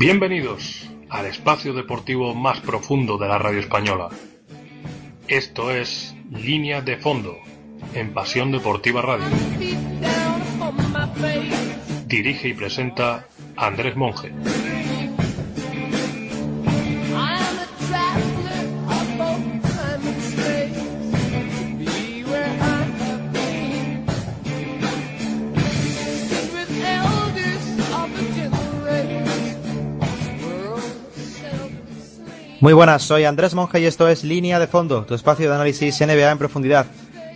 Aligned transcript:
Bienvenidos 0.00 0.88
al 1.10 1.26
espacio 1.26 1.74
deportivo 1.74 2.34
más 2.34 2.60
profundo 2.60 3.18
de 3.18 3.28
la 3.28 3.36
radio 3.36 3.60
española. 3.60 4.08
Esto 5.28 5.70
es 5.70 6.16
Línea 6.30 6.80
de 6.80 6.96
Fondo 6.96 7.36
en 7.92 8.14
Pasión 8.14 8.50
Deportiva 8.50 9.02
Radio. 9.02 9.26
Dirige 12.06 12.48
y 12.48 12.54
presenta 12.54 13.26
Andrés 13.56 13.94
Monge. 13.94 14.32
Muy 32.60 32.74
buenas, 32.74 33.00
soy 33.00 33.24
Andrés 33.24 33.54
Monge 33.54 33.80
y 33.80 33.86
esto 33.86 34.06
es 34.06 34.22
Línea 34.22 34.58
de 34.58 34.66
Fondo, 34.66 35.06
tu 35.06 35.14
espacio 35.14 35.48
de 35.48 35.54
análisis 35.54 35.98
NBA 35.98 36.30
en 36.30 36.36
profundidad, 36.36 36.84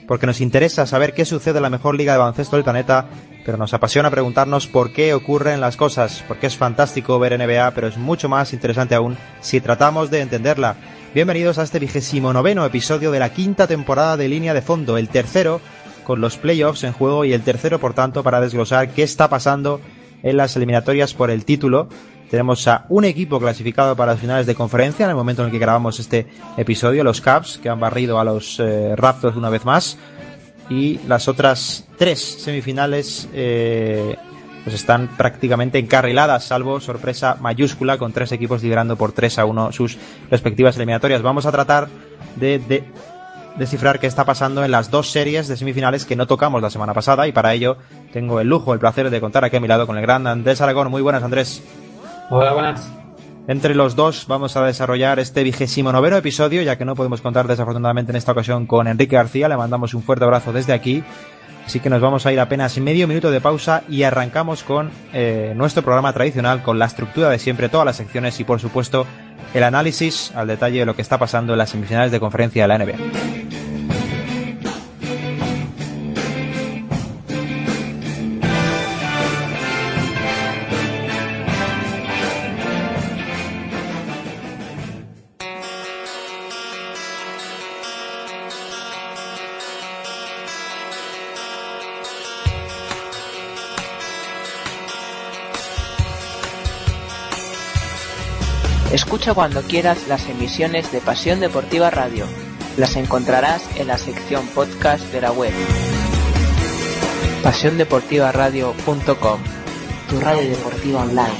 porque 0.07 0.27
nos 0.27 0.43
interesa 0.43 0.85
saber 0.85 1.15
qué 1.15 1.25
sucede 1.25 1.57
en 1.57 1.63
la 1.63 1.71
mejor 1.71 1.97
liga 1.97 2.13
de 2.13 2.19
baloncesto 2.19 2.57
del 2.57 2.65
planeta, 2.65 3.07
pero 3.43 3.57
nos 3.57 3.73
apasiona 3.73 4.11
preguntarnos 4.11 4.67
por 4.67 4.93
qué 4.93 5.15
ocurren 5.15 5.63
las 5.63 5.79
cosas, 5.79 6.23
porque 6.29 6.47
es 6.47 6.59
fantástico 6.59 7.19
ver 7.19 7.39
NBA, 7.39 7.71
pero 7.71 7.87
es 7.87 7.97
mucho 7.97 8.29
más 8.29 8.53
interesante 8.53 8.95
aún 8.95 9.17
si 9.41 9.63
tratamos 9.63 10.11
de 10.11 10.21
entenderla. 10.21 10.77
Bienvenidos 11.15 11.57
a 11.57 11.63
este 11.63 11.79
vigésimo 11.79 12.35
noveno 12.35 12.67
episodio 12.67 13.11
de 13.11 13.21
la 13.21 13.33
quinta 13.33 13.67
temporada 13.67 14.19
de 14.19 14.29
Línea 14.29 14.53
de 14.53 14.61
Fondo, 14.61 14.99
el 14.99 15.09
tercero 15.09 15.63
con 16.05 16.21
los 16.21 16.37
playoffs 16.37 16.85
en 16.85 16.93
juego 16.93 17.25
y 17.25 17.33
el 17.33 17.41
tercero, 17.41 17.79
por 17.79 17.95
tanto, 17.95 18.23
para 18.23 18.43
desglosar 18.43 18.91
qué 18.91 19.03
está 19.05 19.31
pasando 19.31 19.81
en 20.23 20.37
las 20.37 20.55
eliminatorias 20.55 21.15
por 21.15 21.31
el 21.31 21.47
título 21.47 21.89
tenemos 22.35 22.67
a 22.67 22.85
un 22.89 23.05
equipo 23.05 23.39
clasificado 23.39 23.95
para 23.95 24.11
las 24.11 24.21
finales 24.21 24.45
de 24.45 24.57
conferencia 24.57 25.05
en 25.05 25.11
el 25.11 25.15
momento 25.15 25.43
en 25.43 25.47
el 25.47 25.53
que 25.53 25.59
grabamos 25.61 26.01
este 26.01 26.27
episodio, 26.57 27.05
los 27.05 27.21
Cavs, 27.21 27.59
que 27.59 27.69
han 27.69 27.79
barrido 27.79 28.19
a 28.19 28.25
los 28.25 28.59
eh, 28.59 28.97
Raptors 28.97 29.37
una 29.37 29.51
vez 29.51 29.65
más. 29.65 29.97
Y 30.69 30.99
las 31.07 31.29
otras 31.29 31.87
tres 31.97 32.21
semifinales 32.21 33.29
eh, 33.33 34.17
pues 34.65 34.75
están 34.75 35.17
prácticamente 35.17 35.79
encarriladas, 35.79 36.43
salvo 36.43 36.81
sorpresa 36.81 37.37
mayúscula 37.41 37.99
con 37.99 38.13
tres 38.13 38.33
equipos 38.33 38.65
liderando 38.65 38.97
por 38.97 39.13
3 39.13 39.39
a 39.39 39.45
1 39.45 39.71
sus 39.71 39.97
respectivas 40.29 40.75
eliminatorias. 40.75 41.23
Vamos 41.23 41.47
a 41.47 41.53
tratar 41.53 41.87
de, 42.35 42.83
descifrar 43.57 44.01
qué 44.01 44.09
está 44.09 44.25
pasando 44.25 44.65
en 44.65 44.73
las 44.73 44.91
dos 44.91 45.13
series 45.13 45.47
de 45.47 45.57
semifinales 45.57 46.05
que 46.05 46.17
no 46.17 46.27
tocamos 46.27 46.61
la 46.61 46.71
semana 46.71 46.95
pasada 46.95 47.29
y 47.29 47.33
para 47.33 47.55
ello 47.55 47.77
tengo 48.13 48.41
el 48.41 48.49
lujo, 48.49 48.75
el 48.75 48.81
placer 48.81 49.09
de 49.09 49.21
contar 49.21 49.45
aquí 49.45 49.57
a 49.57 49.61
mi 49.61 49.69
lado 49.69 49.87
con 49.87 49.97
el 49.97 50.03
gran 50.03 50.27
Andrés 50.27 50.61
Aragón. 50.61 50.91
Muy 50.91 51.01
buenas, 51.01 51.23
Andrés. 51.23 51.63
Hola, 52.31 52.53
buenas. 52.53 52.91
Entre 53.47 53.75
los 53.75 53.95
dos 53.95 54.27
vamos 54.27 54.57
a 54.57 54.65
desarrollar 54.65 55.19
este 55.19 55.43
vigésimo 55.43 55.93
noveno 55.93 56.17
episodio, 56.17 56.63
ya 56.63 56.79
que 56.79 56.87
no 56.87 56.95
podemos 56.95 57.21
contar 57.21 57.47
desafortunadamente 57.47 58.13
en 58.13 58.17
esta 58.17 58.33
ocasión 58.33 58.67
con 58.67 58.89
Enrique 58.89 59.17
García. 59.17 59.49
Le 59.49 59.57
mandamos 59.57 59.93
un 59.93 60.03
fuerte 60.03 60.25
abrazo 60.25 60.53
desde 60.53 60.73
aquí. 60.73 61.05
Así 61.67 61.81
que 61.81 61.91
nos 61.91 62.01
vamos 62.01 62.25
a 62.25 62.33
ir 62.33 62.41
apenas 62.41 62.79
medio 62.79 63.07
minuto 63.07 63.31
de 63.31 63.41
pausa 63.41 63.83
y 63.89 64.03
arrancamos 64.03 64.63
con 64.65 64.91
eh, 65.13 65.53
nuestro 65.57 65.83
programa 65.83 66.13
tradicional, 66.13 66.63
con 66.63 66.79
la 66.79 66.87
estructura 66.87 67.29
de 67.29 67.39
siempre, 67.39 67.69
todas 67.69 67.87
las 67.87 67.97
secciones 67.97 68.39
y 68.41 68.45
por 68.45 68.61
supuesto 68.61 69.07
el 69.53 69.63
análisis 69.63 70.33
al 70.35 70.47
detalle 70.47 70.81
de 70.81 70.87
lo 70.87 70.97
que 70.97 71.03
está 71.03 71.19
pasando 71.19 71.53
en 71.53 71.59
las 71.59 71.71
semifinales 71.71 72.11
de 72.13 72.21
conferencia 72.21 72.63
de 72.63 72.69
la 72.69 72.79
NBA. 72.79 73.74
Escucha 99.25 99.41
cuando 99.41 99.63
quieras 99.63 100.07
las 100.07 100.29
emisiones 100.29 100.93
de 100.93 101.01
Pasión 101.01 101.41
Deportiva 101.41 101.89
Radio. 101.89 102.27
Las 102.77 102.95
encontrarás 102.95 103.67
en 103.81 103.87
la 103.87 103.97
sección 103.97 104.47
podcast 104.49 105.11
de 105.13 105.23
la 105.23 105.33
web. 105.33 105.51
PasiónDeportivaRadio.com 107.43 109.41
Tu 110.11 110.21
radio 110.21 110.51
deportiva 110.51 111.05
online. 111.05 111.33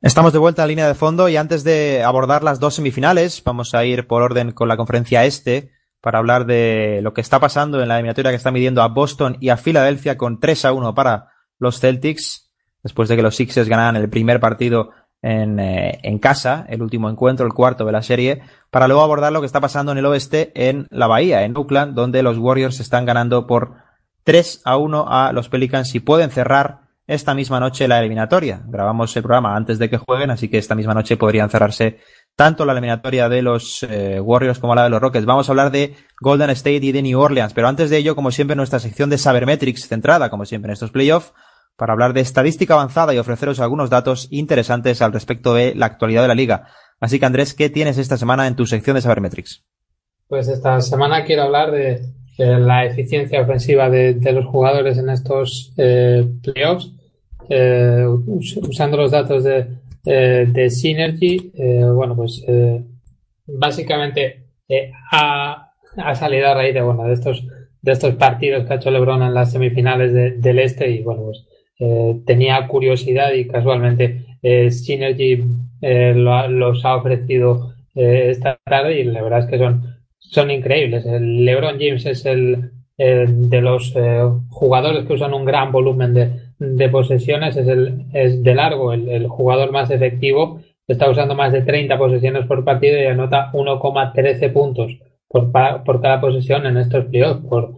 Estamos 0.00 0.32
de 0.32 0.38
vuelta 0.38 0.62
a 0.62 0.68
línea 0.68 0.86
de 0.86 0.94
fondo 0.94 1.28
y 1.28 1.36
antes 1.36 1.64
de 1.64 2.04
abordar 2.04 2.44
las 2.44 2.60
dos 2.60 2.76
semifinales, 2.76 3.42
vamos 3.42 3.74
a 3.74 3.84
ir 3.84 4.06
por 4.06 4.22
orden 4.22 4.52
con 4.52 4.68
la 4.68 4.76
conferencia 4.76 5.24
este 5.24 5.72
para 6.00 6.20
hablar 6.20 6.46
de 6.46 7.00
lo 7.02 7.12
que 7.12 7.22
está 7.22 7.40
pasando 7.40 7.82
en 7.82 7.88
la 7.88 7.96
eliminatoria 7.96 8.30
que 8.30 8.36
está 8.36 8.52
midiendo 8.52 8.82
a 8.82 8.88
Boston 8.88 9.36
y 9.40 9.48
a 9.48 9.56
Filadelfia 9.56 10.16
con 10.16 10.38
3 10.38 10.66
a 10.66 10.72
1 10.74 10.94
para 10.94 11.32
los 11.58 11.80
Celtics 11.80 12.49
después 12.82 13.08
de 13.08 13.16
que 13.16 13.22
los 13.22 13.36
Sixers 13.36 13.68
ganaran 13.68 13.96
el 13.96 14.08
primer 14.08 14.40
partido 14.40 14.90
en, 15.22 15.58
eh, 15.60 15.98
en, 16.02 16.18
casa, 16.18 16.64
el 16.68 16.82
último 16.82 17.10
encuentro, 17.10 17.46
el 17.46 17.52
cuarto 17.52 17.84
de 17.84 17.92
la 17.92 18.02
serie, 18.02 18.42
para 18.70 18.88
luego 18.88 19.02
abordar 19.02 19.32
lo 19.32 19.40
que 19.40 19.46
está 19.46 19.60
pasando 19.60 19.92
en 19.92 19.98
el 19.98 20.06
oeste 20.06 20.52
en 20.54 20.86
la 20.90 21.06
Bahía, 21.06 21.44
en 21.44 21.56
Oakland, 21.56 21.94
donde 21.94 22.22
los 22.22 22.38
Warriors 22.38 22.80
están 22.80 23.04
ganando 23.04 23.46
por 23.46 23.74
3 24.24 24.62
a 24.64 24.76
1 24.76 25.06
a 25.08 25.32
los 25.32 25.48
Pelicans 25.48 25.94
y 25.94 26.00
pueden 26.00 26.30
cerrar 26.30 26.90
esta 27.06 27.34
misma 27.34 27.58
noche 27.58 27.88
la 27.88 27.98
eliminatoria. 27.98 28.62
Grabamos 28.66 29.16
el 29.16 29.22
programa 29.24 29.56
antes 29.56 29.80
de 29.80 29.90
que 29.90 29.98
jueguen, 29.98 30.30
así 30.30 30.48
que 30.48 30.58
esta 30.58 30.76
misma 30.76 30.94
noche 30.94 31.16
podrían 31.16 31.50
cerrarse 31.50 31.98
tanto 32.36 32.64
la 32.64 32.72
eliminatoria 32.72 33.28
de 33.28 33.42
los 33.42 33.82
eh, 33.82 34.20
Warriors 34.20 34.60
como 34.60 34.76
la 34.76 34.84
de 34.84 34.90
los 34.90 35.00
Rockets. 35.00 35.26
Vamos 35.26 35.48
a 35.48 35.52
hablar 35.52 35.72
de 35.72 35.96
Golden 36.20 36.50
State 36.50 36.76
y 36.76 36.92
de 36.92 37.02
New 37.02 37.18
Orleans, 37.18 37.52
pero 37.52 37.66
antes 37.66 37.90
de 37.90 37.96
ello, 37.96 38.14
como 38.14 38.30
siempre, 38.30 38.54
nuestra 38.54 38.78
sección 38.78 39.10
de 39.10 39.18
Sabermetrics, 39.18 39.88
centrada, 39.88 40.30
como 40.30 40.44
siempre, 40.44 40.70
en 40.70 40.74
estos 40.74 40.92
playoffs, 40.92 41.32
para 41.76 41.92
hablar 41.92 42.12
de 42.12 42.20
estadística 42.20 42.74
avanzada 42.74 43.14
y 43.14 43.18
ofreceros 43.18 43.60
algunos 43.60 43.90
datos 43.90 44.28
interesantes 44.30 45.00
al 45.02 45.12
respecto 45.12 45.54
de 45.54 45.74
la 45.74 45.86
actualidad 45.86 46.22
de 46.22 46.28
la 46.28 46.34
liga. 46.34 46.66
Así 47.00 47.18
que 47.18 47.26
Andrés, 47.26 47.54
¿qué 47.54 47.70
tienes 47.70 47.98
esta 47.98 48.16
semana 48.16 48.46
en 48.46 48.56
tu 48.56 48.66
sección 48.66 48.94
de 48.94 49.00
Sabermetrics? 49.00 49.64
Pues 50.28 50.48
esta 50.48 50.80
semana 50.80 51.24
quiero 51.24 51.42
hablar 51.42 51.70
de, 51.72 52.02
la 52.38 52.84
eficiencia 52.84 53.42
ofensiva 53.42 53.90
de, 53.90 54.32
los 54.32 54.46
jugadores 54.46 54.96
en 54.98 55.10
estos 55.10 55.72
eh, 55.76 56.26
playoffs, 56.42 56.92
eh, 57.48 58.04
usando 58.06 58.96
los 58.96 59.10
datos 59.10 59.44
de, 59.44 59.66
de 60.04 60.70
Synergy. 60.70 61.52
Eh, 61.54 61.84
bueno, 61.84 62.14
pues 62.14 62.44
básicamente 63.46 64.44
ha, 65.10 65.72
ha, 65.96 66.14
salido 66.14 66.48
a 66.48 66.54
raíz 66.54 66.74
de, 66.74 66.82
bueno, 66.82 67.04
de 67.04 67.14
estos 67.14 67.44
de 67.82 67.92
estos 67.92 68.14
partidos 68.16 68.66
que 68.66 68.72
ha 68.72 68.76
hecho 68.76 68.90
LeBron 68.90 69.22
en 69.22 69.34
las 69.34 69.52
semifinales 69.52 70.12
del 70.40 70.58
este 70.58 70.90
y 70.90 71.02
bueno, 71.02 71.24
pues 71.24 71.46
eh, 71.82 72.20
tenía 72.26 72.68
curiosidad 72.68 73.32
y 73.32 73.46
casualmente 73.46 74.26
eh, 74.42 74.70
Synergy 74.70 75.42
eh, 75.80 76.12
los 76.14 76.84
ha 76.84 76.96
ofrecido 76.96 77.72
esta 77.94 78.58
tarde 78.66 79.00
y 79.00 79.04
la 79.04 79.22
verdad 79.22 79.40
es 79.40 79.46
que 79.46 79.58
son, 79.58 79.82
son 80.18 80.50
increíbles. 80.50 81.06
El 81.06 81.44
LeBron 81.44 81.78
James 81.78 82.04
es 82.06 82.24
el 82.26 82.70
de 82.96 83.62
los 83.62 83.94
jugadores 84.50 85.06
que 85.06 85.14
usan 85.14 85.32
un 85.32 85.46
gran 85.46 85.72
volumen 85.72 86.12
de, 86.58 86.88
posesiones, 86.90 87.56
es, 87.56 87.66
el, 87.66 88.04
es 88.12 88.42
de 88.42 88.54
largo 88.54 88.92
el, 88.92 89.26
jugador 89.26 89.72
más 89.72 89.90
efectivo, 89.90 90.60
está 90.86 91.10
usando 91.10 91.34
más 91.34 91.52
de 91.52 91.62
30 91.62 91.96
posesiones 91.96 92.46
por 92.46 92.62
partido 92.62 93.00
y 93.00 93.06
anota 93.06 93.50
1,13 93.52 94.52
puntos 94.52 94.92
por, 95.26 95.50
por 95.50 96.00
cada 96.02 96.20
posesión 96.20 96.66
en 96.66 96.76
estos 96.76 97.06
playoffs, 97.06 97.46
por 97.46 97.74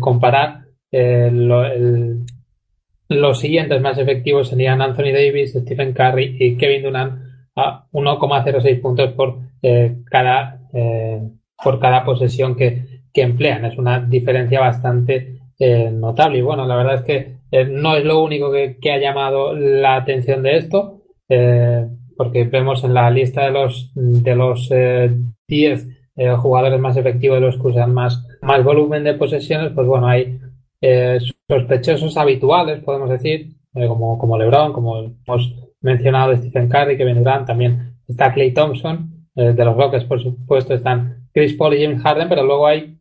comparar 0.00 0.62
el, 0.90 2.24
los 3.20 3.40
siguientes 3.40 3.80
más 3.80 3.98
efectivos 3.98 4.48
serían 4.48 4.82
Anthony 4.82 5.12
Davis, 5.12 5.52
Stephen 5.52 5.92
Curry 5.92 6.36
y 6.38 6.56
Kevin 6.56 6.82
Durant 6.82 7.20
a 7.56 7.86
1,06 7.92 8.80
puntos 8.80 9.12
por 9.12 9.38
eh, 9.62 9.96
cada 10.10 10.60
eh, 10.72 11.20
por 11.62 11.78
cada 11.78 12.04
posesión 12.04 12.56
que, 12.56 13.02
que, 13.12 13.22
emplean. 13.22 13.64
Es 13.64 13.78
una 13.78 14.00
diferencia 14.00 14.58
bastante 14.60 15.38
eh, 15.58 15.90
notable. 15.92 16.38
Y 16.38 16.42
bueno, 16.42 16.66
la 16.66 16.76
verdad 16.76 16.94
es 16.96 17.02
que 17.02 17.42
no 17.70 17.96
es 17.96 18.04
lo 18.04 18.22
único 18.22 18.50
que, 18.50 18.78
ha 18.90 18.98
llamado 18.98 19.54
la 19.54 19.96
atención 19.96 20.42
de 20.42 20.56
esto, 20.56 21.02
porque 22.16 22.44
vemos 22.44 22.82
en 22.82 22.94
la 22.94 23.10
lista 23.10 23.44
de 23.44 23.50
los 23.50 23.92
de 23.94 24.34
los 24.34 24.70
10 25.46 25.88
jugadores 26.38 26.80
más 26.80 26.96
efectivos 26.96 27.40
de 27.40 27.46
los 27.46 27.56
que 27.58 27.68
usan 27.68 27.92
más, 27.92 28.26
más 28.40 28.64
volumen 28.64 29.04
de 29.04 29.14
posesiones, 29.14 29.72
pues 29.74 29.86
bueno, 29.86 30.08
hay 30.08 30.38
eh, 30.82 31.18
sospechosos 31.48 32.16
habituales, 32.16 32.82
podemos 32.82 33.10
decir, 33.10 33.56
eh, 33.74 33.86
como, 33.86 34.18
como 34.18 34.38
LeBron, 34.38 34.72
como 34.72 34.98
hemos 34.98 35.54
mencionado 35.80 36.36
Stephen 36.36 36.68
Curry, 36.68 36.96
que 36.96 37.04
Durant, 37.04 37.46
también 37.46 37.94
está 38.06 38.32
Clay 38.32 38.52
Thompson, 38.52 39.26
eh, 39.34 39.52
de 39.52 39.64
los 39.64 39.76
Rockets, 39.76 40.04
por 40.04 40.22
supuesto, 40.22 40.74
están 40.74 41.28
Chris 41.32 41.54
Paul 41.54 41.74
y 41.74 41.82
James 41.82 42.02
Harden, 42.02 42.28
pero 42.28 42.44
luego 42.44 42.66
hay 42.66 42.98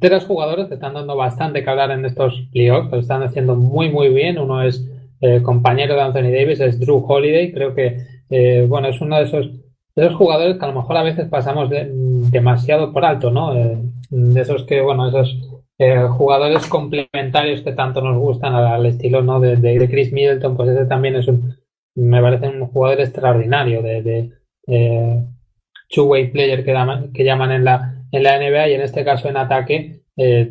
tres 0.00 0.24
jugadores 0.24 0.68
que 0.68 0.74
están 0.74 0.94
dando 0.94 1.16
bastante 1.16 1.62
que 1.62 1.70
hablar 1.70 1.90
en 1.90 2.04
estos 2.04 2.48
playoffs, 2.52 2.90
lo 2.90 2.98
están 2.98 3.22
haciendo 3.22 3.54
muy, 3.54 3.90
muy 3.90 4.08
bien. 4.08 4.38
Uno 4.38 4.62
es 4.62 4.88
eh, 5.20 5.42
compañero 5.42 5.94
de 5.94 6.02
Anthony 6.02 6.30
Davis 6.32 6.60
es 6.60 6.78
Drew 6.78 7.04
Holiday. 7.06 7.52
Creo 7.52 7.74
que, 7.74 7.98
eh, 8.30 8.66
bueno, 8.68 8.88
es 8.88 9.00
uno 9.00 9.16
de 9.16 9.24
esos, 9.24 9.50
de 9.94 10.04
esos 10.04 10.16
jugadores 10.16 10.58
que 10.58 10.64
a 10.64 10.68
lo 10.68 10.80
mejor 10.80 10.96
a 10.96 11.02
veces 11.02 11.28
pasamos 11.28 11.70
demasiado 11.70 12.92
por 12.92 13.04
alto, 13.04 13.30
¿no? 13.30 13.54
Eh, 13.54 13.78
de 14.10 14.40
esos 14.40 14.64
que, 14.64 14.80
bueno, 14.80 15.08
esos 15.08 15.36
jugadores 15.78 16.66
complementarios 16.68 17.62
que 17.62 17.72
tanto 17.72 18.00
nos 18.00 18.16
gustan 18.18 18.54
al, 18.54 18.86
estilo, 18.86 19.22
¿no? 19.22 19.40
De, 19.40 19.56
de, 19.56 19.88
Chris 19.88 20.12
Middleton, 20.12 20.56
pues 20.56 20.70
ese 20.70 20.86
también 20.86 21.16
es 21.16 21.26
un, 21.26 21.56
me 21.96 22.22
parece 22.22 22.48
un 22.48 22.66
jugador 22.66 23.00
extraordinario 23.00 23.82
de, 23.82 24.02
de 24.02 25.24
two-way 25.88 26.30
player 26.30 26.64
que, 26.64 26.74
que 27.12 27.24
llaman 27.24 27.52
en 27.52 27.64
la, 27.64 28.04
en 28.12 28.22
la 28.22 28.38
NBA 28.38 28.68
y 28.68 28.74
en 28.74 28.80
este 28.82 29.04
caso 29.04 29.28
en 29.28 29.36
ataque 29.36 30.00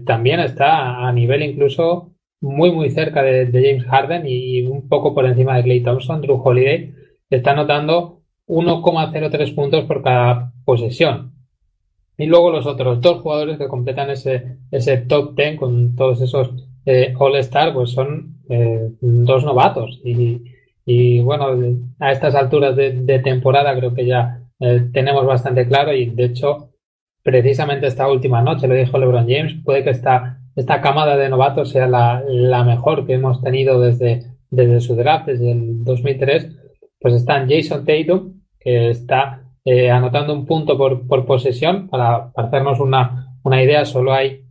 también 0.05 0.39
está 0.41 1.07
a 1.07 1.11
nivel 1.13 1.41
incluso 1.41 2.13
muy 2.43 2.71
muy 2.71 2.89
cerca 2.91 3.23
de, 3.23 3.45
James 3.51 3.85
Harden 3.85 4.23
y 4.27 4.63
un 4.63 4.89
poco 4.89 5.15
por 5.15 5.25
encima 5.25 5.55
de 5.55 5.63
Clay 5.63 5.81
Thompson, 5.81 6.21
Drew 6.21 6.41
Holiday 6.43 6.93
está 7.29 7.51
anotando 7.51 8.21
1,03 8.47 9.55
puntos 9.55 9.85
por 9.85 10.03
cada 10.03 10.51
posesión. 10.65 11.32
Y 12.17 12.25
luego 12.27 12.51
los 12.51 12.65
otros 12.65 13.01
dos 13.01 13.21
jugadores 13.21 13.57
que 13.57 13.67
completan 13.67 14.09
ese, 14.09 14.57
ese 14.71 14.97
top 14.97 15.35
10 15.35 15.59
con 15.59 15.95
todos 15.95 16.21
esos 16.21 16.51
eh, 16.85 17.13
All-Star, 17.17 17.73
pues 17.73 17.91
son 17.91 18.37
eh, 18.49 18.91
dos 19.01 19.43
novatos. 19.43 19.99
Y, 20.85 21.21
bueno, 21.21 21.57
a 21.99 22.11
estas 22.11 22.35
alturas 22.35 22.75
de, 22.75 23.19
temporada 23.23 23.75
creo 23.75 23.93
que 23.93 24.05
ya 24.05 24.41
eh, 24.59 24.89
tenemos 24.91 25.25
bastante 25.25 25.67
claro 25.67 25.93
y 25.93 26.07
de 26.07 26.25
hecho, 26.25 26.69
precisamente 27.23 27.87
esta 27.87 28.09
última 28.09 28.41
noche, 28.41 28.67
lo 28.67 28.75
dijo 28.75 28.97
LeBron 28.97 29.27
James, 29.27 29.55
puede 29.63 29.83
que 29.83 29.91
esta 29.91 30.39
esta 30.55 30.81
camada 30.81 31.17
de 31.17 31.29
novatos 31.29 31.69
sea 31.69 31.87
la, 31.87 32.23
la 32.27 32.63
mejor 32.63 33.05
que 33.05 33.13
hemos 33.13 33.41
tenido 33.41 33.79
desde, 33.79 34.23
desde 34.49 34.79
su 34.81 34.95
draft, 34.95 35.27
desde 35.27 35.51
el 35.51 35.83
2003, 35.83 36.49
pues 36.99 37.15
están 37.15 37.49
Jason 37.49 37.85
Tatum, 37.85 38.41
que 38.59 38.89
está 38.89 39.42
eh, 39.65 39.89
anotando 39.89 40.33
un 40.33 40.45
punto 40.45 40.77
por, 40.77 41.07
por 41.07 41.25
posesión. 41.25 41.89
Para, 41.89 42.31
hacernos 42.35 42.79
una, 42.79 43.37
una, 43.43 43.63
idea, 43.63 43.85
solo 43.85 44.13
hay 44.13 44.45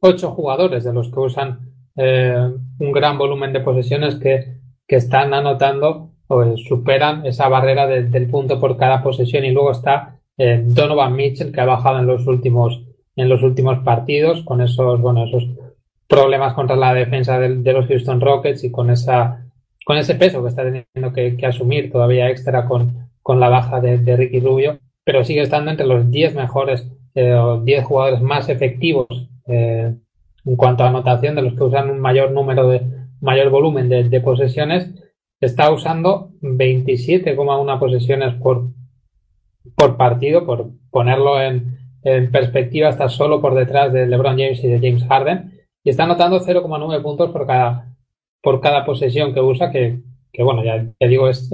ocho 0.00 0.30
jugadores 0.32 0.84
de 0.84 0.92
los 0.92 1.10
que 1.10 1.20
usan 1.20 1.72
eh, 1.96 2.50
un 2.78 2.92
gran 2.92 3.18
volumen 3.18 3.52
de 3.52 3.60
posesiones 3.60 4.16
que, 4.16 4.58
que 4.86 4.96
están 4.96 5.34
anotando 5.34 6.12
o 6.28 6.56
superan 6.56 7.24
esa 7.24 7.48
barrera 7.48 7.86
del 7.86 8.28
punto 8.28 8.58
por 8.58 8.76
cada 8.76 9.02
posesión. 9.02 9.44
Y 9.44 9.52
luego 9.52 9.72
está 9.72 10.18
eh, 10.36 10.62
Donovan 10.64 11.14
Mitchell, 11.14 11.52
que 11.52 11.60
ha 11.60 11.66
bajado 11.66 11.98
en 11.98 12.06
los 12.06 12.26
últimos 12.26 12.82
en 13.16 13.28
los 13.30 13.42
últimos 13.42 13.78
partidos 13.78 14.42
con 14.42 14.60
esos, 14.60 15.00
bueno, 15.00 15.24
esos 15.24 15.48
problemas 16.06 16.54
contra 16.54 16.76
la 16.76 16.94
defensa 16.94 17.38
de, 17.40 17.72
los 17.72 17.86
Houston 17.86 18.20
Rockets 18.20 18.62
y 18.62 18.70
con 18.70 18.90
esa 18.90 19.42
con 19.84 19.96
ese 19.96 20.16
peso 20.16 20.42
que 20.42 20.48
está 20.48 20.62
teniendo 20.62 21.12
que, 21.12 21.46
asumir 21.46 21.90
todavía 21.90 22.28
extra 22.28 22.66
con, 22.66 23.05
con 23.26 23.40
la 23.40 23.48
baja 23.48 23.80
de, 23.80 24.16
Ricky 24.16 24.38
Rubio, 24.38 24.78
pero 25.02 25.24
sigue 25.24 25.40
estando 25.40 25.72
entre 25.72 25.84
los 25.84 26.12
10 26.12 26.36
mejores 26.36 26.88
eh, 27.16 27.34
o 27.34 27.58
10 27.60 27.84
jugadores 27.84 28.20
más 28.22 28.48
efectivos 28.48 29.08
eh, 29.48 29.96
en 30.44 30.56
cuanto 30.56 30.84
a 30.84 30.90
anotación 30.90 31.34
de 31.34 31.42
los 31.42 31.54
que 31.54 31.64
usan 31.64 31.90
un 31.90 31.98
mayor 31.98 32.30
número 32.30 32.68
de 32.68 32.82
mayor 33.20 33.50
volumen 33.50 33.88
de, 33.88 34.04
de 34.04 34.20
posesiones. 34.20 34.94
Está 35.40 35.72
usando 35.72 36.30
27,1 36.40 37.78
posesiones 37.80 38.34
por, 38.34 38.68
por 39.74 39.96
partido, 39.96 40.46
por 40.46 40.70
ponerlo 40.92 41.42
en, 41.42 41.78
en 42.04 42.30
perspectiva 42.30 42.90
está 42.90 43.08
solo 43.08 43.40
por 43.40 43.56
detrás 43.56 43.92
de 43.92 44.06
LeBron 44.06 44.38
James 44.38 44.62
y 44.62 44.68
de 44.68 44.78
James 44.78 45.02
Harden 45.02 45.66
y 45.82 45.90
está 45.90 46.04
anotando 46.04 46.38
0,9 46.38 47.02
puntos 47.02 47.32
por 47.32 47.44
cada, 47.44 47.92
por 48.40 48.60
cada 48.60 48.84
posesión 48.84 49.34
que 49.34 49.40
usa, 49.40 49.72
que, 49.72 49.98
que 50.36 50.42
bueno, 50.42 50.62
ya 50.62 50.84
te 50.98 51.08
digo, 51.08 51.28
es, 51.28 51.50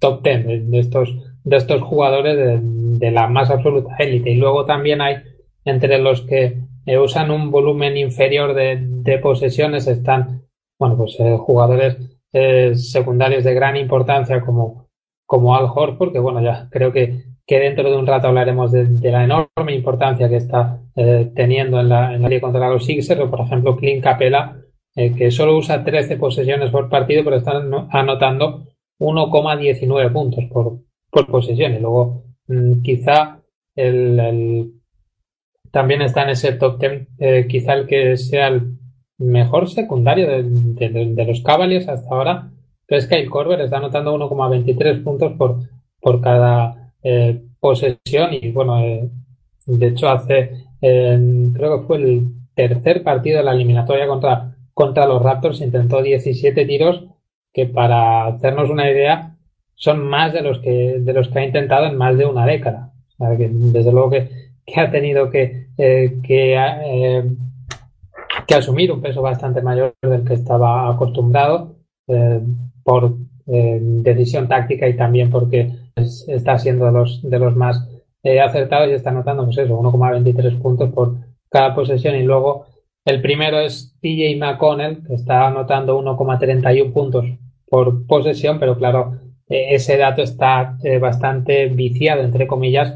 top 0.00 0.22
10 0.24 0.70
de, 0.70 0.78
estos, 0.78 1.16
de 1.44 1.56
estos 1.56 1.82
jugadores 1.82 2.60
de, 2.98 3.10
la 3.12 3.28
más 3.28 3.50
absoluta 3.50 3.94
élite. 3.98 4.30
Y 4.30 4.36
luego 4.36 4.64
también 4.64 5.00
hay 5.00 5.18
entre 5.64 5.98
los 5.98 6.22
que 6.22 6.58
eh, 6.86 6.98
usan 6.98 7.30
un 7.30 7.50
volumen 7.50 7.96
inferior 7.96 8.54
de, 8.54 8.78
de 8.80 9.18
posesiones 9.18 9.86
están, 9.86 10.42
bueno, 10.78 10.96
pues 10.96 11.16
eh, 11.20 11.36
jugadores 11.38 11.96
eh, 12.32 12.74
secundarios 12.74 13.44
de 13.44 13.54
gran 13.54 13.76
importancia 13.76 14.40
como, 14.40 14.88
como 15.26 15.54
Al 15.54 15.70
Horford, 15.72 16.12
que 16.12 16.18
bueno, 16.18 16.42
ya 16.42 16.68
creo 16.70 16.92
que 16.92 17.34
que 17.46 17.58
dentro 17.58 17.90
de 17.90 17.96
un 17.96 18.06
rato 18.06 18.28
hablaremos 18.28 18.72
de, 18.72 19.10
la 19.10 19.24
enorme 19.24 19.74
importancia 19.74 20.28
que 20.28 20.36
está 20.36 20.80
eh, 20.96 21.30
teniendo 21.34 21.80
en 21.80 21.88
la, 21.88 22.14
en 22.14 22.22
la 22.22 22.40
contra 22.40 22.70
los 22.70 22.84
Sixers, 22.84 23.20
o 23.20 23.30
por 23.30 23.40
ejemplo 23.40 23.76
Clint 23.76 24.02
Capela, 24.02 24.56
eh, 24.96 25.12
que 25.12 25.30
solo 25.32 25.56
usa 25.56 25.82
13 25.82 26.16
posesiones 26.16 26.70
por 26.70 26.88
partido, 26.88 27.24
pero 27.24 27.36
está 27.36 27.52
anotando 27.90 28.68
1,19 29.00 30.12
puntos 30.12 30.44
por, 30.44 30.78
por 31.10 31.26
posesión. 31.26 31.74
Y 31.74 31.80
luego 31.80 32.22
mm, 32.46 32.82
quizá 32.82 33.40
el, 33.74 34.72
también 35.72 36.02
está 36.02 36.22
en 36.22 36.30
ese 36.30 36.52
top 36.52 36.78
10, 36.78 37.08
eh, 37.18 37.46
quizá 37.48 37.72
el 37.72 37.86
que 37.86 38.16
sea 38.16 38.48
el 38.48 38.76
mejor 39.18 39.68
secundario 39.68 40.28
de, 40.28 41.24
los 41.26 41.42
Cavaliers 41.42 41.88
hasta 41.88 42.14
ahora, 42.14 42.50
que 42.86 42.96
es 42.96 43.08
Kyle 43.08 43.28
Korver, 43.28 43.60
está 43.60 43.78
anotando 43.78 44.16
1,23 44.16 45.02
puntos 45.02 45.32
por, 45.32 45.58
por 46.00 46.20
cada 46.20 46.92
eh, 47.02 47.42
posesión 47.58 48.32
y 48.32 48.52
bueno, 48.52 48.80
de 49.66 49.86
hecho 49.86 50.08
hace, 50.08 50.66
creo 50.80 51.80
que 51.80 51.86
fue 51.86 51.96
el 51.96 52.26
tercer 52.54 53.02
partido 53.02 53.38
de 53.38 53.44
la 53.44 53.52
eliminatoria 53.52 54.06
contra, 54.06 54.53
contra 54.74 55.06
los 55.06 55.22
Raptors, 55.22 55.60
intentó 55.60 56.02
17 56.02 56.66
tiros 56.66 57.06
que 57.52 57.66
para 57.66 58.26
hacernos 58.26 58.68
una 58.68 58.90
idea 58.90 59.36
son 59.76 60.06
más 60.06 60.32
de 60.32 60.42
los 60.42 60.58
que, 60.58 60.98
de 60.98 61.12
los 61.12 61.28
que 61.28 61.38
ha 61.38 61.44
intentado 61.44 61.86
en 61.86 61.96
más 61.96 62.18
de 62.18 62.26
una 62.26 62.44
década. 62.44 62.92
desde 63.18 63.92
luego 63.92 64.10
que, 64.10 64.30
que 64.66 64.80
ha 64.80 64.90
tenido 64.90 65.30
que, 65.30 65.68
eh, 65.78 66.18
que, 66.22 67.24
que 68.46 68.54
asumir 68.54 68.92
un 68.92 69.00
peso 69.00 69.22
bastante 69.22 69.62
mayor 69.62 69.94
del 70.02 70.24
que 70.24 70.34
estaba 70.34 70.90
acostumbrado 70.90 71.76
por 72.82 73.14
decisión 73.46 74.48
táctica 74.48 74.88
y 74.88 74.96
también 74.96 75.30
porque 75.30 75.70
está 75.96 76.58
siendo 76.58 76.86
de 76.86 76.92
los, 76.92 77.22
de 77.22 77.38
los 77.38 77.54
más 77.56 77.88
eh, 78.22 78.40
acertados 78.40 78.88
y 78.88 78.92
está 78.92 79.10
anotando, 79.10 79.44
pues 79.44 79.58
eso, 79.58 79.78
1,23 79.78 80.60
puntos 80.60 80.90
por 80.92 81.16
cada 81.50 81.74
posesión. 81.74 82.16
Y 82.16 82.22
luego 82.22 82.66
el 83.04 83.20
primero 83.20 83.58
es 83.60 83.96
TJ 84.00 84.36
McConnell, 84.38 85.06
que 85.06 85.14
está 85.14 85.46
anotando 85.46 86.00
1,31 86.00 86.92
puntos 86.92 87.26
por 87.68 88.06
posesión, 88.06 88.58
pero 88.58 88.76
claro, 88.76 89.18
eh, 89.48 89.68
ese 89.70 89.96
dato 89.96 90.22
está 90.22 90.76
eh, 90.84 90.98
bastante 90.98 91.66
viciado, 91.66 92.22
entre 92.22 92.46
comillas, 92.46 92.94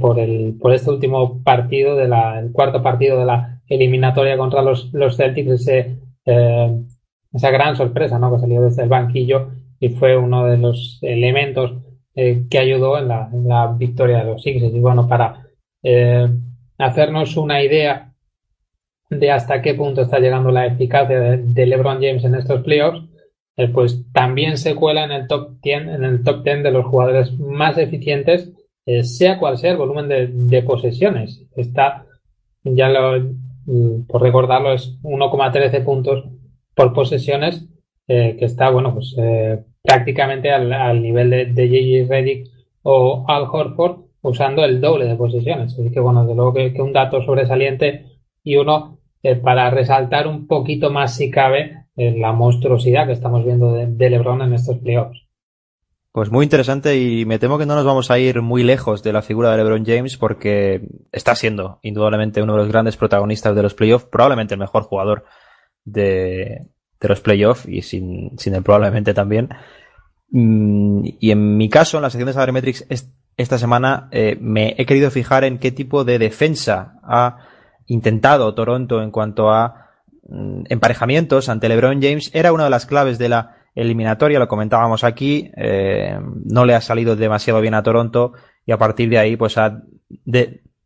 por, 0.00 0.18
el, 0.18 0.56
por 0.58 0.72
este 0.72 0.90
último 0.90 1.42
partido, 1.42 1.94
de 1.94 2.08
la, 2.08 2.38
el 2.38 2.52
cuarto 2.52 2.82
partido 2.82 3.18
de 3.18 3.26
la 3.26 3.60
eliminatoria 3.68 4.38
contra 4.38 4.62
los, 4.62 4.90
los 4.94 5.18
Celtics, 5.18 5.50
ese, 5.50 5.98
esa 7.34 7.50
gran 7.50 7.76
sorpresa 7.76 8.18
¿no? 8.18 8.32
que 8.32 8.40
salió 8.40 8.62
desde 8.62 8.82
el 8.82 8.88
banquillo 8.88 9.50
y 9.80 9.90
fue 9.90 10.16
uno 10.16 10.46
de 10.46 10.56
los 10.56 10.98
elementos 11.02 11.74
eh, 12.14 12.46
que 12.48 12.58
ayudó 12.58 12.96
en 12.96 13.08
la, 13.08 13.74
victoria 13.76 14.18
de 14.18 14.24
los 14.24 14.42
Sixers. 14.42 14.74
Y 14.74 14.80
bueno, 14.80 15.08
para 15.08 15.46
eh, 15.82 16.28
hacernos 16.78 17.36
una 17.36 17.62
idea 17.62 18.13
de 19.10 19.30
hasta 19.30 19.62
qué 19.62 19.74
punto 19.74 20.02
está 20.02 20.18
llegando 20.18 20.50
la 20.50 20.66
eficacia 20.66 21.18
de, 21.20 21.66
LeBron 21.66 22.02
James 22.02 22.24
en 22.24 22.34
estos 22.34 22.62
playoffs, 22.62 23.00
eh, 23.56 23.68
pues 23.68 24.04
también 24.12 24.58
se 24.58 24.74
cuela 24.74 25.04
en 25.04 25.12
el 25.12 25.26
top 25.28 25.60
10, 25.62 25.82
en 25.88 26.04
el 26.04 26.22
top 26.24 26.42
10 26.42 26.62
de 26.64 26.70
los 26.70 26.86
jugadores 26.86 27.38
más 27.38 27.78
eficientes, 27.78 28.52
sea 29.02 29.38
cual 29.38 29.56
sea 29.56 29.70
el 29.70 29.78
volumen 29.78 30.08
de, 30.08 30.62
posesiones. 30.62 31.42
Está, 31.56 32.04
ya 32.64 32.90
lo, 32.90 33.18
mm, 33.64 34.06
por 34.06 34.20
recordarlo, 34.20 34.74
es 34.74 34.98
1,13 35.02 35.82
puntos 35.84 36.24
por 36.74 36.92
posesiones, 36.92 37.66
que 38.06 38.36
está, 38.40 38.68
bueno, 38.68 38.92
pues 38.92 39.16
prácticamente 39.82 40.50
al, 40.50 41.00
nivel 41.00 41.30
de, 41.30 41.46
de 41.46 41.68
J.J. 41.68 42.14
Reddick 42.14 42.50
o 42.82 43.24
Al 43.28 43.44
Horford 43.50 44.04
usando 44.22 44.64
el 44.64 44.80
doble 44.80 45.06
de 45.06 45.16
posesiones. 45.16 45.78
Así 45.78 45.90
que 45.90 46.00
bueno, 46.00 46.26
de 46.26 46.34
luego 46.34 46.54
que, 46.54 46.74
un 46.80 46.92
dato 46.92 47.22
sobresaliente 47.22 48.06
y 48.44 48.56
uno 48.56 49.00
eh, 49.22 49.34
para 49.34 49.70
resaltar 49.70 50.28
un 50.28 50.46
poquito 50.46 50.90
más 50.90 51.16
si 51.16 51.30
cabe 51.30 51.86
eh, 51.96 52.14
la 52.16 52.32
monstruosidad 52.32 53.06
que 53.06 53.12
estamos 53.12 53.44
viendo 53.44 53.72
de, 53.72 54.10
LeBron 54.10 54.42
en 54.42 54.52
estos 54.52 54.78
playoffs. 54.78 55.24
Pues 56.12 56.30
muy 56.30 56.44
interesante 56.44 56.96
y 56.96 57.24
me 57.24 57.40
temo 57.40 57.58
que 57.58 57.66
no 57.66 57.74
nos 57.74 57.84
vamos 57.84 58.10
a 58.10 58.18
ir 58.20 58.40
muy 58.40 58.62
lejos 58.62 59.02
de 59.02 59.12
la 59.12 59.22
figura 59.22 59.50
de 59.50 59.56
LeBron 59.56 59.84
James 59.84 60.16
porque 60.16 60.86
está 61.10 61.34
siendo 61.34 61.80
indudablemente 61.82 62.42
uno 62.42 62.52
de 62.52 62.58
los 62.60 62.68
grandes 62.68 62.96
protagonistas 62.96 63.56
de 63.56 63.62
los 63.62 63.74
playoffs, 63.74 64.06
probablemente 64.06 64.54
el 64.54 64.60
mejor 64.60 64.84
jugador 64.84 65.24
de, 65.84 66.68
de 67.00 67.08
los 67.08 67.20
playoffs 67.20 67.66
y 67.66 67.82
sin, 67.82 68.38
sin 68.38 68.54
él 68.54 68.62
probablemente 68.62 69.12
también. 69.12 69.48
Mm, 70.30 71.04
y 71.18 71.30
en 71.30 71.56
mi 71.56 71.68
caso, 71.68 71.96
en 71.96 72.02
la 72.02 72.10
sección 72.10 72.26
de 72.26 72.32
Sabermetrics 72.32 72.86
esta 73.36 73.58
semana 73.58 74.08
eh, 74.12 74.36
me 74.40 74.74
he 74.78 74.86
querido 74.86 75.10
fijar 75.10 75.44
en 75.44 75.58
qué 75.58 75.72
tipo 75.72 76.04
de 76.04 76.18
defensa 76.18 77.00
ha 77.02 77.38
intentado 77.86 78.54
Toronto 78.54 79.02
en 79.02 79.10
cuanto 79.10 79.50
a 79.50 79.90
mm, 80.28 80.64
emparejamientos 80.68 81.48
ante 81.48 81.68
LeBron 81.68 82.00
James. 82.02 82.30
Era 82.34 82.52
una 82.52 82.64
de 82.64 82.70
las 82.70 82.86
claves 82.86 83.18
de 83.18 83.28
la 83.28 83.56
eliminatoria, 83.74 84.38
lo 84.38 84.48
comentábamos 84.48 85.04
aquí, 85.04 85.50
eh, 85.56 86.18
no 86.44 86.64
le 86.64 86.74
ha 86.74 86.80
salido 86.80 87.16
demasiado 87.16 87.60
bien 87.60 87.74
a 87.74 87.82
Toronto 87.82 88.32
y 88.64 88.72
a 88.72 88.78
partir 88.78 89.08
de 89.10 89.18
ahí 89.18 89.36
pues 89.36 89.58
ha 89.58 89.82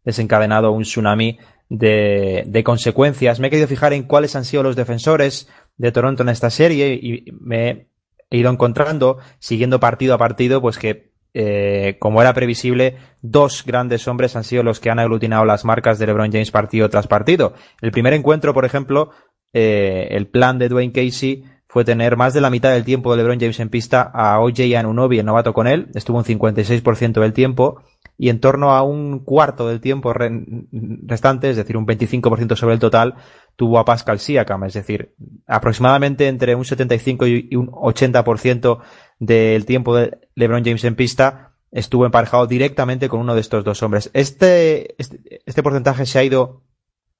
desencadenado 0.05 0.73
un 0.73 0.83
tsunami 0.83 1.39
de, 1.69 2.45
de, 2.47 2.65
consecuencias. 2.65 3.41
Me 3.41 3.49
he 3.49 3.51
querido 3.51 3.69
fijar 3.69 3.93
en 3.93 4.05
cuáles 4.05 4.35
han 4.37 4.45
sido 4.45 4.63
los 4.63 4.75
defensores 4.75 5.49
de 5.77 5.93
Toronto 5.93 6.23
en 6.23 6.31
esta 6.31 6.49
serie 6.49 6.95
y 6.95 7.27
me 7.39 7.89
he 8.31 8.39
ido 8.39 8.51
encontrando, 8.51 9.19
siguiendo 9.39 9.81
partido 9.81 10.15
a 10.15 10.19
partido, 10.19 10.61
pues 10.61 10.79
que 10.79 11.08
eh, 11.35 11.97
como 11.99 12.21
era 12.21 12.35
previsible, 12.35 12.97
dos 13.23 13.65
grandes 13.65 14.09
hombres 14.09 14.37
han 14.37 14.45
sido 14.45 14.63
los 14.63 14.81
que 14.81 14.91
han 14.91 14.99
aglutinado 14.99 15.45
las 15.45 15.65
marcas 15.65 15.99
de 15.99 16.07
LeBron 16.07 16.33
James 16.33 16.51
partido 16.51 16.89
tras 16.89 17.07
partido. 17.07 17.55
El 17.81 17.93
primer 17.93 18.13
encuentro, 18.15 18.55
por 18.55 18.65
ejemplo, 18.65 19.11
eh, 19.53 20.09
el 20.11 20.27
plan 20.27 20.59
de 20.59 20.69
Dwayne 20.69 20.93
Casey 20.93 21.45
fue 21.67 21.85
tener 21.85 22.17
más 22.17 22.33
de 22.33 22.41
la 22.41 22.51
mitad 22.51 22.73
del 22.73 22.85
tiempo 22.85 23.11
de 23.11 23.19
LeBron 23.19 23.39
James 23.39 23.61
en 23.61 23.69
pista 23.69 24.03
a 24.03 24.41
OJ 24.41 24.75
Anunobi, 24.77 25.19
el 25.19 25.27
novato 25.27 25.53
con 25.53 25.67
él, 25.67 25.89
estuvo 25.95 26.17
un 26.17 26.25
56% 26.25 27.21
del 27.21 27.35
tiempo, 27.35 27.83
y 28.17 28.31
en 28.31 28.41
torno 28.41 28.73
a 28.73 28.83
un 28.83 29.21
cuarto 29.21 29.69
del 29.69 29.81
tiempo 29.81 30.15
restante, 30.15 31.51
es 31.51 31.57
decir, 31.57 31.77
un 31.77 31.87
25% 31.87 32.57
sobre 32.57 32.75
el 32.75 32.81
total, 32.81 33.17
tuvo 33.59 33.81
a 33.81 33.85
Pascal 33.85 34.21
Siakam, 34.21 34.63
es 34.63 34.75
decir, 34.75 35.17
aproximadamente 35.49 36.29
entre 36.29 36.55
un 36.55 36.65
75 36.65 37.27
y 37.27 37.57
un 37.57 37.73
80% 37.73 38.79
del 39.19 39.67
tiempo 39.67 39.97
de 39.97 40.17
LeBron 40.37 40.65
James 40.65 40.85
en 40.85 40.95
pista 40.95 41.55
estuvo 41.73 42.07
emparejado 42.07 42.47
directamente 42.47 43.09
con 43.09 43.19
uno 43.19 43.35
de 43.35 43.41
estos 43.41 43.65
dos 43.65 43.83
hombres. 43.83 44.11
Este, 44.15 44.95
este, 45.03 45.43
este 45.45 45.63
porcentaje 45.65 46.07
se 46.07 46.21
ha 46.21 46.23
ido 46.23 46.63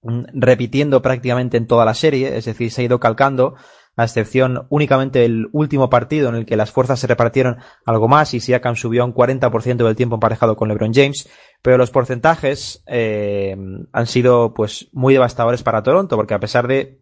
repitiendo 0.03 1.03
prácticamente 1.03 1.57
en 1.57 1.67
toda 1.67 1.85
la 1.85 1.95
serie, 1.95 2.37
es 2.37 2.45
decir, 2.45 2.71
se 2.71 2.83
ha 2.83 2.85
ido 2.85 3.01
calcando 3.01 3.55
a 3.97 4.05
excepción 4.05 4.67
únicamente 4.71 5.19
del 5.19 5.49
último 5.53 5.91
partido 5.91 6.29
en 6.29 6.37
el 6.37 6.47
que 6.47 6.57
las 6.57 6.71
fuerzas 6.71 7.01
se 7.01 7.09
repartieron 7.09 7.59
algo 7.85 8.07
más 8.07 8.33
y 8.33 8.39
Siakam 8.39 8.77
subió 8.77 9.03
a 9.03 9.05
un 9.05 9.13
40% 9.13 9.77
del 9.77 9.97
tiempo 9.97 10.15
emparejado 10.15 10.57
con 10.57 10.69
LeBron 10.69 10.95
James, 10.95 11.29
pero 11.63 11.79
los 11.79 11.91
porcentajes 11.91 12.85
eh, 12.87 13.57
han 13.93 14.07
sido 14.07 14.55
pues 14.55 14.89
muy 14.93 15.15
devastadores 15.15 15.65
para 15.65 15.83
Toronto 15.83 16.15
porque 16.17 16.35
a 16.35 16.39
pesar 16.41 16.69
de 16.69 17.01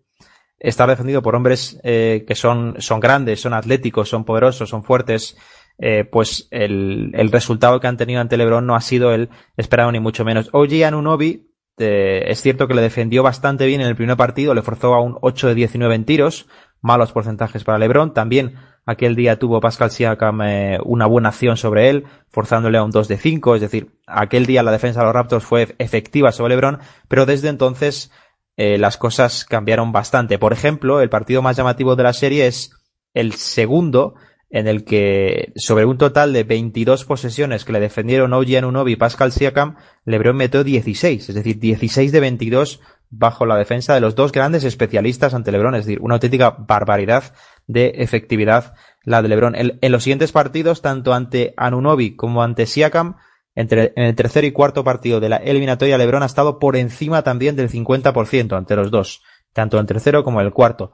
estar 0.58 0.88
defendido 0.88 1.20
por 1.20 1.34
hombres 1.34 1.78
eh, 1.82 2.24
que 2.26 2.34
son, 2.34 2.76
son 2.78 2.98
grandes, 2.98 3.42
son 3.42 3.52
atléticos, 3.52 4.08
son 4.08 4.24
poderosos, 4.24 4.70
son 4.70 4.82
fuertes, 4.82 5.36
eh, 5.78 6.04
pues 6.10 6.48
el, 6.50 7.10
el, 7.14 7.30
resultado 7.30 7.78
que 7.78 7.88
han 7.88 7.98
tenido 7.98 8.22
ante 8.22 8.38
LeBron 8.38 8.66
no 8.66 8.74
ha 8.74 8.80
sido 8.80 9.12
el 9.12 9.28
esperado 9.58 9.92
ni 9.92 10.00
mucho 10.00 10.24
menos. 10.24 10.48
OG 10.52 10.84
Anunobi 10.86 11.46
eh, 11.78 12.24
es 12.28 12.40
cierto 12.40 12.68
que 12.68 12.74
le 12.74 12.82
defendió 12.82 13.22
bastante 13.22 13.66
bien 13.66 13.80
en 13.80 13.88
el 13.88 13.96
primer 13.96 14.16
partido, 14.16 14.54
le 14.54 14.62
forzó 14.62 14.94
a 14.94 15.00
un 15.00 15.18
8 15.20 15.48
de 15.48 15.54
19 15.54 15.94
en 15.94 16.04
tiros, 16.04 16.46
malos 16.80 17.12
porcentajes 17.12 17.64
para 17.64 17.78
LeBron. 17.78 18.14
También 18.14 18.54
aquel 18.86 19.14
día 19.16 19.38
tuvo 19.38 19.60
Pascal 19.60 19.90
Siakam 19.90 20.42
eh, 20.42 20.78
una 20.84 21.06
buena 21.06 21.30
acción 21.30 21.56
sobre 21.56 21.90
él, 21.90 22.04
forzándole 22.28 22.78
a 22.78 22.84
un 22.84 22.90
2 22.90 23.08
de 23.08 23.18
5. 23.18 23.56
Es 23.56 23.60
decir, 23.60 23.98
aquel 24.06 24.46
día 24.46 24.62
la 24.62 24.72
defensa 24.72 25.00
de 25.00 25.06
los 25.06 25.14
Raptors 25.14 25.44
fue 25.44 25.74
efectiva 25.78 26.32
sobre 26.32 26.54
LeBron, 26.54 26.78
pero 27.08 27.26
desde 27.26 27.48
entonces 27.48 28.10
eh, 28.56 28.78
las 28.78 28.96
cosas 28.96 29.44
cambiaron 29.44 29.92
bastante. 29.92 30.38
Por 30.38 30.52
ejemplo, 30.52 31.00
el 31.00 31.10
partido 31.10 31.42
más 31.42 31.56
llamativo 31.56 31.96
de 31.96 32.02
la 32.04 32.12
serie 32.12 32.46
es 32.46 32.70
el 33.12 33.34
segundo 33.34 34.14
en 34.50 34.68
el 34.68 34.84
que 34.84 35.52
sobre 35.56 35.84
un 35.84 35.98
total 35.98 36.32
de 36.32 36.44
22 36.44 37.04
posesiones 37.04 37.64
que 37.64 37.72
le 37.72 37.80
defendieron 37.80 38.32
OG 38.32 38.56
Anunobi 38.58 38.92
y 38.92 38.96
Pascal 38.96 39.32
Siakam, 39.32 39.76
LeBron 40.04 40.36
metió 40.36 40.62
16, 40.62 41.28
es 41.28 41.34
decir, 41.34 41.58
16 41.58 42.12
de 42.12 42.20
22 42.20 42.80
bajo 43.10 43.46
la 43.46 43.56
defensa 43.56 43.94
de 43.94 44.00
los 44.00 44.14
dos 44.14 44.32
grandes 44.32 44.64
especialistas 44.64 45.34
ante 45.34 45.52
LeBron, 45.52 45.74
es 45.74 45.86
decir, 45.86 46.00
una 46.00 46.14
auténtica 46.14 46.50
barbaridad 46.50 47.34
de 47.66 47.94
efectividad 47.96 48.74
la 49.04 49.22
de 49.22 49.28
LeBron. 49.28 49.54
En, 49.54 49.92
los 49.92 50.02
siguientes 50.02 50.32
partidos, 50.32 50.82
tanto 50.82 51.14
ante 51.14 51.54
Anunobi 51.56 52.16
como 52.16 52.42
ante 52.42 52.66
Siakam, 52.66 53.16
entre, 53.54 53.92
en 53.96 54.04
el 54.04 54.14
tercer 54.14 54.44
y 54.44 54.52
cuarto 54.52 54.84
partido 54.84 55.18
de 55.20 55.28
la 55.28 55.36
eliminatoria, 55.36 55.96
LeBron 55.96 56.22
ha 56.22 56.26
estado 56.26 56.58
por 56.58 56.76
encima 56.76 57.22
también 57.22 57.56
del 57.56 57.70
50% 57.70 58.56
ante 58.56 58.76
los 58.76 58.90
dos, 58.90 59.22
tanto 59.52 59.78
en 59.78 59.82
el 59.82 59.86
tercero 59.86 60.24
como 60.24 60.40
en 60.40 60.46
el 60.46 60.52
cuarto. 60.52 60.92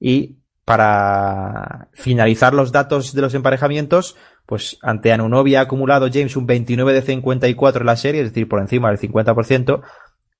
Y 0.00 0.38
para 0.68 1.88
finalizar 1.94 2.52
los 2.52 2.72
datos 2.72 3.14
de 3.14 3.22
los 3.22 3.32
emparejamientos, 3.32 4.16
pues 4.44 4.76
ante 4.82 5.14
Anunobi 5.14 5.54
ha 5.54 5.62
acumulado 5.62 6.10
James 6.12 6.36
un 6.36 6.44
29 6.44 6.92
de 6.92 7.00
54 7.00 7.80
en 7.80 7.86
la 7.86 7.96
serie, 7.96 8.20
es 8.20 8.28
decir, 8.28 8.50
por 8.50 8.60
encima 8.60 8.90
del 8.90 8.98
50%, 8.98 9.80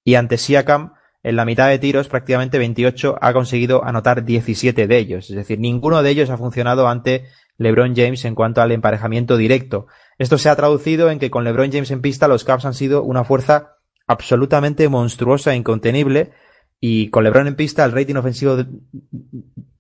y 0.05 0.17
ante 0.17 0.37
Siakam 0.37 0.93
en 1.23 1.35
la 1.35 1.47
mitad 1.47 1.71
de 1.71 1.79
tiros, 1.79 2.09
prácticamente 2.09 2.59
28, 2.59 3.17
ha 3.19 3.33
conseguido 3.33 3.83
anotar 3.83 4.27
17 4.27 4.87
de 4.87 4.99
ellos. 4.99 5.31
Es 5.31 5.37
decir, 5.37 5.61
ninguno 5.61 6.03
de 6.03 6.11
ellos 6.11 6.29
ha 6.29 6.37
funcionado 6.37 6.89
ante 6.89 7.25
LeBron 7.57 7.97
James 7.97 8.23
en 8.27 8.35
cuanto 8.35 8.61
al 8.61 8.73
emparejamiento 8.73 9.39
directo. 9.39 9.87
Esto 10.19 10.37
se 10.37 10.51
ha 10.51 10.57
traducido 10.57 11.11
en 11.11 11.19
que 11.19 11.31
con 11.31 11.45
LeBron 11.45 11.73
James 11.73 11.91
en 11.91 12.03
pista 12.03 12.29
los 12.29 12.45
Cavs 12.45 12.67
han 12.67 12.75
sido 12.75 13.03
una 13.03 13.25
fuerza 13.25 13.77
absolutamente 14.07 14.91
monstruosa 14.91 15.55
e 15.55 15.57
incontenible 15.57 16.33
y 16.81 17.09
con 17.09 17.25
LeBron 17.25 17.47
en 17.47 17.57
pista 17.57 17.87
el 17.87 17.93
rating 17.93 18.17
ofensivo 18.17 18.59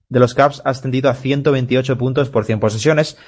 de, 0.08 0.20
los 0.20 0.34
Cavs 0.34 0.62
ha 0.64 0.70
ascendido 0.70 1.10
a 1.10 1.14
128 1.14 1.98
puntos 1.98 2.30
por 2.30 2.44
100 2.44 2.60
posesiones. 2.60 3.18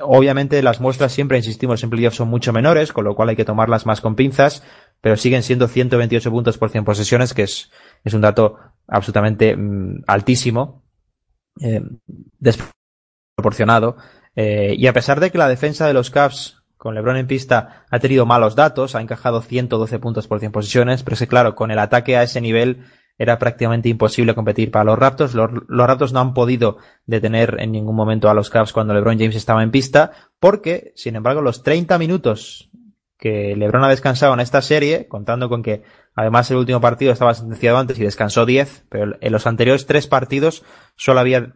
Obviamente 0.00 0.62
las 0.62 0.80
muestras 0.80 1.12
siempre, 1.12 1.38
insistimos, 1.38 1.82
en 1.82 1.90
playoffs 1.90 2.16
son 2.16 2.28
mucho 2.28 2.52
menores, 2.52 2.92
con 2.92 3.04
lo 3.04 3.14
cual 3.14 3.30
hay 3.30 3.36
que 3.36 3.44
tomarlas 3.44 3.86
más 3.86 4.00
con 4.00 4.14
pinzas, 4.14 4.62
pero 5.00 5.16
siguen 5.16 5.42
siendo 5.42 5.68
128 5.68 6.30
puntos 6.30 6.58
por 6.58 6.70
100 6.70 6.84
posesiones, 6.84 7.34
que 7.34 7.42
es, 7.42 7.70
es 8.04 8.14
un 8.14 8.20
dato 8.20 8.58
absolutamente 8.86 9.56
mm, 9.56 10.04
altísimo, 10.06 10.84
eh, 11.60 11.82
desproporcionado. 12.38 13.96
Eh, 14.36 14.74
y 14.76 14.86
a 14.86 14.92
pesar 14.92 15.20
de 15.20 15.30
que 15.30 15.38
la 15.38 15.48
defensa 15.48 15.86
de 15.86 15.94
los 15.94 16.10
Cavs 16.10 16.62
con 16.76 16.94
LeBron 16.94 17.16
en 17.16 17.26
pista 17.26 17.86
ha 17.90 17.98
tenido 17.98 18.26
malos 18.26 18.56
datos, 18.56 18.94
ha 18.94 19.00
encajado 19.00 19.40
112 19.40 19.98
puntos 19.98 20.28
por 20.28 20.40
100 20.40 20.52
posesiones, 20.52 21.02
pero 21.02 21.14
es 21.14 21.20
que 21.20 21.28
claro, 21.28 21.54
con 21.54 21.70
el 21.70 21.78
ataque 21.78 22.16
a 22.16 22.22
ese 22.22 22.40
nivel 22.40 22.84
era 23.18 23.38
prácticamente 23.38 23.88
imposible 23.88 24.34
competir 24.34 24.70
para 24.70 24.84
los 24.84 24.98
Raptors. 24.98 25.34
Los, 25.34 25.50
Raptors 25.68 26.12
no 26.12 26.20
han 26.20 26.34
podido 26.34 26.78
detener 27.06 27.56
en 27.60 27.72
ningún 27.72 27.94
momento 27.94 28.28
a 28.28 28.34
los 28.34 28.50
Cavs 28.50 28.72
cuando 28.72 28.94
LeBron 28.94 29.18
James 29.18 29.36
estaba 29.36 29.62
en 29.62 29.70
pista, 29.70 30.12
porque, 30.40 30.92
sin 30.96 31.16
embargo, 31.16 31.40
los 31.40 31.62
30 31.62 31.98
minutos 31.98 32.70
que 33.16 33.54
LeBron 33.56 33.84
ha 33.84 33.88
descansado 33.88 34.34
en 34.34 34.40
esta 34.40 34.60
serie, 34.60 35.06
contando 35.08 35.48
con 35.48 35.62
que 35.62 35.82
además 36.14 36.50
el 36.50 36.56
último 36.56 36.80
partido 36.80 37.12
estaba 37.12 37.34
sentenciado 37.34 37.78
antes 37.78 37.98
y 37.98 38.04
descansó 38.04 38.44
10, 38.44 38.86
pero 38.88 39.16
en 39.20 39.32
los 39.32 39.46
anteriores 39.46 39.86
tres 39.86 40.06
partidos 40.06 40.64
solo 40.96 41.20
había 41.20 41.52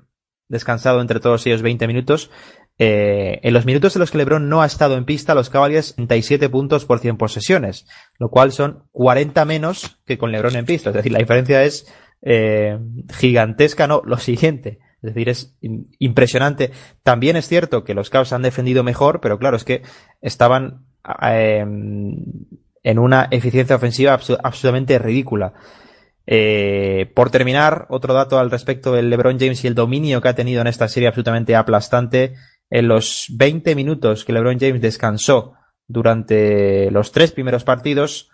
descansado 0.49 1.01
entre 1.01 1.21
todos 1.21 1.47
ellos 1.47 1.63
20 1.63 1.87
minutos. 1.87 2.31
Eh, 2.79 3.41
en 3.43 3.55
los 3.55 3.67
minutos 3.67 3.97
en 3.97 4.01
los 4.01 4.11
que 4.11 4.19
LeBron 4.19 4.49
no 4.49 4.63
ha 4.63 4.67
estado 4.67 4.97
en 4.97 5.05
pista, 5.05 5.35
los 5.35 5.51
Cavaliers 5.51 5.95
37 5.97 6.49
puntos 6.49 6.85
por 6.85 7.01
100 7.01 7.17
posesiones, 7.17 7.87
lo 8.19 8.31
cual 8.31 8.53
son 8.53 8.85
40 8.93 9.45
menos 9.45 9.99
que 10.07 10.19
con 10.19 10.31
LeBron 10.31 10.57
en 10.57 10.67
pista. 10.67 10.91
Es 10.91 10.97
decir, 10.97 11.13
la 11.13 11.19
diferencia 11.19 11.65
es 11.65 11.93
eh, 12.23 12.79
gigantesca, 13.13 13.87
no, 13.87 14.03
lo 14.05 14.19
siguiente. 14.19 14.79
Es 15.03 15.15
decir, 15.15 15.29
es 15.29 15.57
impresionante. 15.99 16.73
También 17.05 17.37
es 17.37 17.47
cierto 17.47 17.85
que 17.85 17.95
los 17.95 18.11
Cavs 18.11 18.33
han 18.33 18.43
defendido 18.43 18.83
mejor, 18.83 19.21
pero 19.21 19.39
claro, 19.39 19.57
es 19.57 19.65
que 19.65 19.83
estaban 20.21 20.89
Em, 21.23 22.17
en 22.83 22.99
una 22.99 23.29
eficiencia 23.31 23.77
ofensiva 23.77 24.19
absolutamente 24.43 24.99
ridícula. 24.99 25.55
Eh, 26.27 27.11
por 27.15 27.31
terminar, 27.31 27.87
otro 27.89 28.15
dato 28.15 28.39
al 28.39 28.51
respecto 28.51 28.93
del 28.93 29.11
LeBron 29.11 29.39
James 29.39 29.65
y 29.65 29.67
el 29.67 29.75
dominio 29.75 30.21
que 30.21 30.29
ha 30.29 30.35
tenido 30.35 30.61
en 30.61 30.67
esta 30.67 30.89
serie 30.89 31.09
absolutamente 31.09 31.57
aplastante. 31.57 32.35
En 32.71 32.89
los 32.89 33.27
20 33.31 33.75
minutos 33.75 34.25
que 34.25 34.33
LeBron 34.33 34.59
James 34.59 34.81
descansó 34.81 35.55
durante 35.87 36.91
los 36.91 37.13
tres 37.13 37.33
primeros 37.33 37.65
partidos, 37.65 38.31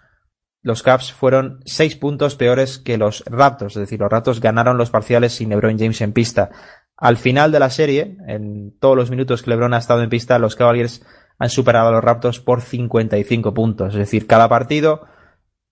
los 0.63 0.83
Caps 0.83 1.13
fueron 1.13 1.61
6 1.67 1.97
puntos 1.97 2.37
peores 2.37 2.79
que 2.79 2.97
los 2.97 3.23
Raptors. 3.27 3.77
Es 3.77 3.81
decir, 3.81 4.01
los 4.01 4.11
Raptors 4.11 4.41
ganaron 4.41 4.79
los 4.79 4.91
parciales 4.91 5.35
sin 5.35 5.51
LeBron 5.51 5.79
James 5.79 6.01
en 6.01 6.13
pista. 6.13 6.51
Al 6.97 7.17
final 7.17 7.53
de 7.53 7.61
la 7.61 7.71
serie, 7.71 8.17
en 8.27 8.77
todos 8.81 8.97
los 8.97 9.11
minutos 9.11 9.43
que 9.43 9.51
LeBron 9.51 9.75
ha 9.75 9.79
estado 9.79 10.03
en 10.03 10.09
pista, 10.09 10.39
los 10.39 10.57
Cavaliers 10.57 11.05
han 11.39 11.51
superado 11.51 11.89
a 11.89 11.93
los 11.93 12.03
Raptors 12.03 12.41
por 12.41 12.63
55 12.63 13.53
puntos. 13.53 13.93
Es 13.93 13.99
decir, 13.99 14.27
cada 14.27 14.49
partido 14.49 15.07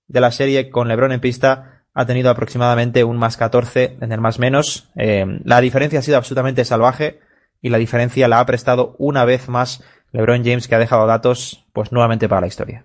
de 0.09 0.21
la 0.21 0.31
serie 0.31 0.71
con 0.71 0.88
LeBron 0.88 1.12
en 1.12 1.21
pista 1.21 1.85
ha 1.95 2.07
tenido 2.07 2.31
aproximadamente 2.31 3.02
un 3.04 3.16
más 3.16 3.37
14 3.37 3.99
en 4.00 4.12
el 4.12 4.21
más 4.21 4.38
menos. 4.38 4.90
Eh, 4.97 5.25
la 5.45 5.61
diferencia 5.61 5.99
ha 5.99 6.02
sido 6.02 6.19
absolutamente 6.19 6.64
salvaje 6.64 7.21
y 7.62 7.71
la 7.71 7.78
diferencia 7.78 8.28
la 8.28 8.40
ha 8.40 8.47
prestado 8.47 8.95
una 8.99 9.25
vez 9.25 9.49
más 9.49 9.83
LeBron 10.11 10.45
James 10.45 10.69
que 10.69 10.75
ha 10.75 10.78
dejado 10.78 11.07
datos 11.07 11.64
pues 11.73 11.92
nuevamente 11.92 12.28
para 12.28 12.42
la 12.42 12.49
historia. 12.49 12.85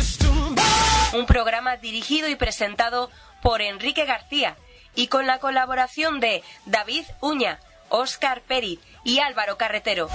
Un 1.13 1.25
programa 1.25 1.77
dirigido 1.77 2.29
y 2.29 2.35
presentado 2.35 3.11
por 3.41 3.61
Enrique 3.61 4.05
García 4.05 4.55
y 4.95 5.07
con 5.07 5.27
la 5.27 5.39
colaboración 5.39 6.19
de 6.19 6.43
David 6.65 7.05
Uña, 7.19 7.59
Oscar 7.89 8.41
Peri 8.41 8.79
y 9.03 9.19
Álvaro 9.19 9.57
Carretero. 9.57 10.09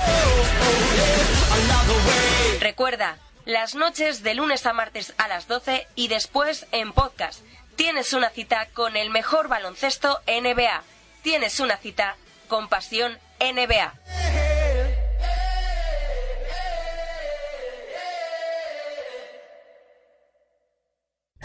Recuerda, 2.61 3.19
las 3.45 3.75
noches 3.75 4.23
de 4.23 4.35
lunes 4.35 4.65
a 4.67 4.73
martes 4.73 5.15
a 5.19 5.29
las 5.29 5.47
12 5.47 5.87
y 5.95 6.09
después 6.09 6.67
en 6.73 6.93
podcast. 6.93 7.41
Tienes 7.77 8.13
una 8.15 8.31
cita 8.31 8.67
con 8.73 8.97
el 8.97 9.11
mejor 9.11 9.49
baloncesto 9.49 10.21
NBA. 10.27 10.83
Tienes 11.23 11.61
una 11.61 11.77
cita 11.77 12.17
con 12.49 12.69
pasión 12.69 13.19
NBA. 13.39 13.93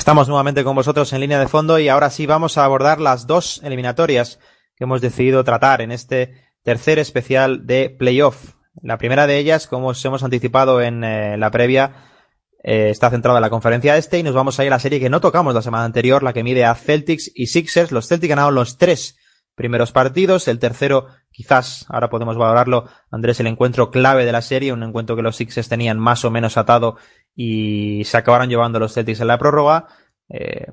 Estamos 0.01 0.27
nuevamente 0.27 0.63
con 0.63 0.75
vosotros 0.75 1.13
en 1.13 1.19
línea 1.21 1.39
de 1.39 1.47
fondo 1.47 1.77
y 1.77 1.87
ahora 1.87 2.09
sí 2.09 2.25
vamos 2.25 2.57
a 2.57 2.65
abordar 2.65 2.99
las 2.99 3.27
dos 3.27 3.61
eliminatorias 3.63 4.39
que 4.75 4.85
hemos 4.85 4.99
decidido 4.99 5.43
tratar 5.43 5.79
en 5.79 5.91
este 5.91 6.33
tercer 6.63 6.97
especial 6.97 7.67
de 7.67 7.91
playoff. 7.91 8.55
La 8.81 8.97
primera 8.97 9.27
de 9.27 9.37
ellas, 9.37 9.67
como 9.67 9.89
os 9.89 10.03
hemos 10.03 10.23
anticipado 10.23 10.81
en 10.81 11.03
eh, 11.03 11.37
la 11.37 11.51
previa, 11.51 12.07
eh, 12.63 12.89
está 12.89 13.11
centrada 13.11 13.37
en 13.37 13.43
la 13.43 13.51
conferencia 13.51 13.95
este 13.95 14.17
y 14.17 14.23
nos 14.23 14.33
vamos 14.33 14.59
a 14.59 14.65
ir 14.65 14.71
a 14.71 14.77
la 14.77 14.79
serie 14.79 14.99
que 14.99 15.11
no 15.11 15.21
tocamos 15.21 15.53
la 15.53 15.61
semana 15.61 15.85
anterior, 15.85 16.23
la 16.23 16.33
que 16.33 16.43
mide 16.43 16.65
a 16.65 16.73
Celtics 16.73 17.31
y 17.35 17.45
Sixers. 17.45 17.91
Los 17.91 18.07
Celtics 18.07 18.29
ganaron 18.29 18.55
los 18.55 18.79
tres 18.79 19.19
primeros 19.53 19.91
partidos, 19.91 20.47
el 20.47 20.57
tercero 20.57 21.09
quizás, 21.29 21.85
ahora 21.89 22.09
podemos 22.09 22.37
valorarlo, 22.37 22.85
Andrés, 23.11 23.39
el 23.39 23.45
encuentro 23.45 23.91
clave 23.91 24.25
de 24.25 24.31
la 24.31 24.41
serie, 24.41 24.73
un 24.73 24.81
encuentro 24.81 25.15
que 25.15 25.21
los 25.21 25.35
Sixers 25.35 25.69
tenían 25.69 25.99
más 25.99 26.25
o 26.25 26.31
menos 26.31 26.57
atado 26.57 26.97
y 27.35 28.03
se 28.05 28.17
acabaron 28.17 28.49
llevando 28.49 28.79
los 28.79 28.93
Celtics 28.93 29.21
en 29.21 29.27
la 29.27 29.37
prórroga. 29.37 29.87
Eh, 30.29 30.67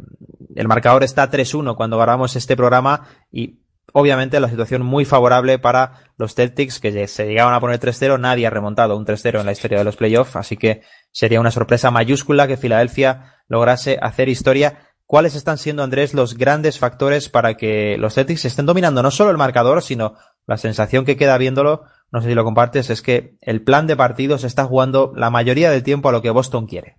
el 0.55 0.69
marcador 0.69 1.05
está 1.05 1.31
3-1 1.31 1.77
cuando 1.77 1.99
grabamos 1.99 2.37
este 2.37 2.57
programa 2.57 3.07
y 3.31 3.61
obviamente 3.93 4.41
la 4.41 4.49
situación 4.49 4.83
muy 4.83 5.05
favorable 5.05 5.59
para 5.59 6.13
los 6.17 6.35
Celtics 6.35 6.79
que 6.79 7.07
se 7.09 7.27
llegaban 7.27 7.55
a 7.55 7.61
poner 7.61 7.81
3-0, 7.81 8.19
nadie 8.21 8.47
ha 8.47 8.51
remontado 8.51 8.97
un 8.97 9.07
3-0 9.07 9.41
en 9.41 9.47
la 9.47 9.53
historia 9.53 9.79
de 9.79 9.85
los 9.85 9.97
playoffs, 9.97 10.37
así 10.37 10.57
que 10.57 10.83
sería 11.11 11.41
una 11.41 11.51
sorpresa 11.51 11.91
mayúscula 11.91 12.47
que 12.47 12.57
Filadelfia 12.57 13.37
lograse 13.49 13.99
hacer 14.01 14.29
historia. 14.29 14.81
¿Cuáles 15.07 15.35
están 15.35 15.57
siendo, 15.57 15.83
Andrés, 15.83 16.13
los 16.13 16.37
grandes 16.37 16.79
factores 16.79 17.31
para 17.31 17.57
que 17.57 17.97
los 17.99 18.15
Celtics 18.15 18.45
estén 18.45 18.67
dominando 18.67 19.03
no 19.03 19.11
solo 19.11 19.31
el 19.31 19.39
marcador, 19.39 19.83
sino 19.83 20.15
la 20.47 20.59
sensación 20.59 21.07
que 21.07 21.17
queda 21.17 21.39
viéndolo 21.39 21.85
no 22.11 22.23
sé 22.23 22.29
si 22.29 22.35
lo 22.35 22.45
compartes, 22.45 22.91
es 22.91 23.03
que 23.03 23.37
el 23.41 23.63
plan 23.63 23.87
de 23.87 23.97
partido 23.97 24.39
se 24.39 24.47
está 24.47 24.65
jugando 24.65 25.13
la 25.15 25.31
mayoría 25.31 25.71
del 25.71 25.83
tiempo 25.83 26.09
a 26.09 26.13
lo 26.13 26.23
que 26.23 26.31
Boston 26.31 26.67
quiere. 26.67 26.97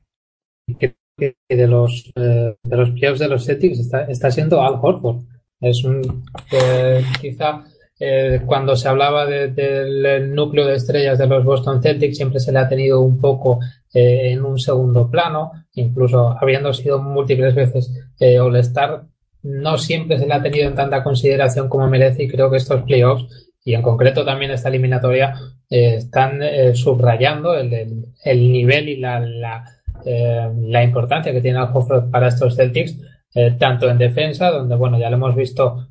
de 0.67 1.67
los 1.67 2.11
eh, 2.15 2.55
los 2.63 2.91
playoffs 2.91 3.19
de 3.19 3.27
los 3.27 3.45
Celtics 3.45 3.79
está, 3.79 4.03
está 4.03 4.31
siendo 4.31 4.61
Al 4.61 4.79
Horford. 4.81 5.23
Es 5.59 5.83
un 5.83 6.23
eh, 6.51 7.03
quizá 7.19 7.63
eh, 7.99 8.41
cuando 8.45 8.75
se 8.75 8.87
hablaba 8.87 9.25
del 9.25 10.33
núcleo 10.33 10.65
de 10.65 10.75
estrellas 10.75 11.17
de 11.17 11.27
los 11.27 11.43
Boston 11.43 11.81
Celtics 11.81 12.15
siempre 12.15 12.39
se 12.39 12.51
le 12.51 12.59
ha 12.59 12.69
tenido 12.69 13.01
un 13.01 13.19
poco 13.19 13.59
en 13.91 14.45
un 14.45 14.59
segundo 14.59 15.09
plano, 15.09 15.51
incluso 15.73 16.37
habiendo 16.39 16.71
sido 16.71 17.01
múltiples 17.01 17.55
veces 17.55 17.91
All-Star, 18.21 19.03
no 19.41 19.77
siempre 19.79 20.19
se 20.19 20.27
le 20.27 20.33
ha 20.35 20.43
tenido 20.43 20.69
en 20.69 20.75
tanta 20.75 21.03
consideración 21.03 21.67
como 21.67 21.89
merece 21.89 22.23
y 22.23 22.27
creo 22.29 22.51
que 22.51 22.57
estos 22.57 22.83
playoffs 22.83 23.48
y 23.69 23.75
en 23.75 23.83
concreto 23.83 24.25
también 24.25 24.49
esta 24.49 24.69
eliminatoria 24.69 25.35
eh, 25.69 25.93
están 25.97 26.41
eh, 26.41 26.73
subrayando 26.73 27.53
el, 27.53 28.07
el, 28.23 28.51
nivel 28.51 28.89
y 28.89 28.97
la, 28.97 29.19
la, 29.19 29.63
eh, 30.03 30.49
la, 30.61 30.83
importancia 30.83 31.31
que 31.31 31.39
tiene 31.39 31.59
el 31.59 31.67
Hofford 31.71 32.09
para 32.09 32.29
estos 32.29 32.55
Celtics, 32.55 32.97
tanto 33.59 33.87
en 33.87 33.99
defensa, 33.99 34.49
donde 34.49 34.75
bueno, 34.75 34.97
ya 34.97 35.11
lo 35.11 35.17
hemos 35.17 35.35
visto 35.35 35.85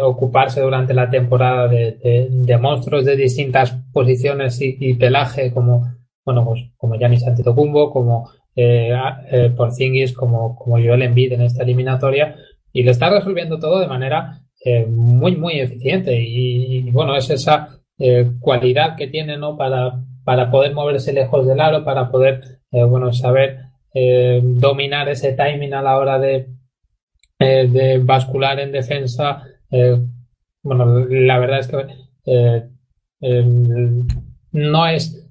ocuparse 0.00 0.62
durante 0.62 0.94
la 0.94 1.10
temporada 1.10 1.68
de, 1.68 2.28
de, 2.30 2.56
monstruos 2.56 3.04
de 3.04 3.14
distintas 3.14 3.76
posiciones 3.92 4.58
y, 4.62 4.94
pelaje, 4.94 5.52
como 5.52 5.86
bueno, 6.24 6.46
pues 6.46 6.62
como 6.78 6.94
Giannis 6.94 7.26
Antetokounmpo, 7.26 7.90
como 7.90 8.30
Porzingis, 9.54 10.14
como, 10.14 10.56
como 10.56 10.76
Joel 10.76 11.02
Embiid 11.02 11.34
en 11.34 11.42
esta 11.42 11.62
eliminatoria, 11.62 12.36
y 12.72 12.84
lo 12.84 12.90
está 12.90 13.10
resolviendo 13.10 13.58
todo 13.58 13.80
de 13.80 13.86
manera 13.86 14.40
eh, 14.70 14.84
muy, 14.86 15.34
muy 15.34 15.60
eficiente. 15.60 16.14
Y, 16.20 16.90
bueno, 16.90 17.16
es 17.16 17.30
esa 17.30 17.80
eh, 17.98 18.32
cualidad 18.38 18.96
que 18.96 19.06
tiene, 19.06 19.38
¿no? 19.38 19.56
Para, 19.56 20.04
para 20.24 20.50
poder 20.50 20.74
moverse 20.74 21.14
lejos 21.14 21.46
del 21.46 21.58
aro, 21.60 21.84
para 21.84 22.10
poder, 22.10 22.60
eh, 22.70 22.84
bueno, 22.84 23.12
saber 23.12 23.60
dominar 24.42 25.08
ese 25.08 25.32
timing 25.32 25.74
a 25.74 25.82
la 25.82 25.98
hora 25.98 26.20
de, 26.20 26.50
de 27.40 27.98
bascular 28.00 28.60
en 28.60 28.70
defensa. 28.70 29.42
bueno, 30.62 31.04
la 31.08 31.38
verdad 31.40 31.58
es 31.58 31.66
que 31.66 32.62
no 34.52 34.86
es 34.86 35.28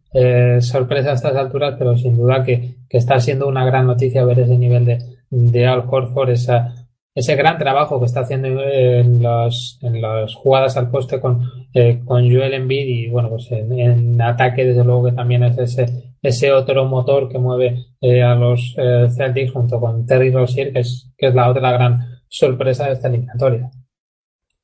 sorpresa 0.60 1.12
a 1.12 1.14
estas 1.14 1.36
alturas, 1.38 1.76
pero 1.80 1.96
sin 1.96 2.18
duda 2.18 2.44
que, 2.44 2.76
que, 2.90 2.98
está 2.98 3.22
siendo 3.22 3.48
una 3.48 3.64
gran 3.64 3.88
noticia 3.88 4.26
ver 4.26 4.40
ese 4.40 4.58
nivel 4.58 4.84
de, 4.84 4.98
de 5.30 5.66
Al 5.66 5.86
Horford, 5.88 6.32
esa, 6.32 6.77
ese 7.18 7.36
gran 7.36 7.58
trabajo 7.58 8.00
que 8.00 8.06
está 8.06 8.20
haciendo 8.20 8.62
en 8.62 9.24
las 9.24 9.80
en 9.82 10.00
jugadas 10.36 10.78
al 10.78 10.92
poste 10.92 11.20
con, 11.20 11.50
eh, 11.74 12.00
con 12.06 12.32
Joel 12.32 12.54
Embiid 12.54 12.88
y 12.88 13.10
bueno 13.10 13.30
pues 13.30 13.52
en, 13.52 14.22
ataque 14.22 14.64
desde 14.64 14.84
luego 14.84 15.06
que 15.06 15.14
también 15.14 15.44
es 15.44 15.58
ese 15.58 16.14
ese 16.22 16.52
otro 16.52 16.86
motor 16.86 17.28
que 17.28 17.40
mueve 17.40 17.88
eh, 18.02 18.22
a 18.22 18.36
los 18.36 18.76
eh, 18.78 19.08
Celtics 19.10 19.52
junto 19.52 19.80
con 19.80 20.06
Terry 20.06 20.30
Rozier 20.30 20.72
que 20.72 20.82
es 20.82 21.12
que 21.18 21.30
es 21.30 21.34
la 21.34 21.50
otra 21.50 21.72
gran 21.72 22.22
sorpresa 22.28 22.86
de 22.86 22.94
esta 22.94 23.08
eliminatoria. 23.08 23.72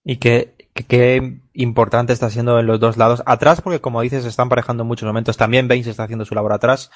Y 0.04 0.18
qué, 0.18 0.54
importante 1.54 2.14
está 2.14 2.30
siendo 2.30 2.60
en 2.60 2.68
los 2.68 2.80
dos 2.80 2.98
lados. 2.98 3.24
Atrás 3.26 3.62
porque 3.62 3.80
como 3.80 4.02
dices 4.02 4.26
están 4.26 4.50
parejando 4.50 4.84
en 4.84 4.88
muchos 4.88 5.08
momentos. 5.08 5.38
También 5.38 5.68
Baines 5.68 5.88
está 5.88 6.04
haciendo 6.04 6.26
su 6.26 6.36
labor 6.36 6.54
atrás 6.54 6.92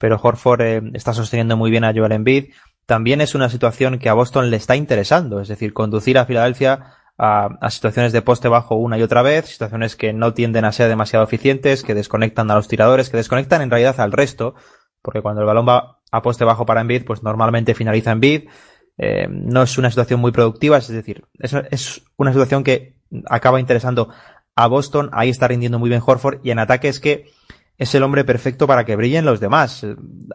pero 0.00 0.18
Horford 0.20 0.62
está 0.94 1.12
sosteniendo 1.12 1.58
muy 1.58 1.70
bien 1.70 1.84
a 1.84 1.92
Joel 1.92 2.12
Embiid 2.12 2.52
también 2.86 3.20
es 3.20 3.34
una 3.34 3.48
situación 3.48 3.98
que 3.98 4.08
a 4.08 4.14
Boston 4.14 4.50
le 4.50 4.56
está 4.56 4.76
interesando, 4.76 5.40
es 5.40 5.48
decir, 5.48 5.72
conducir 5.72 6.18
a 6.18 6.26
Filadelfia 6.26 6.96
a, 7.22 7.70
situaciones 7.70 8.12
de 8.12 8.22
poste 8.22 8.48
bajo 8.48 8.76
una 8.76 8.96
y 8.96 9.02
otra 9.02 9.20
vez, 9.20 9.46
situaciones 9.46 9.94
que 9.94 10.14
no 10.14 10.32
tienden 10.32 10.64
a 10.64 10.72
ser 10.72 10.88
demasiado 10.88 11.24
eficientes, 11.24 11.82
que 11.82 11.94
desconectan 11.94 12.50
a 12.50 12.54
los 12.54 12.66
tiradores, 12.66 13.10
que 13.10 13.18
desconectan 13.18 13.60
en 13.60 13.70
realidad 13.70 14.00
al 14.00 14.12
resto, 14.12 14.54
porque 15.02 15.20
cuando 15.20 15.42
el 15.42 15.46
balón 15.46 15.68
va 15.68 15.98
a 16.10 16.22
poste 16.22 16.44
bajo 16.44 16.64
para 16.64 16.80
Embiid, 16.80 17.04
pues 17.04 17.22
normalmente 17.22 17.74
finaliza 17.74 18.12
Embiid. 18.12 18.48
Eh, 18.96 19.28
no 19.30 19.62
es 19.62 19.76
una 19.76 19.90
situación 19.90 20.20
muy 20.20 20.32
productiva, 20.32 20.78
es 20.78 20.88
decir, 20.88 21.24
es, 21.38 21.54
es 21.70 22.02
una 22.16 22.32
situación 22.32 22.64
que 22.64 22.96
acaba 23.28 23.60
interesando 23.60 24.08
a 24.56 24.66
Boston, 24.66 25.10
ahí 25.12 25.28
está 25.28 25.46
rindiendo 25.48 25.78
muy 25.78 25.90
bien 25.90 26.02
Horford, 26.04 26.40
y 26.42 26.50
en 26.50 26.58
ataque 26.58 26.88
es 26.88 27.00
que 27.00 27.30
es 27.76 27.94
el 27.94 28.02
hombre 28.02 28.24
perfecto 28.24 28.66
para 28.66 28.84
que 28.84 28.96
brillen 28.96 29.24
los 29.24 29.40
demás. 29.40 29.86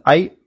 Hay 0.03 0.44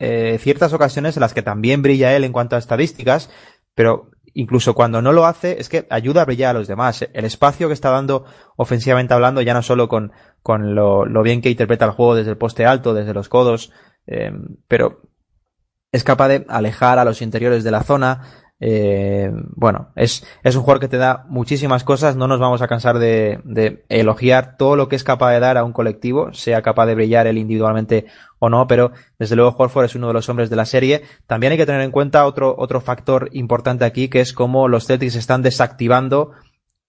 eh, 0.00 0.38
ciertas 0.40 0.72
ocasiones 0.72 1.16
en 1.16 1.20
las 1.20 1.34
que 1.34 1.42
también 1.42 1.82
brilla 1.82 2.16
él 2.16 2.24
en 2.24 2.32
cuanto 2.32 2.56
a 2.56 2.58
estadísticas, 2.58 3.30
pero 3.74 4.10
incluso 4.34 4.74
cuando 4.74 5.02
no 5.02 5.12
lo 5.12 5.26
hace, 5.26 5.60
es 5.60 5.68
que 5.68 5.86
ayuda 5.90 6.22
a 6.22 6.24
brillar 6.24 6.56
a 6.56 6.58
los 6.58 6.68
demás. 6.68 7.06
El 7.12 7.24
espacio 7.24 7.68
que 7.68 7.74
está 7.74 7.90
dando 7.90 8.24
ofensivamente 8.56 9.14
hablando, 9.14 9.42
ya 9.42 9.54
no 9.54 9.62
solo 9.62 9.88
con, 9.88 10.12
con 10.42 10.74
lo, 10.74 11.04
lo 11.04 11.22
bien 11.22 11.42
que 11.42 11.50
interpreta 11.50 11.84
el 11.84 11.90
juego 11.92 12.14
desde 12.14 12.30
el 12.30 12.38
poste 12.38 12.66
alto, 12.66 12.94
desde 12.94 13.14
los 13.14 13.28
codos, 13.28 13.72
eh, 14.06 14.32
pero 14.68 15.02
es 15.92 16.04
capaz 16.04 16.28
de 16.28 16.46
alejar 16.48 16.98
a 16.98 17.04
los 17.04 17.20
interiores 17.22 17.64
de 17.64 17.70
la 17.70 17.82
zona, 17.82 18.22
eh, 18.62 19.32
bueno, 19.56 19.88
es, 19.96 20.26
es 20.42 20.54
un 20.54 20.62
jugador 20.62 20.80
que 20.80 20.88
te 20.88 20.98
da 20.98 21.24
muchísimas 21.28 21.82
cosas, 21.82 22.14
no 22.14 22.28
nos 22.28 22.38
vamos 22.38 22.60
a 22.60 22.68
cansar 22.68 22.98
de, 22.98 23.40
de, 23.44 23.84
elogiar 23.88 24.58
todo 24.58 24.76
lo 24.76 24.88
que 24.88 24.96
es 24.96 25.04
capaz 25.04 25.32
de 25.32 25.40
dar 25.40 25.56
a 25.56 25.64
un 25.64 25.72
colectivo, 25.72 26.32
sea 26.34 26.60
capaz 26.60 26.84
de 26.84 26.94
brillar 26.94 27.26
él 27.26 27.38
individualmente 27.38 28.04
o 28.38 28.50
no, 28.50 28.66
pero 28.66 28.92
desde 29.18 29.34
luego 29.34 29.56
Horford 29.56 29.86
es 29.86 29.94
uno 29.94 30.08
de 30.08 30.12
los 30.12 30.28
hombres 30.28 30.50
de 30.50 30.56
la 30.56 30.66
serie. 30.66 31.02
También 31.26 31.52
hay 31.52 31.58
que 31.58 31.64
tener 31.64 31.80
en 31.80 31.90
cuenta 31.90 32.26
otro, 32.26 32.54
otro 32.58 32.82
factor 32.82 33.30
importante 33.32 33.86
aquí, 33.86 34.08
que 34.08 34.20
es 34.20 34.34
cómo 34.34 34.68
los 34.68 34.86
Celtics 34.86 35.16
están 35.16 35.40
desactivando 35.40 36.32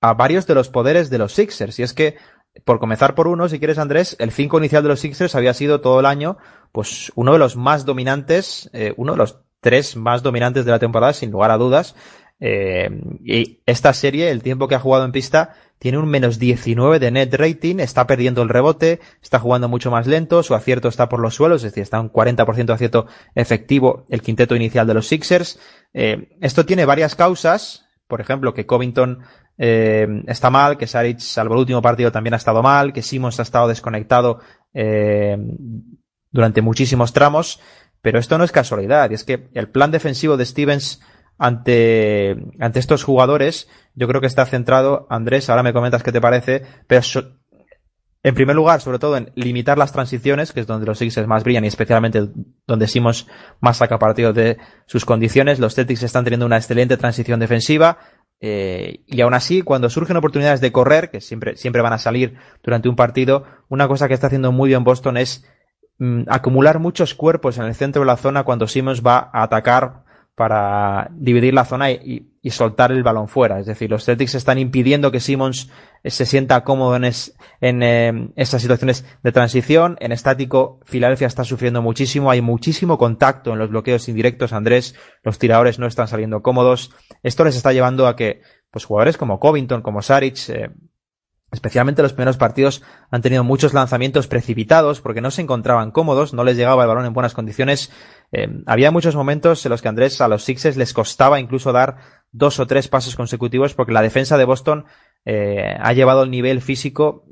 a 0.01 0.13
varios 0.13 0.47
de 0.47 0.55
los 0.55 0.67
poderes 0.67 1.09
de 1.09 1.19
los 1.19 1.33
Sixers, 1.33 1.79
y 1.79 1.83
es 1.83 1.93
que 1.93 2.17
por 2.65 2.79
comenzar 2.79 3.15
por 3.15 3.29
uno, 3.29 3.47
si 3.47 3.59
quieres 3.59 3.77
Andrés, 3.77 4.17
el 4.19 4.31
5 4.31 4.57
inicial 4.57 4.83
de 4.83 4.89
los 4.89 4.99
Sixers 4.99 5.35
había 5.35 5.53
sido 5.53 5.79
todo 5.79 6.01
el 6.01 6.05
año, 6.05 6.37
pues 6.73 7.13
uno 7.15 7.31
de 7.31 7.39
los 7.39 7.55
más 7.55 7.85
dominantes, 7.85 8.69
eh, 8.73 8.93
uno 8.97 9.13
de 9.13 9.19
los 9.19 9.39
tres 9.61 9.95
más 9.95 10.23
dominantes 10.23 10.65
de 10.65 10.71
la 10.71 10.79
temporada, 10.79 11.13
sin 11.13 11.31
lugar 11.31 11.51
a 11.51 11.57
dudas. 11.57 11.95
Eh, 12.43 12.89
y 13.23 13.61
esta 13.67 13.93
serie, 13.93 14.31
el 14.31 14.41
tiempo 14.41 14.67
que 14.67 14.73
ha 14.73 14.79
jugado 14.79 15.05
en 15.05 15.11
pista, 15.11 15.53
tiene 15.77 15.99
un 15.99 16.09
menos 16.09 16.39
19 16.39 16.99
de 16.99 17.11
net 17.11 17.33
rating, 17.33 17.77
está 17.79 18.07
perdiendo 18.07 18.41
el 18.41 18.49
rebote, 18.49 18.99
está 19.21 19.39
jugando 19.39 19.69
mucho 19.69 19.91
más 19.91 20.07
lento, 20.07 20.41
su 20.43 20.55
acierto 20.55 20.87
está 20.87 21.07
por 21.07 21.19
los 21.19 21.35
suelos, 21.35 21.63
es 21.63 21.71
decir, 21.71 21.83
está 21.83 21.99
un 21.99 22.11
40% 22.11 22.65
de 22.65 22.73
acierto 22.73 23.05
efectivo 23.35 24.05
el 24.09 24.21
quinteto 24.21 24.55
inicial 24.55 24.87
de 24.87 24.95
los 24.95 25.07
Sixers. 25.07 25.59
Eh, 25.93 26.35
esto 26.41 26.65
tiene 26.65 26.85
varias 26.85 27.15
causas, 27.15 27.85
por 28.07 28.21
ejemplo, 28.21 28.55
que 28.55 28.65
Covington 28.65 29.19
eh, 29.59 30.07
está 30.25 30.49
mal, 30.49 30.77
que 30.77 30.87
Saric, 30.87 31.19
salvo 31.19 31.53
el 31.53 31.61
último 31.61 31.81
partido, 31.83 32.11
también 32.11 32.33
ha 32.33 32.37
estado 32.37 32.63
mal, 32.63 32.91
que 32.91 33.03
Simmons 33.03 33.39
ha 33.39 33.43
estado 33.43 33.67
desconectado 33.67 34.39
durante 36.31 36.61
muchísimos 36.61 37.11
tramos, 37.11 37.59
pero 38.01 38.19
esto 38.19 38.37
no 38.37 38.43
es 38.43 38.51
casualidad, 38.51 39.11
y 39.11 39.15
es 39.15 39.23
que 39.23 39.47
el 39.53 39.69
plan 39.69 39.91
defensivo 39.91 40.37
de 40.37 40.45
Stevens 40.45 41.01
ante, 41.37 42.37
ante 42.59 42.79
estos 42.79 43.03
jugadores, 43.03 43.67
yo 43.95 44.07
creo 44.07 44.21
que 44.21 44.27
está 44.27 44.45
centrado, 44.45 45.07
Andrés, 45.09 45.49
ahora 45.49 45.63
me 45.63 45.73
comentas 45.73 46.03
qué 46.03 46.11
te 46.11 46.21
parece, 46.21 46.63
pero 46.87 47.01
en 48.23 48.35
primer 48.35 48.55
lugar, 48.55 48.81
sobre 48.81 48.99
todo 48.99 49.17
en 49.17 49.31
limitar 49.33 49.77
las 49.77 49.91
transiciones, 49.91 50.51
que 50.51 50.59
es 50.59 50.67
donde 50.67 50.85
los 50.85 50.99
Sixers 50.99 51.27
más 51.27 51.43
brillan 51.43 51.65
y 51.65 51.67
especialmente 51.67 52.29
donde 52.67 52.87
Simons 52.87 53.27
más 53.59 53.77
saca 53.77 53.97
partido 53.97 54.31
de 54.31 54.57
sus 54.85 55.05
condiciones. 55.05 55.59
Los 55.59 55.73
Celtics 55.73 56.03
están 56.03 56.23
teniendo 56.23 56.45
una 56.45 56.57
excelente 56.57 56.97
transición 56.97 57.39
defensiva. 57.39 57.97
Eh, 58.39 59.03
y 59.07 59.21
aún 59.21 59.33
así, 59.33 59.63
cuando 59.63 59.89
surgen 59.89 60.17
oportunidades 60.17 60.61
de 60.61 60.71
correr, 60.71 61.09
que 61.09 61.19
siempre, 61.19 61.57
siempre 61.57 61.81
van 61.81 61.93
a 61.93 61.97
salir 61.97 62.37
durante 62.63 62.89
un 62.89 62.95
partido, 62.95 63.45
una 63.69 63.87
cosa 63.87 64.07
que 64.07 64.13
está 64.13 64.27
haciendo 64.27 64.51
muy 64.51 64.69
bien 64.69 64.83
Boston 64.83 65.17
es 65.17 65.43
mm, 66.01 66.23
acumular 66.27 66.79
muchos 66.79 67.13
cuerpos 67.15 67.57
en 67.57 67.65
el 67.65 67.75
centro 67.75 68.01
de 68.01 68.07
la 68.07 68.17
zona 68.17 68.43
cuando 68.43 68.67
Simmons 68.67 69.01
va 69.05 69.29
a 69.31 69.43
atacar 69.43 70.03
para 70.35 71.09
dividir 71.11 71.53
la 71.53 71.65
zona 71.65 71.91
y, 71.91 72.27
soltar 72.49 72.91
el 72.91 73.03
balón 73.03 73.27
fuera. 73.27 73.59
Es 73.59 73.67
decir, 73.67 73.91
los 73.91 74.05
Celtics 74.05 74.33
están 74.33 74.57
impidiendo 74.57 75.11
que 75.11 75.19
Simmons 75.19 75.69
se 76.03 76.25
sienta 76.25 76.63
cómodo 76.63 76.95
en, 76.95 77.03
en 77.61 77.83
eh, 77.83 78.31
estas 78.35 78.63
situaciones 78.63 79.05
de 79.21 79.31
transición. 79.31 79.97
En 79.99 80.11
estático, 80.11 80.79
Filadelfia 80.83 81.27
está 81.27 81.43
sufriendo 81.43 81.83
muchísimo. 81.83 82.31
Hay 82.31 82.41
muchísimo 82.41 82.97
contacto 82.97 83.53
en 83.53 83.59
los 83.59 83.69
bloqueos 83.69 84.09
indirectos, 84.09 84.53
Andrés. 84.53 84.95
Los 85.21 85.37
tiradores 85.37 85.77
no 85.77 85.85
están 85.85 86.07
saliendo 86.07 86.41
cómodos. 86.41 86.91
Esto 87.21 87.43
les 87.43 87.55
está 87.55 87.73
llevando 87.73 88.07
a 88.07 88.15
que 88.15 88.41
pues, 88.71 88.85
jugadores 88.85 89.17
como 89.17 89.39
Covington, 89.39 89.83
como 89.83 90.01
Saric, 90.01 90.49
eh, 90.49 90.71
especialmente 91.51 92.01
los 92.01 92.13
primeros 92.13 92.37
partidos, 92.37 92.81
han 93.09 93.21
tenido 93.21 93.43
muchos 93.43 93.73
lanzamientos 93.73 94.27
precipitados 94.27 95.01
porque 95.01 95.21
no 95.21 95.31
se 95.31 95.41
encontraban 95.41 95.91
cómodos, 95.91 96.33
no 96.33 96.43
les 96.43 96.55
llegaba 96.55 96.83
el 96.83 96.87
balón 96.87 97.05
en 97.05 97.13
buenas 97.13 97.33
condiciones. 97.33 97.91
Eh, 98.31 98.47
había 98.65 98.91
muchos 98.91 99.15
momentos 99.15 99.65
en 99.65 99.69
los 99.71 99.81
que 99.81 99.89
Andrés 99.89 100.21
a 100.21 100.27
los 100.27 100.43
Sixers 100.43 100.77
les 100.77 100.93
costaba 100.93 101.39
incluso 101.39 101.73
dar 101.73 101.97
dos 102.31 102.59
o 102.59 102.67
tres 102.67 102.87
pasos 102.87 103.15
consecutivos 103.15 103.73
porque 103.73 103.91
la 103.91 104.01
defensa 104.01 104.37
de 104.37 104.45
Boston 104.45 104.85
eh, 105.25 105.75
ha 105.79 105.91
llevado 105.93 106.23
el 106.23 106.31
nivel 106.31 106.61
físico 106.61 107.25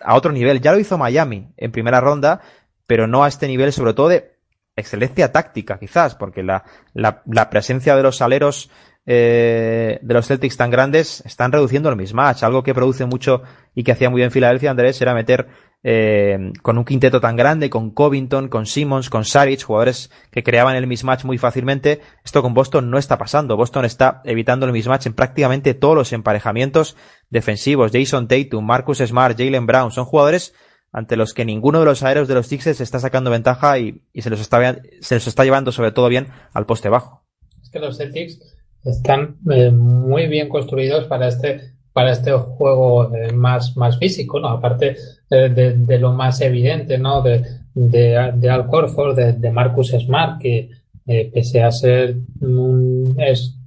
a 0.00 0.14
otro 0.14 0.32
nivel. 0.32 0.60
Ya 0.60 0.72
lo 0.72 0.78
hizo 0.78 0.96
Miami 0.96 1.48
en 1.56 1.72
primera 1.72 2.00
ronda, 2.00 2.40
pero 2.86 3.08
no 3.08 3.24
a 3.24 3.28
este 3.28 3.48
nivel, 3.48 3.72
sobre 3.72 3.94
todo 3.94 4.08
de 4.08 4.36
excelencia 4.76 5.32
táctica, 5.32 5.78
quizás, 5.78 6.14
porque 6.14 6.42
la, 6.42 6.64
la, 6.92 7.22
la 7.26 7.50
presencia 7.50 7.96
de 7.96 8.02
los 8.02 8.20
aleros 8.22 8.70
eh, 9.06 10.00
de 10.02 10.14
los 10.14 10.26
Celtics 10.26 10.56
tan 10.56 10.70
grandes 10.70 11.22
están 11.24 11.52
reduciendo 11.52 11.88
el 11.88 11.96
mismatch. 11.96 12.42
Algo 12.42 12.62
que 12.62 12.74
produce 12.74 13.06
mucho 13.06 13.42
y 13.74 13.84
que 13.84 13.92
hacía 13.92 14.10
muy 14.10 14.20
bien 14.20 14.32
Filadelfia, 14.32 14.70
Andrés, 14.70 15.00
era 15.00 15.14
meter 15.14 15.46
eh, 15.84 16.52
con 16.62 16.78
un 16.78 16.84
quinteto 16.84 17.20
tan 17.20 17.36
grande, 17.36 17.70
con 17.70 17.92
Covington, 17.92 18.48
con 18.48 18.66
Simmons, 18.66 19.08
con 19.08 19.24
Saric, 19.24 19.62
jugadores 19.62 20.10
que 20.32 20.42
creaban 20.42 20.74
el 20.74 20.88
mismatch 20.88 21.24
muy 21.24 21.38
fácilmente. 21.38 22.00
Esto 22.24 22.42
con 22.42 22.54
Boston 22.54 22.90
no 22.90 22.98
está 22.98 23.16
pasando. 23.16 23.56
Boston 23.56 23.84
está 23.84 24.20
evitando 24.24 24.66
el 24.66 24.72
mismatch 24.72 25.06
en 25.06 25.14
prácticamente 25.14 25.74
todos 25.74 25.94
los 25.94 26.12
emparejamientos 26.12 26.96
defensivos. 27.30 27.92
Jason 27.92 28.26
Tatum, 28.26 28.66
Marcus 28.66 28.98
Smart, 28.98 29.38
Jalen 29.38 29.66
Brown, 29.66 29.92
son 29.92 30.06
jugadores 30.06 30.52
ante 30.90 31.14
los 31.16 31.34
que 31.34 31.44
ninguno 31.44 31.78
de 31.78 31.84
los 31.84 32.02
aéreos 32.02 32.26
de 32.26 32.34
los 32.34 32.46
Sixers 32.46 32.80
está 32.80 32.98
sacando 32.98 33.30
ventaja 33.30 33.78
y, 33.78 34.02
se, 34.14 34.30
los 34.30 34.40
está, 34.40 34.80
se 35.00 35.14
los 35.14 35.26
está 35.26 35.44
llevando 35.44 35.70
sobre 35.70 35.92
todo 35.92 36.08
bien 36.08 36.28
al 36.52 36.66
poste 36.66 36.88
bajo. 36.88 37.22
Es 37.62 37.70
que 37.70 37.78
los 37.78 37.98
Celtics 37.98 38.55
están 38.86 39.36
eh, 39.50 39.70
muy 39.70 40.28
bien 40.28 40.48
construidos 40.48 41.04
para 41.06 41.28
este 41.28 41.74
para 41.92 42.12
este 42.12 42.30
juego 42.32 43.14
eh, 43.14 43.32
más, 43.32 43.74
más 43.74 43.98
físico, 43.98 44.38
¿no? 44.38 44.48
Aparte 44.48 44.96
eh, 45.30 45.48
de, 45.48 45.98
lo 45.98 46.12
más 46.12 46.42
evidente, 46.42 46.98
¿no? 46.98 47.22
De, 47.22 47.42
de, 47.72 48.32
de 48.34 48.50
Al 48.50 48.66
Corford, 48.66 49.16
de, 49.16 49.50
Marcus 49.50 49.92
Smart, 49.92 50.38
que 50.38 50.68
pese 51.06 51.62
a 51.62 51.70
ser 51.70 52.16
un, 52.42 53.16
es 53.18 53.58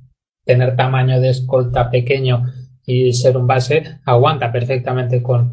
tener 0.45 0.75
tamaño 0.75 1.19
de 1.19 1.29
escolta 1.29 1.89
pequeño 1.89 2.45
y 2.85 3.13
ser 3.13 3.35
un 3.35 3.47
base, 3.47 3.97
aguanta 4.05 4.51
perfectamente 4.51 5.23
con, 5.23 5.51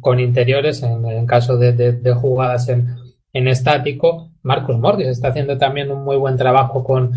con 0.00 0.20
interiores 0.20 0.82
en, 0.82 1.06
en 1.06 1.24
caso 1.24 1.56
de, 1.56 2.12
jugadas 2.12 2.68
en, 2.68 2.88
en 3.32 3.48
estático. 3.48 4.30
Marcus 4.42 4.76
Morris 4.76 5.08
está 5.08 5.28
haciendo 5.28 5.56
también 5.56 5.90
un 5.90 6.04
muy 6.04 6.16
buen 6.16 6.36
trabajo 6.36 6.84
con, 6.84 7.12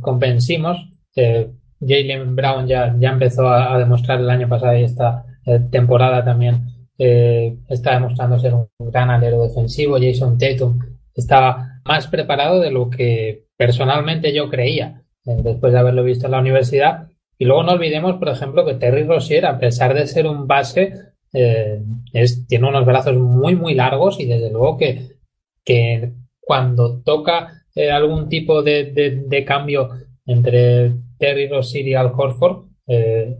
con 0.00 0.18
Ben 0.18 0.40
Simmons 0.40 0.97
eh, 1.18 1.50
Jalen 1.80 2.36
Brown 2.36 2.68
ya, 2.68 2.94
ya 2.98 3.10
empezó 3.10 3.48
a, 3.48 3.76
demostrar 3.76 4.20
el 4.20 4.30
año 4.30 4.48
pasado 4.48 4.76
y 4.76 4.84
esta 4.84 5.24
eh, 5.44 5.60
temporada 5.70 6.24
también 6.24 6.88
eh, 6.96 7.56
está 7.68 7.94
demostrando 7.94 8.38
ser 8.38 8.54
un 8.54 8.68
gran 8.78 9.10
alero 9.10 9.42
defensivo. 9.42 9.98
Jason 10.00 10.38
Tatum 10.38 10.78
estaba 11.14 11.80
más 11.84 12.06
preparado 12.06 12.60
de 12.60 12.70
lo 12.70 12.88
que 12.88 13.46
personalmente 13.56 14.32
yo 14.32 14.48
creía 14.48 15.02
después 15.24 15.72
de 15.72 15.78
haberlo 15.80 16.04
visto 16.04 16.26
en 16.26 16.32
la 16.32 16.40
universidad. 16.40 17.08
Y 17.36 17.44
luego 17.44 17.64
no 17.64 17.72
olvidemos, 17.72 18.16
por 18.16 18.28
ejemplo, 18.28 18.64
que 18.64 18.74
Terry 18.74 19.02
Rozier, 19.04 19.46
a 19.46 19.58
pesar 19.58 19.94
de 19.94 20.06
ser 20.06 20.26
un 20.26 20.46
base, 20.46 20.92
tiene 21.30 22.68
unos 22.68 22.86
brazos 22.86 23.16
muy, 23.16 23.54
muy 23.54 23.74
largos 23.74 24.18
y 24.18 24.26
desde 24.26 24.50
luego 24.50 24.76
que, 24.76 25.16
que 25.64 26.12
cuando 26.40 27.02
toca 27.02 27.64
algún 27.92 28.28
tipo 28.28 28.62
de, 28.62 29.24
de 29.26 29.44
cambio 29.44 29.90
entre 30.26 30.92
Terry 31.18 31.50
y 31.74 31.94
Al 31.94 32.12
Horford, 32.16 32.66
eh, 32.86 33.36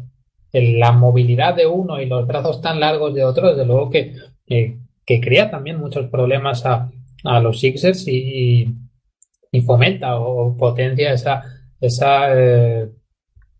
la 0.53 0.93
movilidad 0.93 1.55
de 1.55 1.67
uno 1.67 2.01
y 2.01 2.07
los 2.07 2.27
brazos 2.27 2.61
tan 2.61 2.81
largos 2.81 3.15
de 3.15 3.25
otro, 3.25 3.51
desde 3.51 3.67
luego 3.67 3.91
que, 3.91 4.15
que 4.47 5.21
crea 5.21 5.51
también 5.51 5.79
muchos 5.79 6.07
problemas 6.09 6.65
a, 6.67 6.91
a 7.25 7.41
los 7.41 7.61
Sixers 7.61 8.07
y, 8.09 8.69
y, 9.51 9.61
fomenta 9.63 10.19
o 10.19 10.57
potencia 10.57 11.13
esa, 11.13 11.43
esa, 11.81 12.29
eh, 12.35 12.91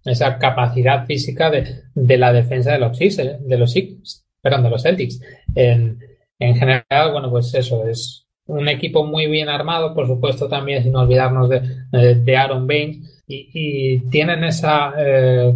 esa 0.05 0.39
capacidad 0.39 1.07
física 1.07 1.51
de, 1.51 1.83
de, 1.95 2.19
la 2.19 2.33
defensa 2.33 2.73
de 2.73 2.79
los 2.79 2.97
Sixers, 2.97 3.47
de 3.47 3.59
los 3.59 3.73
Sixers, 3.73 4.27
perdón, 4.41 4.65
de 4.65 4.71
los 4.71 4.83
Celtics. 4.83 5.21
En, 5.55 5.99
en 6.39 6.55
general, 6.55 7.13
bueno, 7.13 7.31
pues 7.31 7.55
eso 7.55 7.87
es 7.87 8.27
un 8.47 8.69
equipo 8.69 9.05
muy 9.05 9.27
bien 9.27 9.49
armado, 9.49 9.95
por 9.95 10.07
supuesto 10.07 10.49
también 10.49 10.83
sin 10.83 10.97
olvidarnos 10.97 11.49
de, 11.49 12.15
de 12.15 12.37
Aaron 12.37 12.67
Baines, 12.67 13.18
y, 13.29 13.99
tienen 14.11 14.45
esa 14.45 14.93
eh, 14.99 15.55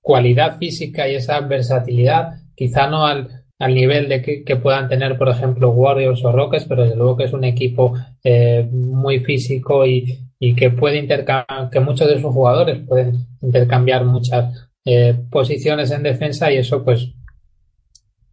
cualidad 0.00 0.58
física 0.58 1.08
y 1.08 1.14
esa 1.14 1.40
versatilidad, 1.40 2.40
quizá 2.54 2.88
no 2.88 3.06
al, 3.06 3.44
al 3.58 3.74
nivel 3.74 4.08
de 4.08 4.44
que, 4.44 4.56
puedan 4.56 4.88
tener, 4.88 5.16
por 5.16 5.28
ejemplo, 5.28 5.70
Warriors 5.70 6.24
o 6.24 6.32
Rockets, 6.32 6.66
pero 6.66 6.82
desde 6.82 6.96
luego 6.96 7.16
que 7.16 7.24
es 7.24 7.32
un 7.32 7.44
equipo 7.44 7.94
eh, 8.24 8.68
muy 8.70 9.20
físico 9.20 9.86
y, 9.86 10.18
y 10.38 10.54
que 10.54 10.70
puede 10.70 10.98
intercambiar, 10.98 11.70
que 11.70 11.80
muchos 11.80 12.08
de 12.08 12.20
sus 12.20 12.32
jugadores 12.32 12.80
pueden 12.86 13.26
intercambiar 13.40 14.04
muchas 14.04 14.68
eh, 14.84 15.14
posiciones 15.30 15.90
en 15.92 16.02
defensa 16.02 16.52
y 16.52 16.56
eso 16.56 16.84
pues 16.84 17.14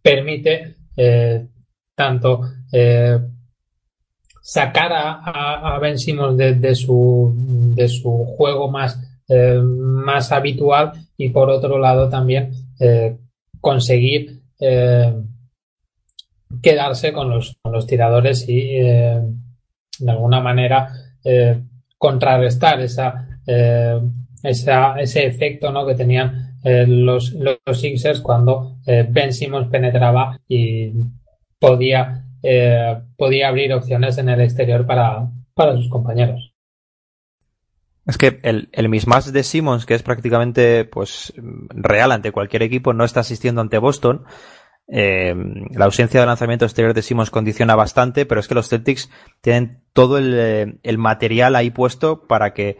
permite 0.01 0.75
tanto 1.95 2.41
sacar 4.49 4.91
a, 4.91 5.77
Ben 5.79 5.99
Simmons 5.99 6.35
de, 6.35 6.73
su, 6.73 7.31
de 7.75 7.87
su 7.87 8.09
juego 8.35 8.71
más, 8.71 8.99
eh, 9.27 9.61
más 9.61 10.31
habitual 10.31 10.93
y 11.15 11.29
por 11.29 11.51
otro 11.51 11.77
lado 11.77 12.09
también 12.09 12.51
eh, 12.79 13.15
conseguir 13.61 14.41
eh, 14.59 15.13
quedarse 16.63 17.13
con 17.13 17.29
los, 17.29 17.57
con 17.61 17.73
los 17.73 17.85
tiradores 17.85 18.49
y 18.49 18.79
de 18.79 19.21
alguna 20.07 20.41
manera 20.41 20.93
contrarrestar 21.99 22.81
esa, 22.81 23.39
esa, 24.41 24.99
ese 24.99 25.27
efecto 25.27 25.71
¿no? 25.71 25.85
que 25.85 25.93
tenían 25.93 26.55
los, 26.63 27.33
los 27.33 27.79
Sixers 27.79 28.21
cuando 28.21 28.77
Ben 28.85 29.31
Simmons 29.31 29.69
penetraba 29.69 30.39
y 30.47 30.91
podía 31.59 32.25
eh, 32.43 33.01
podía 33.17 33.47
abrir 33.47 33.73
opciones 33.73 34.17
en 34.17 34.29
el 34.29 34.41
exterior 34.41 34.85
para, 34.85 35.29
para 35.53 35.75
sus 35.75 35.89
compañeros. 35.89 36.53
Es 38.05 38.17
que 38.17 38.39
el, 38.43 38.69
el 38.71 38.89
mismatch 38.89 39.27
de 39.27 39.43
Simmons, 39.43 39.85
que 39.85 39.93
es 39.93 40.01
prácticamente 40.01 40.85
pues 40.85 41.33
real 41.69 42.11
ante 42.11 42.31
cualquier 42.31 42.63
equipo, 42.63 42.93
no 42.93 43.03
está 43.03 43.19
asistiendo 43.19 43.61
ante 43.61 43.77
Boston. 43.77 44.25
Eh, 44.87 45.35
la 45.71 45.85
ausencia 45.85 46.19
de 46.19 46.25
lanzamiento 46.25 46.65
exterior 46.65 46.95
de 46.95 47.03
Simmons 47.03 47.29
condiciona 47.29 47.75
bastante, 47.75 48.25
pero 48.25 48.41
es 48.41 48.47
que 48.47 48.55
los 48.55 48.67
Celtics 48.67 49.11
tienen 49.41 49.83
todo 49.93 50.17
el, 50.17 50.33
eh, 50.35 50.79
el 50.81 50.97
material 50.97 51.55
ahí 51.55 51.69
puesto 51.69 52.25
para 52.25 52.53
que 52.55 52.77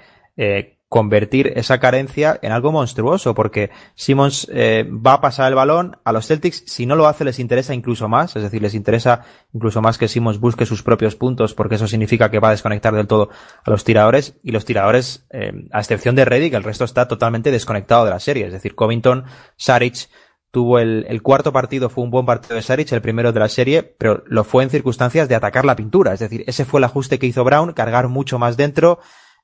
convertir 0.90 1.54
esa 1.56 1.80
carencia 1.80 2.40
en 2.42 2.52
algo 2.52 2.72
monstruoso, 2.72 3.36
porque 3.36 3.70
Simmons 3.94 4.48
eh, 4.52 4.90
va 4.90 5.14
a 5.14 5.22
pasar 5.22 5.48
el 5.48 5.56
balón 5.56 5.98
a 6.04 6.12
los 6.12 6.26
Celtics, 6.26 6.64
si 6.66 6.88
no 6.88 6.96
lo 6.96 7.08
hace 7.08 7.24
les 7.24 7.38
interesa 7.38 7.76
incluso 7.76 8.10
más, 8.10 8.36
es 8.36 8.42
decir, 8.42 8.60
les 8.60 8.74
interesa 8.74 9.24
incluso 9.54 9.84
más 9.84 10.00
que 10.00 10.08
Simmons 10.08 10.40
busque 10.40 10.66
sus 10.66 10.82
propios 10.82 11.16
puntos, 11.16 11.54
porque 11.54 11.76
eso 11.76 11.88
significa 11.88 12.32
que 12.32 12.40
va 12.40 12.48
a 12.48 12.52
desconectar 12.52 12.96
del 12.96 13.06
todo 13.06 13.30
a 13.64 13.70
los 13.70 13.84
tiradores, 13.84 14.36
y 14.42 14.52
los 14.52 14.66
tiradores, 14.66 15.28
eh, 15.30 15.54
a 15.72 15.80
excepción 15.80 16.16
de 16.16 16.26
Reddick, 16.26 16.56
el 16.56 16.64
resto 16.64 16.86
está 16.86 17.08
totalmente 17.08 17.52
desconectado 17.52 18.06
de 18.06 18.12
la 18.12 18.20
serie, 18.20 18.48
es 18.48 18.54
decir, 18.54 18.74
Covington, 18.74 19.26
Saric, 19.58 20.10
tuvo 20.50 20.80
el, 20.80 21.06
el, 21.08 21.22
cuarto 21.22 21.54
partido, 21.54 21.90
fue 21.92 22.04
un 22.04 22.10
buen 22.10 22.26
partido 22.26 22.56
de 22.56 22.64
Saric, 22.64 22.92
el 22.94 23.02
primero 23.04 23.32
de 23.32 23.40
la 23.40 23.50
serie, 23.50 23.84
pero 23.84 24.24
lo 24.26 24.44
fue 24.44 24.64
en 24.64 24.72
circunstancias 24.72 25.30
de 25.30 25.36
atacar 25.36 25.66
la 25.66 25.76
pintura, 25.76 26.14
es 26.14 26.20
decir, 26.20 26.44
ese 26.48 26.66
fue 26.66 26.80
el 26.80 26.86
ajuste 26.86 27.20
que 27.20 27.28
hizo 27.28 27.44
Brown, 27.44 27.74
cargar 27.74 28.08
mucho 28.08 28.40
más 28.40 28.58
dentro, 28.58 28.98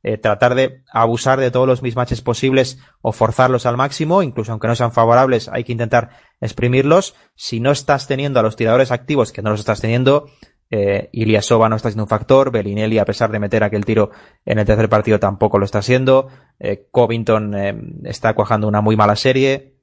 eh, 0.08 0.20
tratar 0.20 0.54
de 0.54 0.84
abusar 0.94 1.40
de 1.40 1.50
todos 1.50 1.66
los 1.66 1.82
mismatches 1.82 2.22
posibles 2.22 2.78
o 3.02 3.12
forzarlos 3.12 3.66
al 3.66 3.76
máximo, 3.76 4.22
incluso 4.22 4.52
aunque 4.52 4.68
no 4.68 4.76
sean 4.76 4.92
favorables, 4.92 5.50
hay 5.50 5.64
que 5.64 5.72
intentar 5.72 6.12
exprimirlos. 6.40 7.16
Si 7.34 7.60
no 7.60 7.72
estás 7.72 8.06
teniendo 8.06 8.40
a 8.40 8.44
los 8.44 8.56
tiradores 8.56 8.92
activos, 8.92 9.32
que 9.32 9.42
no 9.42 9.50
los 9.50 9.62
estás 9.62 9.82
teniendo, 9.82 10.28
eh, 10.70 11.10
Iliasova 11.12 11.70
no 11.70 11.76
está 11.76 11.90
siendo 11.90 12.04
un 12.04 12.10
factor, 12.10 12.52
Bellinelli, 12.52 13.00
a 13.00 13.06
pesar 13.06 13.32
de 13.32 13.40
meter 13.40 13.64
aquel 13.64 13.84
tiro 13.84 14.12
en 14.46 14.60
el 14.60 14.66
tercer 14.68 14.90
partido, 14.90 15.20
tampoco 15.20 15.58
lo 15.58 15.66
está 15.66 15.80
haciendo, 15.80 16.28
eh, 16.60 16.88
Covington 16.92 17.56
eh, 17.56 17.76
está 18.04 18.36
cuajando 18.36 18.68
una 18.68 18.82
muy 18.82 18.96
mala 18.96 19.16
serie. 19.16 19.74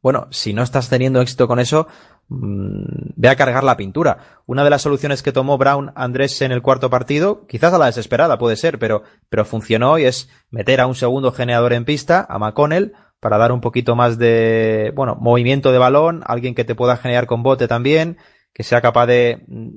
Bueno, 0.00 0.28
si 0.30 0.54
no 0.54 0.62
estás 0.62 0.88
teniendo 0.88 1.20
éxito 1.20 1.46
con 1.46 1.60
eso, 1.60 1.88
ve 2.34 3.28
a 3.28 3.36
cargar 3.36 3.64
la 3.64 3.76
pintura. 3.76 4.42
Una 4.46 4.64
de 4.64 4.70
las 4.70 4.82
soluciones 4.82 5.22
que 5.22 5.32
tomó 5.32 5.58
Brown 5.58 5.92
Andrés 5.94 6.40
en 6.42 6.52
el 6.52 6.62
cuarto 6.62 6.90
partido, 6.90 7.46
quizás 7.46 7.72
a 7.72 7.78
la 7.78 7.86
desesperada 7.86 8.38
puede 8.38 8.56
ser, 8.56 8.78
pero, 8.78 9.02
pero 9.28 9.44
funcionó 9.44 9.98
y 9.98 10.04
es 10.04 10.28
meter 10.50 10.80
a 10.80 10.86
un 10.86 10.94
segundo 10.94 11.32
generador 11.32 11.72
en 11.72 11.84
pista, 11.84 12.26
a 12.28 12.38
McConnell, 12.38 12.94
para 13.20 13.38
dar 13.38 13.52
un 13.52 13.60
poquito 13.60 13.94
más 13.94 14.18
de, 14.18 14.92
bueno, 14.96 15.16
movimiento 15.16 15.70
de 15.72 15.78
balón, 15.78 16.22
alguien 16.26 16.54
que 16.54 16.64
te 16.64 16.74
pueda 16.74 16.96
generar 16.96 17.26
con 17.26 17.42
bote 17.42 17.68
también, 17.68 18.18
que 18.52 18.64
sea 18.64 18.80
capaz 18.80 19.06
de 19.06 19.44
mm, 19.46 19.68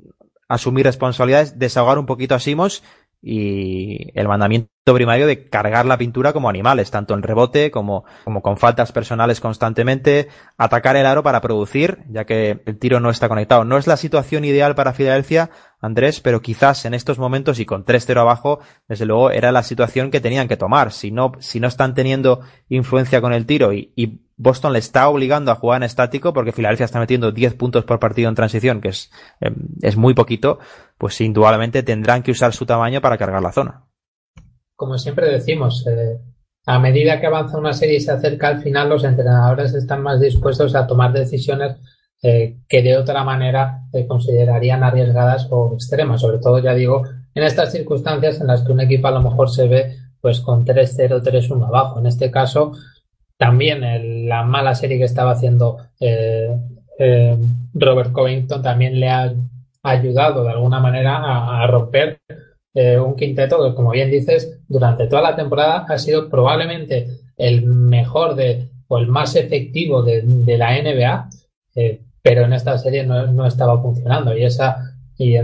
asumir 0.48 0.84
responsabilidades, 0.84 1.58
desahogar 1.58 1.98
un 1.98 2.06
poquito 2.06 2.34
a 2.34 2.40
Simos 2.40 2.82
y 3.22 4.18
el 4.18 4.28
mandamiento 4.28 4.75
primario 4.94 5.26
de 5.26 5.48
cargar 5.48 5.84
la 5.84 5.98
pintura 5.98 6.32
como 6.32 6.48
animales, 6.48 6.90
tanto 6.90 7.14
en 7.14 7.22
rebote 7.22 7.70
como, 7.70 8.04
con 8.42 8.56
faltas 8.56 8.92
personales 8.92 9.40
constantemente, 9.40 10.28
atacar 10.56 10.96
el 10.96 11.06
aro 11.06 11.22
para 11.22 11.40
producir, 11.40 12.04
ya 12.08 12.24
que 12.24 12.62
el 12.64 12.78
tiro 12.78 13.00
no 13.00 13.10
está 13.10 13.28
conectado. 13.28 13.64
No 13.64 13.78
es 13.78 13.86
la 13.86 13.96
situación 13.96 14.44
ideal 14.44 14.74
para 14.76 14.92
Filadelfia, 14.92 15.50
Andrés, 15.80 16.20
pero 16.20 16.40
quizás 16.40 16.84
en 16.84 16.94
estos 16.94 17.18
momentos 17.18 17.58
y 17.58 17.66
con 17.66 17.84
3-0 17.84 18.20
abajo, 18.20 18.60
desde 18.88 19.06
luego 19.06 19.30
era 19.30 19.50
la 19.50 19.62
situación 19.62 20.10
que 20.10 20.20
tenían 20.20 20.48
que 20.48 20.56
tomar. 20.56 20.92
Si 20.92 21.10
no, 21.10 21.32
si 21.40 21.58
no 21.58 21.66
están 21.68 21.94
teniendo 21.94 22.42
influencia 22.68 23.20
con 23.20 23.32
el 23.32 23.46
tiro 23.46 23.72
y, 23.72 24.20
Boston 24.38 24.74
le 24.74 24.80
está 24.80 25.08
obligando 25.08 25.50
a 25.50 25.54
jugar 25.54 25.78
en 25.78 25.84
estático 25.84 26.34
porque 26.34 26.52
Filadelfia 26.52 26.84
está 26.84 27.00
metiendo 27.00 27.32
10 27.32 27.54
puntos 27.54 27.86
por 27.86 27.98
partido 27.98 28.28
en 28.28 28.34
transición, 28.34 28.82
que 28.82 28.90
eh, 28.90 29.50
es 29.80 29.96
muy 29.96 30.12
poquito, 30.12 30.58
pues 30.98 31.18
indudablemente 31.22 31.82
tendrán 31.82 32.22
que 32.22 32.32
usar 32.32 32.52
su 32.52 32.66
tamaño 32.66 33.00
para 33.00 33.16
cargar 33.16 33.42
la 33.42 33.52
zona. 33.52 33.85
Como 34.76 34.98
siempre 34.98 35.30
decimos, 35.30 35.86
eh, 35.86 36.18
a 36.66 36.78
medida 36.78 37.20
que 37.20 37.26
avanza 37.26 37.58
una 37.58 37.72
serie 37.72 37.96
y 37.96 38.00
se 38.00 38.12
acerca 38.12 38.48
al 38.48 38.62
final, 38.62 38.88
los 38.88 39.04
entrenadores 39.04 39.74
están 39.74 40.02
más 40.02 40.20
dispuestos 40.20 40.74
a 40.74 40.86
tomar 40.86 41.12
decisiones 41.12 41.76
eh, 42.22 42.58
que 42.68 42.82
de 42.82 42.96
otra 42.96 43.24
manera 43.24 43.82
eh, 43.92 44.06
considerarían 44.06 44.82
arriesgadas 44.82 45.46
o 45.50 45.74
extremas. 45.74 46.20
Sobre 46.20 46.38
todo, 46.38 46.58
ya 46.58 46.74
digo, 46.74 47.02
en 47.34 47.42
estas 47.42 47.72
circunstancias 47.72 48.40
en 48.40 48.48
las 48.48 48.62
que 48.62 48.72
un 48.72 48.80
equipo 48.80 49.08
a 49.08 49.12
lo 49.12 49.22
mejor 49.22 49.50
se 49.50 49.68
ve 49.68 49.96
pues 50.20 50.40
con 50.40 50.64
3-0, 50.64 51.22
3-1 51.22 51.66
abajo. 51.68 52.00
En 52.00 52.06
este 52.06 52.30
caso, 52.30 52.72
también 53.36 53.84
el, 53.84 54.26
la 54.26 54.42
mala 54.42 54.74
serie 54.74 54.98
que 54.98 55.04
estaba 55.04 55.32
haciendo 55.32 55.78
eh, 56.00 56.56
eh, 56.98 57.36
Robert 57.74 58.12
Covington 58.12 58.62
también 58.62 58.98
le 58.98 59.08
ha 59.08 59.32
ayudado 59.82 60.42
de 60.42 60.50
alguna 60.50 60.80
manera 60.80 61.62
a 61.62 61.66
romper 61.66 62.20
eh, 62.78 62.98
un 62.98 63.16
quinteto 63.16 63.56
que, 63.64 63.74
como 63.74 63.92
bien 63.92 64.10
dices, 64.10 64.60
durante 64.68 65.06
toda 65.06 65.22
la 65.22 65.34
temporada 65.34 65.86
ha 65.88 65.96
sido 65.96 66.28
probablemente 66.28 67.08
el 67.38 67.64
mejor 67.64 68.36
o 68.88 68.98
el 68.98 69.06
más 69.06 69.34
efectivo 69.34 70.02
de, 70.02 70.22
la 70.58 70.82
NBA, 70.82 71.30
eh, 71.74 72.02
pero 72.20 72.44
en 72.44 72.52
esta 72.52 72.76
serie 72.76 73.02
no, 73.06 73.46
estaba 73.46 73.80
funcionando. 73.80 74.36
Y 74.36 74.44
esa, 74.44 74.76
y 75.16 75.36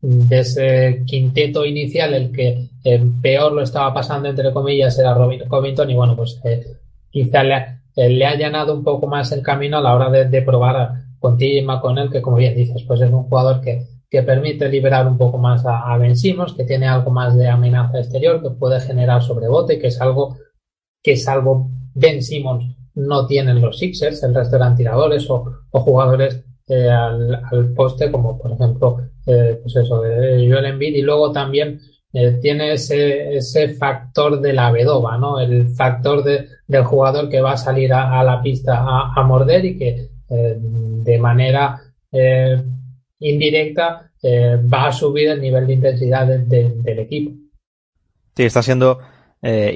de 0.00 0.38
ese 0.38 1.02
quinteto 1.04 1.66
inicial, 1.66 2.14
el 2.14 2.32
que 2.32 2.70
eh, 2.82 3.04
peor 3.20 3.52
lo 3.52 3.60
estaba 3.60 3.92
pasando, 3.92 4.30
entre 4.30 4.50
comillas, 4.50 4.98
era 4.98 5.12
Robin 5.12 5.46
Covington, 5.48 5.90
y 5.90 5.94
bueno, 5.94 6.16
pues 6.16 6.40
quizá 7.10 7.42
le, 7.42 7.76
le, 7.94 8.24
ha 8.24 8.36
llenado 8.36 8.74
un 8.74 8.84
poco 8.84 9.06
más 9.06 9.30
el 9.32 9.42
camino 9.42 9.76
a 9.76 9.82
la 9.82 9.94
hora 9.94 10.08
de, 10.08 10.40
probar 10.40 10.94
con 11.18 11.36
TJ 11.36 11.62
McConnell, 11.62 12.10
que 12.10 12.22
como 12.22 12.38
bien 12.38 12.56
dices, 12.56 12.82
pues 12.84 13.02
es 13.02 13.10
un 13.10 13.24
jugador 13.24 13.60
que, 13.60 13.82
que 14.10 14.22
permite 14.24 14.68
liberar 14.68 15.06
un 15.06 15.16
poco 15.16 15.38
más 15.38 15.64
a, 15.64 15.96
Ben 15.96 16.16
Simmons, 16.16 16.54
que 16.54 16.64
tiene 16.64 16.88
algo 16.88 17.10
más 17.12 17.36
de 17.36 17.48
amenaza 17.48 17.98
exterior, 17.98 18.42
que 18.42 18.50
puede 18.50 18.80
generar 18.80 19.22
sobrebote, 19.22 19.78
que 19.78 19.86
es 19.86 20.00
algo 20.00 20.36
que 21.02 21.16
salvo 21.16 21.70
Ben 21.94 22.20
Simmons 22.20 22.76
no 22.96 23.26
tienen 23.26 23.60
los 23.60 23.78
Sixers, 23.78 24.22
el 24.24 24.34
resto 24.34 24.56
eran 24.56 24.76
tiradores 24.76 25.30
o, 25.30 25.44
jugadores 25.70 26.44
eh, 26.66 26.90
al, 26.90 27.72
poste, 27.74 28.10
como 28.10 28.36
por 28.36 28.52
ejemplo, 28.52 28.98
eh, 29.26 29.60
pues 29.62 29.76
eso, 29.76 30.02
de 30.02 30.48
Joel 30.50 30.66
Embiid, 30.66 30.96
y 30.96 31.02
luego 31.02 31.30
también 31.30 31.80
eh, 32.12 32.38
tiene 32.42 32.72
ese, 32.72 33.36
ese 33.36 33.68
factor 33.74 34.40
de 34.40 34.52
la 34.52 34.72
bedoba, 34.72 35.16
¿no? 35.18 35.38
El 35.38 35.68
factor 35.68 36.24
de, 36.24 36.48
del 36.66 36.82
jugador 36.82 37.28
que 37.28 37.40
va 37.40 37.52
a 37.52 37.56
salir 37.56 37.92
a, 37.92 38.22
la 38.24 38.42
pista 38.42 38.78
a, 38.78 39.12
a, 39.14 39.22
morder 39.22 39.64
y 39.64 39.78
que 39.78 40.10
eh, 40.28 40.56
de 40.58 41.18
manera 41.18 41.80
eh, 43.20 43.28
indirecta 43.28 44.10
va 44.22 44.88
a 44.88 44.92
subir 44.92 45.28
el 45.28 45.40
nivel 45.40 45.66
de 45.66 45.72
intensidad 45.74 46.26
de, 46.26 46.38
de, 46.38 46.72
del 46.76 46.98
equipo. 46.98 47.32
Sí, 48.36 48.44
está 48.44 48.62
siendo 48.62 48.98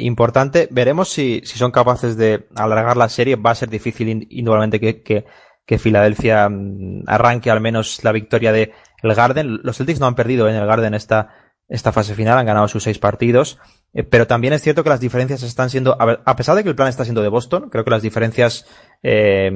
importante. 0.01 0.69
Veremos 0.71 1.09
si, 1.09 1.41
si 1.45 1.59
son 1.59 1.71
capaces 1.71 2.19
de 2.19 2.47
alargar 2.55 2.99
la 2.99 3.09
serie. 3.09 3.37
Va 3.37 3.53
a 3.53 3.55
ser 3.55 3.71
difícil, 3.71 4.27
indudablemente, 4.29 4.79
que, 4.79 5.03
que, 5.03 5.25
que 5.65 5.79
Filadelfia 5.79 6.49
mm, 6.49 7.05
arranque 7.07 7.51
al 7.51 7.61
menos 7.61 8.05
la 8.05 8.13
victoria 8.13 8.53
de 8.53 8.73
Garden. 9.03 9.61
Los 9.63 9.79
Celtics 9.79 10.01
no 10.01 10.07
han 10.07 10.15
perdido 10.15 10.49
en 10.49 10.57
el 10.57 10.67
Garden 10.67 10.95
esta 10.95 11.31
esta 11.69 11.93
fase 11.93 12.15
final, 12.15 12.39
han 12.39 12.47
ganado 12.47 12.69
sus 12.69 12.83
seis 12.83 12.99
partidos, 12.99 13.59
eh, 13.95 14.03
pero 14.03 14.27
también 14.27 14.53
es 14.53 14.63
cierto 14.63 14.85
que 14.85 14.91
las 14.91 15.01
diferencias 15.01 15.43
están 15.43 15.71
siendo, 15.71 15.97
a, 16.01 16.37
pesar 16.37 16.57
de 16.57 16.63
que 16.63 16.69
el 16.69 16.77
plan 16.77 16.89
está 16.89 17.05
siendo 17.05 17.23
de 17.23 17.29
Boston, 17.29 17.71
creo 17.71 17.85
que 17.85 17.91
las 17.91 18.03
diferencias 18.03 18.67
eh, 19.03 19.51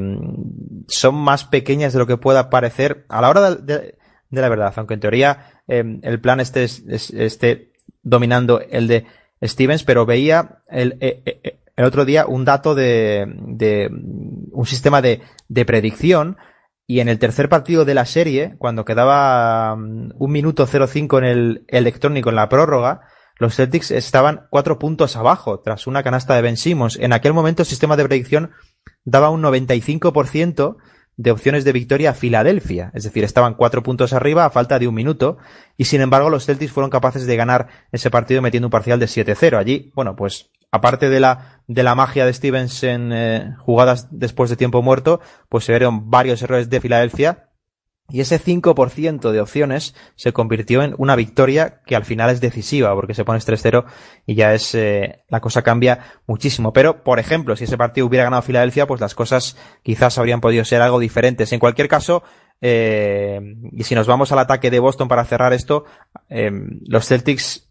son 0.87 1.15
más 1.15 1.45
pequeñas 1.45 1.93
de 1.93 1.99
lo 1.99 2.07
que 2.07 2.17
pueda 2.17 2.51
parecer 2.51 3.05
a 3.09 3.21
la 3.21 3.29
hora 3.29 3.55
de, 3.55 3.99
la 4.31 4.49
verdad, 4.49 4.73
aunque 4.77 4.95
en 4.95 5.01
teoría 5.01 5.63
eh, 5.69 6.01
el 6.03 6.21
plan 6.21 6.41
esté, 6.41 6.65
esté 6.65 7.73
dominando 8.03 8.61
el 8.61 8.89
de 8.89 9.07
Stevens, 9.43 9.85
pero 9.85 10.07
veía 10.07 10.63
el, 10.69 10.97
eh, 11.01 11.59
el 11.77 11.85
otro 11.85 12.05
día 12.05 12.27
un 12.27 12.45
dato 12.45 12.75
de, 12.75 13.27
de 13.41 13.89
un 13.91 14.67
sistema 14.67 15.01
de, 15.01 15.21
de 15.49 15.65
predicción 15.65 16.37
y 16.91 17.01
en 17.01 17.09
el 17.09 17.19
tercer 17.19 17.51
partido 17.51 17.85
de 17.85 17.93
la 17.93 18.07
serie, 18.07 18.57
cuando 18.57 18.87
quedaba 18.87 19.75
um, 19.75 20.09
un 20.17 20.33
minuto 20.33 20.67
05 20.67 21.19
en 21.19 21.25
el 21.25 21.65
electrónico 21.69 22.31
en 22.31 22.37
la 22.37 22.49
prórroga, 22.49 23.03
los 23.39 23.55
Celtics 23.55 23.91
estaban 23.91 24.47
cuatro 24.51 24.79
puntos 24.79 25.15
abajo 25.15 25.61
tras 25.61 25.87
una 25.87 26.03
canasta 26.03 26.35
de 26.35 26.41
Ben 26.41 26.57
Simmons. 26.57 26.97
En 26.99 27.13
aquel 27.13 27.35
momento 27.35 27.63
el 27.63 27.69
sistema 27.69 27.95
de 27.95 28.07
predicción 28.07 28.53
daba 29.05 29.29
un 29.29 29.43
95% 29.43 30.79
de 31.19 31.31
opciones 31.31 31.65
de 31.65 31.73
victoria 31.73 32.11
a 32.11 32.15
Filadelfia. 32.15 32.91
Es 32.95 33.05
decir, 33.05 33.23
estaban 33.23 33.53
cuatro 33.53 33.83
puntos 33.83 34.15
arriba 34.15 34.47
a 34.47 34.51
falta 34.51 34.79
de 34.79 34.89
un 34.89 34.95
minuto. 34.95 35.37
Y 35.77 35.85
sin 35.85 36.01
embargo, 36.01 36.31
los 36.31 36.47
Celtics 36.47 36.73
fueron 36.73 36.91
capaces 36.91 37.27
de 37.27 37.37
ganar 37.37 37.69
ese 37.93 38.11
partido 38.11 38.41
metiendo 38.41 38.69
un 38.69 38.73
parcial 38.73 38.99
de 38.99 39.07
7-0. 39.07 39.59
Allí, 39.59 39.93
bueno, 39.95 40.17
pues 40.17 40.51
aparte 40.71 41.09
de 41.09 41.21
la, 41.21 41.63
de 41.67 41.83
la 41.83 41.95
magia 41.95 42.27
de 42.27 42.33
Stevens 42.33 42.83
en 42.83 43.13
eh, 43.13 43.55
jugadas 43.59 44.09
después 44.11 44.51
de 44.51 44.57
tiempo 44.57 44.83
muerto, 44.83 45.21
pues 45.49 45.65
se 45.65 45.73
vieron 45.73 46.11
varios 46.11 46.43
errores 46.43 46.71
de 46.71 46.81
Filadelfia. 46.81 47.45
Y 48.11 48.21
ese 48.21 48.41
5% 48.41 49.33
de 49.33 49.41
opciones 49.43 49.95
se 50.17 50.33
convirtió 50.33 50.83
en 50.83 50.95
una 50.97 51.15
victoria 51.15 51.83
que 51.85 51.95
al 51.95 52.07
final 52.07 52.31
es 52.31 52.41
decisiva, 52.41 52.95
porque 52.95 53.13
se 53.13 53.27
pones 53.27 53.47
3-0 53.47 53.85
y 54.25 54.35
ya 54.35 54.55
es, 54.55 54.75
eh, 54.75 55.25
la 55.29 55.41
cosa 55.41 55.61
cambia 55.61 56.15
muchísimo. 56.27 56.73
Pero, 56.73 57.05
por 57.05 57.19
ejemplo, 57.19 57.55
si 57.55 57.65
ese 57.65 57.77
partido 57.77 58.07
hubiera 58.07 58.25
ganado 58.25 58.41
Filadelfia, 58.41 58.87
pues 58.87 59.03
las 59.03 59.15
cosas 59.15 59.59
quizás 59.83 60.17
habrían 60.17 60.41
podido 60.41 60.65
ser 60.65 60.81
algo 60.81 60.99
diferentes. 60.99 61.53
En 61.53 61.61
cualquier 61.61 61.89
caso, 61.89 62.23
eh, 62.63 63.41
y 63.73 63.85
si 63.85 63.95
nos 63.95 64.07
vamos 64.07 64.33
al 64.33 64.39
ataque 64.39 64.71
de 64.71 64.81
Boston 64.81 65.09
para 65.09 65.27
cerrar 65.27 65.53
esto, 65.53 65.85
eh, 66.31 66.51
los 66.87 67.07
Celtics 67.07 67.68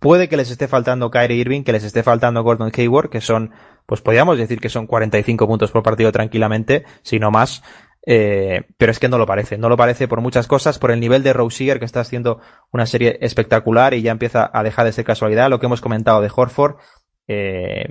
Puede 0.00 0.28
que 0.28 0.36
les 0.36 0.50
esté 0.50 0.68
faltando 0.68 1.10
Kyrie 1.10 1.38
Irving, 1.38 1.62
que 1.64 1.72
les 1.72 1.82
esté 1.82 2.02
faltando 2.02 2.42
Gordon 2.42 2.70
Hayward, 2.76 3.10
que 3.10 3.20
son, 3.20 3.52
pues 3.86 4.00
podríamos 4.00 4.38
decir 4.38 4.60
que 4.60 4.68
son 4.68 4.86
45 4.86 5.46
puntos 5.48 5.72
por 5.72 5.82
partido 5.82 6.12
tranquilamente, 6.12 6.84
si 7.02 7.18
no 7.18 7.30
más. 7.30 7.62
Eh, 8.06 8.62
pero 8.78 8.92
es 8.92 9.00
que 9.00 9.08
no 9.08 9.18
lo 9.18 9.26
parece, 9.26 9.58
no 9.58 9.68
lo 9.68 9.76
parece 9.76 10.08
por 10.08 10.20
muchas 10.20 10.46
cosas, 10.46 10.78
por 10.78 10.92
el 10.92 11.00
nivel 11.00 11.22
de 11.22 11.32
Rosier 11.32 11.78
que 11.78 11.84
está 11.84 12.00
haciendo 12.00 12.40
una 12.72 12.86
serie 12.86 13.18
espectacular 13.20 13.92
y 13.92 14.02
ya 14.02 14.12
empieza 14.12 14.48
a 14.52 14.62
dejar 14.62 14.86
de 14.86 14.92
ser 14.92 15.04
casualidad, 15.04 15.50
lo 15.50 15.60
que 15.60 15.66
hemos 15.66 15.80
comentado 15.80 16.22
de 16.22 16.30
Horford. 16.34 16.76
Eh, 17.26 17.88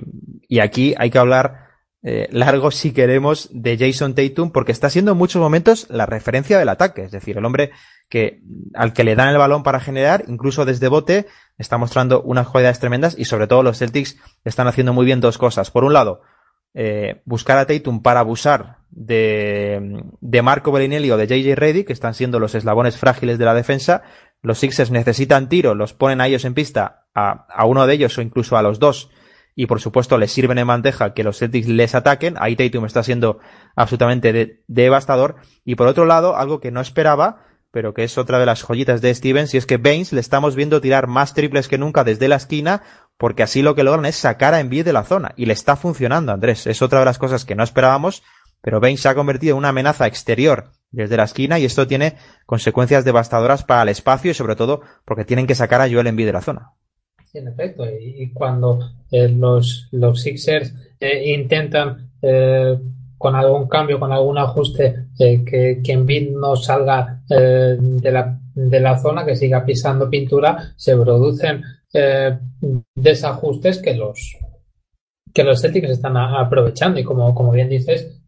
y 0.48 0.58
aquí 0.60 0.94
hay 0.98 1.10
que 1.10 1.18
hablar 1.18 1.67
eh, 2.02 2.28
largo 2.30 2.70
si 2.70 2.92
queremos 2.92 3.48
de 3.52 3.76
Jason 3.76 4.14
Tatum 4.14 4.52
porque 4.52 4.70
está 4.70 4.88
siendo 4.88 5.12
en 5.12 5.18
muchos 5.18 5.42
momentos 5.42 5.86
la 5.90 6.06
referencia 6.06 6.56
del 6.58 6.68
ataque, 6.68 7.02
es 7.02 7.10
decir, 7.10 7.36
el 7.36 7.44
hombre 7.44 7.72
que 8.08 8.40
al 8.74 8.92
que 8.92 9.02
le 9.02 9.16
dan 9.16 9.30
el 9.30 9.38
balón 9.38 9.64
para 9.64 9.80
generar, 9.80 10.24
incluso 10.28 10.64
desde 10.64 10.86
bote, 10.88 11.26
está 11.58 11.76
mostrando 11.76 12.22
unas 12.22 12.48
cualidades 12.48 12.78
tremendas 12.78 13.16
y 13.18 13.24
sobre 13.24 13.48
todo 13.48 13.64
los 13.64 13.78
Celtics 13.78 14.16
están 14.44 14.68
haciendo 14.68 14.92
muy 14.92 15.06
bien 15.06 15.20
dos 15.20 15.38
cosas. 15.38 15.72
Por 15.72 15.82
un 15.82 15.92
lado, 15.92 16.22
eh, 16.74 17.22
buscar 17.24 17.58
a 17.58 17.66
Tatum 17.66 18.00
para 18.02 18.20
abusar 18.20 18.78
de, 18.90 20.00
de 20.20 20.42
Marco 20.42 20.70
Bellinelli 20.70 21.10
o 21.10 21.16
de 21.16 21.26
JJ 21.26 21.56
Reddy, 21.56 21.84
que 21.84 21.92
están 21.92 22.14
siendo 22.14 22.38
los 22.38 22.54
eslabones 22.54 22.96
frágiles 22.96 23.38
de 23.38 23.44
la 23.44 23.54
defensa. 23.54 24.02
Los 24.40 24.60
Sixers 24.60 24.92
necesitan 24.92 25.48
tiro, 25.48 25.74
los 25.74 25.94
ponen 25.94 26.20
a 26.20 26.28
ellos 26.28 26.44
en 26.44 26.54
pista, 26.54 27.06
a, 27.14 27.46
a 27.48 27.64
uno 27.66 27.86
de 27.88 27.94
ellos 27.94 28.16
o 28.18 28.22
incluso 28.22 28.56
a 28.56 28.62
los 28.62 28.78
dos, 28.78 29.10
y 29.60 29.66
por 29.66 29.80
supuesto 29.80 30.18
les 30.18 30.30
sirven 30.30 30.58
en 30.58 30.68
bandeja 30.68 31.14
que 31.14 31.24
los 31.24 31.38
Celtics 31.38 31.66
les 31.66 31.96
ataquen. 31.96 32.36
Ahí 32.38 32.54
Tatum 32.54 32.84
está 32.84 33.02
siendo 33.02 33.40
absolutamente 33.74 34.62
devastador. 34.68 35.34
Y 35.64 35.74
por 35.74 35.88
otro 35.88 36.06
lado, 36.06 36.36
algo 36.36 36.60
que 36.60 36.70
no 36.70 36.80
esperaba, 36.80 37.44
pero 37.72 37.92
que 37.92 38.04
es 38.04 38.18
otra 38.18 38.38
de 38.38 38.46
las 38.46 38.62
joyitas 38.62 39.00
de 39.00 39.12
Stevens, 39.12 39.52
y 39.54 39.56
es 39.56 39.66
que 39.66 39.76
Baines 39.76 40.12
le 40.12 40.20
estamos 40.20 40.54
viendo 40.54 40.80
tirar 40.80 41.08
más 41.08 41.34
triples 41.34 41.66
que 41.66 41.76
nunca 41.76 42.04
desde 42.04 42.28
la 42.28 42.36
esquina, 42.36 42.84
porque 43.16 43.42
así 43.42 43.62
lo 43.62 43.74
que 43.74 43.82
logran 43.82 44.06
es 44.06 44.14
sacar 44.14 44.54
a 44.54 44.60
Embiid 44.60 44.84
de 44.84 44.92
la 44.92 45.02
zona 45.02 45.32
y 45.36 45.46
le 45.46 45.54
está 45.54 45.74
funcionando, 45.74 46.30
Andrés. 46.30 46.68
Es 46.68 46.80
otra 46.80 47.00
de 47.00 47.06
las 47.06 47.18
cosas 47.18 47.44
que 47.44 47.56
no 47.56 47.64
esperábamos, 47.64 48.22
pero 48.62 48.78
Baines 48.78 49.00
se 49.00 49.08
ha 49.08 49.16
convertido 49.16 49.54
en 49.54 49.58
una 49.58 49.70
amenaza 49.70 50.06
exterior 50.06 50.70
desde 50.92 51.16
la 51.16 51.24
esquina 51.24 51.58
y 51.58 51.64
esto 51.64 51.88
tiene 51.88 52.16
consecuencias 52.46 53.04
devastadoras 53.04 53.64
para 53.64 53.82
el 53.82 53.88
espacio 53.88 54.30
y 54.30 54.34
sobre 54.34 54.54
todo 54.54 54.82
porque 55.04 55.24
tienen 55.24 55.48
que 55.48 55.56
sacar 55.56 55.80
a 55.80 55.90
Joel 55.90 56.06
Embiid 56.06 56.26
de 56.26 56.32
la 56.32 56.42
zona. 56.42 56.74
En 57.34 57.48
efecto, 57.48 57.84
y, 57.86 58.32
cuando 58.32 58.80
eh, 59.10 59.28
los, 59.28 59.88
los 59.92 60.20
Sixers 60.20 60.74
eh, 60.98 61.34
intentan 61.34 62.10
eh, 62.22 62.76
con 63.16 63.36
algún 63.36 63.68
cambio, 63.68 64.00
con 64.00 64.12
algún 64.12 64.38
ajuste, 64.38 65.06
que, 65.16 65.80
que 65.82 65.92
Embiid 65.92 66.30
no 66.30 66.56
salga 66.56 67.22
de, 67.28 68.10
la, 68.12 68.40
de 68.54 68.80
la 68.80 68.98
zona, 68.98 69.24
que 69.24 69.34
siga 69.34 69.64
pisando 69.64 70.08
pintura, 70.08 70.72
se 70.76 70.96
producen 70.96 71.62
eh, 71.92 72.38
desajustes 72.94 73.78
que 73.80 73.94
los 73.94 74.36
que 75.32 75.44
los 75.44 75.60
Celtics 75.60 75.90
están 75.90 76.16
aprovechando. 76.16 76.98
Y 76.98 77.04
como, 77.04 77.34
como 77.34 77.52
bien 77.52 77.68
dices 77.68 78.22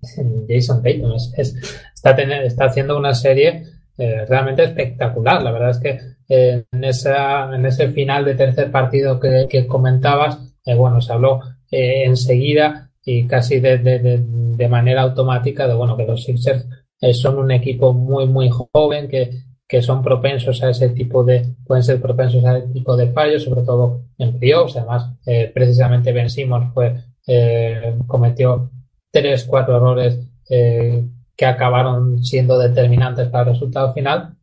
Jason 0.48 0.82
Tatum 0.82 1.12
está, 1.36 2.12
está 2.12 2.64
haciendo 2.64 2.96
una 2.96 3.14
serie 3.14 3.64
eh, 3.98 4.24
realmente 4.26 4.64
espectacular. 4.64 5.42
La 5.42 5.50
verdad 5.50 5.70
es 5.70 5.78
que 5.78 5.98
eh, 6.30 6.64
en, 6.72 6.84
esa, 6.84 7.54
en 7.54 7.66
ese 7.66 7.90
final 7.90 8.24
de 8.24 8.34
tercer 8.34 8.70
partido 8.70 9.20
que, 9.20 9.66
comentabas 9.66 10.38
bueno 10.76 11.00
se 11.00 11.12
habló 11.12 11.40
enseguida 11.70 12.90
y 13.04 13.26
casi 13.26 13.60
de, 13.60 13.78
de, 13.78 14.22
de, 14.22 14.68
manera 14.68 15.02
automática 15.02 15.66
de 15.66 15.74
bueno 15.74 15.96
que 15.96 16.06
los 16.06 16.22
Sixers 16.22 16.66
son 17.12 17.38
un 17.38 17.50
equipo 17.50 17.92
muy 17.92 18.26
muy 18.26 18.50
joven 18.50 19.08
que 19.08 19.30
que 19.70 19.82
son 19.82 20.02
propensos 20.02 20.60
a 20.64 20.70
ese 20.70 20.88
tipo 20.88 21.22
de, 21.22 21.54
pueden 21.64 21.84
ser 21.84 22.02
propensos 22.02 22.44
a 22.44 22.58
ese 22.58 22.66
tipo 22.72 22.96
de 22.96 23.12
fallos, 23.12 23.44
sobre 23.44 23.62
todo 23.62 24.02
en 24.18 24.36
playoffs. 24.36 24.76
Además, 24.76 25.12
eh, 25.24 25.48
precisamente 25.54 26.12
Ben 26.12 26.28
Simmons 26.28 26.74
fue, 26.74 26.96
eh, 27.24 27.94
cometió 28.08 28.68
tres, 29.12 29.44
cuatro 29.44 29.76
errores 29.76 30.18
eh, 30.50 31.04
que 31.36 31.46
acabaron 31.46 32.20
siendo 32.24 32.58
determinantes 32.58 33.28
para 33.28 33.44
el 33.44 33.50
resultado 33.50 33.92
final, 33.92 34.34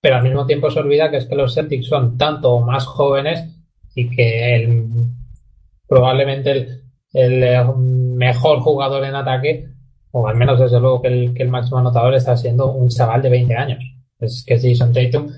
pero 0.00 0.16
al 0.16 0.22
mismo 0.22 0.46
tiempo 0.46 0.70
se 0.70 0.80
olvida 0.80 1.10
que 1.10 1.18
es 1.18 1.26
que 1.26 1.34
los 1.34 1.54
Celtics 1.54 1.86
son 1.86 2.16
tanto 2.16 2.60
más 2.60 2.86
jóvenes 2.86 3.44
y 3.94 4.08
que 4.10 4.54
el, 4.54 4.86
probablemente 5.86 6.50
el, 6.50 6.82
el 7.12 7.74
mejor 7.76 8.60
jugador 8.60 9.04
en 9.04 9.14
ataque, 9.14 9.68
o 10.10 10.28
al 10.28 10.36
menos 10.36 10.60
desde 10.60 10.80
luego 10.80 11.02
que 11.02 11.08
el, 11.08 11.48
máximo 11.48 11.78
anotador 11.78 12.14
está 12.14 12.36
siendo 12.36 12.72
un 12.72 12.88
chaval 12.88 13.22
de 13.22 13.30
20 13.30 13.54
años. 13.54 13.84
Es 14.18 14.44
que 14.46 14.58
Jason 14.58 14.92
Tatum, 14.92 15.30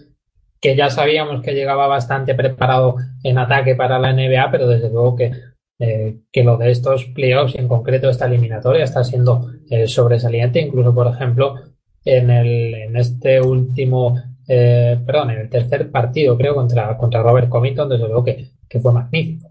que 0.60 0.76
ya 0.76 0.90
sabíamos 0.90 1.42
que 1.42 1.54
llegaba 1.54 1.86
bastante 1.86 2.34
preparado 2.34 2.96
en 3.22 3.38
ataque 3.38 3.74
para 3.74 3.98
la 3.98 4.12
NBA, 4.12 4.50
pero 4.50 4.66
desde 4.68 4.90
luego 4.90 5.16
que, 5.16 5.32
eh, 5.78 6.16
que 6.32 6.44
lo 6.44 6.56
de 6.56 6.70
estos 6.70 7.06
playoffs 7.06 7.54
y 7.54 7.58
en 7.58 7.68
concreto 7.68 8.08
esta 8.08 8.26
eliminatoria 8.26 8.84
está 8.84 9.04
siendo 9.04 9.50
eh, 9.70 9.86
sobresaliente, 9.86 10.60
incluso 10.60 10.94
por 10.94 11.08
ejemplo 11.08 11.56
en, 12.04 12.30
el, 12.30 12.74
en 12.74 12.96
este 12.96 13.40
último, 13.40 14.20
eh, 14.52 14.98
perdón, 15.06 15.30
en 15.30 15.38
el 15.40 15.48
tercer 15.48 15.90
partido 15.90 16.36
creo 16.36 16.54
contra, 16.54 16.96
contra 16.96 17.22
Robert 17.22 17.48
Covington, 17.48 17.88
desde 17.88 18.06
luego 18.06 18.24
que, 18.24 18.50
que 18.68 18.80
fue 18.80 18.92
magnífico. 18.92 19.48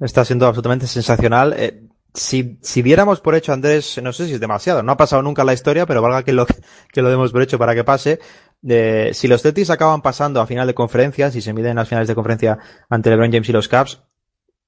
Está 0.00 0.24
siendo 0.24 0.46
absolutamente 0.46 0.86
sensacional 0.86 1.54
si, 2.14 2.58
si 2.60 2.82
diéramos 2.82 3.20
por 3.20 3.34
hecho, 3.34 3.52
Andrés, 3.52 4.00
no 4.02 4.12
sé 4.12 4.26
si 4.26 4.34
es 4.34 4.40
demasiado, 4.40 4.82
no 4.82 4.92
ha 4.92 4.96
pasado 4.96 5.22
nunca 5.22 5.42
en 5.42 5.46
la 5.46 5.54
historia, 5.54 5.86
pero 5.86 6.02
valga 6.02 6.22
que 6.22 6.32
lo, 6.32 6.46
que 6.92 7.02
lo 7.02 7.10
demos 7.10 7.32
por 7.32 7.42
hecho 7.42 7.58
para 7.58 7.74
que 7.74 7.84
pase. 7.84 8.20
Eh, 8.68 9.10
si 9.14 9.28
los 9.28 9.42
Celtics 9.42 9.70
acaban 9.70 10.02
pasando 10.02 10.40
a 10.40 10.46
final 10.46 10.66
de 10.66 10.74
conferencia, 10.74 11.30
si 11.30 11.40
se 11.40 11.52
miden 11.52 11.76
las 11.76 11.88
finales 11.88 12.08
de 12.08 12.14
conferencia 12.14 12.58
ante 12.88 13.10
LeBron 13.10 13.32
James 13.32 13.48
y 13.48 13.52
los 13.52 13.68
Caps, 13.68 14.02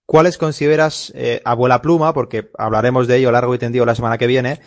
¿cuáles 0.06 0.38
consideras 0.38 1.12
eh, 1.14 1.42
a 1.44 1.82
pluma? 1.82 2.14
Porque 2.14 2.50
hablaremos 2.56 3.06
de 3.06 3.16
ello 3.18 3.30
largo 3.30 3.54
y 3.54 3.58
tendido 3.58 3.84
la 3.84 3.94
semana 3.94 4.18
que 4.18 4.26
viene, 4.26 4.60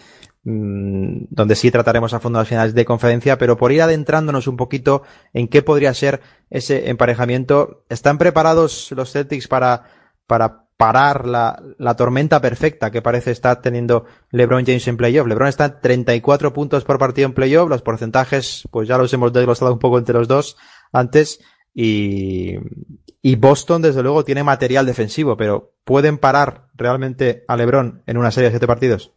donde 0.49 1.55
sí 1.55 1.71
trataremos 1.71 2.13
a 2.13 2.21
fondo 2.21 2.39
las 2.39 2.47
finales 2.47 2.73
de 2.73 2.85
conferencia, 2.85 3.37
pero 3.37 3.57
por 3.57 3.73
ir 3.73 3.81
adentrándonos 3.81 4.47
un 4.47 4.55
poquito 4.55 5.03
en 5.33 5.49
qué 5.49 5.61
podría 5.61 5.93
ser 5.93 6.21
ese 6.49 6.89
emparejamiento, 6.89 7.83
¿están 7.89 8.17
preparados 8.17 8.89
los 8.93 9.11
Celtics 9.11 9.49
para, 9.49 9.83
para 10.25 10.63
parar 10.77 11.27
la, 11.27 11.61
la, 11.79 11.95
tormenta 11.97 12.39
perfecta 12.39 12.91
que 12.91 13.01
parece 13.01 13.31
estar 13.31 13.61
teniendo 13.61 14.05
LeBron 14.31 14.65
James 14.65 14.87
en 14.87 14.95
playoff. 14.95 15.27
LeBron 15.27 15.49
está 15.49 15.65
en 15.65 15.81
34 15.81 16.53
puntos 16.53 16.85
por 16.85 16.97
partido 16.97 17.25
en 17.25 17.33
playoff. 17.33 17.67
Los 17.67 17.81
porcentajes, 17.81 18.63
pues 18.71 18.87
ya 18.87 18.97
los 18.97 19.11
hemos 19.11 19.33
desglosado 19.33 19.73
un 19.73 19.79
poco 19.79 19.97
entre 19.97 20.13
los 20.13 20.27
dos 20.27 20.55
antes. 20.93 21.41
Y, 21.73 22.55
y 23.21 23.35
Boston, 23.35 23.81
desde 23.81 24.03
luego, 24.03 24.23
tiene 24.23 24.43
material 24.43 24.85
defensivo, 24.85 25.35
pero 25.35 25.73
¿pueden 25.83 26.19
parar 26.19 26.67
realmente 26.75 27.43
a 27.47 27.57
LeBron 27.57 28.03
en 28.05 28.17
una 28.17 28.31
serie 28.31 28.49
de 28.49 28.53
siete 28.53 28.67
partidos? 28.67 29.16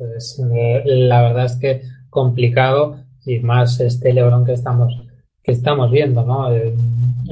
Pues 0.00 0.40
la 0.86 1.20
verdad 1.20 1.44
es 1.44 1.56
que 1.56 1.82
complicado 2.08 2.96
y 3.26 3.40
más 3.40 3.80
este 3.80 4.14
LeBron 4.14 4.46
que 4.46 4.54
estamos 4.54 4.98
que 5.42 5.52
estamos 5.52 5.90
viendo, 5.90 6.24
¿no? 6.24 6.50
Eh, 6.50 6.74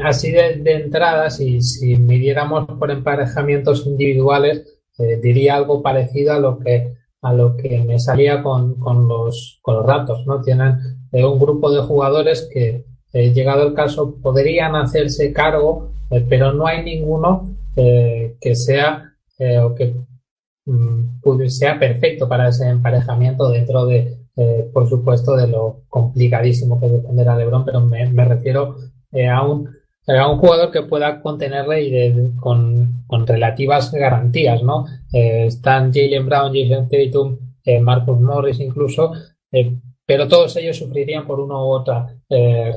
así 0.05 0.31
de, 0.31 0.61
entrada, 0.67 1.31
si, 1.31 1.63
si 1.63 1.97
midiéramos 1.97 2.67
por 2.79 2.91
emparejamientos 2.91 3.87
individuales, 3.87 4.67
eh, 4.99 5.19
diría 5.23 5.57
algo 5.57 5.81
parecido 5.81 6.35
a 6.35 6.41
lo 6.41 6.59
que 6.59 6.93
a 7.23 7.33
lo 7.33 7.57
que 7.57 7.83
me 7.85 7.99
salía 7.99 8.43
con, 8.43 8.75
con 8.75 9.09
los 9.09 9.61
con 9.63 9.77
los 9.77 9.87
ratos, 9.87 10.27
¿no? 10.27 10.43
Tienen 10.43 10.77
un 11.11 11.39
grupo 11.39 11.71
de 11.71 11.81
jugadores 11.81 12.51
que, 12.53 12.85
llegado 13.15 13.67
el 13.67 13.73
caso, 13.73 14.17
podrían 14.23 14.77
hacerse 14.77 15.33
cargo, 15.33 15.91
pero 16.29 16.53
no 16.53 16.67
hay 16.67 16.85
ninguno 16.85 17.49
que 17.75 18.55
sea 18.55 19.15
o 19.63 19.75
que 19.75 19.95
mm, 20.69 21.47
sea 21.49 21.79
perfecto 21.79 22.29
para 22.29 22.49
ese 22.49 22.69
emparejamiento 22.69 23.51
dentro 23.51 23.87
de, 23.87 24.19
eh, 24.37 24.71
por 24.73 24.89
supuesto, 24.89 25.37
de 25.37 25.49
lo 25.49 25.83
complicadísimo 25.89 26.79
que 26.79 26.87
es 26.87 26.93
defender 26.93 27.29
a 27.29 27.37
LeBron, 27.37 27.65
pero 27.65 27.81
me, 27.81 28.25
refiero 28.25 28.77
eh, 29.11 29.29
a, 29.29 29.43
un, 29.43 29.69
a 30.07 30.31
un 30.31 30.39
jugador 30.39 30.71
que 30.71 30.83
pueda 30.83 31.21
contenerle 31.21 31.83
y 31.83 32.37
con, 32.37 33.05
relativas 33.27 33.91
garantías, 33.91 34.63
¿no? 34.63 34.87
Eh, 35.13 35.47
están 35.47 35.93
Jalen 35.93 36.27
Brown, 36.27 36.53
Jason 36.55 36.89
Tatum, 36.89 37.39
Marcus 37.83 38.21
Morris 38.21 38.61
incluso, 38.61 39.13
pero 40.07 40.27
todos 40.27 40.57
ellos 40.57 40.79
sufrirían 40.79 41.27
por 41.27 41.39
una 41.39 41.57
u 41.57 41.67
otra 41.67 42.17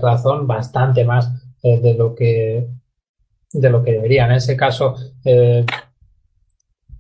razón 0.02 0.48
bastante 0.48 1.06
más 1.06 1.32
de 1.64 1.94
lo 1.94 2.14
que 2.14 2.68
de 3.54 3.70
lo 3.70 3.84
que 3.84 3.94
deberían. 3.94 4.32
En 4.32 4.38
ese 4.38 4.58
caso, 4.58 4.96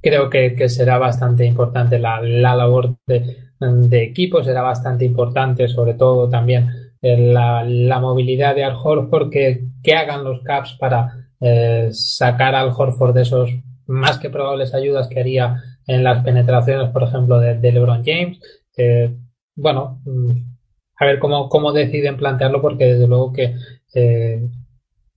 creo 0.02 0.30
que, 0.30 0.68
será 0.70 0.98
bastante 0.98 1.46
importante 1.46 2.00
la, 2.00 2.22
la 2.22 2.56
labor 2.56 2.98
de, 3.06 3.38
equipos 3.92 4.48
era 4.48 4.64
bastante 4.64 5.06
importante, 5.06 5.68
sobre 5.68 5.94
todo 5.94 6.28
también 6.28 6.70
eh, 7.02 7.18
la, 7.18 8.00
movilidad 8.00 8.56
de 8.56 8.64
Al 8.64 8.76
Horford, 8.82 9.30
que, 9.30 9.66
que 9.84 9.94
hagan 9.94 10.24
los 10.24 10.42
Caps 10.42 10.78
para 10.80 11.30
eh, 11.40 11.90
sacar 11.92 12.56
al 12.56 12.74
Horford 12.76 13.14
de 13.14 13.22
esos 13.22 13.52
más 13.86 14.18
que 14.18 14.30
probables 14.30 14.74
ayudas 14.74 15.08
que 15.08 15.20
haría 15.20 15.62
en 15.86 16.04
las 16.04 16.24
penetraciones, 16.24 16.90
por 16.90 17.04
ejemplo, 17.04 17.40
de, 17.40 17.72
LeBron 17.72 18.04
James. 18.04 18.40
Eh, 18.78 19.16
bueno, 19.56 20.02
mm, 20.06 20.32
a 20.98 21.06
ver 21.06 21.20
cómo, 21.20 21.48
cómo 21.50 21.72
deciden 21.72 22.18
plantearlo, 22.18 22.62
porque 22.62 22.86
desde 22.86 23.08
luego 23.08 23.34
que 23.34 23.56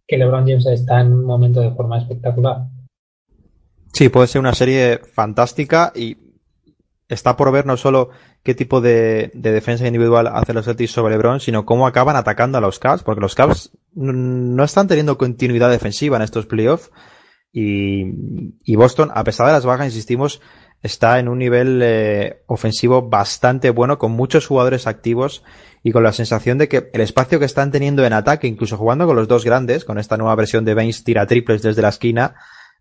LeBron 0.08 0.46
James 0.46 0.66
está 0.66 1.00
en 1.00 1.12
un 1.12 1.24
momento 1.24 1.60
de 1.60 1.70
forma 1.70 1.96
espectacular. 1.98 2.66
Sí, 3.94 4.08
puede 4.08 4.26
ser 4.26 4.40
una 4.40 4.54
serie 4.54 4.98
fantástica 4.98 5.92
y 5.94 6.18
está 7.08 7.36
por 7.36 7.52
ver 7.52 7.64
no 7.64 7.76
solo 7.76 8.10
qué 8.42 8.52
tipo 8.52 8.80
de, 8.80 9.30
defensa 9.34 9.86
individual 9.86 10.26
hace 10.26 10.52
los 10.52 10.64
Celtics 10.64 10.90
sobre 10.90 11.14
LeBron, 11.14 11.38
sino 11.38 11.64
cómo 11.64 11.86
acaban 11.86 12.16
atacando 12.16 12.58
a 12.58 12.60
los 12.60 12.80
Cavs, 12.80 13.04
porque 13.04 13.20
los 13.20 13.36
Cavs 13.36 13.70
no 13.94 14.64
están 14.64 14.88
teniendo 14.88 15.16
continuidad 15.16 15.70
defensiva 15.70 16.16
en 16.16 16.24
estos 16.24 16.46
playoffs. 16.46 16.90
Y, 17.52 18.74
Boston, 18.74 19.12
a 19.14 19.22
pesar 19.22 19.46
de 19.46 19.52
las 19.52 19.64
bajas, 19.64 19.86
insistimos, 19.86 20.40
está 20.82 21.20
en 21.20 21.28
un 21.28 21.38
nivel 21.38 21.80
eh, 21.80 22.42
ofensivo 22.46 23.08
bastante 23.08 23.70
bueno, 23.70 23.96
con 23.96 24.10
muchos 24.10 24.48
jugadores 24.48 24.88
activos 24.88 25.44
y 25.84 25.92
con 25.92 26.02
la 26.02 26.12
sensación 26.12 26.58
de 26.58 26.66
que 26.68 26.90
el 26.92 27.00
espacio 27.00 27.38
que 27.38 27.44
están 27.44 27.70
teniendo 27.70 28.04
en 28.04 28.12
ataque, 28.12 28.48
incluso 28.48 28.76
jugando 28.76 29.06
con 29.06 29.14
los 29.14 29.28
dos 29.28 29.44
grandes, 29.44 29.84
con 29.84 30.00
esta 30.00 30.16
nueva 30.16 30.34
versión 30.34 30.64
de 30.64 30.74
Baines 30.74 31.04
tira 31.04 31.28
triples 31.28 31.62
desde 31.62 31.80
la 31.80 31.90
esquina, 31.90 32.34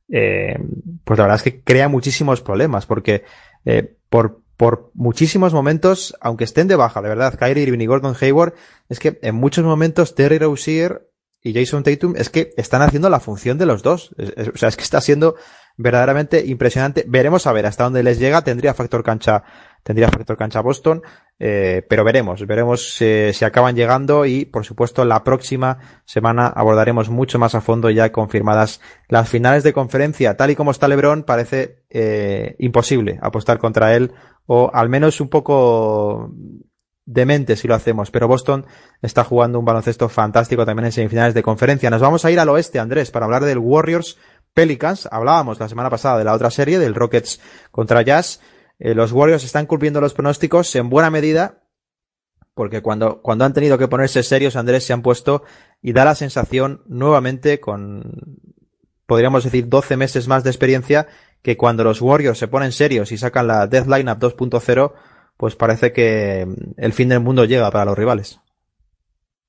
eh, 0.09 0.57
pues 1.03 1.17
la 1.17 1.25
verdad 1.25 1.37
es 1.37 1.43
que 1.43 1.61
crea 1.61 1.87
muchísimos 1.87 2.41
problemas, 2.41 2.85
porque 2.85 3.23
eh, 3.65 3.95
por, 4.09 4.41
por 4.57 4.91
muchísimos 4.93 5.53
momentos, 5.53 6.15
aunque 6.21 6.43
estén 6.43 6.67
de 6.67 6.75
baja, 6.75 7.01
de 7.01 7.09
verdad, 7.09 7.37
Kyrie 7.37 7.63
Irving 7.63 7.79
y 7.79 7.85
Gordon 7.85 8.15
Hayward, 8.19 8.53
es 8.89 8.99
que 8.99 9.19
en 9.21 9.35
muchos 9.35 9.63
momentos 9.65 10.15
Terry 10.15 10.39
Rozier 10.39 11.09
y 11.41 11.53
Jason 11.53 11.83
Tatum 11.83 12.15
es 12.15 12.29
que 12.29 12.53
están 12.57 12.81
haciendo 12.81 13.09
la 13.09 13.19
función 13.19 13.57
de 13.57 13.65
los 13.65 13.83
dos. 13.83 14.15
o 14.53 14.57
sea, 14.57 14.69
es 14.69 14.77
que 14.77 14.83
está 14.83 15.01
siendo 15.01 15.35
verdaderamente 15.77 16.45
impresionante. 16.45 17.05
Veremos 17.07 17.47
a 17.47 17.53
ver 17.53 17.65
hasta 17.65 17.85
dónde 17.85 18.03
les 18.03 18.19
llega. 18.19 18.43
Tendría 18.43 18.73
factor 18.73 19.03
cancha, 19.03 19.43
tendría 19.83 20.09
factor 20.09 20.37
cancha 20.37 20.61
Boston, 20.61 21.01
eh, 21.39 21.85
pero 21.89 22.03
veremos, 22.03 22.45
veremos 22.45 23.01
eh, 23.01 23.31
si 23.33 23.45
acaban 23.45 23.75
llegando 23.75 24.25
y, 24.25 24.45
por 24.45 24.65
supuesto, 24.65 25.03
la 25.05 25.23
próxima 25.23 25.79
semana 26.05 26.47
abordaremos 26.47 27.09
mucho 27.09 27.39
más 27.39 27.55
a 27.55 27.61
fondo 27.61 27.89
ya 27.89 28.11
confirmadas 28.11 28.81
las 29.07 29.29
finales 29.29 29.63
de 29.63 29.73
conferencia. 29.73 30.37
Tal 30.37 30.51
y 30.51 30.55
como 30.55 30.71
está 30.71 30.87
LeBron, 30.87 31.23
parece 31.23 31.83
eh, 31.89 32.55
imposible 32.59 33.19
apostar 33.21 33.57
contra 33.59 33.95
él 33.95 34.13
o 34.45 34.69
al 34.73 34.89
menos 34.89 35.21
un 35.21 35.29
poco 35.29 36.31
demente 37.05 37.55
si 37.55 37.67
lo 37.67 37.75
hacemos, 37.75 38.11
pero 38.11 38.27
Boston 38.27 38.65
está 39.01 39.23
jugando 39.23 39.59
un 39.59 39.65
baloncesto 39.65 40.07
fantástico 40.09 40.65
también 40.65 40.85
en 40.85 40.91
semifinales 40.91 41.33
de 41.33 41.43
conferencia. 41.43 41.89
Nos 41.89 42.01
vamos 42.01 42.23
a 42.25 42.31
ir 42.31 42.39
al 42.39 42.49
oeste, 42.49 42.79
Andrés, 42.79 43.11
para 43.11 43.25
hablar 43.25 43.43
del 43.43 43.57
Warriors 43.57 44.17
Pelicans. 44.53 45.07
Hablábamos 45.11 45.59
la 45.59 45.69
semana 45.69 45.89
pasada 45.89 46.17
de 46.17 46.23
la 46.23 46.33
otra 46.33 46.51
serie, 46.51 46.79
del 46.79 46.95
Rockets 46.95 47.39
contra 47.71 48.01
Jazz. 48.01 48.41
Eh, 48.79 48.93
los 48.95 49.11
Warriors 49.11 49.43
están 49.43 49.65
cumpliendo 49.65 50.01
los 50.01 50.13
pronósticos 50.13 50.75
en 50.75 50.89
buena 50.89 51.09
medida, 51.09 51.63
porque 52.53 52.81
cuando, 52.81 53.21
cuando 53.21 53.45
han 53.45 53.53
tenido 53.53 53.77
que 53.77 53.87
ponerse 53.87 54.23
serios, 54.23 54.55
Andrés, 54.55 54.85
se 54.85 54.93
han 54.93 55.01
puesto 55.01 55.43
y 55.81 55.93
da 55.93 56.05
la 56.05 56.15
sensación 56.15 56.83
nuevamente 56.87 57.59
con, 57.59 58.39
podríamos 59.05 59.43
decir, 59.43 59.69
12 59.69 59.97
meses 59.97 60.27
más 60.27 60.43
de 60.43 60.49
experiencia, 60.49 61.07
que 61.41 61.57
cuando 61.57 61.83
los 61.83 62.01
Warriors 62.01 62.37
se 62.37 62.47
ponen 62.47 62.71
serios 62.71 63.11
y 63.11 63.17
sacan 63.17 63.47
la 63.47 63.67
Death 63.67 63.87
Lineup 63.87 64.19
2.0, 64.19 64.93
pues 65.37 65.55
parece 65.55 65.91
que 65.91 66.47
el 66.77 66.93
fin 66.93 67.09
del 67.09 67.19
mundo 67.19 67.45
llega 67.45 67.69
para 67.71 67.85
los 67.85 67.97
rivales. 67.97 68.39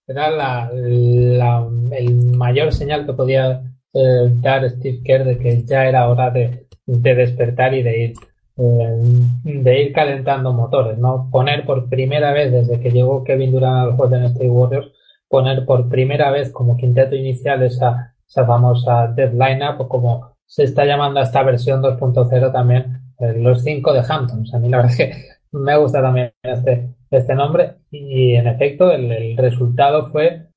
Era 0.06 0.30
la, 0.30 0.70
el 0.72 2.36
mayor 2.36 2.72
señal 2.72 3.06
que 3.06 3.12
podía 3.14 3.62
eh, 3.94 4.28
dar 4.40 4.68
Steve 4.68 5.00
Kerr 5.04 5.24
de 5.24 5.38
que 5.38 5.64
ya 5.64 5.86
era 5.86 6.08
hora 6.08 6.30
de, 6.30 6.66
despertar 6.86 7.74
y 7.74 7.82
de 7.82 8.04
ir 8.04 8.14
eh, 8.56 9.00
de 9.42 9.82
ir 9.82 9.92
calentando 9.92 10.52
motores, 10.52 10.98
¿no? 10.98 11.28
Poner 11.30 11.64
por 11.64 11.88
primera 11.88 12.32
vez 12.32 12.52
desde 12.52 12.80
que 12.80 12.90
llegó 12.90 13.24
Kevin 13.24 13.50
Durant 13.50 13.82
a 13.82 13.86
los 13.86 13.96
Golden 13.96 14.24
State 14.24 14.48
Warriors, 14.48 14.92
poner 15.28 15.64
por 15.64 15.88
primera 15.88 16.30
vez 16.30 16.52
como 16.52 16.76
quinteto 16.76 17.16
inicial 17.16 17.62
esa, 17.62 18.14
esa 18.28 18.46
famosa 18.46 19.08
deadline 19.08 19.62
up 19.62 19.88
como 19.88 20.36
se 20.46 20.64
está 20.64 20.84
llamando 20.84 21.20
a 21.20 21.24
esta 21.24 21.42
versión 21.42 21.82
2.0 21.82 22.52
también 22.52 23.00
eh, 23.18 23.34
los 23.36 23.62
cinco 23.62 23.92
de 23.92 24.02
Hamptons. 24.08 24.54
A 24.54 24.58
mí 24.58 24.68
la 24.68 24.78
verdad 24.78 24.92
es 24.92 24.98
que 24.98 25.12
me 25.52 25.76
gusta 25.76 26.02
también 26.02 26.32
este, 26.42 26.90
este 27.10 27.34
nombre 27.34 27.76
y 27.90 28.34
en 28.34 28.46
efecto 28.46 28.92
el, 28.92 29.36
resultado 29.36 30.10
fue 30.10 30.48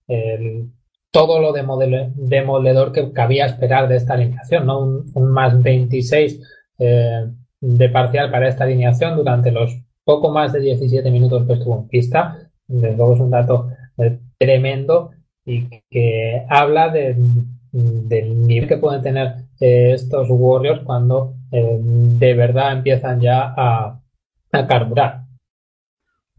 todo 1.17 1.39
lo 1.39 1.51
demoledor 1.51 2.91
que 2.91 3.11
cabía 3.11 3.47
esperar 3.47 3.87
de 3.87 3.95
esta 3.95 4.13
alineación, 4.13 4.67
¿no? 4.67 4.81
Un, 5.15 5.31
más 5.31 5.59
26 5.63 6.39
eh, 6.77 7.25
de 7.59 7.89
parcial 7.89 8.29
para 8.29 8.47
esta 8.47 8.65
alineación 8.65 9.17
durante 9.17 9.51
los 9.51 9.81
poco 10.03 10.29
más 10.29 10.53
de 10.53 10.59
17 10.59 11.09
minutos 11.09 11.47
que 11.47 11.53
estuvo 11.53 11.75
en 11.75 11.87
pista. 11.87 12.51
Desde 12.67 12.95
luego 12.95 13.15
es 13.15 13.19
un 13.19 13.31
dato 13.31 13.69
eh, 13.97 14.19
tremendo 14.37 15.09
y 15.43 15.67
que 15.89 16.45
habla 16.49 16.89
del 16.89 17.17
nivel 17.71 18.67
que 18.67 18.77
pueden 18.77 19.01
tener 19.01 19.37
eh, 19.59 19.93
estos 19.93 20.27
Warriors 20.29 20.83
cuando 20.83 21.33
de 21.49 22.33
verdad 22.35 22.73
empiezan 22.73 23.21
ya 23.21 23.55
a, 23.57 23.99
a 24.51 24.67
carburar. 24.67 25.26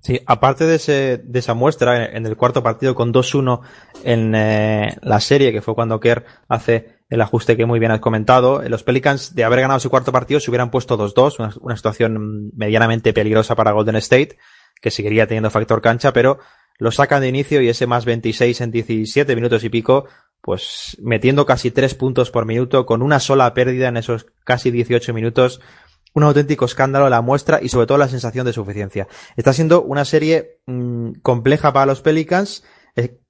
Sí, 0.00 0.20
aparte 0.26 0.64
de, 0.66 0.76
ese, 0.76 1.20
de 1.24 1.38
esa 1.40 1.54
muestra 1.54 2.06
en 2.06 2.24
el 2.24 2.36
cuarto 2.36 2.62
partido 2.62 2.94
con 2.94 3.12
2-1 3.12 3.60
en 4.04 4.34
eh, 4.34 4.96
la 5.02 5.20
serie, 5.20 5.52
que 5.52 5.60
fue 5.60 5.74
cuando 5.74 5.98
Kerr 5.98 6.24
hace 6.48 6.98
el 7.10 7.20
ajuste 7.20 7.56
que 7.56 7.66
muy 7.66 7.80
bien 7.80 7.90
has 7.90 8.00
comentado, 8.00 8.62
los 8.68 8.84
Pelicans 8.84 9.34
de 9.34 9.44
haber 9.44 9.60
ganado 9.60 9.80
su 9.80 9.90
cuarto 9.90 10.12
partido 10.12 10.40
se 10.40 10.50
hubieran 10.50 10.70
puesto 10.70 10.96
2-2, 10.96 11.58
una, 11.60 11.76
situación 11.76 12.50
medianamente 12.54 13.12
peligrosa 13.12 13.56
para 13.56 13.72
Golden 13.72 13.96
State, 13.96 14.38
que 14.80 14.90
seguiría 14.90 15.26
teniendo 15.26 15.50
factor 15.50 15.80
cancha, 15.80 16.12
pero 16.12 16.38
lo 16.78 16.92
sacan 16.92 17.22
de 17.22 17.28
inicio 17.28 17.60
y 17.60 17.68
ese 17.68 17.86
más 17.86 18.04
26 18.04 18.60
en 18.60 18.70
17 18.70 19.34
minutos 19.34 19.64
y 19.64 19.68
pico, 19.68 20.06
pues 20.40 20.96
metiendo 21.02 21.44
casi 21.44 21.70
3 21.70 21.94
puntos 21.94 22.30
por 22.30 22.46
minuto, 22.46 22.86
con 22.86 23.02
una 23.02 23.18
sola 23.18 23.52
pérdida 23.52 23.88
en 23.88 23.96
esos 23.96 24.26
casi 24.44 24.70
18 24.70 25.12
minutos, 25.12 25.60
un 26.18 26.24
auténtico 26.24 26.66
escándalo 26.66 27.08
la 27.08 27.22
muestra 27.22 27.60
y 27.62 27.68
sobre 27.68 27.86
todo 27.86 27.98
la 27.98 28.08
sensación 28.08 28.44
de 28.44 28.52
suficiencia. 28.52 29.08
Está 29.36 29.52
siendo 29.52 29.82
una 29.82 30.04
serie 30.04 30.60
mm, 30.66 31.12
compleja 31.22 31.72
para 31.72 31.86
los 31.86 32.02
Pelicans. 32.02 32.64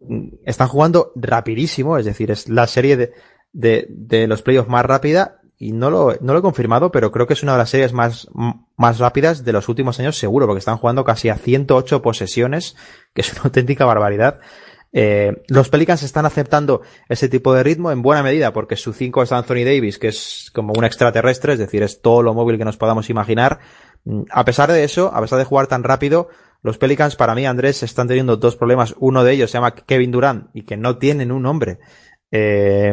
Mm, 0.01 0.29
están 0.45 0.69
jugando 0.69 1.13
rapidísimo, 1.15 1.99
es 1.99 2.05
decir, 2.05 2.31
es 2.31 2.49
la 2.49 2.67
serie 2.67 2.97
de, 2.97 3.13
de, 3.53 3.87
de 3.91 4.27
los 4.27 4.43
playoffs 4.43 4.69
más 4.69 4.85
rápida 4.85 5.39
y 5.59 5.73
no 5.73 5.91
lo, 5.91 6.17
no 6.21 6.33
lo 6.33 6.39
he 6.39 6.43
confirmado, 6.43 6.93
pero 6.93 7.11
creo 7.11 7.27
que 7.27 7.35
es 7.35 7.43
una 7.43 7.53
de 7.53 7.59
las 7.59 7.71
series 7.71 7.93
más, 7.93 8.29
más 8.77 8.99
rápidas 8.99 9.45
de 9.45 9.53
los 9.53 9.69
últimos 9.69 9.99
años 9.99 10.17
seguro, 10.17 10.47
porque 10.47 10.61
están 10.61 10.79
jugando 10.79 11.05
casi 11.05 11.31
a 11.31 11.35
108 11.35 12.01
posesiones, 12.01 12.77
que 13.13 13.23
es 13.23 13.33
una 13.33 13.43
auténtica 13.45 13.85
barbaridad. 13.85 14.39
Eh, 14.93 15.43
los 15.49 15.69
Pelicans 15.69 16.03
están 16.03 16.25
aceptando 16.25 16.83
ese 17.09 17.29
tipo 17.29 17.53
de 17.53 17.63
ritmo 17.63 17.91
en 17.91 18.01
buena 18.01 18.23
medida 18.23 18.53
porque 18.53 18.77
su 18.77 18.93
5 18.93 19.23
es 19.23 19.33
Anthony 19.33 19.65
Davis, 19.65 19.99
que 19.99 20.09
es 20.09 20.51
como 20.55 20.73
un 20.77 20.85
extraterrestre, 20.85 21.53
es 21.53 21.59
decir, 21.59 21.83
es 21.83 22.01
todo 22.01 22.23
lo 22.23 22.35
móvil 22.35 22.59
que 22.59 22.65
nos 22.65 22.77
podamos 22.77 23.11
imaginar. 23.11 23.59
Mm, 24.05 24.23
a 24.31 24.45
pesar 24.45 24.73
de 24.73 24.85
eso, 24.85 25.13
a 25.15 25.21
pesar 25.21 25.39
de 25.39 25.45
jugar 25.45 25.67
tan 25.67 25.85
rápido, 25.85 26.29
los 26.63 26.79
Pelicans 26.79 27.17
para 27.17 27.35
mí, 27.35 27.47
Andrés, 27.47 27.83
están 27.83 28.09
teniendo 28.09 28.37
dos 28.37 28.57
problemas. 28.57 28.95
Uno 28.99 29.23
de 29.25 29.33
ellos 29.33 29.51
se 29.51 29.59
llama 29.59 29.75
Kevin 29.75 30.11
Durant 30.11 30.49
y 30.55 30.63
que 30.63 30.77
no 30.77 30.99
tienen 30.99 31.31
un 31.31 31.43
nombre 31.43 31.79
eh, 32.31 32.93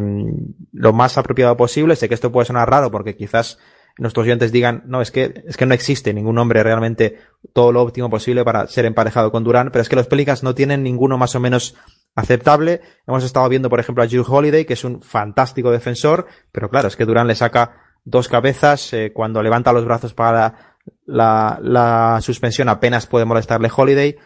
lo 0.71 0.93
más 0.93 1.17
apropiado 1.17 1.57
posible. 1.57 1.95
Sé 1.95 2.07
que 2.07 2.13
esto 2.13 2.31
puede 2.31 2.45
sonar 2.45 2.69
raro 2.69 2.91
porque 2.91 3.15
quizás 3.15 3.57
nuestros 3.97 4.23
oyentes 4.23 4.51
digan, 4.51 4.83
no, 4.85 5.01
es 5.01 5.11
que, 5.11 5.43
es 5.47 5.55
que 5.55 5.65
no 5.65 5.73
existe 5.73 6.13
ningún 6.13 6.37
hombre 6.37 6.63
realmente 6.63 7.17
todo 7.53 7.71
lo 7.71 7.81
óptimo 7.81 8.09
posible 8.09 8.43
para 8.43 8.67
ser 8.67 8.85
emparejado 8.85 9.31
con 9.31 9.43
Durán, 9.43 9.69
pero 9.71 9.81
es 9.81 9.89
que 9.89 9.95
los 9.95 10.07
Pelicans 10.07 10.43
no 10.43 10.53
tienen 10.53 10.83
ninguno 10.83 11.17
más 11.17 11.35
o 11.35 11.39
menos 11.39 11.75
aceptable. 12.13 12.81
Hemos 13.07 13.23
estado 13.23 13.47
viendo, 13.47 13.69
por 13.69 13.79
ejemplo, 13.79 14.03
a 14.03 14.07
Jules 14.07 14.27
Holiday, 14.27 14.65
que 14.65 14.73
es 14.73 14.83
un 14.83 15.01
fantástico 15.01 15.71
defensor, 15.71 16.27
pero 16.51 16.69
claro, 16.69 16.87
es 16.87 16.95
que 16.95 17.05
Durán 17.05 17.27
le 17.27 17.35
saca 17.35 17.77
dos 18.03 18.27
cabezas, 18.27 18.93
eh, 18.93 19.11
cuando 19.13 19.41
levanta 19.41 19.73
los 19.73 19.85
brazos 19.85 20.13
para 20.13 20.77
la, 21.05 21.59
la, 21.61 22.19
suspensión 22.21 22.69
apenas 22.69 23.07
puede 23.07 23.25
molestarle 23.25 23.71
Holiday. 23.75 24.17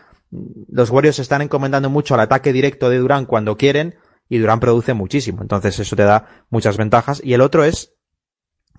Los 0.69 0.89
Warriors 0.89 1.19
están 1.19 1.41
encomendando 1.41 1.89
mucho 1.89 2.13
al 2.13 2.19
ataque 2.19 2.53
directo 2.53 2.89
de 2.89 2.97
Durán 2.97 3.25
cuando 3.25 3.55
quieren, 3.55 3.95
y 4.27 4.37
Durán 4.37 4.59
produce 4.59 4.93
muchísimo, 4.93 5.41
entonces 5.41 5.79
eso 5.79 5.95
te 5.95 6.03
da 6.03 6.45
muchas 6.49 6.77
ventajas. 6.77 7.21
Y 7.23 7.33
el 7.33 7.41
otro 7.41 7.63
es 7.63 7.95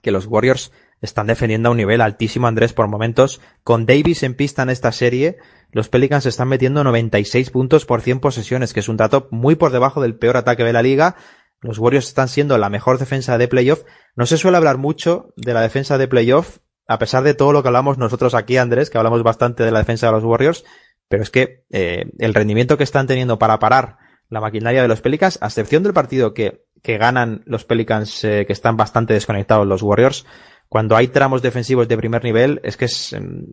que 0.03 0.11
los 0.11 0.27
Warriors 0.27 0.73
están 1.01 1.27
defendiendo 1.27 1.69
a 1.69 1.73
un 1.73 1.79
nivel 1.79 2.01
altísimo, 2.01 2.47
Andrés, 2.47 2.73
por 2.73 2.89
momentos. 2.89 3.41
Con 3.65 3.87
Davis 3.87 4.23
en 4.23 4.35
pista 4.35 4.63
en 4.63 4.71
esta 4.71 4.93
serie, 4.93 5.39
los 5.73 5.89
Pelicans 5.89 6.27
están 6.27 6.49
metiendo 6.49 6.85
96 6.85 7.51
puntos 7.51 7.87
por 7.87 8.03
100 8.03 8.21
posesiones, 8.21 8.73
que 8.73 8.81
es 8.81 8.89
un 8.89 8.97
dato 8.97 9.29
muy 9.31 9.55
por 9.55 9.73
debajo 9.73 10.01
del 10.03 10.17
peor 10.17 10.37
ataque 10.37 10.65
de 10.65 10.73
la 10.73 10.83
liga. 10.83 11.17
Los 11.61 11.79
Warriors 11.79 12.09
están 12.09 12.29
siendo 12.29 12.57
la 12.59 12.71
mejor 12.71 12.99
defensa 12.99 13.39
de 13.39 13.49
playoff. 13.49 13.85
No 14.17 14.27
se 14.27 14.37
suele 14.37 14.57
hablar 14.57 14.79
mucho 14.79 15.33
de 15.37 15.55
la 15.55 15.63
defensa 15.63 15.99
de 15.99 16.09
playoff, 16.09 16.59
a 16.87 16.99
pesar 16.99 17.23
de 17.23 17.35
todo 17.35 17.53
lo 17.53 17.63
que 17.63 17.69
hablamos 17.69 17.99
nosotros 17.99 18.35
aquí, 18.35 18.57
Andrés, 18.57 18.91
que 18.91 18.99
hablamos 18.99 19.23
bastante 19.23 19.63
de 19.63 19.71
la 19.71 19.79
defensa 19.79 20.07
de 20.07 20.13
los 20.13 20.25
Warriors, 20.25 20.65
pero 21.09 21.23
es 21.23 21.31
que 21.31 21.65
eh, 21.71 22.11
el 22.19 22.35
rendimiento 22.35 22.77
que 22.77 22.85
están 22.85 23.07
teniendo 23.07 23.39
para 23.39 23.59
parar 23.59 23.99
la 24.29 24.41
maquinaria 24.41 24.83
de 24.83 24.89
los 24.89 25.01
Pelicans, 25.01 25.39
a 25.43 25.47
excepción 25.47 25.83
del 25.83 25.93
partido 25.93 26.35
que 26.35 26.65
que 26.83 26.99
ganan 26.99 27.43
los 27.47 27.65
Pelicans 27.65 28.25
eh, 28.25 28.45
que 28.47 28.53
están 28.53 28.77
bastante 28.77 29.15
desconectados 29.15 29.67
los 29.67 29.83
Warriors, 29.83 30.27
cuando 30.69 30.97
hay 30.97 31.09
tramos 31.09 31.43
defensivos 31.43 31.89
de 31.89 31.97
primer 31.97 32.23
nivel 32.23 32.61
es 32.63 32.77
que 32.77 32.85
es, 32.85 33.13
em, 33.13 33.47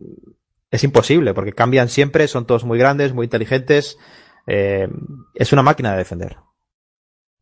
es 0.70 0.84
imposible 0.84 1.34
porque 1.34 1.52
cambian 1.52 1.88
siempre, 1.88 2.28
son 2.28 2.46
todos 2.46 2.64
muy 2.64 2.78
grandes, 2.78 3.12
muy 3.12 3.24
inteligentes, 3.24 3.98
eh, 4.46 4.88
es 5.34 5.52
una 5.52 5.62
máquina 5.62 5.92
de 5.92 5.98
defender. 5.98 6.36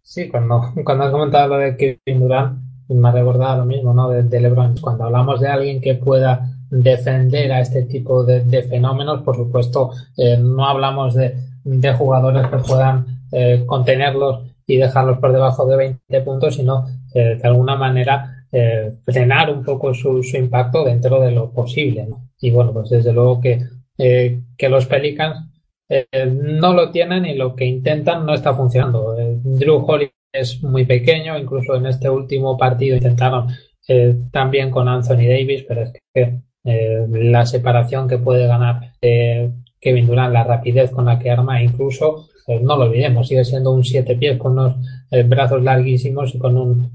Sí, 0.02 0.28
cuando, 0.28 0.72
cuando 0.84 1.04
has 1.04 1.10
comentado 1.10 1.48
lo 1.48 1.58
de 1.58 1.76
Kevin 1.76 2.20
Durant, 2.20 2.58
me 2.88 3.08
ha 3.08 3.12
recordado 3.12 3.58
lo 3.58 3.64
mismo, 3.64 3.92
¿no? 3.92 4.08
De, 4.08 4.40
LeBron. 4.40 4.76
Cuando 4.80 5.04
hablamos 5.04 5.40
de 5.40 5.48
alguien 5.48 5.80
que 5.80 5.94
pueda 5.94 6.48
defender 6.70 7.52
a 7.52 7.60
este 7.60 7.82
tipo 7.82 8.24
de, 8.24 8.62
fenómenos. 8.62 9.22
Por 9.22 9.36
supuesto, 9.36 9.90
eh, 10.16 10.36
no 10.38 10.66
hablamos 10.66 11.14
de, 11.14 11.36
jugadores 11.98 12.46
que 12.46 12.58
puedan 12.58 13.22
eh, 13.32 13.64
contenerlos 13.66 14.55
y 14.66 14.76
dejarlos 14.76 15.18
por 15.18 15.32
debajo 15.32 15.66
de 15.66 15.76
20 15.76 16.20
puntos, 16.22 16.54
sino 16.56 16.86
de 17.14 17.40
alguna 17.42 17.76
manera 17.76 18.46
frenar 19.04 19.50
un 19.50 19.64
poco 19.64 19.94
su, 19.94 20.20
impacto 20.34 20.84
dentro 20.84 21.20
de 21.20 21.30
lo 21.30 21.50
posible. 21.50 22.08
Y 22.40 22.50
bueno, 22.50 22.72
pues 22.72 22.90
desde 22.90 23.12
luego 23.12 23.40
que, 23.40 23.60
que 23.96 24.68
los 24.68 24.86
Pelicans 24.86 25.46
no 25.88 26.74
lo 26.74 26.90
tienen 26.90 27.26
y 27.26 27.34
lo 27.34 27.54
que 27.54 27.64
intentan 27.64 28.26
no 28.26 28.34
está 28.34 28.54
funcionando. 28.54 29.16
Drew 29.44 29.84
Holiday 29.86 30.12
es 30.32 30.62
muy 30.62 30.84
pequeño, 30.84 31.38
incluso 31.38 31.76
en 31.76 31.86
este 31.86 32.08
último 32.10 32.56
partido 32.56 32.96
intentaron 32.96 33.48
eh, 33.88 34.14
también 34.32 34.70
con 34.70 34.88
Anthony 34.88 35.28
Davis, 35.28 35.64
pero 35.66 35.82
es 35.82 35.92
que 36.12 36.40
eh, 36.64 37.06
la 37.08 37.46
separación 37.46 38.08
que 38.08 38.18
puede 38.18 38.46
ganar 38.46 38.92
eh, 39.00 39.50
Kevin 39.80 40.06
Durant, 40.06 40.32
la 40.32 40.44
rapidez 40.44 40.90
con 40.90 41.04
la 41.04 41.18
que 41.18 41.30
arma, 41.30 41.62
incluso, 41.62 42.28
no 42.46 42.76
lo 42.76 42.84
olvidemos, 42.84 43.28
sigue 43.28 43.44
siendo 43.44 43.72
un 43.72 43.84
siete 43.84 44.16
pies 44.16 44.38
con 44.38 44.52
unos 44.52 44.76
brazos 45.26 45.62
larguísimos 45.62 46.34
y 46.34 46.38
con 46.38 46.56
un 46.56 46.92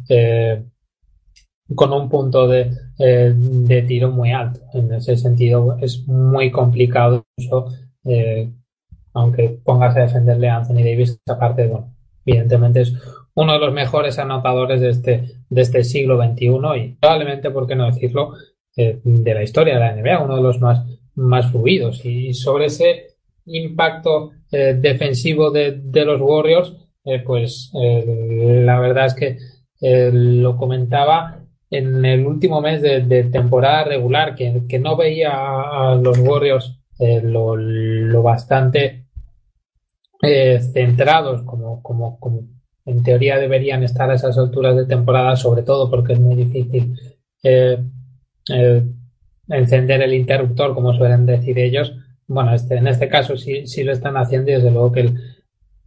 con 1.75 1.93
un 1.93 2.09
punto 2.09 2.47
de, 2.47 2.71
de, 2.97 3.81
tiro 3.83 4.11
muy 4.11 4.31
alto. 4.31 4.59
En 4.73 4.93
ese 4.93 5.15
sentido 5.15 5.77
es 5.79 6.05
muy 6.07 6.51
complicado 6.51 7.25
aunque 9.13 9.59
pongas 9.63 9.95
a 9.95 10.01
defenderle 10.01 10.49
a 10.49 10.57
Anthony 10.57 10.83
Davis, 10.83 11.19
aparte, 11.27 11.67
bueno, 11.67 11.93
evidentemente 12.25 12.81
es 12.81 12.93
uno 13.33 13.53
de 13.53 13.59
los 13.59 13.73
mejores 13.73 14.19
anotadores 14.19 14.81
de 14.81 14.89
este, 14.89 15.23
de 15.49 15.61
este 15.61 15.83
siglo 15.83 16.21
XXI 16.21 16.47
y 16.77 16.95
probablemente, 16.99 17.49
por 17.51 17.67
qué 17.67 17.75
no 17.75 17.87
decirlo, 17.87 18.33
eh, 18.75 18.99
de 19.03 19.33
la 19.33 19.43
historia 19.43 19.75
de 19.75 19.79
la 19.79 19.95
NBA, 19.95 20.23
uno 20.23 20.35
de 20.37 20.43
los 20.43 20.59
más, 20.59 20.85
más 21.15 21.51
fluidos. 21.51 22.05
Y 22.05 22.33
sobre 22.33 22.65
ese 22.65 23.15
impacto 23.45 24.31
eh, 24.51 24.77
defensivo 24.79 25.51
de, 25.51 25.81
los 26.05 26.21
Warriors, 26.21 26.75
eh, 27.05 27.21
pues 27.25 27.71
la 27.73 28.79
verdad 28.79 29.07
es 29.07 29.13
que 29.15 29.37
lo 30.11 30.57
comentaba 30.57 31.39
en 31.69 32.05
el 32.05 32.25
último 32.25 32.61
mes 32.61 32.81
de, 32.81 33.23
temporada 33.31 33.85
regular, 33.85 34.35
que, 34.35 34.63
que, 34.67 34.79
no 34.79 34.95
veía 34.95 35.31
a, 35.31 35.95
los 35.95 36.19
Warriors 36.19 36.79
lo, 36.99 38.21
bastante 38.21 39.05
centrados 40.73 41.41
como, 41.43 41.81
como, 41.81 42.19
como 42.19 42.43
en 42.85 43.03
teoría 43.03 43.37
deberían 43.37 43.83
estar 43.83 44.09
a 44.09 44.15
esas 44.15 44.37
alturas 44.37 44.75
de 44.75 44.85
temporada, 44.85 45.35
sobre 45.35 45.63
todo 45.63 45.89
porque 45.89 46.13
es 46.13 46.19
muy 46.19 46.35
difícil 46.35 46.97
eh, 47.43 47.77
eh, 48.49 48.83
encender 49.49 50.01
el 50.01 50.13
interruptor, 50.13 50.73
como 50.73 50.93
suelen 50.93 51.25
decir 51.25 51.59
ellos. 51.59 51.93
Bueno, 52.31 52.55
este, 52.55 52.75
en 52.75 52.87
este 52.87 53.09
caso 53.09 53.35
sí, 53.35 53.67
sí 53.67 53.83
lo 53.83 53.91
están 53.91 54.15
haciendo 54.15 54.51
y 54.51 54.53
desde 54.53 54.71
luego 54.71 54.89
que 54.93 55.01
el, 55.01 55.19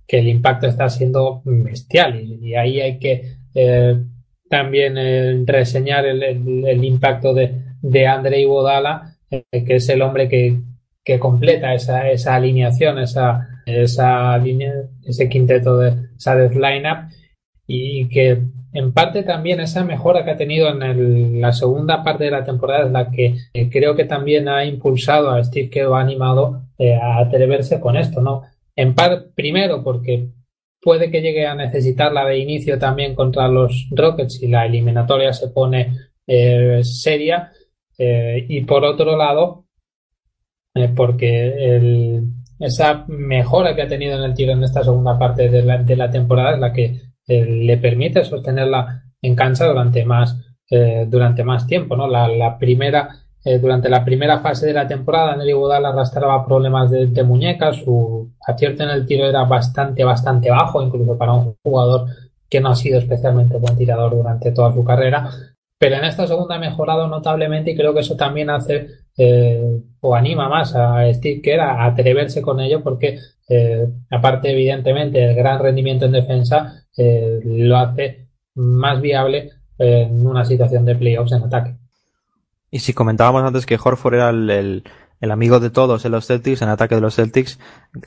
que 0.06 0.18
el 0.18 0.28
impacto 0.28 0.66
está 0.66 0.90
siendo 0.90 1.40
bestial. 1.44 2.20
Y, 2.20 2.54
ahí 2.54 2.82
hay 2.82 2.98
que 2.98 3.36
eh, 3.54 3.96
también 4.50 5.46
reseñar 5.46 6.04
el, 6.04 6.22
el, 6.22 6.84
impacto 6.84 7.32
de, 7.32 7.62
de 7.80 8.06
André 8.06 8.42
Iguodala, 8.42 9.16
que 9.30 9.76
es 9.76 9.88
el 9.88 10.02
hombre 10.02 10.28
que, 10.28 10.60
que 11.02 11.18
completa 11.18 11.72
esa, 11.72 12.10
esa 12.10 12.34
alineación, 12.34 12.98
esa, 12.98 13.62
esa 13.64 14.36
línea, 14.36 14.74
ese 15.02 15.30
quinteto 15.30 15.78
de 15.78 15.94
esa 16.14 16.36
lineup 16.36 17.10
y 17.66 18.06
que 18.08 18.42
en 18.74 18.92
parte 18.92 19.22
también 19.22 19.60
esa 19.60 19.84
mejora 19.84 20.24
que 20.24 20.32
ha 20.32 20.36
tenido 20.36 20.68
en 20.68 21.40
la 21.40 21.52
segunda 21.52 22.02
parte 22.02 22.24
de 22.24 22.32
la 22.32 22.44
temporada 22.44 22.86
es 22.86 22.90
la 22.90 23.08
que 23.08 23.36
eh, 23.54 23.70
creo 23.70 23.94
que 23.94 24.04
también 24.04 24.48
ha 24.48 24.64
impulsado 24.64 25.30
a 25.30 25.42
Steve 25.44 25.70
que 25.70 25.82
ha 25.82 25.98
animado 25.98 26.64
eh, 26.76 26.96
a 26.96 27.18
atreverse 27.18 27.78
con 27.78 27.96
esto, 27.96 28.20
¿no? 28.20 28.42
En 28.74 28.96
parte, 28.96 29.28
primero 29.32 29.84
porque 29.84 30.26
puede 30.82 31.08
que 31.12 31.22
llegue 31.22 31.46
a 31.46 31.54
necesitarla 31.54 32.26
de 32.26 32.38
inicio 32.38 32.76
también 32.76 33.14
contra 33.14 33.46
los 33.46 33.86
Rockets 33.92 34.42
y 34.42 34.48
la 34.48 34.66
eliminatoria 34.66 35.32
se 35.32 35.48
pone 35.48 35.96
eh, 36.26 36.80
seria 36.82 37.52
y 37.96 38.62
por 38.62 38.84
otro 38.84 39.16
lado 39.16 39.66
porque 40.96 41.76
el 41.76 42.24
esa 42.58 43.04
mejora 43.06 43.76
que 43.76 43.82
ha 43.82 43.88
tenido 43.88 44.16
en 44.16 44.24
el 44.24 44.34
tiro 44.34 44.52
en 44.52 44.64
esta 44.64 44.82
segunda 44.82 45.16
parte 45.16 45.48
de 45.48 45.96
la 45.96 46.10
temporada 46.10 46.54
es 46.54 46.60
la 46.60 46.72
que 46.72 47.03
eh, 47.26 47.44
le 47.44 47.78
permite 47.78 48.24
sostenerla 48.24 49.02
en 49.22 49.34
cancha 49.34 49.66
durante 49.66 50.04
más, 50.04 50.36
eh, 50.70 51.06
durante 51.08 51.44
más 51.44 51.66
tiempo. 51.66 51.96
¿no? 51.96 52.06
La, 52.06 52.58
primera, 52.58 53.08
eh, 53.44 53.58
durante 53.58 53.88
la 53.88 54.04
primera 54.04 54.40
fase 54.40 54.66
de 54.66 54.74
la 54.74 54.86
temporada, 54.86 55.36
Nelly 55.36 55.52
Budal 55.52 55.86
arrastraba 55.86 56.44
problemas 56.46 56.90
de, 56.90 57.06
de 57.06 57.22
muñecas, 57.22 57.76
su 57.76 58.32
acierto 58.46 58.82
en 58.82 58.90
el 58.90 59.06
tiro 59.06 59.26
era 59.26 59.44
bastante, 59.44 60.04
bastante 60.04 60.50
bajo, 60.50 60.82
incluso 60.82 61.16
para 61.16 61.32
un 61.32 61.56
jugador 61.62 62.06
que 62.48 62.60
no 62.60 62.70
ha 62.70 62.74
sido 62.74 62.98
especialmente 62.98 63.56
buen 63.56 63.76
tirador 63.76 64.14
durante 64.14 64.52
toda 64.52 64.72
su 64.72 64.84
carrera. 64.84 65.28
Pero 65.78 65.96
en 65.96 66.04
esta 66.04 66.26
segunda 66.26 66.54
ha 66.54 66.58
mejorado 66.58 67.08
notablemente 67.08 67.72
y 67.72 67.76
creo 67.76 67.92
que 67.92 68.00
eso 68.00 68.16
también 68.16 68.50
hace 68.50 68.88
eh, 69.16 69.80
o 70.00 70.14
anima 70.14 70.48
más 70.48 70.74
a 70.74 71.12
Steve 71.12 71.40
Kerr 71.40 71.60
a 71.60 71.84
atreverse 71.86 72.42
con 72.42 72.60
ello 72.60 72.82
porque 72.82 73.18
eh, 73.48 73.86
aparte 74.10 74.50
evidentemente 74.50 75.24
el 75.24 75.36
gran 75.36 75.60
rendimiento 75.60 76.06
en 76.06 76.12
defensa 76.12 76.84
eh, 76.96 77.40
lo 77.44 77.76
hace 77.76 78.28
más 78.54 79.00
viable 79.00 79.50
en 79.76 80.24
una 80.24 80.44
situación 80.44 80.84
de 80.84 80.94
playoffs 80.94 81.32
en 81.32 81.42
ataque. 81.42 81.76
Y 82.70 82.78
si 82.78 82.92
comentábamos 82.92 83.42
antes 83.42 83.66
que 83.66 83.78
Horford 83.82 84.14
era 84.14 84.30
el, 84.30 84.84
el, 85.20 85.30
amigo 85.30 85.58
de 85.58 85.70
todos 85.70 86.04
en 86.04 86.12
los 86.12 86.26
Celtics, 86.26 86.62
en 86.62 86.68
ataque 86.68 86.94
de 86.94 87.00
los 87.00 87.16
Celtics, 87.16 87.58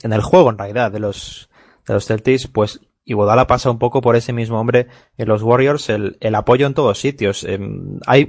en 0.02 0.14
el 0.14 0.22
juego 0.22 0.50
en 0.50 0.56
realidad 0.56 0.90
de 0.90 1.00
los, 1.00 1.50
de 1.86 1.94
los 1.94 2.06
Celtics, 2.06 2.48
pues 2.48 2.80
y 3.08 3.14
Bodala 3.14 3.46
pasa 3.46 3.70
un 3.70 3.78
poco 3.78 4.02
por 4.02 4.16
ese 4.16 4.34
mismo 4.34 4.60
hombre 4.60 4.88
en 5.16 5.28
los 5.28 5.42
Warriors, 5.42 5.88
el, 5.88 6.18
el 6.20 6.34
apoyo 6.34 6.66
en 6.66 6.74
todos 6.74 6.98
sitios. 6.98 7.42
Em, 7.44 7.98
hay 8.06 8.28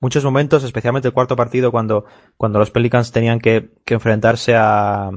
muchos 0.00 0.24
momentos, 0.24 0.64
especialmente 0.64 1.08
el 1.08 1.14
cuarto 1.14 1.36
partido, 1.36 1.70
cuando, 1.72 2.04
cuando 2.36 2.58
los 2.58 2.70
Pelicans 2.70 3.12
tenían 3.12 3.40
que, 3.40 3.70
que 3.84 3.94
enfrentarse 3.94 4.54
a, 4.54 5.10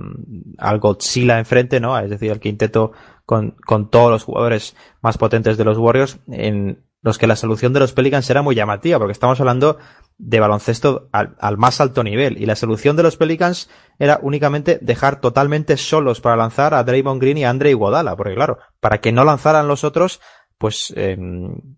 al 0.57 0.79
Godzilla 0.79 1.39
enfrente, 1.39 1.79
¿no? 1.79 1.97
Es 1.99 2.09
decir, 2.09 2.31
al 2.31 2.39
quinteto 2.39 2.91
con, 3.25 3.51
con 3.65 3.89
todos 3.89 4.11
los 4.11 4.23
jugadores 4.23 4.75
más 5.01 5.17
potentes 5.17 5.57
de 5.57 5.63
los 5.63 5.77
Warriors, 5.77 6.19
en 6.27 6.83
los 7.03 7.17
que 7.17 7.27
la 7.27 7.35
solución 7.35 7.73
de 7.73 7.79
los 7.79 7.93
Pelicans 7.93 8.29
era 8.29 8.41
muy 8.41 8.55
llamativa, 8.55 8.99
porque 8.99 9.13
estamos 9.13 9.39
hablando 9.39 9.77
de 10.17 10.39
baloncesto 10.39 11.09
al, 11.11 11.35
al, 11.39 11.57
más 11.57 11.81
alto 11.81 12.03
nivel. 12.03 12.39
Y 12.39 12.45
la 12.45 12.55
solución 12.55 12.95
de 12.95 13.03
los 13.03 13.17
Pelicans 13.17 13.69
era 13.97 14.19
únicamente 14.21 14.77
dejar 14.81 15.19
totalmente 15.19 15.77
solos 15.77 16.21
para 16.21 16.35
lanzar 16.35 16.73
a 16.73 16.83
Draymond 16.83 17.21
Green 17.21 17.39
y 17.39 17.43
a 17.43 17.49
Andre 17.49 17.71
Iguodala, 17.71 18.15
porque 18.15 18.35
claro, 18.35 18.59
para 18.79 18.99
que 18.99 19.11
no 19.11 19.23
lanzaran 19.23 19.67
los 19.67 19.83
otros, 19.83 20.21
pues, 20.59 20.93
eh, 20.95 21.17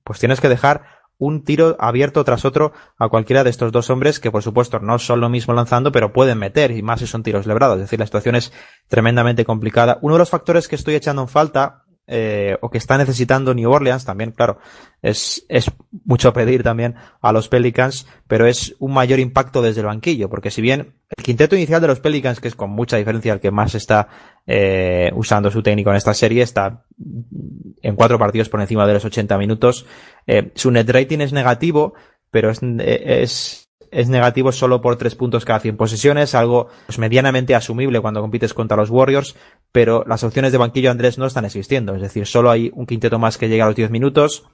pues 0.03 0.19
tienes 0.19 0.41
que 0.41 0.49
dejar 0.49 1.02
un 1.17 1.43
tiro 1.43 1.75
abierto 1.79 2.23
tras 2.23 2.45
otro 2.45 2.73
a 2.97 3.09
cualquiera 3.09 3.43
de 3.43 3.49
estos 3.49 3.71
dos 3.71 3.89
hombres 3.89 4.19
que 4.19 4.31
por 4.31 4.43
supuesto 4.43 4.79
no 4.79 4.99
son 4.99 5.21
lo 5.21 5.29
mismo 5.29 5.53
lanzando 5.53 5.91
pero 5.91 6.11
pueden 6.11 6.39
meter 6.39 6.71
y 6.71 6.81
más 6.81 6.99
si 6.99 7.07
son 7.07 7.23
tiros 7.23 7.45
lebrados. 7.45 7.77
Es 7.77 7.83
decir, 7.83 7.99
la 7.99 8.05
situación 8.05 8.35
es 8.35 8.51
tremendamente 8.87 9.45
complicada. 9.45 9.99
Uno 10.01 10.15
de 10.15 10.19
los 10.19 10.29
factores 10.29 10.67
que 10.67 10.75
estoy 10.75 10.95
echando 10.95 11.21
en 11.21 11.27
falta 11.27 11.82
eh, 12.05 12.57
o 12.59 12.69
que 12.69 12.77
está 12.77 12.97
necesitando 12.97 13.53
New 13.53 13.71
Orleans 13.71 14.03
también, 14.03 14.31
claro, 14.31 14.59
es, 15.01 15.45
es 15.47 15.71
mucho 16.05 16.33
pedir 16.33 16.61
también 16.61 16.95
a 17.21 17.31
los 17.31 17.47
Pelicans, 17.47 18.07
pero 18.27 18.45
es 18.45 18.75
un 18.79 18.93
mayor 18.93 19.19
impacto 19.19 19.61
desde 19.61 19.81
el 19.81 19.87
banquillo, 19.87 20.29
porque 20.29 20.51
si 20.51 20.61
bien 20.61 20.95
el 21.15 21.23
quinteto 21.23 21.55
inicial 21.55 21.79
de 21.79 21.87
los 21.87 22.01
Pelicans, 22.01 22.41
que 22.41 22.49
es 22.49 22.55
con 22.55 22.71
mucha 22.71 22.97
diferencia 22.97 23.33
el 23.33 23.39
que 23.39 23.51
más 23.51 23.73
está 23.75 24.09
eh, 24.45 25.11
usando 25.15 25.49
su 25.49 25.63
técnico 25.63 25.91
en 25.91 25.95
esta 25.95 26.13
serie, 26.13 26.43
está 26.43 26.85
en 27.81 27.95
cuatro 27.95 28.19
partidos 28.19 28.49
por 28.49 28.59
encima 28.59 28.85
de 28.85 28.93
los 28.93 29.05
80 29.05 29.37
minutos, 29.37 29.85
eh, 30.27 30.51
su 30.55 30.71
net 30.71 30.89
rating 30.89 31.19
es 31.19 31.31
negativo, 31.31 31.93
pero 32.31 32.49
es, 32.49 32.59
es 32.61 33.62
es 33.93 34.09
negativo 34.09 34.51
solo 34.51 34.81
por 34.81 34.97
tres 34.97 35.15
puntos 35.15 35.45
cada 35.45 35.59
100 35.59 35.77
posesiones, 35.77 36.35
algo 36.35 36.67
pues, 36.85 36.99
medianamente 36.99 37.55
asumible 37.55 38.01
cuando 38.01 38.21
compites 38.21 38.53
contra 38.53 38.77
los 38.77 38.89
Warriors, 38.89 39.35
pero 39.71 40.03
las 40.07 40.23
opciones 40.23 40.51
de 40.51 40.57
banquillo 40.57 40.91
Andrés 40.91 41.17
no 41.17 41.25
están 41.25 41.45
existiendo, 41.45 41.95
es 41.95 42.01
decir, 42.01 42.25
solo 42.25 42.51
hay 42.51 42.71
un 42.73 42.85
quinteto 42.85 43.19
más 43.19 43.37
que 43.37 43.49
llega 43.49 43.65
a 43.65 43.67
los 43.67 43.75
10 43.75 43.91
minutos, 43.91 44.45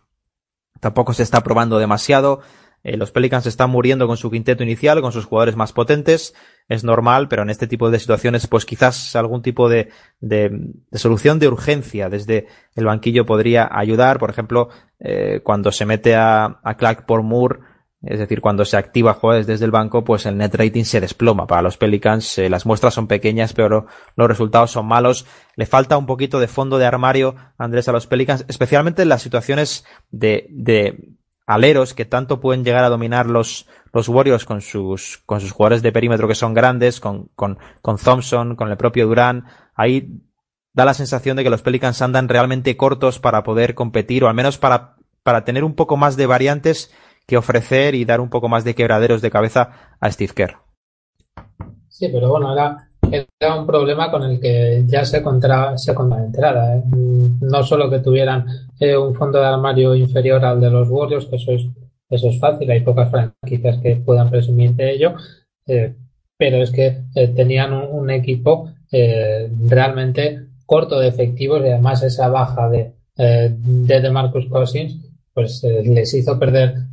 tampoco 0.79 1.13
se 1.13 1.23
está 1.23 1.41
probando 1.41 1.79
demasiado, 1.79 2.41
eh, 2.83 2.95
los 2.95 3.11
Pelicans 3.11 3.45
están 3.45 3.69
muriendo 3.69 4.07
con 4.07 4.15
su 4.15 4.31
quinteto 4.31 4.63
inicial, 4.63 5.01
con 5.01 5.11
sus 5.11 5.25
jugadores 5.25 5.55
más 5.55 5.73
potentes, 5.73 6.33
es 6.69 6.83
normal, 6.83 7.27
pero 7.27 7.41
en 7.41 7.49
este 7.49 7.67
tipo 7.67 7.91
de 7.91 7.99
situaciones, 7.99 8.47
pues 8.47 8.65
quizás 8.65 9.15
algún 9.15 9.41
tipo 9.41 9.67
de, 9.67 9.89
de, 10.21 10.49
de 10.89 10.99
solución 10.99 11.39
de 11.39 11.49
urgencia 11.49 12.09
desde 12.09 12.47
el 12.75 12.85
banquillo 12.85 13.25
podría 13.25 13.67
ayudar. 13.69 14.17
Por 14.19 14.29
ejemplo, 14.29 14.69
eh, 14.99 15.41
cuando 15.43 15.71
se 15.71 15.85
mete 15.85 16.15
a, 16.15 16.59
a 16.63 16.77
Clark 16.77 17.05
por 17.05 17.21
Moore, 17.21 17.59
es 18.01 18.17
decir, 18.17 18.39
cuando 18.39 18.63
se 18.63 18.77
activa 18.77 19.13
jugadores 19.13 19.45
desde 19.45 19.65
el 19.65 19.71
banco, 19.71 20.05
pues 20.05 20.25
el 20.25 20.37
net 20.37 20.55
rating 20.55 20.85
se 20.85 21.01
desploma. 21.01 21.47
Para 21.47 21.61
los 21.61 21.75
Pelicans 21.75 22.37
eh, 22.37 22.49
las 22.49 22.65
muestras 22.65 22.93
son 22.93 23.07
pequeñas, 23.07 23.51
pero 23.51 23.87
los 24.15 24.27
resultados 24.27 24.71
son 24.71 24.85
malos. 24.85 25.25
Le 25.55 25.65
falta 25.65 25.97
un 25.97 26.05
poquito 26.05 26.39
de 26.39 26.47
fondo 26.47 26.77
de 26.77 26.85
armario, 26.85 27.35
Andrés, 27.57 27.89
a 27.89 27.91
los 27.91 28.07
Pelicans, 28.07 28.45
especialmente 28.47 29.01
en 29.01 29.09
las 29.09 29.21
situaciones 29.21 29.83
de, 30.11 30.47
de 30.49 31.17
aleros 31.45 31.93
que 31.93 32.05
tanto 32.05 32.39
pueden 32.39 32.63
llegar 32.63 32.85
a 32.85 32.89
dominar 32.89 33.25
los, 33.25 33.67
los 33.91 34.07
Warriors 34.07 34.45
con 34.45 34.61
sus, 34.61 35.17
con 35.25 35.41
sus 35.41 35.51
jugadores 35.51 35.81
de 35.81 35.91
perímetro 35.91 36.27
que 36.29 36.35
son 36.35 36.53
grandes, 36.53 37.01
con, 37.01 37.29
con, 37.35 37.59
con 37.81 37.97
Thompson, 37.97 38.55
con 38.55 38.69
el 38.69 38.77
propio 38.77 39.07
Durán. 39.07 39.45
Ahí 39.75 40.21
da 40.71 40.85
la 40.85 40.93
sensación 40.93 41.35
de 41.35 41.43
que 41.43 41.49
los 41.49 41.63
Pelicans 41.63 42.01
andan 42.01 42.29
realmente 42.29 42.77
cortos 42.77 43.19
para 43.19 43.43
poder 43.43 43.75
competir, 43.75 44.23
o 44.23 44.29
al 44.29 44.35
menos 44.35 44.57
para, 44.57 44.95
para 45.21 45.43
tener 45.43 45.65
un 45.65 45.75
poco 45.75 45.97
más 45.97 46.15
de 46.15 46.27
variantes 46.27 46.93
que 47.29 47.37
ofrecer 47.37 47.93
y 47.93 48.05
dar 48.05 48.19
un 48.19 48.29
poco 48.29 48.49
más 48.49 48.63
de 48.63 48.73
quebraderos 48.73 49.21
de 49.21 49.29
cabeza 49.29 49.69
a 49.99 50.11
Steve 50.11 50.33
Kerr. 50.35 50.57
Sí, 51.87 52.09
pero 52.11 52.29
bueno, 52.29 52.51
era, 52.51 52.87
un 53.55 53.67
problema 53.67 54.09
con 54.09 54.23
el 54.23 54.39
que 54.39 54.83
ya 54.87 55.05
se 55.05 55.17
encontraba, 55.17 55.77
se 55.77 55.91
enterada. 55.91 56.77
¿eh? 56.77 56.83
No 57.41 57.61
solo 57.63 57.89
que 57.89 57.99
tuvieran 57.99 58.45
eh, 58.79 58.97
un 58.97 59.13
fondo 59.13 59.39
de 59.39 59.45
armario 59.45 59.93
inferior 59.95 60.43
al 60.43 60.59
de 60.59 60.71
los 60.71 60.89
Warriors, 60.89 61.27
que 61.27 61.35
eso 61.35 61.51
es, 61.51 61.67
eso 62.09 62.29
es 62.29 62.39
fácil, 62.39 62.69
hay 62.71 62.81
pocas 62.81 63.11
franquicias 63.11 63.77
que 63.77 63.97
puedan 63.97 64.29
presumir 64.29 64.73
de 64.73 64.91
ello, 64.91 65.13
eh, 65.67 65.93
pero 66.35 66.57
es 66.63 66.71
que 66.71 67.03
tenían 67.35 67.73
un, 67.73 68.09
equipo 68.09 68.71
realmente 69.67 70.47
corto 70.65 70.99
de 70.99 71.09
efectivos 71.09 71.61
y 71.61 71.67
además 71.67 72.01
esa 72.01 72.29
baja 72.29 72.69
de, 72.69 72.93
de 73.15 74.09
Marcus 74.09 74.47
Cousins 74.47 74.95
pues 75.33 75.61
les 75.63 76.13
hizo 76.13 76.39
perder 76.39 76.88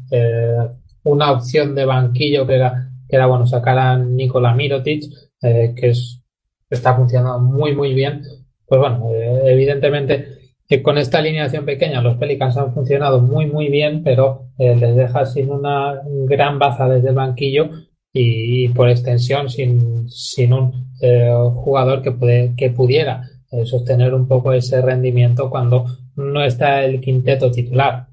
una 1.04 1.32
opción 1.32 1.74
de 1.74 1.84
banquillo 1.84 2.46
que 2.46 2.54
era, 2.54 2.90
que 3.08 3.16
era 3.16 3.26
bueno, 3.26 3.46
sacar 3.46 3.78
a 3.78 3.98
Nikola 3.98 4.54
Mirotic, 4.54 5.04
que 5.40 5.88
es, 5.88 6.22
está 6.68 6.94
funcionando 6.94 7.40
muy, 7.40 7.74
muy 7.74 7.94
bien. 7.94 8.22
Pues 8.66 8.80
bueno, 8.80 9.10
evidentemente 9.44 10.36
que 10.68 10.82
con 10.82 10.98
esta 10.98 11.18
alineación 11.18 11.64
pequeña 11.64 12.02
los 12.02 12.16
Pelicans 12.16 12.56
han 12.56 12.72
funcionado 12.72 13.20
muy 13.20 13.46
muy 13.46 13.68
bien, 13.68 14.02
pero 14.02 14.48
eh, 14.58 14.74
les 14.76 14.96
deja 14.96 15.24
sin 15.24 15.50
una 15.50 16.02
gran 16.04 16.58
baza 16.58 16.88
desde 16.88 17.10
el 17.10 17.14
banquillo 17.14 17.70
y, 18.12 18.68
por 18.70 18.88
extensión 18.88 19.50
sin, 19.50 20.08
sin 20.08 20.54
un 20.54 20.94
eh, 21.02 21.30
jugador 21.54 22.00
que, 22.00 22.12
puede, 22.12 22.54
que 22.56 22.70
pudiera 22.70 23.28
eh, 23.52 23.66
sostener 23.66 24.14
un 24.14 24.26
poco 24.26 24.54
ese 24.54 24.80
rendimiento 24.80 25.50
cuando 25.50 25.84
no 26.16 26.42
está 26.42 26.82
el 26.82 27.00
quinteto 27.00 27.50
titular. 27.50 28.06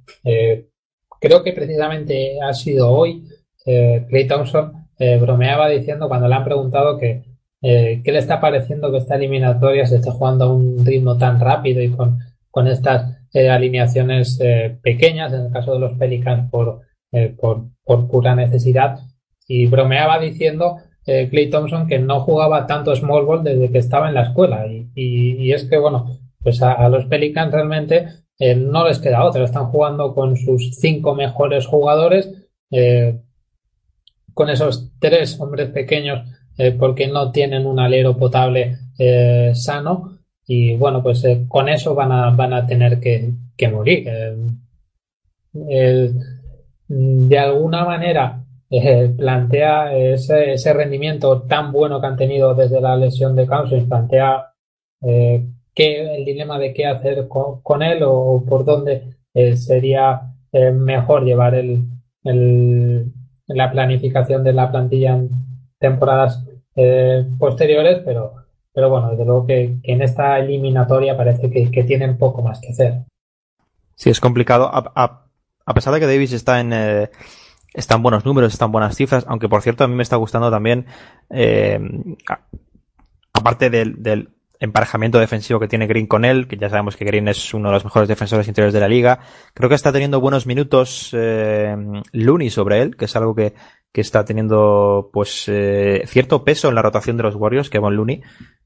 Creo 1.24 1.44
que 1.44 1.54
precisamente 1.54 2.38
ha 2.42 2.54
sido 2.54 2.92
hoy 2.92 3.24
Clay 3.66 4.28
Thompson 4.28 4.74
bromeaba 5.22 5.70
diciendo 5.70 6.10
cuando 6.10 6.28
le 6.28 6.36
han 6.36 6.44
preguntado 6.44 6.98
que 6.98 7.24
qué 7.62 8.04
le 8.06 8.20
está 8.20 8.42
pareciendo 8.42 8.92
que 8.92 8.98
esta 8.98 9.16
eliminatoria 9.16 9.86
se 9.86 9.96
esté 9.96 10.12
jugando 10.12 10.46
a 10.46 10.54
un 10.54 10.86
ritmo 10.86 11.18
tan 11.18 11.40
rápido 11.40 11.82
y 11.82 11.90
con 11.92 12.20
con 12.54 12.68
estas 12.68 13.18
eh, 13.34 13.50
alineaciones 13.50 14.40
eh, 14.40 14.78
pequeñas, 14.84 15.34
en 15.34 15.48
el 15.48 15.52
caso 15.52 15.74
de 15.74 15.80
los 15.80 15.98
Pelicans 15.98 16.52
por, 16.52 16.82
eh, 17.12 17.36
por, 17.36 17.64
por, 17.84 18.08
pura 18.08 18.36
necesidad. 18.36 19.00
Y 19.48 19.66
bromeaba 19.66 20.20
diciendo 20.20 20.78
Clay 21.04 21.50
Thompson 21.50 21.88
que 21.88 21.98
no 21.98 22.20
jugaba 22.20 22.68
tanto 22.68 22.96
small 22.96 23.26
ball 23.26 23.44
desde 23.44 23.72
que 23.72 23.80
estaba 23.80 24.08
en 24.08 24.14
la 24.14 24.22
escuela. 24.22 24.68
Y, 24.68 24.88
y, 24.96 25.52
es 25.52 25.66
que, 25.66 25.80
bueno, 25.80 26.06
pues 26.44 26.62
a, 26.62 26.88
los 26.90 27.08
Pelicans 27.08 27.52
realmente 27.52 28.06
no 28.40 28.88
les 28.88 29.00
queda 29.00 29.26
otra. 29.26 29.44
Están 29.44 29.68
jugando 29.68 30.14
con 30.14 30.36
sus 30.36 30.76
cinco 30.76 31.16
mejores 31.16 31.66
jugadores, 31.66 32.32
con 34.34 34.50
esos 34.50 34.92
tres 35.00 35.40
hombres 35.40 35.70
pequeños, 35.70 36.28
porque 36.80 37.08
no 37.08 37.32
tienen 37.32 37.66
un 37.66 37.80
alero 37.80 38.18
potable 38.18 38.78
sano 39.54 40.14
y 40.46 40.76
bueno, 40.76 41.02
pues 41.02 41.24
eh, 41.26 41.46
con 41.48 41.70
eso 41.70 41.96
van 41.96 42.12
a, 42.12 42.30
van 42.32 42.54
a 42.54 42.66
tener 42.66 43.00
que, 43.00 43.34
morir. 43.70 44.08
Eh, 45.70 46.12
de 46.88 47.40
alguna 47.40 47.86
manera 47.86 48.44
eh, 48.70 49.14
plantea 49.16 49.96
ese, 49.96 50.54
ese, 50.54 50.74
rendimiento 50.74 51.44
tan 51.44 51.72
bueno 51.72 52.02
que 52.02 52.08
han 52.08 52.18
tenido 52.18 52.54
desde 52.56 52.82
la 52.82 52.98
lesión 52.98 53.36
de 53.36 53.48
Cousins, 53.48 53.88
plantea 53.88 54.50
qué, 55.74 56.16
el 56.16 56.26
dilema 56.26 56.60
de 56.60 56.74
qué 56.74 56.86
hacer 56.86 57.28
con, 57.28 57.82
él 57.82 58.04
o, 58.04 58.44
por 58.48 58.66
dónde 58.66 59.16
sería 59.56 60.34
mejor 60.52 61.26
llevar 61.26 61.56
el, 61.56 61.86
el, 62.24 63.12
la 63.48 63.72
planificación 63.72 64.44
de 64.44 64.54
la 64.54 64.72
plantilla 64.72 65.14
en 65.14 65.30
temporadas 65.80 66.46
posteriores, 67.40 68.02
pero 68.06 68.44
pero 68.74 68.90
bueno, 68.90 69.12
desde 69.12 69.26
luego 69.26 69.46
que, 69.46 69.78
en 69.84 70.02
esta 70.02 70.40
eliminatoria 70.40 71.16
parece 71.16 71.50
que, 71.52 71.84
tienen 71.84 72.18
poco 72.18 72.42
más 72.42 72.60
que 72.60 72.70
hacer. 72.70 73.04
Sí, 73.96 74.10
es 74.10 74.20
complicado. 74.20 74.70
A, 74.74 75.28
pesar 75.76 75.94
de 75.94 76.00
que 76.00 76.08
Davis 76.08 76.34
está 76.34 76.60
en, 76.60 76.74
eh, 76.74 77.12
está 77.74 77.96
en 77.96 78.04
buenos 78.04 78.26
números, 78.26 78.52
están 78.52 78.72
buenas 78.72 78.96
cifras, 78.96 79.26
aunque 79.28 79.48
por 79.48 79.62
cierto 79.62 79.84
a 79.84 79.88
mí 79.88 79.94
me 79.94 80.02
está 80.02 80.16
gustando 80.16 80.50
también, 80.50 80.88
eh, 81.30 81.80
aparte 83.32 83.70
del, 83.70 84.33
emparejamiento 84.64 85.20
defensivo 85.20 85.60
que 85.60 85.68
tiene 85.68 85.88
Green 85.88 86.08
con 86.08 86.24
él, 86.24 86.48
que 86.48 86.56
ya 86.56 86.70
sabemos 86.70 86.96
que 86.96 87.04
Green 87.04 87.28
es 87.28 87.54
uno 87.54 87.68
de 87.68 87.74
los 87.74 87.84
mejores 87.84 88.08
defensores 88.08 88.48
interiores 88.48 88.74
de 88.74 88.80
la 88.80 88.88
liga, 88.88 89.20
creo 89.54 89.68
que 89.68 89.76
está 89.76 89.92
teniendo 89.92 90.22
buenos 90.22 90.48
minutos 90.48 91.10
eh, 91.12 91.76
Looney 92.14 92.50
sobre 92.50 92.82
él, 92.82 92.96
que 92.96 93.06
es 93.06 93.16
algo 93.18 93.36
que, 93.36 93.54
que 93.92 94.00
está 94.00 94.24
teniendo 94.24 95.10
pues 95.12 95.46
eh, 95.50 96.04
cierto 96.06 96.46
peso 96.46 96.70
en 96.70 96.76
la 96.76 96.82
rotación 96.82 97.18
de 97.18 97.24
los 97.24 97.36
Warriors, 97.36 97.70
que 97.70 97.80
Von 97.80 97.98
Looney, 97.98 98.22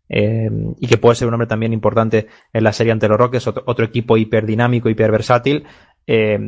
eh, 0.07 0.49
y 0.79 0.87
que 0.87 0.97
puede 0.97 1.15
ser 1.15 1.27
un 1.27 1.33
hombre 1.33 1.47
también 1.47 1.73
importante 1.73 2.27
en 2.53 2.63
la 2.63 2.73
serie 2.73 2.93
ante 2.93 3.07
los 3.07 3.17
Rockets, 3.17 3.47
otro, 3.47 3.85
equipo 3.85 4.17
hiperdinámico, 4.17 4.89
hiperversátil. 4.89 5.65
Eh, 6.05 6.39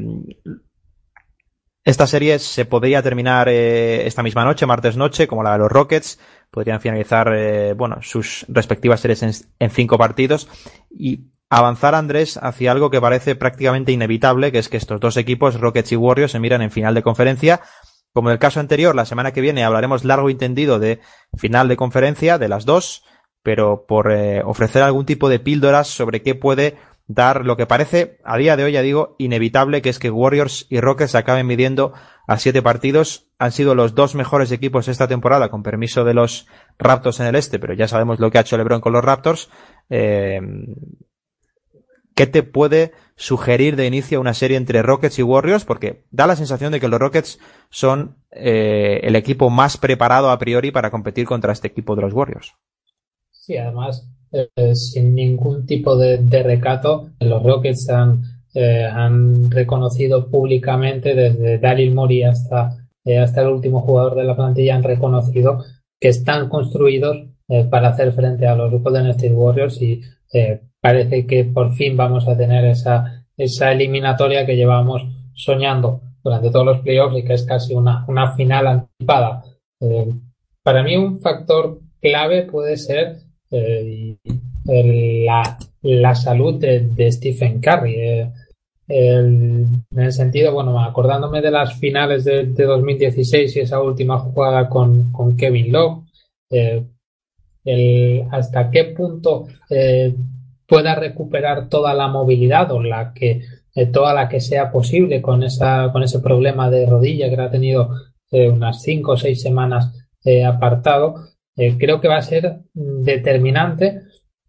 esta 1.84 2.08
serie 2.08 2.40
se 2.40 2.66
podría 2.66 3.02
terminar 3.02 3.50
eh, 3.50 4.06
esta 4.06 4.24
misma 4.24 4.44
noche, 4.46 4.66
martes 4.66 4.98
noche, 4.98 5.28
como 5.28 5.44
la 5.44 5.54
de 5.54 5.60
los 5.60 5.72
Rockets. 5.72 6.20
Podrían 6.52 6.82
finalizar, 6.82 7.32
bueno, 7.76 7.98
sus 8.02 8.46
respectivas 8.48 9.02
series 9.02 9.48
en, 9.60 9.70
cinco 9.70 9.98
partidos 10.00 10.48
y 10.90 11.28
avanzar 11.50 11.94
Andrés 11.94 12.40
hacia 12.42 12.72
algo 12.72 12.90
que 12.90 13.00
parece 13.00 13.36
prácticamente 13.36 13.92
inevitable, 13.92 14.52
que 14.52 14.58
es 14.58 14.68
que 14.68 14.78
estos 14.78 15.00
dos 15.00 15.16
equipos, 15.18 15.60
Rockets 15.60 15.92
y 15.92 15.96
Warriors, 15.96 16.32
se 16.32 16.40
miran 16.40 16.64
en 16.64 16.72
final 16.72 16.96
de 16.96 17.04
conferencia. 17.04 17.62
Como 18.14 18.30
en 18.30 18.34
el 18.34 18.40
caso 18.40 18.60
anterior, 18.60 18.96
la 18.96 19.06
semana 19.06 19.32
que 19.32 19.42
viene 19.42 19.64
hablaremos 19.64 20.04
largo 20.04 20.32
y 20.32 20.36
tendido 20.36 20.80
de 20.80 21.02
final 21.38 21.68
de 21.68 21.78
conferencia 21.78 22.40
de 22.40 22.50
las 22.50 22.66
dos 22.66 23.04
pero 23.44 23.86
por 23.88 24.12
eh, 24.12 24.42
ofrecer 24.44 24.84
algún 24.84 25.06
tipo 25.06 25.30
de 25.30 25.40
píldoras 25.40 25.88
sobre 25.88 26.22
qué 26.22 26.36
puede 26.36 26.78
dar 27.10 27.44
lo 27.44 27.58
que 27.58 27.66
parece 27.66 28.20
a 28.24 28.38
día 28.38 28.56
de 28.56 28.64
hoy, 28.64 28.72
ya 28.72 28.84
digo, 28.84 29.16
inevitable, 29.18 29.82
que 29.82 29.90
es 29.90 29.98
que 29.98 30.12
Warriors 30.12 30.68
y 30.70 30.80
Rockets 30.80 31.16
acaben 31.16 31.48
midiendo 31.48 31.92
a 32.28 32.38
siete 32.38 32.62
partidos. 32.62 33.28
Han 33.40 33.52
sido 33.52 33.74
los 33.74 33.96
dos 33.96 34.14
mejores 34.14 34.52
equipos 34.52 34.88
esta 34.88 35.08
temporada, 35.08 35.50
con 35.50 35.64
permiso 35.64 36.04
de 36.06 36.14
los 36.14 36.48
Raptors 36.78 37.20
en 37.20 37.26
el 37.26 37.36
este, 37.36 37.58
pero 37.58 37.74
ya 37.74 37.88
sabemos 37.88 38.20
lo 38.20 38.30
que 38.30 38.38
ha 38.38 38.42
hecho 38.42 38.58
LeBron 38.58 38.80
con 38.80 38.94
los 38.94 39.04
Raptors. 39.04 39.50
Eh, 39.90 40.40
¿Qué 42.14 42.28
te 42.28 42.44
puede 42.44 42.92
sugerir 43.16 43.76
de 43.76 43.88
inicio 43.88 44.22
una 44.22 44.36
serie 44.36 44.58
entre 44.58 44.84
Rockets 44.84 45.18
y 45.18 45.24
Warriors? 45.24 45.66
Porque 45.66 46.06
da 46.12 46.28
la 46.28 46.36
sensación 46.36 46.72
de 46.72 46.80
que 46.80 46.90
los 46.90 47.00
Rockets 47.00 47.40
son 47.72 48.18
eh, 48.30 49.00
el 49.02 49.16
equipo 49.16 49.50
más 49.50 49.78
preparado 49.78 50.30
a 50.30 50.38
priori 50.38 50.70
para 50.70 50.92
competir 50.92 51.26
contra 51.26 51.54
este 51.54 51.70
equipo 51.70 51.96
de 51.96 52.04
los 52.04 52.14
Warriors. 52.14 52.54
Sí, 53.32 53.58
además, 53.58 54.08
eh, 54.32 54.76
sin 54.76 55.16
ningún 55.16 55.66
tipo 55.66 55.98
de, 55.98 56.20
recato, 56.44 57.10
los 57.20 57.42
Rockets 57.42 57.90
han, 57.90 58.22
eh, 58.54 58.86
han 58.86 59.50
reconocido 59.50 60.30
públicamente, 60.30 61.16
desde 61.16 61.58
Daryl 61.58 61.96
Mori 61.96 62.22
hasta, 62.24 62.78
eh, 63.04 63.18
hasta 63.18 63.42
el 63.42 63.48
último 63.48 63.82
jugador 63.82 64.16
de 64.16 64.26
la 64.26 64.36
plantilla, 64.36 64.76
han 64.76 64.84
reconocido 64.84 65.64
que 66.00 66.10
están 66.10 66.48
construidos 66.48 67.26
para 67.72 67.90
hacer 67.90 68.14
frente 68.14 68.46
a 68.46 68.56
los 68.56 68.72
Golden 68.72 69.08
State 69.08 69.34
Warriors 69.34 69.82
y 69.82 70.02
parece 70.80 71.26
que 71.26 71.46
por 71.46 71.74
fin 71.74 71.98
vamos 71.98 72.28
a 72.28 72.38
tener 72.38 72.64
esa, 72.66 73.26
esa 73.36 73.72
eliminatoria 73.72 74.46
que 74.46 74.56
llevamos 74.56 75.02
soñando 75.34 76.02
durante 76.24 76.52
todos 76.52 76.66
los 76.68 76.80
playoffs 76.82 77.18
y 77.18 77.24
que 77.24 77.34
es 77.34 77.44
casi 77.46 77.74
una, 77.74 78.06
una 78.08 78.36
final 78.36 78.68
anticipada. 78.68 79.44
para 80.62 80.84
mí 80.84 80.96
un 80.96 81.20
factor 81.20 81.80
clave 82.00 82.44
puede 82.44 82.78
ser 82.78 83.29
eh, 83.52 84.18
la, 85.26 85.58
la, 85.82 86.16
salud 86.16 86.60
de, 86.60 87.12
Stephen 87.12 87.60
Curry. 87.60 87.96
Eh, 87.96 88.32
en 88.88 89.86
el 89.96 90.12
sentido, 90.12 90.54
bueno, 90.54 90.80
acordándome 90.80 91.42
de 91.42 91.52
las 91.52 91.76
finales 91.80 92.26
de, 92.26 92.46
2016 92.46 93.56
y 93.56 93.60
esa 93.60 93.82
última 93.82 94.18
jugada 94.20 94.68
con, 94.68 95.12
con 95.12 95.38
Kevin 95.38 95.72
Love, 95.72 96.04
eh, 96.52 96.84
el, 97.66 98.24
hasta 98.32 98.72
qué 98.72 98.86
punto 98.86 99.48
pueda 100.66 100.96
recuperar 100.96 101.70
toda 101.70 101.94
la 101.94 102.08
movilidad 102.08 102.72
o 102.72 102.82
la 102.82 103.14
que 103.14 103.42
toda 103.92 104.14
la 104.14 104.28
que 104.28 104.40
sea 104.40 104.72
posible 104.72 105.22
con 105.22 105.44
esa 105.44 105.92
con 105.92 106.02
ese 106.04 106.20
problema 106.20 106.70
de 106.70 106.86
rodilla 106.86 107.30
que 107.30 107.42
ha 107.42 107.52
tenido 107.52 107.92
unas 108.32 108.82
cinco 108.82 109.12
o 109.12 109.18
seis 109.18 109.42
semanas 109.42 109.94
apartado 110.48 111.16
eh, 111.60 111.78
creo 111.78 112.02
que 112.02 112.08
va 112.08 112.18
a 112.18 112.22
ser 112.22 112.62
determinante 112.74 114.02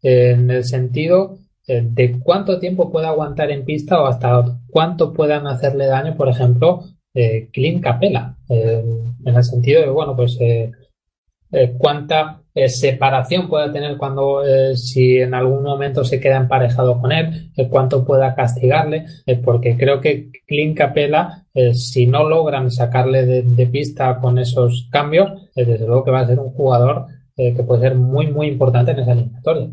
en 0.03 0.51
el 0.51 0.65
sentido 0.65 1.39
eh, 1.71 1.83
de 1.85 2.19
cuánto 2.21 2.59
tiempo 2.59 2.91
puede 2.91 3.07
aguantar 3.07 3.53
en 3.53 3.65
pista 3.65 4.03
o 4.03 4.07
hasta 4.07 4.59
cuánto 4.71 5.13
puedan 5.13 5.47
hacerle 5.47 5.87
daño, 5.87 6.17
por 6.17 6.29
ejemplo, 6.29 6.83
eh, 7.15 7.49
Clint 7.53 7.81
Capela, 7.81 8.37
eh, 8.49 8.83
en 9.25 9.37
el 9.37 9.45
sentido 9.45 9.83
de, 9.83 9.91
bueno, 9.91 10.17
pues 10.17 10.37
cuánta 11.79 12.43
eh, 12.55 12.69
separación 12.69 13.49
pueda 13.49 13.73
tener 13.73 13.97
cuando 13.97 14.45
eh, 14.45 14.77
si 14.77 15.19
en 15.19 15.35
algún 15.35 15.63
momento 15.63 16.05
se 16.05 16.21
queda 16.21 16.37
emparejado 16.37 17.01
con 17.01 17.13
él, 17.13 17.51
cuánto 17.71 18.05
pueda 18.05 18.35
castigarle, 18.35 19.07
porque 19.45 19.77
creo 19.77 20.01
que 20.01 20.31
Clint 20.47 20.77
Capela, 20.77 21.45
si 21.73 22.07
no 22.07 22.29
logran 22.29 22.71
sacarle 22.71 23.27
de, 23.27 23.43
de, 23.43 23.67
pista 23.67 24.19
con 24.21 24.39
esos 24.39 24.89
cambios, 24.91 25.51
desde 25.55 25.87
luego 25.87 26.05
que 26.05 26.11
va 26.11 26.21
a 26.21 26.27
ser 26.27 26.39
un 26.39 26.51
jugador 26.51 27.07
que 27.37 27.63
puede 27.67 27.83
ser 27.83 27.95
muy, 27.97 28.29
muy 28.29 28.47
importante 28.49 28.93
en 28.93 28.99
esa 29.01 29.13
eliminatoria. 29.13 29.71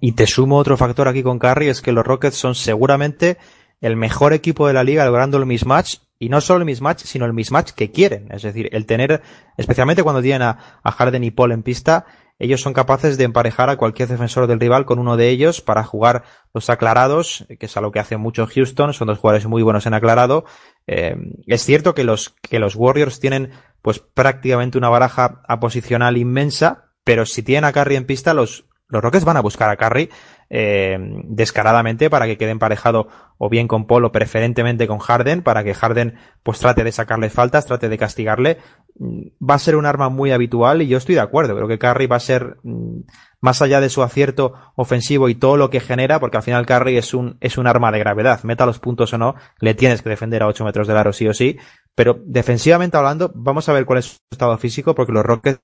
Y 0.00 0.12
te 0.12 0.26
sumo 0.26 0.56
otro 0.56 0.76
factor 0.76 1.06
aquí 1.08 1.22
con 1.22 1.38
Curry, 1.38 1.68
es 1.68 1.80
que 1.80 1.92
los 1.92 2.04
Rockets 2.04 2.36
son 2.36 2.54
seguramente 2.54 3.36
el 3.80 3.96
mejor 3.96 4.32
equipo 4.32 4.66
de 4.66 4.74
la 4.74 4.84
liga 4.84 5.04
logrando 5.04 5.38
el 5.38 5.46
mismatch 5.46 5.96
y 6.20 6.28
no 6.28 6.40
solo 6.42 6.60
el 6.60 6.66
mismatch, 6.66 7.04
sino 7.04 7.24
el 7.24 7.32
mismatch 7.32 7.72
que 7.72 7.90
quieren. 7.90 8.28
Es 8.30 8.42
decir, 8.42 8.68
el 8.72 8.84
tener, 8.84 9.22
especialmente 9.56 10.02
cuando 10.02 10.20
tienen 10.20 10.42
a, 10.42 10.80
a, 10.84 10.92
Harden 10.92 11.24
y 11.24 11.30
Paul 11.30 11.52
en 11.52 11.62
pista, 11.62 12.04
ellos 12.38 12.60
son 12.60 12.74
capaces 12.74 13.16
de 13.16 13.24
emparejar 13.24 13.70
a 13.70 13.78
cualquier 13.78 14.06
defensor 14.06 14.46
del 14.46 14.60
rival 14.60 14.84
con 14.84 14.98
uno 14.98 15.16
de 15.16 15.30
ellos 15.30 15.62
para 15.62 15.82
jugar 15.82 16.24
los 16.52 16.68
aclarados, 16.68 17.46
que 17.58 17.66
es 17.66 17.76
algo 17.76 17.90
que 17.90 18.00
hace 18.00 18.18
mucho 18.18 18.46
Houston, 18.46 18.92
son 18.92 19.08
dos 19.08 19.18
jugadores 19.18 19.46
muy 19.46 19.62
buenos 19.62 19.86
en 19.86 19.94
aclarado. 19.94 20.44
Eh, 20.86 21.16
es 21.46 21.64
cierto 21.64 21.94
que 21.94 22.04
los, 22.04 22.34
que 22.42 22.58
los 22.58 22.76
Warriors 22.76 23.18
tienen 23.18 23.52
pues 23.80 23.98
prácticamente 23.98 24.76
una 24.76 24.90
baraja 24.90 25.40
aposicional 25.48 26.18
inmensa, 26.18 26.92
pero 27.02 27.24
si 27.24 27.42
tienen 27.42 27.64
a 27.64 27.72
Curry 27.72 27.96
en 27.96 28.04
pista, 28.04 28.34
los, 28.34 28.66
los 28.88 29.02
Rockets 29.02 29.24
van 29.24 29.38
a 29.38 29.42
buscar 29.42 29.70
a 29.70 29.76
Curry 29.76 30.10
eh, 30.52 30.98
descaradamente 31.26 32.10
para 32.10 32.26
que 32.26 32.36
quede 32.36 32.50
emparejado 32.50 33.06
o 33.38 33.48
bien 33.48 33.68
con 33.68 33.86
Paul 33.86 34.04
o 34.04 34.12
preferentemente 34.12 34.88
con 34.88 34.98
Harden 34.98 35.42
para 35.42 35.62
que 35.62 35.74
Harden 35.74 36.16
pues 36.42 36.58
trate 36.58 36.82
de 36.82 36.90
sacarle 36.90 37.30
faltas, 37.30 37.66
trate 37.66 37.88
de 37.88 37.96
castigarle. 37.96 38.58
Mm, 38.98 39.28
va 39.48 39.54
a 39.54 39.58
ser 39.60 39.76
un 39.76 39.86
arma 39.86 40.08
muy 40.08 40.32
habitual 40.32 40.82
y 40.82 40.88
yo 40.88 40.98
estoy 40.98 41.14
de 41.14 41.20
acuerdo. 41.20 41.54
Creo 41.54 41.68
que 41.68 41.78
Curry 41.78 42.08
va 42.08 42.16
a 42.16 42.20
ser 42.20 42.56
mm, 42.64 43.02
más 43.40 43.62
allá 43.62 43.80
de 43.80 43.88
su 43.88 44.02
acierto 44.02 44.54
ofensivo 44.74 45.28
y 45.28 45.36
todo 45.36 45.56
lo 45.56 45.70
que 45.70 45.78
genera, 45.78 46.18
porque 46.18 46.38
al 46.38 46.42
final 46.42 46.66
Curry 46.66 46.98
es 46.98 47.14
un, 47.14 47.38
es 47.40 47.56
un 47.56 47.68
arma 47.68 47.92
de 47.92 48.00
gravedad. 48.00 48.42
Meta 48.42 48.66
los 48.66 48.80
puntos 48.80 49.12
o 49.14 49.18
no, 49.18 49.36
le 49.60 49.74
tienes 49.74 50.02
que 50.02 50.10
defender 50.10 50.42
a 50.42 50.48
8 50.48 50.64
metros 50.64 50.88
del 50.88 50.96
aro 50.96 51.12
sí 51.12 51.28
o 51.28 51.32
sí. 51.32 51.58
Pero 51.94 52.20
defensivamente 52.24 52.96
hablando, 52.96 53.30
vamos 53.36 53.68
a 53.68 53.72
ver 53.72 53.86
cuál 53.86 54.00
es 54.00 54.06
su 54.06 54.16
estado 54.32 54.58
físico, 54.58 54.96
porque 54.96 55.12
los 55.12 55.24
Rockets 55.24 55.60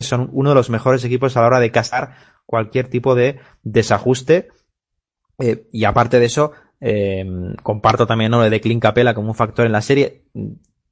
son 0.00 0.28
uno 0.32 0.50
de 0.50 0.56
los 0.56 0.68
mejores 0.68 1.04
equipos 1.04 1.36
a 1.36 1.40
la 1.40 1.46
hora 1.46 1.60
de 1.60 1.70
casar 1.70 2.33
cualquier 2.46 2.88
tipo 2.88 3.14
de 3.14 3.40
desajuste. 3.62 4.48
Eh, 5.38 5.66
y 5.72 5.84
aparte 5.84 6.20
de 6.20 6.26
eso, 6.26 6.52
eh, 6.80 7.24
comparto 7.62 8.06
también 8.06 8.30
lo 8.30 8.40
de 8.40 8.60
Clint 8.60 8.82
Capela 8.82 9.14
como 9.14 9.28
un 9.28 9.34
factor 9.34 9.66
en 9.66 9.72
la 9.72 9.82
serie. 9.82 10.24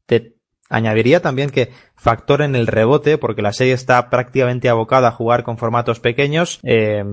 Te 0.07 0.37
añadiría 0.69 1.21
también 1.21 1.51
que 1.51 1.71
factor 1.97 2.43
en 2.43 2.57
el 2.57 2.67
rebote, 2.67 3.19
porque 3.19 3.43
la 3.43 3.53
serie 3.53 3.75
está 3.75 4.11
prácticamente 4.11 4.69
abocada 4.69 5.09
a 5.09 5.13
jugar 5.13 5.45
con 5.45 5.59
formatos 5.59 6.01
pequeños. 6.01 6.61
Eh, 6.63 7.05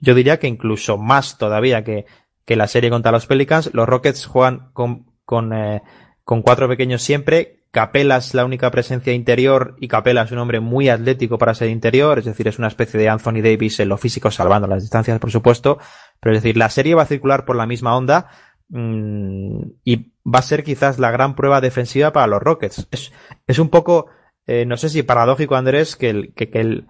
yo 0.00 0.14
diría 0.14 0.38
que 0.38 0.48
incluso 0.48 0.98
más 0.98 1.38
todavía 1.38 1.84
que, 1.84 2.06
que 2.44 2.56
la 2.56 2.66
serie 2.66 2.90
contra 2.90 3.12
los 3.12 3.26
Pelicans. 3.26 3.70
Los 3.72 3.88
Rockets 3.88 4.26
juegan 4.26 4.70
con, 4.72 5.06
con, 5.24 5.52
eh, 5.52 5.82
con 6.24 6.42
cuatro 6.42 6.68
pequeños 6.68 7.02
siempre, 7.02 7.59
Capela 7.72 8.16
es 8.16 8.34
la 8.34 8.44
única 8.44 8.70
presencia 8.70 9.12
interior 9.12 9.76
y 9.78 9.86
Capela 9.86 10.22
es 10.22 10.32
un 10.32 10.38
hombre 10.38 10.58
muy 10.58 10.88
atlético 10.88 11.38
para 11.38 11.54
ser 11.54 11.68
interior, 11.68 12.18
es 12.18 12.24
decir, 12.24 12.48
es 12.48 12.58
una 12.58 12.66
especie 12.66 12.98
de 12.98 13.08
Anthony 13.08 13.42
Davis 13.42 13.78
en 13.78 13.88
lo 13.88 13.96
físico, 13.96 14.30
salvando 14.30 14.66
las 14.66 14.82
distancias, 14.82 15.18
por 15.20 15.30
supuesto, 15.30 15.78
pero 16.18 16.34
es 16.34 16.42
decir, 16.42 16.56
la 16.56 16.68
serie 16.68 16.96
va 16.96 17.02
a 17.02 17.06
circular 17.06 17.44
por 17.44 17.54
la 17.54 17.66
misma 17.66 17.96
onda 17.96 18.28
mmm, 18.68 19.62
y 19.84 20.12
va 20.24 20.40
a 20.40 20.42
ser 20.42 20.64
quizás 20.64 20.98
la 20.98 21.12
gran 21.12 21.36
prueba 21.36 21.60
defensiva 21.60 22.12
para 22.12 22.26
los 22.26 22.42
Rockets. 22.42 22.88
Es, 22.90 23.12
es 23.46 23.58
un 23.60 23.68
poco, 23.68 24.06
eh, 24.46 24.66
no 24.66 24.76
sé 24.76 24.88
si 24.88 25.04
paradójico, 25.04 25.54
Andrés, 25.54 25.94
que 25.94 26.10
el, 26.10 26.34
que 26.34 26.50
el 26.54 26.88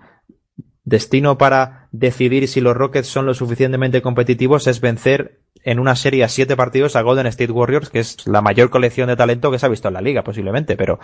destino 0.90 1.38
para 1.38 1.88
decidir 1.92 2.46
si 2.48 2.60
los 2.60 2.76
Rockets 2.76 3.06
son 3.06 3.24
lo 3.24 3.32
suficientemente 3.32 4.02
competitivos 4.02 4.66
es 4.66 4.80
vencer 4.80 5.40
en 5.62 5.78
una 5.78 5.94
serie 5.94 6.24
a 6.24 6.28
siete 6.28 6.56
partidos 6.56 6.96
a 6.96 7.02
Golden 7.02 7.26
State 7.26 7.52
Warriors, 7.52 7.90
que 7.90 8.00
es 8.00 8.26
la 8.26 8.40
mayor 8.40 8.70
colección 8.70 9.08
de 9.08 9.16
talento 9.16 9.50
que 9.50 9.58
se 9.58 9.66
ha 9.66 9.68
visto 9.68 9.88
en 9.88 9.94
la 9.94 10.00
liga, 10.00 10.24
posiblemente, 10.24 10.76
pero, 10.76 10.98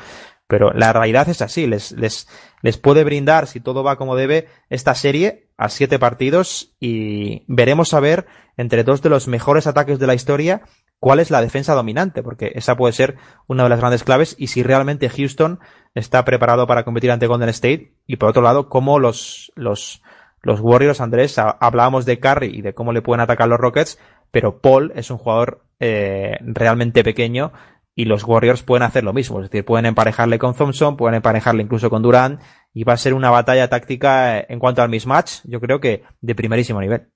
pero 0.49 0.73
la 0.73 0.93
realidad 0.93 1.29
es 1.29 1.41
así, 1.41 1.67
les, 1.67 1.93
les, 1.93 2.29
les 2.63 2.79
puede 2.79 3.05
brindar, 3.05 3.47
si 3.47 3.61
todo 3.61 3.85
va 3.85 3.97
como 3.97 4.17
debe, 4.17 4.49
esta 4.71 4.95
serie 4.95 5.51
a 5.57 5.69
siete 5.69 5.99
partidos 5.99 6.75
y 6.81 7.45
veremos 7.47 7.95
a 7.95 8.01
ver 8.01 8.27
entre 8.57 8.83
dos 8.83 9.03
de 9.03 9.11
los 9.11 9.29
mejores 9.29 9.67
ataques 9.67 9.99
de 9.99 10.07
la 10.07 10.15
historia 10.15 10.63
cuál 10.99 11.21
es 11.21 11.31
la 11.31 11.43
defensa 11.43 11.75
dominante, 11.75 12.23
porque 12.23 12.53
esa 12.55 12.77
puede 12.77 12.93
ser 12.93 13.17
una 13.47 13.65
de 13.65 13.69
las 13.69 13.79
grandes 13.79 14.05
claves 14.05 14.35
y 14.39 14.49
si 14.49 14.63
realmente 14.63 15.09
Houston 15.09 15.61
está 15.97 16.25
preparado 16.25 16.67
para 16.67 16.85
competir 16.85 17.11
ante 17.11 17.27
Golden 17.27 17.49
State 17.49 17.95
y 18.07 18.17
por 18.17 18.29
otro 18.29 18.43
lado, 18.43 18.69
cómo 18.69 18.99
los, 18.99 19.51
los, 19.57 20.03
los 20.43 20.61
Warriors, 20.61 21.01
Andrés, 21.01 21.39
hablábamos 21.39 22.05
de 22.05 22.21
Curry 22.21 22.59
y 22.59 22.61
de 22.61 22.75
cómo 22.75 22.93
le 22.93 23.01
pueden 23.01 23.23
atacar 23.23 23.49
los 23.49 23.59
Rockets, 23.59 23.99
pero 24.31 24.61
Paul 24.61 24.93
es 24.95 25.11
un 25.11 25.17
jugador 25.17 25.65
eh, 25.81 26.37
realmente 26.43 27.03
pequeño 27.03 27.53
y 27.95 28.05
los 28.05 28.25
Warriors 28.25 28.63
pueden 28.63 28.83
hacer 28.83 29.05
lo 29.05 29.15
mismo, 29.15 29.41
es 29.41 29.51
decir, 29.51 29.65
pueden 29.65 29.87
emparejarle 29.87 30.39
con 30.39 30.55
Thompson, 30.55 30.99
pueden 30.99 31.15
emparejarle 31.17 31.63
incluso 31.63 31.89
con 31.89 32.03
Durant 32.03 32.43
y 32.75 32.85
va 32.85 32.93
a 32.93 32.99
ser 32.99 33.15
una 33.15 33.31
batalla 33.31 33.69
táctica 33.69 34.39
en 34.39 34.59
cuanto 34.59 34.83
al 34.83 34.91
mismatch, 34.91 35.41
yo 35.45 35.61
creo 35.61 35.81
que 35.81 36.03
de 36.21 36.35
primerísimo 36.35 36.79
nivel. 36.83 37.09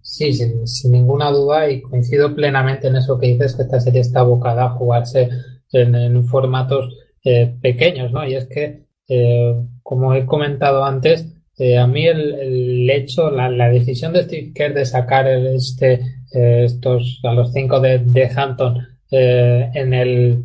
Sí, 0.00 0.32
sin, 0.32 0.90
ninguna 0.90 1.30
duda 1.30 1.70
y 1.70 1.80
coincido 1.80 2.34
plenamente 2.34 2.88
en 2.88 2.96
eso 2.96 3.16
que 3.20 3.28
dices, 3.28 3.54
que 3.54 3.62
esta 3.62 3.78
serie 3.78 4.00
está 4.00 4.20
abocada 4.20 4.64
a 4.64 4.70
jugarse 4.70 5.28
en 5.70 6.24
formatos 6.24 6.92
eh, 7.24 7.54
pequeños, 7.60 8.12
¿no? 8.12 8.26
Y 8.26 8.34
es 8.34 8.46
que, 8.46 8.86
eh, 9.08 9.54
como 9.82 10.14
he 10.14 10.26
comentado 10.26 10.84
antes, 10.84 11.26
eh, 11.58 11.78
a 11.78 11.86
mí 11.86 12.06
el, 12.06 12.88
hecho, 12.90 13.30
la, 13.30 13.68
decisión 13.68 14.12
de 14.12 14.24
Steve 14.24 14.52
Kerr 14.54 14.74
de 14.74 14.84
sacar 14.84 15.28
este, 15.28 16.00
estos, 16.32 17.20
a 17.24 17.32
los 17.34 17.52
cinco 17.52 17.80
de, 17.80 17.98
de 17.98 18.30
Hampton 18.34 18.88
en 19.10 19.92
el 19.92 20.44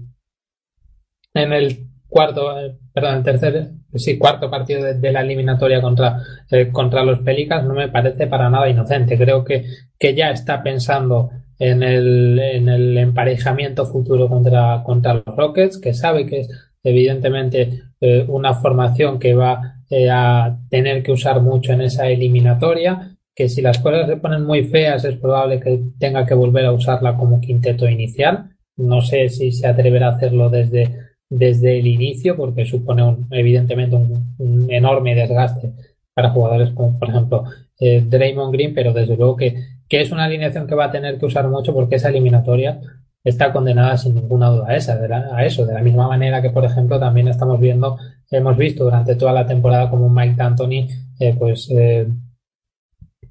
en 1.33 1.53
el 1.53 1.87
cuarto, 2.07 2.53
perdón, 2.93 3.17
el 3.17 3.23
tercer, 3.23 3.71
sí, 3.95 4.17
cuarto 4.17 4.49
partido 4.49 4.83
de, 4.83 4.95
de 4.95 5.11
la 5.11 5.21
eliminatoria 5.21 5.81
contra, 5.81 6.21
eh, 6.49 6.69
contra 6.71 7.03
los 7.03 7.19
Pelicans 7.19 7.65
no 7.65 7.73
me 7.73 7.89
parece 7.89 8.27
para 8.27 8.49
nada 8.49 8.69
inocente. 8.69 9.17
Creo 9.17 9.43
que, 9.43 9.65
que 9.99 10.15
ya 10.15 10.31
está 10.31 10.63
pensando 10.63 11.29
en 11.59 11.83
el, 11.83 12.39
en 12.39 12.69
el 12.69 12.97
emparejamiento 12.97 13.85
futuro 13.85 14.27
contra, 14.27 14.83
contra 14.83 15.15
los 15.15 15.25
Rockets, 15.25 15.79
que 15.79 15.93
sabe 15.93 16.25
que 16.25 16.41
es 16.41 16.49
evidentemente 16.83 17.81
eh, 17.99 18.25
una 18.27 18.53
formación 18.53 19.19
que 19.19 19.33
va 19.33 19.81
eh, 19.89 20.09
a 20.09 20.57
tener 20.69 21.03
que 21.03 21.11
usar 21.11 21.41
mucho 21.41 21.73
en 21.73 21.81
esa 21.81 22.07
eliminatoria, 22.07 23.17
que 23.35 23.49
si 23.49 23.61
las 23.61 23.79
cosas 23.79 24.07
se 24.07 24.17
ponen 24.17 24.43
muy 24.43 24.63
feas 24.63 25.05
es 25.05 25.15
probable 25.15 25.59
que 25.59 25.79
tenga 25.99 26.25
que 26.25 26.33
volver 26.33 26.65
a 26.65 26.73
usarla 26.73 27.15
como 27.15 27.39
quinteto 27.39 27.87
inicial. 27.87 28.49
No 28.75 29.01
sé 29.01 29.29
si 29.29 29.51
se 29.51 29.67
atreverá 29.67 30.07
a 30.07 30.15
hacerlo 30.15 30.49
desde 30.49 31.07
desde 31.29 31.79
el 31.79 31.87
inicio 31.87 32.35
porque 32.35 32.65
supone 32.65 33.03
un, 33.03 33.27
evidentemente 33.31 33.95
un, 33.95 34.67
enorme 34.69 35.15
desgaste 35.15 35.73
para 36.13 36.29
jugadores 36.29 36.71
como 36.71 36.97
por 36.97 37.09
ejemplo 37.09 37.43
eh, 37.79 38.03
Draymond 38.05 38.53
Green, 38.53 38.73
pero 38.73 38.93
desde 38.93 39.15
luego 39.17 39.35
que, 39.35 39.55
que, 39.87 40.01
es 40.01 40.11
una 40.11 40.25
alineación 40.25 40.67
que 40.67 40.75
va 40.75 40.85
a 40.85 40.91
tener 40.91 41.19
que 41.19 41.25
usar 41.25 41.47
mucho 41.47 41.73
porque 41.73 41.95
esa 41.95 42.09
eliminatoria 42.09 42.79
está 43.27 43.51
condenada 43.51 43.97
sin 43.97 44.15
ninguna 44.15 44.49
duda 44.49 44.65
a, 44.69 44.75
esa, 44.75 44.97
de 44.97 45.09
la, 45.09 45.35
a 45.35 45.45
eso, 45.45 45.65
de 45.65 45.73
la 45.73 45.81
misma 45.81 46.07
manera 46.07 46.41
que 46.41 46.49
por 46.49 46.63
ejemplo 46.63 46.99
también 46.99 47.27
estamos 47.27 47.59
viendo, 47.59 47.97
hemos 48.31 48.55
visto 48.55 48.85
durante 48.85 49.15
toda 49.15 49.33
la 49.33 49.45
temporada 49.45 49.89
como 49.89 50.09
Mike 50.09 50.35
D'Antoni 50.35 50.87
eh, 51.19 51.35
pues 51.37 51.69
eh, 51.71 52.07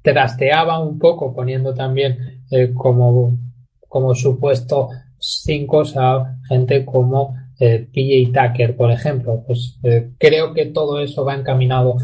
trasteaba 0.01 0.79
un 0.79 0.99
poco 0.99 1.33
poniendo 1.33 1.73
también 1.73 2.43
eh, 2.51 2.71
como, 2.73 3.37
como 3.87 4.15
supuesto 4.15 4.89
cinco 5.19 5.83
a 5.95 6.37
gente 6.47 6.85
como 6.85 7.35
eh, 7.59 7.87
PJ 7.91 8.31
Tucker, 8.31 8.75
por 8.75 8.91
ejemplo, 8.91 9.43
pues 9.45 9.79
eh, 9.83 10.11
creo 10.19 10.53
que 10.53 10.67
todo 10.67 11.01
eso 11.01 11.25
va 11.25 11.35
encaminado 11.35 11.97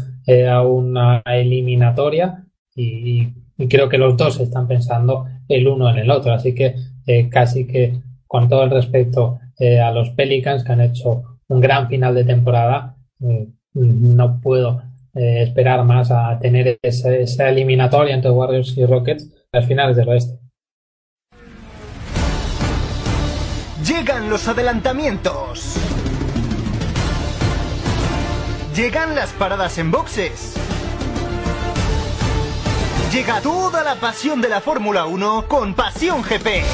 a 0.50 0.62
una 0.62 1.22
eliminatoria 1.26 2.44
y, 2.74 3.28
y, 3.58 3.68
creo 3.68 3.90
que 3.90 3.98
los 3.98 4.16
dos 4.16 4.40
están 4.40 4.66
pensando 4.66 5.26
el 5.48 5.68
uno 5.68 5.90
en 5.90 5.98
el 5.98 6.10
otro. 6.10 6.32
Así 6.32 6.54
que 6.54 6.74
eh, 7.06 7.28
casi 7.28 7.66
que 7.66 8.00
con 8.26 8.48
todo 8.48 8.64
el 8.64 8.70
respeto 8.70 9.38
eh, 9.58 9.80
a 9.80 9.90
los 9.92 10.10
Pelicans 10.10 10.64
que 10.64 10.72
han 10.72 10.80
hecho 10.80 11.38
un 11.48 11.60
gran 11.60 11.88
final 11.88 12.14
de 12.14 12.24
temporada, 12.24 12.96
eh, 13.20 13.48
no 13.74 14.40
puedo 14.40 14.82
esperar 15.16 15.84
más 15.84 16.10
a 16.10 16.36
tener 16.40 16.80
esa, 16.82 17.14
esa 17.14 17.48
eliminatoria 17.48 18.16
entre 18.16 18.32
Warriors 18.32 18.76
y 18.76 18.84
Rockets 18.84 19.30
a 19.52 19.58
las 19.58 19.66
finales 19.66 19.96
del 19.96 20.08
oeste. 20.08 20.40
Llegan 23.86 24.28
los 24.28 24.48
adelantamientos. 24.48 25.76
Llegan 28.74 29.14
las 29.14 29.32
paradas 29.34 29.78
en 29.78 29.92
boxes. 29.92 30.63
Llega 33.14 33.40
toda 33.40 33.84
la 33.84 33.94
pasión 33.94 34.40
de 34.40 34.48
la 34.48 34.60
Fórmula 34.60 35.06
1 35.06 35.44
con 35.46 35.74
Pasión 35.74 36.22
GP. 36.22 36.64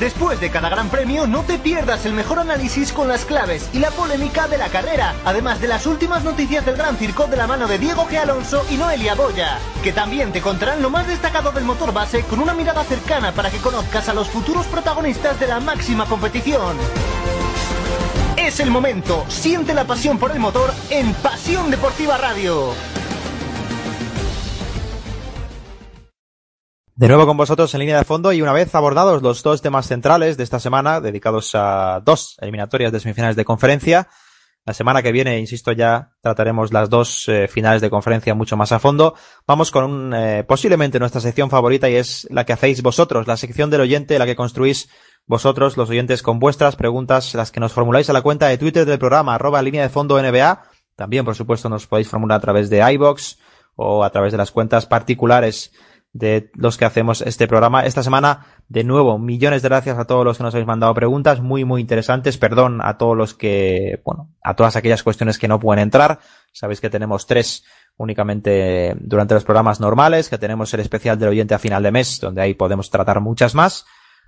Después 0.00 0.40
de 0.40 0.50
cada 0.50 0.68
gran 0.68 0.88
premio, 0.88 1.28
no 1.28 1.42
te 1.42 1.60
pierdas 1.60 2.04
el 2.06 2.12
mejor 2.12 2.40
análisis 2.40 2.92
con 2.92 3.06
las 3.06 3.24
claves 3.24 3.70
y 3.72 3.78
la 3.78 3.92
polémica 3.92 4.48
de 4.48 4.58
la 4.58 4.68
carrera, 4.68 5.14
además 5.24 5.60
de 5.60 5.68
las 5.68 5.86
últimas 5.86 6.24
noticias 6.24 6.66
del 6.66 6.74
Gran 6.74 6.96
Circo 6.96 7.28
de 7.28 7.36
la 7.36 7.46
mano 7.46 7.68
de 7.68 7.78
Diego 7.78 8.04
G. 8.08 8.16
Alonso 8.16 8.66
y 8.68 8.74
Noelia 8.74 9.14
Boya, 9.14 9.60
que 9.84 9.92
también 9.92 10.32
te 10.32 10.40
contarán 10.40 10.82
lo 10.82 10.90
más 10.90 11.06
destacado 11.06 11.52
del 11.52 11.62
motor 11.62 11.92
base 11.92 12.24
con 12.24 12.40
una 12.40 12.52
mirada 12.52 12.82
cercana 12.82 13.30
para 13.30 13.48
que 13.48 13.58
conozcas 13.58 14.08
a 14.08 14.14
los 14.14 14.28
futuros 14.28 14.66
protagonistas 14.66 15.38
de 15.38 15.46
la 15.46 15.60
máxima 15.60 16.04
competición. 16.06 16.76
Es 18.36 18.58
el 18.58 18.72
momento, 18.72 19.24
siente 19.28 19.72
la 19.72 19.84
pasión 19.84 20.18
por 20.18 20.32
el 20.32 20.40
motor 20.40 20.74
en 20.90 21.14
Pasión 21.14 21.70
Deportiva 21.70 22.18
Radio. 22.18 22.74
De 26.96 27.08
nuevo 27.08 27.26
con 27.26 27.36
vosotros 27.36 27.74
en 27.74 27.80
línea 27.80 27.98
de 27.98 28.04
fondo 28.04 28.32
y 28.32 28.40
una 28.40 28.52
vez 28.52 28.72
abordados 28.72 29.20
los 29.20 29.42
dos 29.42 29.60
temas 29.60 29.88
centrales 29.88 30.36
de 30.36 30.44
esta 30.44 30.60
semana, 30.60 31.00
dedicados 31.00 31.50
a 31.54 32.00
dos 32.04 32.36
eliminatorias 32.40 32.92
de 32.92 33.00
semifinales 33.00 33.34
de 33.34 33.44
conferencia, 33.44 34.08
la 34.64 34.74
semana 34.74 35.02
que 35.02 35.10
viene, 35.10 35.40
insisto, 35.40 35.72
ya 35.72 36.12
trataremos 36.22 36.72
las 36.72 36.88
dos 36.88 37.28
eh, 37.28 37.48
finales 37.48 37.82
de 37.82 37.90
conferencia 37.90 38.36
mucho 38.36 38.56
más 38.56 38.70
a 38.70 38.78
fondo. 38.78 39.16
Vamos 39.44 39.72
con 39.72 39.84
un, 39.84 40.14
eh, 40.14 40.44
posiblemente 40.46 41.00
nuestra 41.00 41.20
sección 41.20 41.50
favorita 41.50 41.90
y 41.90 41.96
es 41.96 42.28
la 42.30 42.46
que 42.46 42.52
hacéis 42.52 42.80
vosotros, 42.80 43.26
la 43.26 43.36
sección 43.36 43.70
del 43.70 43.80
oyente, 43.80 44.16
la 44.16 44.24
que 44.24 44.36
construís 44.36 44.88
vosotros, 45.26 45.76
los 45.76 45.90
oyentes, 45.90 46.22
con 46.22 46.38
vuestras 46.38 46.76
preguntas, 46.76 47.34
las 47.34 47.50
que 47.50 47.58
nos 47.58 47.72
formuláis 47.72 48.08
a 48.08 48.12
la 48.12 48.22
cuenta 48.22 48.46
de 48.46 48.56
Twitter 48.56 48.86
del 48.86 49.00
programa, 49.00 49.34
arroba 49.34 49.60
línea 49.62 49.82
de 49.82 49.88
fondo 49.88 50.22
NBA. 50.22 50.62
También, 50.94 51.24
por 51.24 51.34
supuesto, 51.34 51.68
nos 51.68 51.88
podéis 51.88 52.08
formular 52.08 52.38
a 52.38 52.40
través 52.40 52.70
de 52.70 52.88
iBox 52.92 53.38
o 53.74 54.04
a 54.04 54.10
través 54.10 54.30
de 54.30 54.38
las 54.38 54.52
cuentas 54.52 54.86
particulares 54.86 55.72
de 56.14 56.50
los 56.54 56.78
que 56.78 56.84
hacemos 56.84 57.20
este 57.22 57.48
programa. 57.48 57.84
Esta 57.84 58.02
semana, 58.02 58.46
de 58.68 58.84
nuevo, 58.84 59.18
millones 59.18 59.62
de 59.62 59.68
gracias 59.68 59.98
a 59.98 60.06
todos 60.06 60.24
los 60.24 60.38
que 60.38 60.44
nos 60.44 60.54
habéis 60.54 60.66
mandado 60.66 60.94
preguntas, 60.94 61.40
muy, 61.40 61.64
muy 61.64 61.80
interesantes. 61.80 62.38
Perdón 62.38 62.80
a 62.82 62.96
todos 62.96 63.16
los 63.16 63.34
que, 63.34 64.00
bueno, 64.04 64.30
a 64.42 64.54
todas 64.54 64.76
aquellas 64.76 65.02
cuestiones 65.02 65.38
que 65.38 65.48
no 65.48 65.58
pueden 65.58 65.82
entrar. 65.82 66.20
Sabéis 66.52 66.80
que 66.80 66.88
tenemos 66.88 67.26
tres 67.26 67.64
únicamente 67.96 68.96
durante 69.00 69.34
los 69.34 69.44
programas 69.44 69.80
normales, 69.80 70.28
que 70.28 70.38
tenemos 70.38 70.72
el 70.72 70.80
especial 70.80 71.18
del 71.18 71.30
oyente 71.30 71.54
a 71.54 71.58
final 71.58 71.82
de 71.82 71.90
mes, 71.90 72.20
donde 72.20 72.42
ahí 72.42 72.54
podemos 72.54 72.90
tratar 72.90 73.20
muchas 73.20 73.56
más. 73.56 73.84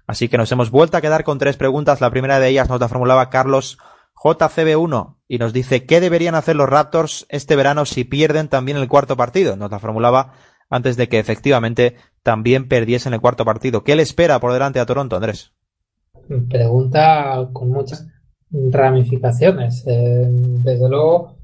Así 0.08 0.28
que 0.28 0.38
nos 0.38 0.50
hemos 0.50 0.70
vuelto 0.70 0.96
a 0.96 1.00
quedar 1.00 1.22
con 1.22 1.38
tres 1.38 1.56
preguntas. 1.56 2.00
La 2.00 2.10
primera 2.10 2.40
de 2.40 2.48
ellas 2.48 2.68
nos 2.68 2.80
la 2.80 2.88
formulaba 2.88 3.30
Carlos 3.30 3.78
JCB1 4.16 5.18
y 5.28 5.38
nos 5.38 5.52
dice, 5.52 5.86
¿qué 5.86 6.00
deberían 6.00 6.34
hacer 6.34 6.56
los 6.56 6.68
Raptors 6.68 7.26
este 7.28 7.54
verano 7.54 7.84
si 7.84 8.02
pierden 8.02 8.48
también 8.48 8.76
el 8.76 8.88
cuarto 8.88 9.16
partido? 9.16 9.56
Nos 9.56 9.70
la 9.70 9.78
formulaba 9.78 10.32
antes 10.68 10.96
de 10.96 11.08
que 11.08 11.18
efectivamente 11.18 11.96
también 12.22 12.68
perdiesen 12.68 13.14
el 13.14 13.20
cuarto 13.20 13.44
partido. 13.44 13.84
¿Qué 13.84 13.96
le 13.96 14.02
espera 14.02 14.40
por 14.40 14.52
delante 14.52 14.80
a 14.80 14.86
Toronto, 14.86 15.16
Andrés? 15.16 15.52
Pregunta 16.48 17.48
con 17.52 17.70
muchas 17.70 18.06
ramificaciones. 18.50 19.84
Eh, 19.86 20.26
desde 20.28 20.88
luego, 20.88 21.36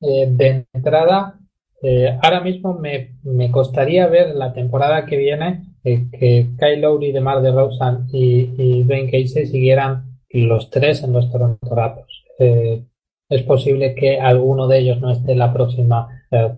eh, 0.00 0.26
de 0.30 0.66
entrada, 0.72 1.38
eh, 1.82 2.18
ahora 2.22 2.40
mismo 2.40 2.74
me, 2.74 3.16
me, 3.22 3.50
costaría 3.50 4.06
ver 4.06 4.34
la 4.34 4.52
temporada 4.52 5.04
que 5.04 5.16
viene 5.16 5.64
que 5.82 6.46
Kyle 6.58 6.80
Lowry, 6.80 7.12
DeMar 7.12 7.42
DeRozan 7.42 8.08
y, 8.10 8.54
y 8.56 8.82
Ben 8.84 9.04
Casey 9.04 9.46
siguieran 9.46 10.18
los 10.30 10.70
tres 10.70 11.02
en 11.02 11.12
los 11.12 11.30
Toronto 11.30 11.74
Raptors. 11.74 12.24
es 12.38 13.42
posible 13.42 13.94
que 13.94 14.18
alguno 14.18 14.66
de 14.66 14.78
ellos 14.78 15.00
no 15.02 15.10
esté 15.10 15.34
la 15.34 15.52
próxima 15.52 16.08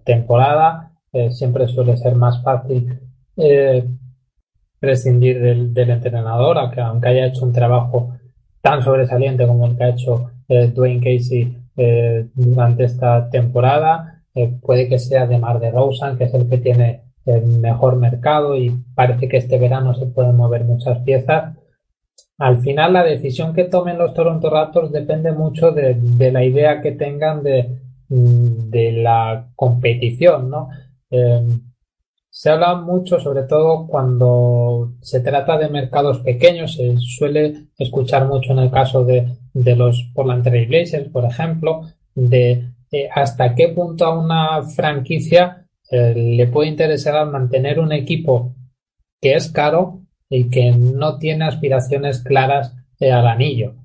temporada 0.05 0.96
eh, 1.17 1.31
siempre 1.33 1.67
suele 1.67 1.97
ser 1.97 2.15
más 2.15 2.43
fácil 2.43 3.01
eh, 3.39 3.89
prescindir 4.79 5.41
del, 5.41 5.91
entrenador, 5.91 6.59
aunque, 6.59 6.83
aunque, 6.83 7.09
haya 7.09 7.27
hecho 7.29 7.47
un 7.47 7.55
trabajo 7.55 8.19
tan 8.61 8.83
sobresaliente 8.83 9.47
como 9.47 9.65
el 9.65 9.79
que 9.79 9.85
ha 9.85 9.89
hecho 9.89 10.31
eh, 10.47 10.67
Dwayne 10.67 11.01
Casey 11.01 11.57
durante 12.35 12.85
esta 12.85 13.31
temporada. 13.31 14.25
puede 14.61 14.89
que 14.89 14.99
sea 14.99 15.27
de 15.27 15.39
Mar 15.39 15.59
de 15.59 15.71
Rosen, 15.71 16.19
que 16.19 16.25
es 16.25 16.35
el 16.35 16.49
que 16.51 16.59
tiene 16.59 17.03
el 17.25 17.47
mejor 17.47 17.97
mercado 17.97 18.55
y 18.57 18.71
parece 18.95 19.27
que 19.29 19.39
este 19.39 19.59
verano 19.59 19.95
se 19.95 20.07
pueden 20.07 20.37
mover 20.37 20.65
muchas 20.65 20.99
piezas. 20.99 21.57
Al 22.39 22.59
final, 22.59 22.93
la 22.93 23.05
decisión 23.05 23.55
que 23.55 23.65
tomen 23.65 23.97
los 23.99 24.13
Toronto 24.13 24.51
Raptors 24.51 24.93
depende 24.93 25.33
mucho 25.33 25.71
de, 25.73 25.97
la 26.31 26.45
idea 26.45 26.83
que 26.83 26.93
tengan 26.93 27.43
de, 27.43 27.79
de 28.09 28.93
la 28.93 29.49
competición, 29.55 30.51
¿no? 30.51 30.69
Eh, 31.17 31.47
se 32.29 32.51
habla 32.51 32.75
mucho, 32.75 33.19
sobre 33.19 33.45
todo 33.45 33.87
cuando 33.87 34.93
se 35.01 35.21
trata 35.21 35.57
de 35.57 35.71
mercados 35.71 36.19
pequeños, 36.19 36.75
se 36.75 36.95
suele 36.99 37.69
escuchar 37.79 38.27
mucho 38.29 38.53
en 38.53 38.59
el 38.59 38.71
caso 38.71 39.05
de, 39.05 39.27
los 39.55 40.11
Portland 40.15 40.45
Trail 40.45 40.69
Blazers, 40.69 41.09
por 41.09 41.25
ejemplo, 41.25 41.87
de 42.15 42.73
hasta 43.15 43.55
qué 43.55 43.69
punto 43.69 44.05
a 44.05 44.19
una 44.19 44.63
franquicia 44.63 45.67
eh, 45.91 46.15
le 46.15 46.47
puede 46.49 46.69
interesar 46.69 47.27
mantener 47.27 47.81
un 47.81 47.93
equipo 47.93 48.55
que 49.21 49.35
es 49.35 49.51
caro 49.51 50.03
y 50.29 50.51
que 50.51 50.73
no 50.73 51.19
tiene 51.19 51.47
aspiraciones 51.47 52.21
claras 52.23 52.75
eh, 53.01 53.13
al 53.13 53.29
anillo. 53.29 53.77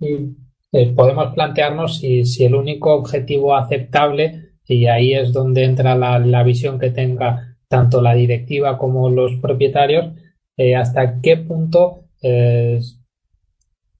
y 0.00 0.86
podemos 0.94 1.32
plantearnos 1.32 1.96
si, 1.98 2.26
si 2.26 2.44
el 2.44 2.54
único 2.54 2.92
objetivo 2.92 3.56
aceptable 3.56 4.45
y 4.68 4.86
ahí 4.86 5.14
es 5.14 5.32
donde 5.32 5.64
entra 5.64 5.94
la, 5.94 6.42
visión 6.42 6.78
que 6.78 6.90
tenga 6.90 7.56
tanto 7.68 8.00
la 8.00 8.14
directiva 8.14 8.78
como 8.78 9.10
los 9.10 9.36
propietarios, 9.36 10.12
eh, 10.56 10.74
hasta 10.74 11.20
qué 11.20 11.36
punto 11.36 12.04
eh, 12.22 12.80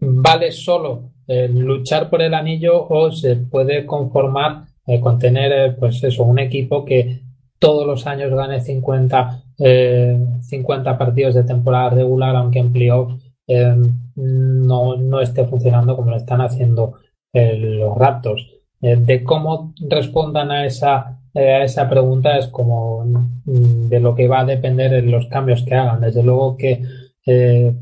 vale 0.01 0.53
solo 0.53 1.13
eh, 1.29 1.49
luchar 1.49 2.09
por 2.09 2.23
el 2.23 2.35
anillo 2.35 2.87
o 2.89 3.11
se 3.11 3.37
puede 3.37 3.85
conformar 3.87 4.67
con 5.01 5.19
tener 5.19 5.75
pues 5.81 6.05
eso, 6.05 6.23
un 6.23 6.39
equipo 6.39 6.85
que 6.85 7.23
todos 7.59 7.85
los 7.85 8.07
años 8.07 8.33
gane 8.33 8.61
50, 8.61 9.43
50 10.43 10.97
partidos 10.97 11.35
de 11.35 11.43
temporada 11.43 11.91
regular, 11.91 12.37
aunque 12.37 12.61
en 12.61 13.97
no, 14.15 14.97
no 14.97 15.21
esté 15.21 15.45
funcionando 15.45 15.97
como 15.97 16.13
lo 16.13 16.17
están 16.17 16.41
haciendo 16.41 17.01
los 17.33 17.99
Raptors. 17.99 18.56
Eh, 18.83 18.97
de 18.97 19.25
cómo 19.25 19.73
respondan 19.89 20.51
a 20.51 20.67
esa, 20.67 21.19
eh, 21.33 21.55
a 21.55 21.65
esa 21.65 21.89
pregunta 21.89 22.37
es 22.37 22.49
como 22.49 23.05
mm, 23.05 23.89
de 23.89 24.01
lo 24.01 24.15
que 24.15 24.29
va 24.29 24.41
a 24.41 24.45
depender 24.45 24.91
de 24.91 25.03
los 25.03 25.27
cambios 25.29 25.63
que 25.65 25.75
hagan. 25.75 26.01
Desde 26.01 26.23
luego 26.23 26.57
que 26.57 26.83
eh, 27.27 27.75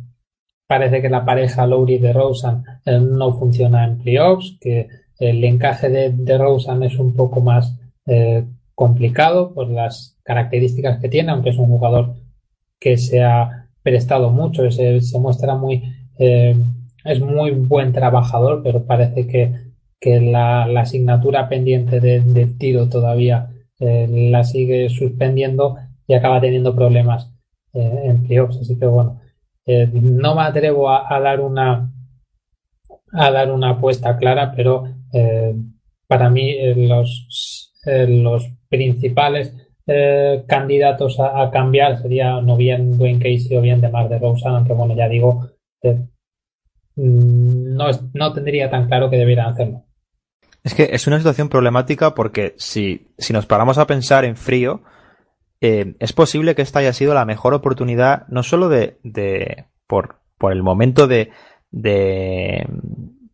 parece 0.66 1.02
que 1.02 1.08
la 1.10 1.24
pareja 1.24 1.66
Lowry 1.66 1.98
de 1.98 2.12
Rosen 2.12 2.62
no 2.86 3.32
funciona 3.34 3.84
en 3.84 3.98
playoffs, 3.98 4.56
que 4.60 4.88
el 5.18 5.42
encaje 5.44 5.88
de, 5.90 6.10
de 6.10 6.38
Rosen 6.38 6.82
es 6.82 6.98
un 6.98 7.14
poco 7.14 7.40
más 7.40 7.76
complicado 8.74 9.54
por 9.54 9.68
las 9.70 10.18
características 10.22 11.00
que 11.00 11.08
tiene, 11.08 11.32
aunque 11.32 11.50
es 11.50 11.58
un 11.58 11.68
jugador 11.68 12.14
que 12.80 12.96
se 12.96 13.22
ha 13.22 13.68
prestado 13.82 14.30
mucho, 14.30 14.70
se, 14.70 15.00
se 15.00 15.18
muestra 15.18 15.54
muy, 15.54 15.82
es 16.18 17.20
muy 17.20 17.50
buen 17.52 17.92
trabajador, 17.92 18.62
pero 18.62 18.84
parece 18.84 19.26
que 19.26 19.63
que 20.00 20.20
la, 20.20 20.64
asignatura 20.80 21.48
pendiente 21.48 22.00
del 22.00 22.58
tiro 22.58 22.88
todavía 22.88 23.50
eh, 23.80 24.06
la 24.30 24.44
sigue 24.44 24.88
suspendiendo 24.88 25.76
y 26.06 26.14
acaba 26.14 26.40
teniendo 26.40 26.74
problemas 26.74 27.32
eh, 27.72 28.02
en 28.04 28.22
playoffs. 28.24 28.58
Así 28.58 28.78
que 28.78 28.86
bueno, 28.86 29.20
eh, 29.66 29.88
no 29.92 30.34
me 30.34 30.42
atrevo 30.42 30.90
a, 30.90 31.20
dar 31.20 31.40
una 31.40 31.90
a 33.12 33.30
dar 33.30 33.50
una 33.50 33.70
apuesta 33.70 34.16
clara, 34.16 34.52
pero 34.54 34.84
para 36.08 36.28
mí 36.28 36.56
los, 36.88 37.72
los 37.84 38.48
principales 38.68 39.54
candidatos 40.48 41.20
a, 41.20 41.48
cambiar 41.52 42.02
sería 42.02 42.40
no 42.40 42.56
bien 42.56 42.98
Dwayne 42.98 43.20
Casey 43.20 43.56
o 43.56 43.60
bien 43.60 43.80
de 43.80 43.88
Mar 43.88 44.08
de 44.08 44.18
Rosa, 44.18 44.50
aunque 44.50 44.72
bueno, 44.72 44.96
ya 44.96 45.08
digo, 45.08 45.48
no, 47.74 47.86
no 48.12 48.32
tendría 48.32 48.70
tan 48.70 48.86
claro 48.86 49.10
que 49.10 49.16
debieran 49.16 49.52
hacerlo. 49.52 49.84
Es 50.62 50.74
que 50.74 50.88
es 50.92 51.06
una 51.06 51.18
situación 51.18 51.48
problemática 51.48 52.14
porque 52.14 52.54
si, 52.56 53.08
si 53.18 53.32
nos 53.32 53.46
paramos 53.46 53.76
a 53.76 53.86
pensar 53.86 54.24
en 54.24 54.36
frío, 54.36 54.82
eh, 55.60 55.94
es 55.98 56.12
posible 56.12 56.54
que 56.54 56.62
esta 56.62 56.78
haya 56.78 56.92
sido 56.92 57.12
la 57.12 57.26
mejor 57.26 57.52
oportunidad, 57.52 58.26
no 58.28 58.42
solo 58.42 58.68
de, 58.68 58.98
de 59.02 59.66
por, 59.86 60.16
por 60.38 60.52
el 60.52 60.62
momento 60.62 61.06
de, 61.06 61.30
de 61.70 62.66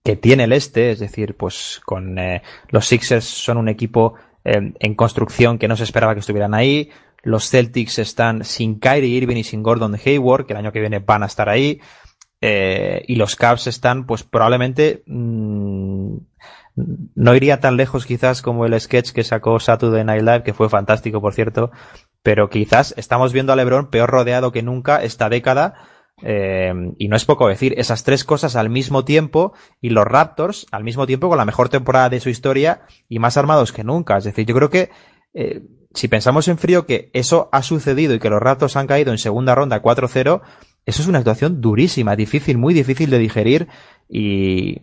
que 0.02 0.16
tiene 0.16 0.44
el 0.44 0.52
este, 0.52 0.90
es 0.90 0.98
decir, 0.98 1.36
pues 1.36 1.80
con 1.84 2.18
eh, 2.18 2.42
los 2.70 2.86
Sixers 2.86 3.24
son 3.24 3.58
un 3.58 3.68
equipo 3.68 4.14
eh, 4.44 4.72
en 4.78 4.94
construcción 4.94 5.58
que 5.58 5.68
no 5.68 5.76
se 5.76 5.84
esperaba 5.84 6.14
que 6.14 6.20
estuvieran 6.20 6.54
ahí, 6.54 6.90
los 7.22 7.50
Celtics 7.50 7.98
están 7.98 8.44
sin 8.44 8.80
Kyrie 8.80 9.16
Irving 9.16 9.36
y 9.36 9.44
sin 9.44 9.62
Gordon 9.62 9.96
Hayward, 10.04 10.46
que 10.46 10.54
el 10.54 10.58
año 10.58 10.72
que 10.72 10.80
viene 10.80 11.00
van 11.00 11.22
a 11.22 11.26
estar 11.26 11.48
ahí, 11.48 11.80
y 12.40 13.16
los 13.16 13.36
Cavs 13.36 13.66
están, 13.66 14.06
pues 14.06 14.22
probablemente 14.22 15.02
mmm, 15.06 16.16
no 17.14 17.34
iría 17.34 17.60
tan 17.60 17.76
lejos 17.76 18.06
quizás 18.06 18.42
como 18.42 18.66
el 18.66 18.78
sketch 18.80 19.12
que 19.12 19.24
sacó 19.24 19.58
Saturday 19.60 20.04
Night 20.04 20.22
Live, 20.22 20.42
que 20.42 20.54
fue 20.54 20.68
fantástico, 20.68 21.20
por 21.20 21.34
cierto, 21.34 21.70
pero 22.22 22.48
quizás 22.48 22.94
estamos 22.96 23.32
viendo 23.32 23.52
a 23.52 23.56
LeBron 23.56 23.90
peor 23.90 24.10
rodeado 24.10 24.52
que 24.52 24.62
nunca 24.62 25.02
esta 25.02 25.28
década. 25.28 25.74
Eh, 26.22 26.72
y 26.98 27.08
no 27.08 27.16
es 27.16 27.24
poco 27.24 27.48
decir, 27.48 27.74
esas 27.78 28.04
tres 28.04 28.24
cosas 28.24 28.54
al 28.54 28.68
mismo 28.68 29.06
tiempo 29.06 29.54
y 29.80 29.88
los 29.88 30.04
Raptors 30.04 30.66
al 30.70 30.84
mismo 30.84 31.06
tiempo 31.06 31.30
con 31.30 31.38
la 31.38 31.46
mejor 31.46 31.70
temporada 31.70 32.10
de 32.10 32.20
su 32.20 32.28
historia 32.28 32.82
y 33.08 33.18
más 33.18 33.38
armados 33.38 33.72
que 33.72 33.84
nunca. 33.84 34.18
Es 34.18 34.24
decir, 34.24 34.44
yo 34.44 34.54
creo 34.54 34.68
que 34.68 34.90
eh, 35.32 35.62
si 35.94 36.08
pensamos 36.08 36.46
en 36.48 36.58
frío 36.58 36.84
que 36.84 37.10
eso 37.14 37.48
ha 37.52 37.62
sucedido 37.62 38.14
y 38.14 38.18
que 38.18 38.28
los 38.28 38.40
Raptors 38.40 38.76
han 38.76 38.86
caído 38.86 39.12
en 39.12 39.18
segunda 39.18 39.54
ronda 39.54 39.82
4-0, 39.82 40.42
eso 40.86 41.02
es 41.02 41.08
una 41.08 41.18
actuación 41.18 41.60
durísima, 41.60 42.16
difícil, 42.16 42.58
muy 42.58 42.74
difícil 42.74 43.10
de 43.10 43.18
digerir 43.18 43.68
y, 44.08 44.80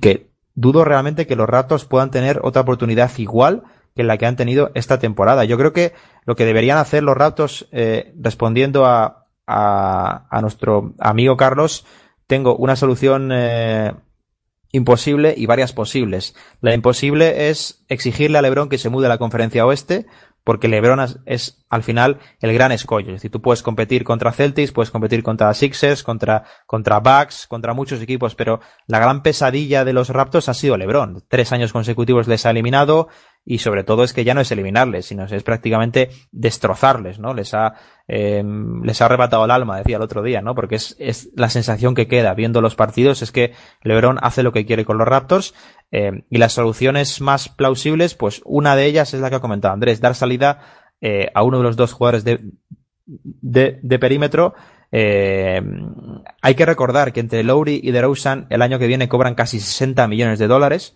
que 0.00 0.30
dudo 0.54 0.84
realmente 0.84 1.26
que 1.26 1.36
los 1.36 1.48
Raptors 1.48 1.84
puedan 1.84 2.10
tener 2.10 2.40
otra 2.42 2.62
oportunidad 2.62 3.10
igual 3.18 3.64
que 3.96 4.04
la 4.04 4.16
que 4.16 4.26
han 4.26 4.36
tenido 4.36 4.70
esta 4.74 4.98
temporada. 4.98 5.44
Yo 5.44 5.58
creo 5.58 5.72
que 5.72 5.92
lo 6.24 6.36
que 6.36 6.44
deberían 6.44 6.78
hacer 6.78 7.02
los 7.02 7.16
Raptors, 7.16 7.66
eh, 7.72 8.12
respondiendo 8.20 8.86
a, 8.86 9.26
a, 9.48 10.38
nuestro 10.40 10.94
amigo 10.98 11.36
Carlos, 11.36 11.84
tengo 12.26 12.54
una 12.56 12.76
solución 12.76 13.30
eh, 13.32 13.94
imposible 14.72 15.34
y 15.36 15.46
varias 15.46 15.72
posibles. 15.72 16.34
La 16.60 16.74
imposible 16.74 17.48
es 17.48 17.84
exigirle 17.88 18.38
a 18.38 18.42
LeBron 18.42 18.68
que 18.68 18.78
se 18.78 18.90
mude 18.90 19.06
a 19.06 19.08
la 19.08 19.18
conferencia 19.18 19.66
oeste, 19.66 20.06
porque 20.44 20.68
LeBron 20.68 21.00
es, 21.26 21.64
al 21.68 21.82
final 21.82 22.18
el 22.40 22.54
gran 22.54 22.72
escollo. 22.72 23.08
Es 23.08 23.16
decir, 23.16 23.30
tú 23.30 23.42
puedes 23.42 23.62
competir 23.62 24.04
contra 24.04 24.32
Celtics, 24.32 24.72
puedes 24.72 24.90
competir 24.90 25.22
contra 25.22 25.52
Sixers, 25.52 26.02
contra, 26.02 26.44
contra 26.66 27.00
Bucks, 27.00 27.46
contra 27.46 27.74
muchos 27.74 28.00
equipos, 28.00 28.34
pero 28.34 28.60
la 28.86 28.98
gran 28.98 29.22
pesadilla 29.22 29.84
de 29.84 29.92
los 29.92 30.08
Raptors 30.08 30.48
ha 30.48 30.54
sido 30.54 30.76
LeBron. 30.76 31.22
Tres 31.28 31.52
años 31.52 31.72
consecutivos 31.72 32.28
les 32.28 32.46
ha 32.46 32.50
eliminado, 32.50 33.08
y 33.44 33.58
sobre 33.58 33.82
todo 33.82 34.04
es 34.04 34.12
que 34.12 34.24
ya 34.24 34.34
no 34.34 34.42
es 34.42 34.52
eliminarles, 34.52 35.06
sino 35.06 35.24
es 35.24 35.42
prácticamente 35.42 36.10
destrozarles, 36.32 37.18
¿no? 37.18 37.32
Les 37.32 37.54
ha, 37.54 37.74
eh, 38.06 38.44
les 38.82 39.00
ha 39.00 39.06
arrebatado 39.06 39.46
el 39.46 39.50
alma, 39.50 39.78
decía 39.78 39.96
el 39.96 40.02
otro 40.02 40.22
día, 40.22 40.42
¿no? 40.42 40.54
Porque 40.54 40.74
es, 40.74 40.96
es 40.98 41.30
la 41.34 41.48
sensación 41.48 41.94
que 41.94 42.08
queda 42.08 42.34
viendo 42.34 42.60
los 42.60 42.74
partidos, 42.74 43.22
es 43.22 43.32
que 43.32 43.54
LeBron 43.82 44.18
hace 44.20 44.42
lo 44.42 44.52
que 44.52 44.66
quiere 44.66 44.84
con 44.84 44.98
los 44.98 45.08
Raptors, 45.08 45.54
eh, 45.90 46.24
y 46.30 46.38
las 46.38 46.52
soluciones 46.52 47.20
más 47.20 47.48
plausibles, 47.48 48.14
pues 48.14 48.42
una 48.44 48.76
de 48.76 48.86
ellas 48.86 49.14
es 49.14 49.20
la 49.20 49.30
que 49.30 49.36
ha 49.36 49.40
comentado 49.40 49.74
Andrés, 49.74 50.00
dar 50.00 50.14
salida 50.14 50.60
eh, 51.00 51.30
a 51.34 51.42
uno 51.42 51.58
de 51.58 51.64
los 51.64 51.76
dos 51.76 51.92
jugadores 51.92 52.24
de, 52.24 52.40
de, 53.06 53.78
de 53.82 53.98
perímetro, 53.98 54.54
eh, 54.90 55.60
hay 56.40 56.54
que 56.54 56.66
recordar 56.66 57.12
que 57.12 57.20
entre 57.20 57.42
Lowry 57.42 57.80
y 57.82 57.90
DeRozan 57.90 58.46
el 58.50 58.62
año 58.62 58.78
que 58.78 58.86
viene 58.86 59.08
cobran 59.08 59.34
casi 59.34 59.60
60 59.60 60.08
millones 60.08 60.38
de 60.38 60.46
dólares 60.46 60.94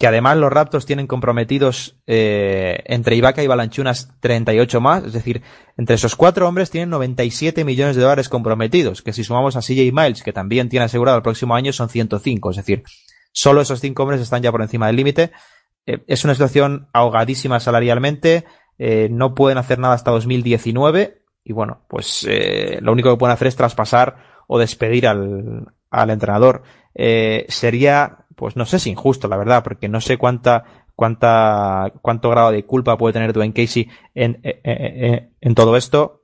que 0.00 0.06
además 0.06 0.38
los 0.38 0.50
Raptors 0.50 0.86
tienen 0.86 1.06
comprometidos 1.06 1.98
eh, 2.06 2.82
entre 2.86 3.16
Ibaka 3.16 3.42
y 3.42 3.46
Balanchunas 3.46 4.08
38 4.20 4.80
más, 4.80 5.04
es 5.04 5.12
decir, 5.12 5.42
entre 5.76 5.96
esos 5.96 6.16
cuatro 6.16 6.48
hombres 6.48 6.70
tienen 6.70 6.88
97 6.88 7.66
millones 7.66 7.96
de 7.96 8.02
dólares 8.02 8.30
comprometidos, 8.30 9.02
que 9.02 9.12
si 9.12 9.24
sumamos 9.24 9.56
a 9.56 9.60
CJ 9.60 9.92
Miles, 9.92 10.22
que 10.22 10.32
también 10.32 10.70
tiene 10.70 10.86
asegurado 10.86 11.18
el 11.18 11.22
próximo 11.22 11.54
año, 11.54 11.74
son 11.74 11.90
105, 11.90 12.50
es 12.50 12.56
decir, 12.56 12.82
solo 13.32 13.60
esos 13.60 13.80
cinco 13.80 14.02
hombres 14.02 14.20
están 14.20 14.42
ya 14.42 14.52
por 14.52 14.62
encima 14.62 14.86
del 14.86 14.96
límite. 14.96 15.32
Eh, 15.86 16.04
es 16.06 16.24
una 16.24 16.34
situación 16.34 16.88
ahogadísima 16.92 17.60
salarialmente, 17.60 18.44
eh, 18.78 19.08
no 19.10 19.34
pueden 19.34 19.58
hacer 19.58 19.78
nada 19.78 19.94
hasta 19.94 20.10
2019 20.10 21.22
y 21.44 21.52
bueno, 21.52 21.84
pues 21.88 22.26
eh, 22.28 22.78
lo 22.80 22.92
único 22.92 23.10
que 23.10 23.16
pueden 23.16 23.34
hacer 23.34 23.48
es 23.48 23.56
traspasar 23.56 24.16
o 24.46 24.58
despedir 24.58 25.06
al, 25.06 25.72
al 25.90 26.10
entrenador. 26.10 26.62
Sería 27.48 28.26
pues 28.36 28.56
no 28.56 28.64
sé 28.64 28.78
si 28.78 28.90
injusto, 28.90 29.28
la 29.28 29.36
verdad, 29.36 29.62
porque 29.62 29.88
no 29.88 30.00
sé 30.00 30.16
cuánta, 30.16 30.64
cuánta, 30.96 31.92
cuánto 32.00 32.30
grado 32.30 32.50
de 32.50 32.64
culpa 32.64 32.96
puede 32.96 33.12
tener 33.12 33.32
Dwayne 33.32 33.52
Casey 33.52 33.88
en, 34.14 34.40
en 34.42 35.54
todo 35.54 35.76
esto. 35.76 36.19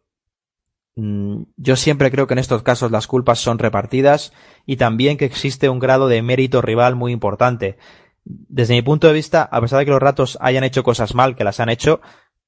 Mm, 0.96 1.42
yo 1.56 1.76
siempre 1.76 2.10
creo 2.10 2.26
que 2.26 2.34
en 2.34 2.38
estos 2.38 2.62
casos 2.62 2.90
las 2.90 3.06
culpas 3.06 3.38
son 3.38 3.58
repartidas 3.58 4.32
y 4.64 4.76
también 4.76 5.18
que 5.18 5.26
existe 5.26 5.68
un 5.68 5.78
grado 5.78 6.08
de 6.08 6.22
mérito 6.22 6.62
rival 6.62 6.96
muy 6.96 7.12
importante. 7.12 7.76
Desde 8.24 8.74
mi 8.74 8.82
punto 8.82 9.06
de 9.06 9.12
vista, 9.12 9.42
a 9.42 9.60
pesar 9.60 9.78
de 9.78 9.84
que 9.84 9.90
los 9.92 10.00
ratos 10.00 10.38
hayan 10.40 10.64
hecho 10.64 10.82
cosas 10.82 11.14
mal, 11.14 11.36
que 11.36 11.44
las 11.44 11.60
han 11.60 11.68
hecho, 11.68 12.00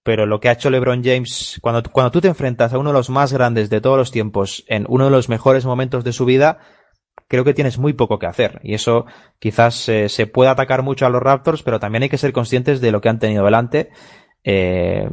pero 0.03 0.27
lo 0.27 0.41
que 0.41 0.49
ha 0.49 0.53
hecho 0.53 0.71
LeBron 0.71 1.05
James, 1.05 1.59
cuando, 1.61 1.83
cuando 1.93 2.11
tú 2.11 2.21
te 2.21 2.29
enfrentas 2.29 2.73
a 2.73 2.79
uno 2.79 2.91
de 2.91 2.95
los 2.95 3.11
más 3.11 3.33
grandes 3.33 3.69
de 3.71 3.81
todos 3.81 3.99
los 3.99 4.11
tiempos, 4.11 4.65
en 4.67 4.87
uno 4.89 5.05
de 5.05 5.11
los 5.11 5.29
mejores 5.29 5.67
momentos 5.67 6.03
de 6.03 6.13
su 6.13 6.25
vida, 6.25 6.59
creo 7.29 7.45
que 7.45 7.55
tienes 7.55 7.79
muy 7.79 7.93
poco 7.93 8.19
que 8.19 8.27
hacer. 8.27 8.61
Y 8.63 8.75
eso 8.75 9.05
quizás 9.39 9.89
eh, 9.89 10.09
se 10.09 10.27
pueda 10.27 10.53
atacar 10.53 10.83
mucho 10.83 11.07
a 11.07 11.11
los 11.11 11.23
Raptors, 11.23 11.63
pero 11.63 11.79
también 11.79 12.05
hay 12.05 12.09
que 12.09 12.19
ser 12.19 12.33
conscientes 12.33 12.81
de 12.81 12.91
lo 12.91 13.03
que 13.03 13.11
han 13.11 13.19
tenido 13.19 13.45
delante. 13.45 13.91
Eh, 14.45 15.09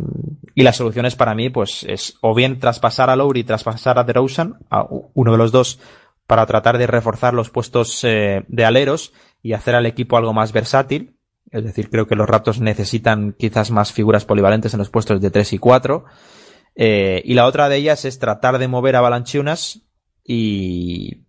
y 0.54 0.64
las 0.64 0.78
soluciones 0.78 1.16
para 1.16 1.36
mí, 1.36 1.50
pues, 1.50 1.84
es 1.84 2.18
o 2.22 2.34
bien 2.34 2.60
traspasar 2.60 3.10
a 3.10 3.16
Lowry, 3.16 3.44
traspasar 3.44 4.00
a 4.00 4.04
DeRozan, 4.04 4.60
a 4.70 4.86
uno 4.90 5.32
de 5.32 5.38
los 5.38 5.52
dos, 5.52 5.80
para 6.28 6.46
tratar 6.46 6.78
de 6.78 6.88
reforzar 6.88 7.34
los 7.34 7.50
puestos 7.50 8.04
eh, 8.04 8.46
de 8.48 8.66
aleros 8.66 9.14
y 9.42 9.54
hacer 9.54 9.76
al 9.76 9.86
equipo 9.86 10.18
algo 10.18 10.34
más 10.34 10.54
versátil. 10.54 11.18
Es 11.52 11.64
decir, 11.64 11.90
creo 11.90 12.08
que 12.08 12.16
los 12.16 12.28
Raptors 12.28 12.60
necesitan 12.60 13.34
quizás 13.38 13.72
más 13.72 13.94
figuras 13.94 14.26
polivalentes 14.26 14.74
en 14.74 14.80
los 14.80 14.90
puestos 14.90 15.22
de 15.22 15.30
3 15.30 15.54
y 15.54 15.58
4. 15.60 16.06
Eh, 16.76 17.22
y 17.24 17.34
la 17.36 17.46
otra 17.46 17.70
de 17.70 17.78
ellas 17.78 18.06
es 18.06 18.20
tratar 18.20 18.58
de 18.58 18.68
mover 18.68 18.96
a 18.96 19.02
Balanchunas 19.02 19.82
y 20.24 21.26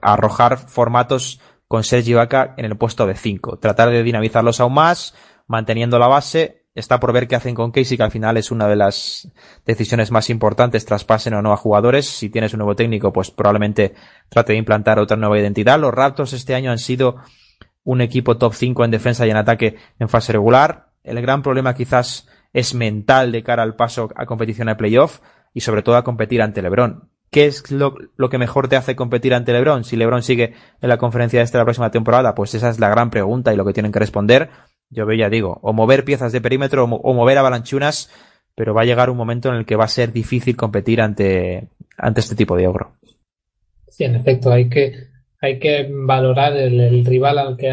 arrojar 0.00 0.58
formatos 0.58 1.40
con 1.66 1.84
Sergi 1.84 2.14
Vaca 2.14 2.54
en 2.56 2.66
el 2.66 2.76
puesto 2.76 3.06
de 3.06 3.14
5. 3.14 3.58
Tratar 3.58 3.90
de 3.90 4.02
dinamizarlos 4.02 4.60
aún 4.60 4.74
más, 4.74 5.14
manteniendo 5.46 5.98
la 5.98 6.08
base. 6.08 6.57
Está 6.78 7.00
por 7.00 7.12
ver 7.12 7.26
qué 7.26 7.34
hacen 7.34 7.56
con 7.56 7.72
Casey, 7.72 7.96
que 7.96 8.04
al 8.04 8.12
final 8.12 8.36
es 8.36 8.52
una 8.52 8.68
de 8.68 8.76
las 8.76 9.28
decisiones 9.66 10.12
más 10.12 10.30
importantes, 10.30 10.84
traspasen 10.84 11.34
o 11.34 11.42
no 11.42 11.52
a 11.52 11.56
jugadores. 11.56 12.06
Si 12.06 12.30
tienes 12.30 12.52
un 12.52 12.58
nuevo 12.58 12.76
técnico, 12.76 13.12
pues 13.12 13.32
probablemente 13.32 13.94
trate 14.28 14.52
de 14.52 14.60
implantar 14.60 15.00
otra 15.00 15.16
nueva 15.16 15.40
identidad. 15.40 15.80
Los 15.80 15.92
Raptors 15.92 16.32
este 16.34 16.54
año 16.54 16.70
han 16.70 16.78
sido 16.78 17.16
un 17.82 18.00
equipo 18.00 18.38
top 18.38 18.54
5 18.54 18.84
en 18.84 18.92
defensa 18.92 19.26
y 19.26 19.30
en 19.30 19.36
ataque 19.36 19.74
en 19.98 20.08
fase 20.08 20.32
regular. 20.32 20.90
El 21.02 21.20
gran 21.20 21.42
problema 21.42 21.74
quizás 21.74 22.28
es 22.52 22.74
mental 22.74 23.32
de 23.32 23.42
cara 23.42 23.64
al 23.64 23.74
paso 23.74 24.10
a 24.14 24.26
competición 24.26 24.68
de 24.68 24.76
playoff 24.76 25.18
y 25.52 25.62
sobre 25.62 25.82
todo 25.82 25.96
a 25.96 26.04
competir 26.04 26.42
ante 26.42 26.62
LeBron. 26.62 27.08
¿Qué 27.30 27.46
es 27.46 27.72
lo, 27.72 27.94
que 28.30 28.38
mejor 28.38 28.68
te 28.68 28.76
hace 28.76 28.94
competir 28.94 29.34
ante 29.34 29.52
LeBron? 29.52 29.82
Si 29.82 29.96
LeBron 29.96 30.22
sigue 30.22 30.54
en 30.80 30.88
la 30.88 30.96
conferencia 30.96 31.40
de 31.40 31.44
esta 31.44 31.58
la 31.58 31.64
próxima 31.64 31.90
temporada, 31.90 32.36
pues 32.36 32.54
esa 32.54 32.70
es 32.70 32.78
la 32.78 32.88
gran 32.88 33.10
pregunta 33.10 33.52
y 33.52 33.56
lo 33.56 33.66
que 33.66 33.74
tienen 33.74 33.90
que 33.90 33.98
responder. 33.98 34.48
Yo 34.90 35.10
ya 35.12 35.28
digo, 35.28 35.58
o 35.62 35.72
mover 35.72 36.04
piezas 36.04 36.32
de 36.32 36.40
perímetro 36.40 36.84
o, 36.84 37.14
mover 37.14 37.38
avalanchunas, 37.38 38.10
pero 38.54 38.74
va 38.74 38.82
a 38.82 38.86
llegar 38.86 39.10
un 39.10 39.16
momento 39.16 39.48
en 39.48 39.56
el 39.56 39.66
que 39.66 39.76
va 39.76 39.84
a 39.84 39.88
ser 39.88 40.12
difícil 40.12 40.56
competir 40.56 41.00
ante, 41.00 41.68
ante 41.96 42.20
este 42.20 42.34
tipo 42.34 42.56
de 42.56 42.66
ogro. 42.66 42.92
Sí, 43.88 44.04
en 44.04 44.14
efecto, 44.14 44.50
hay 44.50 44.68
que, 44.68 44.94
hay 45.40 45.58
que 45.58 45.88
valorar 45.90 46.56
el, 46.56 46.80
el 46.80 47.04
rival 47.04 47.38
al 47.38 47.56
que 47.56 47.70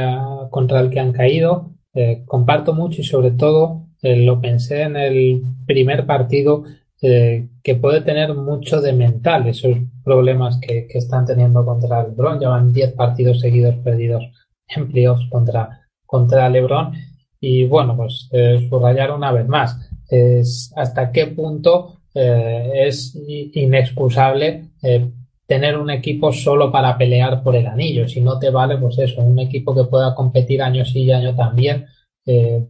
contra 0.49 0.79
el 0.79 0.89
que 0.89 0.99
han 0.99 1.13
caído. 1.13 1.71
Eh, 1.93 2.23
comparto 2.25 2.73
mucho 2.73 3.01
y 3.01 3.05
sobre 3.05 3.31
todo 3.31 3.87
eh, 4.01 4.17
lo 4.17 4.41
pensé 4.41 4.81
en 4.81 4.97
el 4.97 5.41
primer 5.65 6.05
partido 6.05 6.65
eh, 7.01 7.47
que 7.63 7.75
puede 7.75 8.01
tener 8.01 8.33
mucho 8.33 8.81
de 8.81 8.91
mental 8.91 9.47
esos 9.47 9.77
problemas 10.03 10.59
que, 10.59 10.87
que 10.87 10.97
están 10.97 11.25
teniendo 11.25 11.65
contra 11.65 12.03
LeBron. 12.03 12.39
Llevan 12.39 12.73
10 12.73 12.93
partidos 12.93 13.39
seguidos 13.39 13.75
perdidos 13.75 14.25
en 14.67 14.91
playoffs 14.91 15.27
contra, 15.29 15.84
contra 16.15 16.47
LeBron. 16.49 16.93
Y 17.41 17.65
bueno, 17.65 17.95
pues 17.97 18.29
eh, 18.31 18.65
subrayar 18.69 19.11
una 19.11 19.31
vez 19.33 19.47
más 19.47 19.77
es 20.09 20.71
hasta 20.75 21.11
qué 21.11 21.27
punto 21.27 21.97
eh, 22.13 22.85
es 22.87 23.15
inexcusable 23.15 24.69
eh, 24.81 25.11
tener 25.45 25.77
un 25.77 25.89
equipo 25.89 26.31
solo 26.31 26.71
para 26.71 26.97
pelear 26.97 27.43
por 27.43 27.55
el 27.55 27.67
anillo. 27.67 28.07
Si 28.07 28.21
no 28.21 28.39
te 28.39 28.49
vale, 28.49 28.77
pues 28.77 28.97
eso, 28.99 29.21
un 29.21 29.39
equipo 29.39 29.75
que 29.75 29.83
pueda 29.83 30.15
competir 30.15 30.61
año 30.61 30.85
sí 30.85 31.03
y 31.03 31.11
año 31.11 31.35
también, 31.35 31.85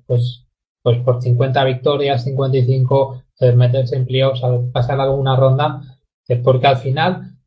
pues, 0.08 0.46
pues 0.82 0.98
por 0.98 1.22
50 1.22 1.64
victorias, 1.64 2.24
55 2.24 3.24
meterse 3.56 3.96
en 3.96 4.06
playoffs, 4.06 4.42
pasar 4.74 5.00
alguna 5.00 5.38
ronda, 5.38 5.82
porque 6.44 6.68
al 6.68 6.78
final 6.78 7.38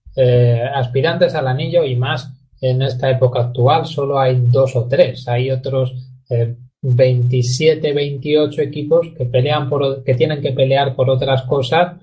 aspirantes 0.74 1.34
al 1.34 1.49
anillo 1.49 1.84
y 1.84 1.94
más 1.94 2.38
en 2.61 2.82
esta 2.82 3.11
época 3.11 3.40
actual 3.40 3.86
solo 3.86 4.18
hay 4.18 4.40
dos 4.40 4.74
o 4.76 4.86
tres, 4.86 5.26
hay 5.28 5.50
otros 5.50 5.94
eh, 6.30 6.56
27, 6.82 7.92
28 7.92 8.62
equipos 8.62 9.09
que 9.16 9.24
pelean 9.24 9.68
por, 9.68 10.04
que 10.04 10.14
tienen 10.14 10.40
que 10.40 10.52
pelear 10.52 10.94
por 10.94 11.11
otras 11.11 11.42
cosas. 11.42 11.96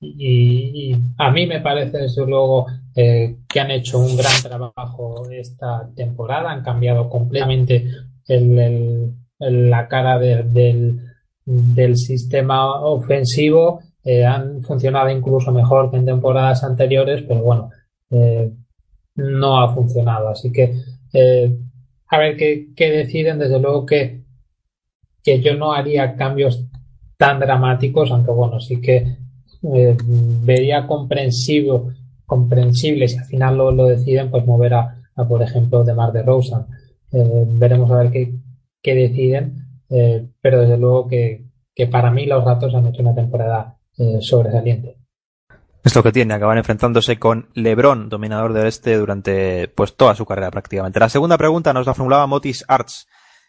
Y, 0.00 0.94
a 1.16 1.30
mí 1.30 1.46
me 1.46 1.60
parece 1.60 1.98
desde 1.98 2.26
luego 2.26 2.66
eh, 2.94 3.36
que 3.48 3.60
han 3.60 3.70
hecho 3.70 3.98
un 3.98 4.16
gran 4.16 4.42
trabajo 4.42 5.28
esta 5.30 5.88
temporada, 5.94 6.50
han 6.50 6.62
cambiado 6.62 7.08
completamente 7.08 7.86
el, 8.28 9.14
la 9.38 9.88
cara 9.88 10.18
de, 10.18 10.42
del 10.42 11.00
del 11.44 11.96
sistema 11.96 12.80
ofensivo. 12.80 13.80
Eh, 14.02 14.24
han 14.24 14.62
funcionado 14.62 15.08
incluso 15.10 15.52
mejor 15.52 15.90
que 15.90 15.96
en 15.96 16.06
temporadas 16.06 16.62
anteriores, 16.64 17.22
pero 17.26 17.40
bueno, 17.40 17.70
eh, 18.10 18.52
no 19.16 19.60
ha 19.60 19.74
funcionado. 19.74 20.28
Así 20.28 20.52
que 20.52 20.74
eh, 21.12 21.56
a 22.08 22.18
ver 22.18 22.36
qué, 22.36 22.90
deciden. 22.90 23.38
Desde 23.38 23.58
luego 23.58 23.86
que, 23.86 24.24
que 25.22 25.40
yo 25.40 25.54
no 25.54 25.72
haría 25.72 26.16
cambios 26.16 26.66
tan 27.16 27.40
dramáticos, 27.40 28.10
aunque 28.10 28.32
bueno, 28.32 28.60
sí 28.60 28.80
que 28.80 29.16
eh, 29.74 29.96
vería 30.42 30.86
comprensivo, 30.86 31.92
comprensible 32.26 33.08
si 33.08 33.18
al 33.18 33.24
final 33.24 33.56
lo, 33.56 33.70
lo 33.70 33.86
deciden, 33.86 34.30
pues 34.30 34.44
mover 34.44 34.74
a, 34.74 35.00
por 35.28 35.42
ejemplo, 35.42 35.84
de 35.84 35.94
Mar 35.94 36.12
de 36.12 36.22
Rosa. 36.22 36.66
Eh, 37.12 37.44
veremos 37.46 37.90
a 37.90 37.98
ver 37.98 38.10
qué, 38.10 38.34
qué 38.82 38.94
deciden, 38.94 39.60
pero 40.40 40.62
desde 40.62 40.76
luego 40.76 41.06
que, 41.06 41.44
que, 41.72 41.86
para 41.86 42.10
mí 42.10 42.26
los 42.26 42.44
ratos 42.44 42.74
han 42.74 42.86
hecho 42.88 43.02
una 43.02 43.14
temporada 43.14 43.78
sobresaliente. 44.20 45.03
Es 45.84 45.94
lo 45.94 46.02
que 46.02 46.12
tiene, 46.12 46.32
acabar 46.32 46.56
enfrentándose 46.56 47.18
con 47.18 47.50
LeBron, 47.52 48.08
dominador 48.08 48.54
del 48.54 48.66
este, 48.66 48.96
durante 48.96 49.68
pues 49.68 49.94
toda 49.94 50.14
su 50.14 50.24
carrera 50.24 50.50
prácticamente. 50.50 50.98
La 50.98 51.10
segunda 51.10 51.36
pregunta 51.36 51.74
nos 51.74 51.86
la 51.86 51.92
formulaba 51.92 52.26
Motis 52.26 52.64
Arts 52.68 53.06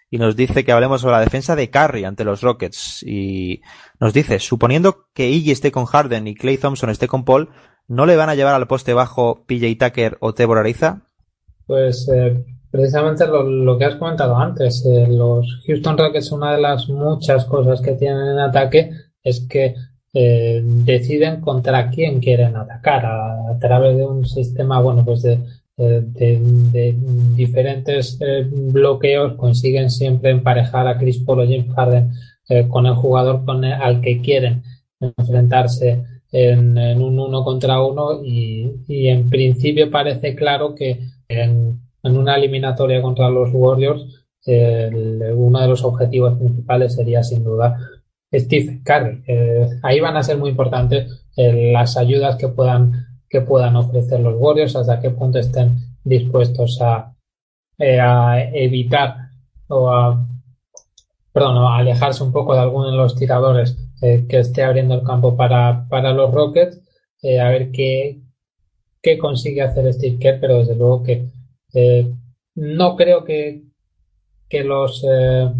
y 0.09 0.17
nos 0.17 0.35
dice 0.35 0.65
que 0.65 0.73
hablemos 0.73 0.99
sobre 0.99 1.13
la 1.15 1.21
defensa 1.21 1.55
de 1.55 1.69
Curry 1.69 2.03
ante 2.03 2.25
los 2.25 2.41
Rockets. 2.41 3.03
Y 3.03 3.61
nos 4.01 4.13
dice, 4.13 4.39
suponiendo 4.39 5.05
que 5.13 5.29
Iggy 5.29 5.51
esté 5.51 5.71
con 5.71 5.85
Harden 5.85 6.27
y 6.27 6.35
Clay 6.35 6.57
Thompson 6.57 6.89
esté 6.89 7.07
con 7.07 7.23
Paul, 7.23 7.51
¿no 7.87 8.05
le 8.05 8.17
van 8.17 8.27
a 8.27 8.35
llevar 8.35 8.53
al 8.53 8.67
poste 8.67 8.93
bajo 8.93 9.45
PJ 9.45 9.77
Tucker 9.79 10.17
o 10.19 10.33
Tebor 10.33 10.57
Ariza? 10.57 11.03
Pues 11.65 12.09
eh, 12.13 12.45
precisamente 12.69 13.25
lo, 13.27 13.77
que 13.77 13.85
has 13.85 13.95
comentado 13.95 14.35
antes, 14.35 14.85
eh, 14.85 15.07
los 15.07 15.63
Houston 15.65 15.97
Rockets, 15.97 16.33
una 16.33 16.53
de 16.53 16.61
las 16.61 16.89
muchas 16.89 17.45
cosas 17.45 17.79
que 17.79 17.93
tienen 17.93 18.27
en 18.27 18.39
ataque 18.39 18.91
es 19.23 19.47
que 19.49 19.75
eh, 20.15 20.61
deciden 20.63 21.41
contra 21.41 21.89
quién 21.91 22.19
quieren 22.19 22.55
atacar 22.55 23.05
a, 23.05 23.59
través 23.59 23.97
de 23.97 24.05
un 24.05 24.25
sistema, 24.25 24.81
bueno, 24.81 25.05
pues 25.05 25.21
de, 25.21 25.39
de, 25.77 26.95
diferentes 27.35 28.17
bloqueos 28.49 29.33
consiguen 29.33 29.89
siempre 29.89 30.31
emparejar 30.31 30.87
a 30.87 30.97
Chris 30.97 31.19
Paul 31.19 31.41
o 31.41 31.43
James 31.43 31.69
Harden 31.75 32.11
con 32.69 32.85
el 32.85 32.95
jugador 32.95 33.43
con 33.43 33.63
al 33.65 34.01
que 34.01 34.21
quieren 34.21 34.63
enfrentarse 34.99 36.03
en, 36.31 36.77
un 37.01 37.19
uno 37.19 37.43
contra 37.43 37.81
uno 37.83 38.23
y 38.23 39.07
en 39.07 39.29
principio 39.29 39.91
parece 39.91 40.35
claro 40.35 40.75
que 40.75 40.99
en, 41.27 41.81
una 42.03 42.35
eliminatoria 42.35 43.01
contra 43.01 43.29
los 43.29 43.49
Warriors, 43.51 44.05
uno 44.45 45.59
de 45.59 45.67
los 45.67 45.83
objetivos 45.83 46.37
principales 46.37 46.93
sería 46.93 47.23
sin 47.23 47.43
duda 47.43 47.77
Steve 48.39 48.81
Curry. 48.83 49.23
Eh, 49.27 49.69
ahí 49.83 49.99
van 49.99 50.17
a 50.17 50.23
ser 50.23 50.37
muy 50.37 50.49
importantes 50.51 51.25
eh, 51.35 51.71
las 51.71 51.97
ayudas 51.97 52.35
que 52.35 52.47
puedan, 52.47 53.05
que 53.29 53.41
puedan 53.41 53.75
ofrecer 53.75 54.19
los 54.19 54.35
Warriors, 54.37 54.75
hasta 54.75 54.99
qué 54.99 55.09
punto 55.11 55.39
estén 55.39 55.77
dispuestos 56.03 56.79
a, 56.81 57.15
eh, 57.79 57.99
a 57.99 58.41
evitar 58.53 59.15
o 59.67 59.89
a, 59.89 60.27
perdón, 61.31 61.57
a 61.57 61.77
alejarse 61.77 62.23
un 62.23 62.31
poco 62.31 62.53
de 62.53 62.61
alguno 62.61 62.91
de 62.91 62.97
los 62.97 63.15
tiradores 63.15 63.77
que 64.01 64.39
esté 64.39 64.61
abriendo 64.61 64.93
el 64.93 65.03
campo 65.03 65.35
para, 65.35 65.87
para 65.89 66.11
los 66.11 66.31
Rockets, 66.31 66.79
a 67.23 67.49
ver 67.49 67.71
qué, 67.71 68.21
qué 69.05 69.19
consigue 69.19 69.61
hacer 69.61 69.91
Steve 69.93 70.17
Kerr, 70.19 70.39
pero 70.39 70.59
desde 70.59 70.75
luego 70.75 71.03
que 71.03 71.29
eh, 71.75 72.11
no 72.55 72.95
creo 72.95 73.23
que, 73.23 73.61
que 74.49 74.63
los 74.63 75.05
eh, 75.07 75.51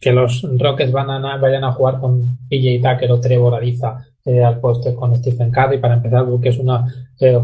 que 0.00 0.12
los 0.12 0.46
Rockets 0.58 0.92
van 0.92 1.10
a, 1.10 1.36
vayan 1.36 1.64
a 1.64 1.72
jugar 1.72 2.00
con 2.00 2.38
PJ 2.48 2.80
Tucker 2.82 3.12
o 3.12 3.20
Trevor 3.20 3.54
Ariza 3.54 4.06
eh, 4.24 4.42
al 4.42 4.60
poste 4.60 4.94
con 4.94 5.14
Stephen 5.16 5.50
Curry 5.50 5.78
para 5.78 5.94
empezar 5.94 6.24
porque 6.26 6.50
es 6.50 6.58
una 6.58 6.86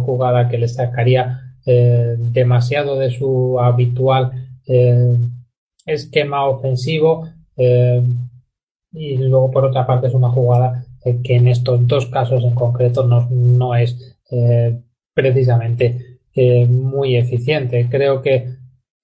jugada 0.05 0.49
que 0.49 0.59
le 0.59 0.69
sacaría 0.69 1.41
demasiado 1.65 2.99
de 2.99 3.11
su 3.11 3.59
habitual 3.59 4.33
esquema 5.87 6.45
ofensivo 6.45 7.27
y 7.57 9.17
luego 9.17 9.51
por 9.51 9.65
otra 9.65 9.87
parte 9.87 10.09
es 10.09 10.15
una 10.15 10.29
jugada 10.29 10.85
que 11.03 11.37
en 11.37 11.49
estos 11.49 11.87
dos 11.87 12.07
casos 12.07 12.45
en 12.45 12.55
concreto 12.55 13.07
no, 13.07 13.29
no 13.31 13.75
es 13.75 14.19
precisamente 15.15 16.19
eh, 16.35 16.67
muy 16.67 17.17
eficiente. 17.17 17.89
Creo 17.91 18.23
que, 18.23 18.49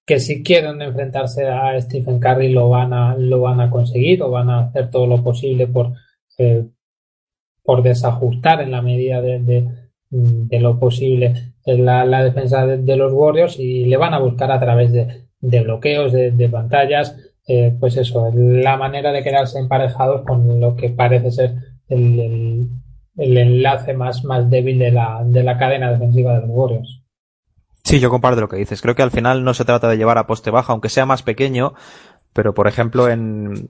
que 0.09 0.19
si 0.19 0.41
quieren 0.41 0.81
enfrentarse 0.81 1.47
a 1.47 1.79
Stephen 1.79 2.19
Curry 2.19 2.51
lo 2.51 2.67
van 2.67 2.93
a, 2.93 3.15
lo 3.15 3.41
van 3.41 3.61
a 3.61 3.69
conseguir 3.69 4.23
o 4.23 4.31
van 4.31 4.49
a 4.49 4.61
hacer 4.61 4.89
todo 4.89 5.05
lo 5.05 5.23
posible 5.23 5.67
por, 5.67 5.93
eh, 6.39 6.65
por 7.61 7.83
desajustar 7.83 8.59
en 8.61 8.71
la 8.71 8.81
medida 8.81 9.21
de, 9.21 9.67
de, 10.09 10.59
lo 10.59 10.79
posible 10.79 11.53
la, 11.63 12.05
la 12.05 12.23
defensa 12.23 12.65
de, 12.65 12.95
los 12.95 13.13
Warriors 13.13 13.59
y 13.59 13.85
le 13.85 13.97
van 13.97 14.15
a 14.15 14.19
buscar 14.19 14.51
a 14.51 14.59
través 14.59 14.91
de, 14.91 15.61
bloqueos, 15.61 16.11
de, 16.11 16.49
pantallas, 16.49 17.15
eh, 17.47 17.71
pues 17.79 17.95
eso, 17.95 18.31
la 18.33 18.77
manera 18.77 19.11
de 19.11 19.21
quedarse 19.21 19.59
emparejados 19.59 20.23
con 20.25 20.59
lo 20.59 20.75
que 20.75 20.89
parece 20.89 21.29
ser 21.29 21.53
el 21.87 22.67
el 23.19 23.37
enlace 23.37 23.93
más, 23.93 24.23
más 24.23 24.49
débil 24.49 24.79
de 24.79 24.91
la, 24.91 25.21
de 25.25 25.43
la 25.43 25.57
cadena 25.57 25.91
defensiva 25.91 26.35
de 26.35 26.47
los 26.47 26.49
Warriors. 26.49 27.03
Sí, 27.89 27.99
yo 27.99 28.11
comparto 28.11 28.39
lo 28.39 28.49
que 28.49 28.57
dices. 28.57 28.83
Creo 28.83 28.93
que 28.93 29.01
al 29.01 29.09
final 29.09 29.43
no 29.43 29.55
se 29.55 29.65
trata 29.65 29.89
de 29.89 29.97
llevar 29.97 30.19
a 30.19 30.27
poste 30.27 30.51
bajo, 30.51 30.71
aunque 30.71 30.89
sea 30.89 31.07
más 31.07 31.23
pequeño, 31.23 31.73
pero 32.33 32.53
por 32.53 32.67
ejemplo 32.67 33.09
en, 33.09 33.67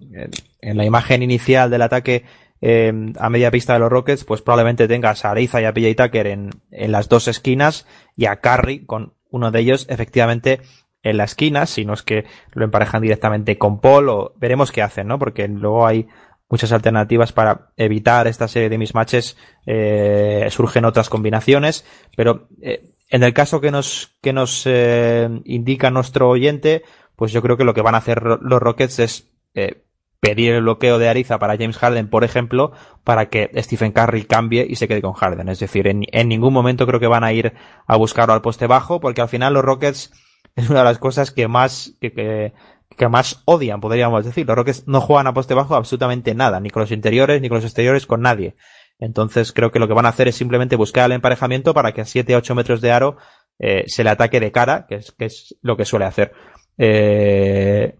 en, 0.59 0.77
la 0.77 0.83
imagen 0.83 1.23
inicial 1.23 1.69
del 1.69 1.83
ataque 1.83 2.25
eh, 2.59 3.13
a 3.17 3.29
media 3.29 3.49
pista 3.49 3.71
de 3.71 3.79
los 3.79 3.89
Rockets, 3.89 4.25
pues 4.25 4.41
probablemente 4.41 4.89
tengas 4.89 5.23
a 5.23 5.31
Ariza 5.31 5.61
y 5.61 5.63
a 5.63 5.73
PJ 5.73 6.03
Tucker 6.03 6.27
en, 6.27 6.49
en 6.69 6.91
las 6.91 7.07
dos 7.07 7.29
esquinas 7.29 7.87
y 8.17 8.25
a 8.25 8.41
Curry 8.41 8.85
con 8.85 9.13
uno 9.29 9.51
de 9.51 9.61
ellos 9.61 9.85
efectivamente 9.89 10.59
en 11.01 11.15
la 11.15 11.23
esquina, 11.23 11.65
si 11.65 11.85
no 11.85 11.93
es 11.93 12.03
que 12.03 12.25
lo 12.51 12.65
emparejan 12.65 13.01
directamente 13.01 13.57
con 13.57 13.79
Paul 13.79 14.09
o 14.09 14.33
veremos 14.35 14.73
qué 14.73 14.81
hacen, 14.81 15.07
¿no? 15.07 15.17
Porque 15.17 15.47
luego 15.47 15.87
hay 15.87 16.09
muchas 16.49 16.73
alternativas 16.73 17.31
para 17.31 17.69
evitar 17.77 18.27
esta 18.27 18.49
serie 18.49 18.67
de 18.67 18.77
mismatches. 18.77 19.37
Eh, 19.65 20.47
surgen 20.49 20.83
otras 20.83 21.09
combinaciones, 21.09 21.85
pero 22.17 22.49
eh, 22.61 22.83
en 23.09 23.23
el 23.23 23.33
caso 23.33 23.59
que 23.59 23.71
nos, 23.71 24.15
que 24.21 24.33
nos 24.33 24.63
eh, 24.65 25.27
indica 25.45 25.89
nuestro 25.89 26.29
oyente, 26.29 26.83
pues 27.15 27.31
yo 27.31 27.41
creo 27.41 27.57
que 27.57 27.63
lo 27.63 27.73
que 27.73 27.81
van 27.81 27.95
a 27.95 27.99
hacer 27.99 28.21
los 28.23 28.61
Rockets 28.61 28.99
es 28.99 29.29
eh, 29.55 29.83
pedir 30.19 30.53
el 30.53 30.61
bloqueo 30.61 30.99
de 30.99 31.09
Ariza 31.09 31.39
para 31.39 31.57
James 31.57 31.77
Harden, 31.77 32.09
por 32.09 32.23
ejemplo, 32.23 32.71
para 33.03 33.29
que 33.29 33.49
Stephen 33.57 33.91
Curry 33.91 34.25
cambie 34.25 34.65
y 34.69 34.75
se 34.75 34.87
quede 34.87 35.01
con 35.01 35.13
Harden. 35.13 35.49
Es 35.49 35.59
decir, 35.59 35.87
en, 35.87 36.05
en 36.11 36.27
ningún 36.27 36.53
momento 36.53 36.85
creo 36.85 36.99
que 36.99 37.07
van 37.07 37.23
a 37.23 37.33
ir 37.33 37.53
a 37.87 37.97
buscarlo 37.97 38.33
al 38.33 38.41
poste 38.41 38.67
bajo, 38.67 38.99
porque 38.99 39.21
al 39.21 39.29
final 39.29 39.53
los 39.53 39.65
Rockets 39.65 40.11
es 40.55 40.69
una 40.69 40.79
de 40.79 40.85
las 40.85 40.99
cosas 40.99 41.31
que 41.31 41.47
más, 41.47 41.95
que, 41.99 42.11
que, 42.11 42.53
que 42.95 43.07
más 43.07 43.41
odian, 43.45 43.81
podríamos 43.81 44.23
decir. 44.25 44.45
Los 44.45 44.55
Rockets 44.55 44.87
no 44.87 45.01
juegan 45.01 45.27
a 45.27 45.33
poste 45.33 45.53
bajo 45.53 45.75
absolutamente 45.75 46.35
nada, 46.35 46.59
ni 46.59 46.69
con 46.69 46.81
los 46.81 46.91
interiores, 46.91 47.41
ni 47.41 47.49
con 47.49 47.57
los 47.57 47.65
exteriores, 47.65 48.05
con 48.05 48.21
nadie. 48.21 48.55
Entonces 48.99 49.53
creo 49.53 49.71
que 49.71 49.79
lo 49.79 49.87
que 49.87 49.93
van 49.93 50.05
a 50.05 50.09
hacer 50.09 50.27
es 50.27 50.35
simplemente 50.35 50.75
buscar 50.75 51.05
el 51.05 51.13
emparejamiento 51.13 51.73
para 51.73 51.93
que 51.93 52.01
a 52.01 52.05
7 52.05 52.35
8 52.35 52.53
metros 52.53 52.81
de 52.81 52.91
aro 52.91 53.17
eh, 53.57 53.85
se 53.87 54.03
le 54.03 54.09
ataque 54.09 54.39
de 54.39 54.51
cara, 54.51 54.85
que 54.87 54.95
es, 54.95 55.11
que 55.13 55.25
es 55.25 55.55
lo 55.61 55.77
que 55.77 55.85
suele 55.85 56.05
hacer 56.05 56.33
eh, 56.77 57.97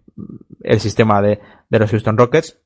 el 0.61 0.79
sistema 0.79 1.21
de, 1.21 1.39
de 1.69 1.79
los 1.79 1.89
Houston 1.89 2.17
Rockets. 2.17 2.59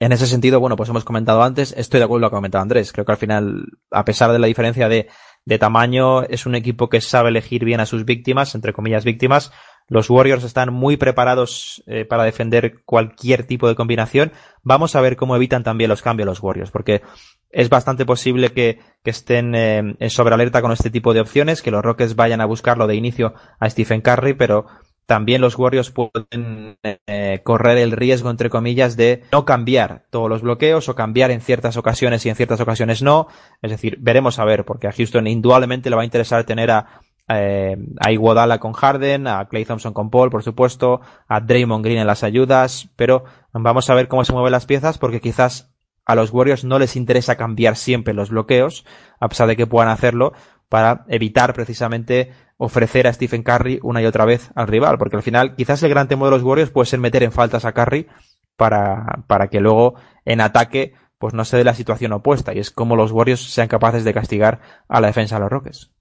En 0.00 0.12
ese 0.12 0.26
sentido, 0.26 0.60
bueno, 0.60 0.76
pues 0.76 0.88
hemos 0.88 1.04
comentado 1.04 1.42
antes, 1.42 1.74
estoy 1.76 1.98
de 1.98 2.04
acuerdo 2.04 2.20
con 2.20 2.22
lo 2.22 2.30
que 2.30 2.36
ha 2.36 2.38
comentado 2.38 2.62
Andrés. 2.62 2.92
Creo 2.92 3.04
que 3.04 3.12
al 3.12 3.18
final, 3.18 3.64
a 3.90 4.04
pesar 4.04 4.30
de 4.30 4.38
la 4.38 4.46
diferencia 4.46 4.88
de, 4.88 5.08
de 5.44 5.58
tamaño, 5.58 6.22
es 6.22 6.46
un 6.46 6.54
equipo 6.54 6.88
que 6.88 7.00
sabe 7.00 7.30
elegir 7.30 7.64
bien 7.64 7.80
a 7.80 7.86
sus 7.86 8.04
víctimas, 8.04 8.54
entre 8.54 8.72
comillas 8.72 9.04
víctimas, 9.04 9.50
los 9.88 10.10
Warriors 10.10 10.44
están 10.44 10.72
muy 10.72 10.96
preparados 10.96 11.82
eh, 11.86 12.04
para 12.04 12.24
defender 12.24 12.82
cualquier 12.84 13.44
tipo 13.44 13.68
de 13.68 13.74
combinación. 13.74 14.32
Vamos 14.62 14.94
a 14.94 15.00
ver 15.00 15.16
cómo 15.16 15.34
evitan 15.34 15.64
también 15.64 15.88
los 15.88 16.02
cambios 16.02 16.26
los 16.26 16.42
Warriors, 16.42 16.70
porque 16.70 17.02
es 17.50 17.70
bastante 17.70 18.04
posible 18.04 18.50
que, 18.50 18.80
estén 19.04 19.54
eh, 19.54 20.10
sobre 20.10 20.34
alerta 20.34 20.60
con 20.60 20.70
este 20.70 20.90
tipo 20.90 21.14
de 21.14 21.20
opciones, 21.20 21.62
que 21.62 21.70
los 21.70 21.82
Rockets 21.82 22.14
vayan 22.14 22.42
a 22.42 22.44
buscarlo 22.44 22.86
de 22.86 22.94
inicio 22.94 23.32
a 23.58 23.70
Stephen 23.70 24.02
Curry, 24.02 24.34
pero 24.34 24.66
también 25.06 25.40
los 25.40 25.58
Warriors 25.58 25.90
pueden 25.90 26.76
eh, 26.82 27.40
correr 27.42 27.78
el 27.78 27.92
riesgo, 27.92 28.28
entre 28.28 28.50
comillas, 28.50 28.98
de 28.98 29.22
no 29.32 29.46
cambiar 29.46 30.04
todos 30.10 30.28
los 30.28 30.42
bloqueos 30.42 30.90
o 30.90 30.94
cambiar 30.94 31.30
en 31.30 31.40
ciertas 31.40 31.78
ocasiones 31.78 32.26
y 32.26 32.28
en 32.28 32.36
ciertas 32.36 32.60
ocasiones 32.60 33.00
no. 33.00 33.28
Es 33.62 33.70
decir, 33.70 33.96
veremos 33.98 34.38
a 34.38 34.44
ver, 34.44 34.66
porque 34.66 34.86
a 34.86 34.92
Houston 34.92 35.26
indudablemente 35.26 35.88
le 35.88 35.96
va 35.96 36.02
a 36.02 36.04
interesar 36.04 36.44
tener 36.44 36.70
a, 36.70 37.00
eh, 37.28 37.76
a 38.00 38.10
Iguodala 38.10 38.58
con 38.58 38.72
Harden, 38.72 39.26
a 39.26 39.46
Clay 39.48 39.64
Thompson 39.64 39.92
con 39.92 40.10
Paul, 40.10 40.30
por 40.30 40.42
supuesto, 40.42 41.00
a 41.28 41.40
Draymond 41.40 41.84
Green 41.84 41.98
en 41.98 42.06
las 42.06 42.24
ayudas, 42.24 42.88
pero 42.96 43.24
vamos 43.52 43.90
a 43.90 43.94
ver 43.94 44.08
cómo 44.08 44.24
se 44.24 44.32
mueven 44.32 44.52
las 44.52 44.66
piezas 44.66 44.98
porque 44.98 45.20
quizás 45.20 45.70
a 46.06 46.14
los 46.14 46.32
Warriors 46.32 46.64
no 46.64 46.78
les 46.78 46.96
interesa 46.96 47.36
cambiar 47.36 47.76
siempre 47.76 48.14
los 48.14 48.30
bloqueos, 48.30 48.86
a 49.20 49.28
pesar 49.28 49.46
de 49.46 49.56
que 49.56 49.66
puedan 49.66 49.90
hacerlo, 49.90 50.32
para 50.70 51.04
evitar 51.08 51.52
precisamente 51.52 52.32
ofrecer 52.56 53.06
a 53.06 53.12
Stephen 53.12 53.42
Curry 53.42 53.78
una 53.82 54.00
y 54.00 54.06
otra 54.06 54.24
vez 54.24 54.50
al 54.54 54.66
rival, 54.66 54.96
porque 54.96 55.16
al 55.16 55.22
final 55.22 55.54
quizás 55.54 55.82
el 55.82 55.90
gran 55.90 56.08
temor 56.08 56.28
de 56.28 56.36
los 56.36 56.42
Warriors 56.42 56.70
puede 56.70 56.86
ser 56.86 56.98
meter 56.98 57.22
en 57.22 57.32
faltas 57.32 57.66
a 57.66 57.72
Curry 57.72 58.08
para, 58.56 59.24
para 59.26 59.48
que 59.48 59.60
luego 59.60 59.94
en 60.24 60.40
ataque 60.40 60.94
pues 61.18 61.34
no 61.34 61.44
se 61.44 61.56
dé 61.58 61.64
la 61.64 61.74
situación 61.74 62.12
opuesta 62.12 62.54
y 62.54 62.58
es 62.58 62.70
como 62.70 62.96
los 62.96 63.12
Warriors 63.12 63.52
sean 63.52 63.68
capaces 63.68 64.04
de 64.04 64.14
castigar 64.14 64.60
a 64.88 65.00
la 65.00 65.08
defensa 65.08 65.36
de 65.36 65.40
los 65.42 65.50
Rockets 65.50 65.92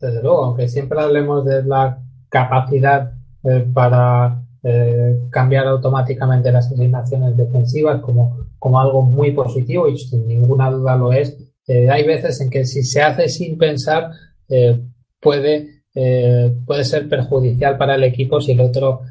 desde 0.00 0.22
luego, 0.22 0.44
aunque 0.44 0.68
siempre 0.68 1.00
hablemos 1.00 1.44
de 1.44 1.62
la 1.62 1.98
capacidad 2.28 3.12
eh, 3.44 3.66
para 3.72 4.42
eh, 4.62 5.18
cambiar 5.30 5.66
automáticamente 5.66 6.52
las 6.52 6.66
asignaciones 6.72 7.36
defensivas 7.36 8.00
como, 8.00 8.46
como 8.58 8.80
algo 8.80 9.02
muy 9.02 9.32
positivo 9.32 9.88
y 9.88 9.98
sin 9.98 10.26
ninguna 10.26 10.70
duda 10.70 10.96
lo 10.96 11.12
es. 11.12 11.36
Eh, 11.66 11.90
hay 11.90 12.06
veces 12.06 12.40
en 12.40 12.50
que 12.50 12.64
si 12.64 12.82
se 12.82 13.02
hace 13.02 13.28
sin 13.28 13.58
pensar 13.58 14.10
puede, 15.20 15.84
puede 16.66 16.84
ser 16.84 17.08
perjudicial 17.08 17.78
para 17.78 17.94
el 17.94 18.02
equipo 18.02 18.40
si 18.40 18.50
el 18.50 18.60
otro, 18.60 19.02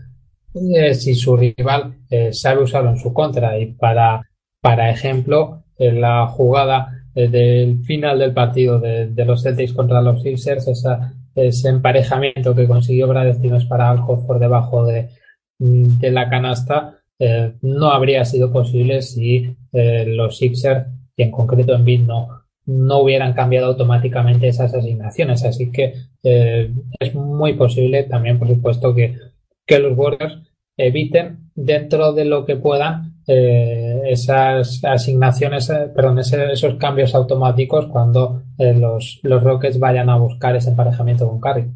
si 0.53 1.15
su 1.15 1.37
rival 1.37 1.95
sabe 2.33 2.63
usarlo 2.63 2.89
en 2.89 2.97
su 2.97 3.13
contra. 3.13 3.57
Y 3.57 3.67
para, 3.67 4.21
para 4.59 4.89
ejemplo, 4.89 5.63
en 5.77 6.01
la 6.01 6.27
jugada 6.27 6.98
del 7.14 7.80
final 7.84 8.19
del 8.19 8.34
partido 8.34 8.80
de, 8.80 9.26
los 9.26 9.44
Celtics 9.44 9.73
contra 9.73 10.02
los 10.02 10.22
Sixers, 10.22 10.68
esa, 10.68 11.14
ese 11.36 11.69
emparejamiento 11.69 12.56
que 12.56 12.68
consiguió 12.68 13.07
Brad 13.07 13.34
Stevens 13.34 13.65
para 13.65 13.90
Alcoff 13.90 14.26
por 14.26 14.40
debajo 14.40 14.86
de, 14.86 15.10
de 15.57 16.11
la 16.11 16.30
canasta 16.30 16.99
eh, 17.19 17.52
no 17.61 17.91
habría 17.91 18.23
sido 18.23 18.52
posible 18.52 19.02
si 19.02 19.56
eh, 19.73 20.06
los 20.07 20.38
Sixers, 20.38 20.88
y 21.18 21.23
en 21.23 21.31
concreto 21.31 21.76
en 21.76 21.84
BIN, 21.84 22.07
no, 22.07 22.45
no 22.65 22.99
hubieran 22.99 23.34
cambiado 23.34 23.68
automáticamente 23.68 24.48
esas 24.48 24.73
asignaciones. 24.73 25.44
Así 25.44 25.69
que 25.69 25.94
eh, 26.23 26.72
es 26.98 27.14
muy 27.14 27.53
posible 27.53 28.03
también, 28.03 28.40
por 28.40 28.48
supuesto, 28.48 28.95
que, 28.95 29.18
que 29.65 29.80
los 29.80 29.98
Warriors 29.98 30.40
eviten 30.77 31.52
dentro 31.56 32.14
de 32.14 32.23
lo 32.23 32.45
que 32.45 32.56
puedan 32.56 33.18
esas 33.31 34.84
asignaciones, 34.84 35.72
perdón, 35.95 36.19
esos 36.19 36.76
cambios 36.76 37.14
automáticos 37.14 37.88
cuando 37.88 38.43
los, 38.57 39.19
los 39.23 39.43
Rockets 39.43 39.80
vayan 39.80 40.10
a 40.10 40.18
buscar 40.18 40.56
ese 40.56 40.69
emparejamiento 40.69 41.27
con 41.27 41.39
Curry. 41.39 41.72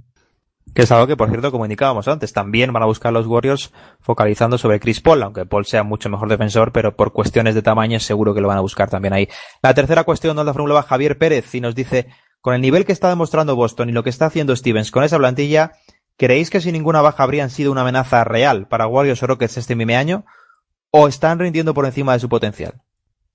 Que 0.74 0.82
es 0.82 0.92
algo 0.92 1.06
que, 1.06 1.16
por 1.16 1.30
cierto, 1.30 1.52
como 1.52 1.66
indicábamos 1.66 2.08
antes, 2.08 2.34
también 2.34 2.74
van 2.74 2.82
a 2.82 2.88
buscar 2.88 3.14
los 3.14 3.28
Warriors 3.28 3.72
focalizando 4.00 4.58
sobre 4.58 4.80
Chris 4.80 5.02
Paul, 5.02 5.22
aunque 5.22 5.46
Paul 5.46 5.66
sea 5.66 5.84
mucho 5.84 6.10
mejor 6.10 6.30
defensor, 6.30 6.72
pero 6.72 6.96
por 6.96 7.14
cuestiones 7.14 7.54
de 7.54 7.62
tamaño 7.62 8.00
seguro 8.00 8.34
que 8.34 8.42
lo 8.42 8.48
van 8.48 8.58
a 8.58 8.62
buscar 8.62 8.90
también 8.90 9.14
ahí. 9.14 9.30
La 9.62 9.76
tercera 9.76 10.04
cuestión 10.04 10.36
nos 10.36 10.46
la 10.46 10.54
formulaba 10.54 10.82
Javier 10.82 11.20
Pérez 11.20 11.54
y 11.54 11.62
nos 11.62 11.76
dice, 11.76 12.08
con 12.42 12.56
el 12.56 12.62
nivel 12.62 12.86
que 12.86 12.92
está 12.92 13.10
demostrando 13.10 13.56
Boston 13.56 13.90
y 13.90 13.92
lo 13.92 14.04
que 14.04 14.10
está 14.10 14.26
haciendo 14.26 14.56
Stevens 14.56 14.90
con 14.90 15.04
esa 15.04 15.20
plantilla, 15.20 15.74
¿creéis 16.18 16.50
que 16.50 16.60
sin 16.60 16.74
ninguna 16.74 17.02
baja 17.02 17.22
habrían 17.22 17.52
sido 17.52 17.72
una 17.72 17.82
amenaza 17.82 18.24
real 18.24 18.68
para 18.68 18.88
Warriors 18.88 19.22
o 19.22 19.28
Rockets 19.28 19.58
este 19.58 19.76
mismo 19.76 19.96
año? 19.96 20.26
¿O 20.96 21.08
están 21.08 21.40
rindiendo 21.40 21.74
por 21.74 21.86
encima 21.86 22.14
de 22.14 22.20
su 22.20 22.30
potencial? 22.30 22.74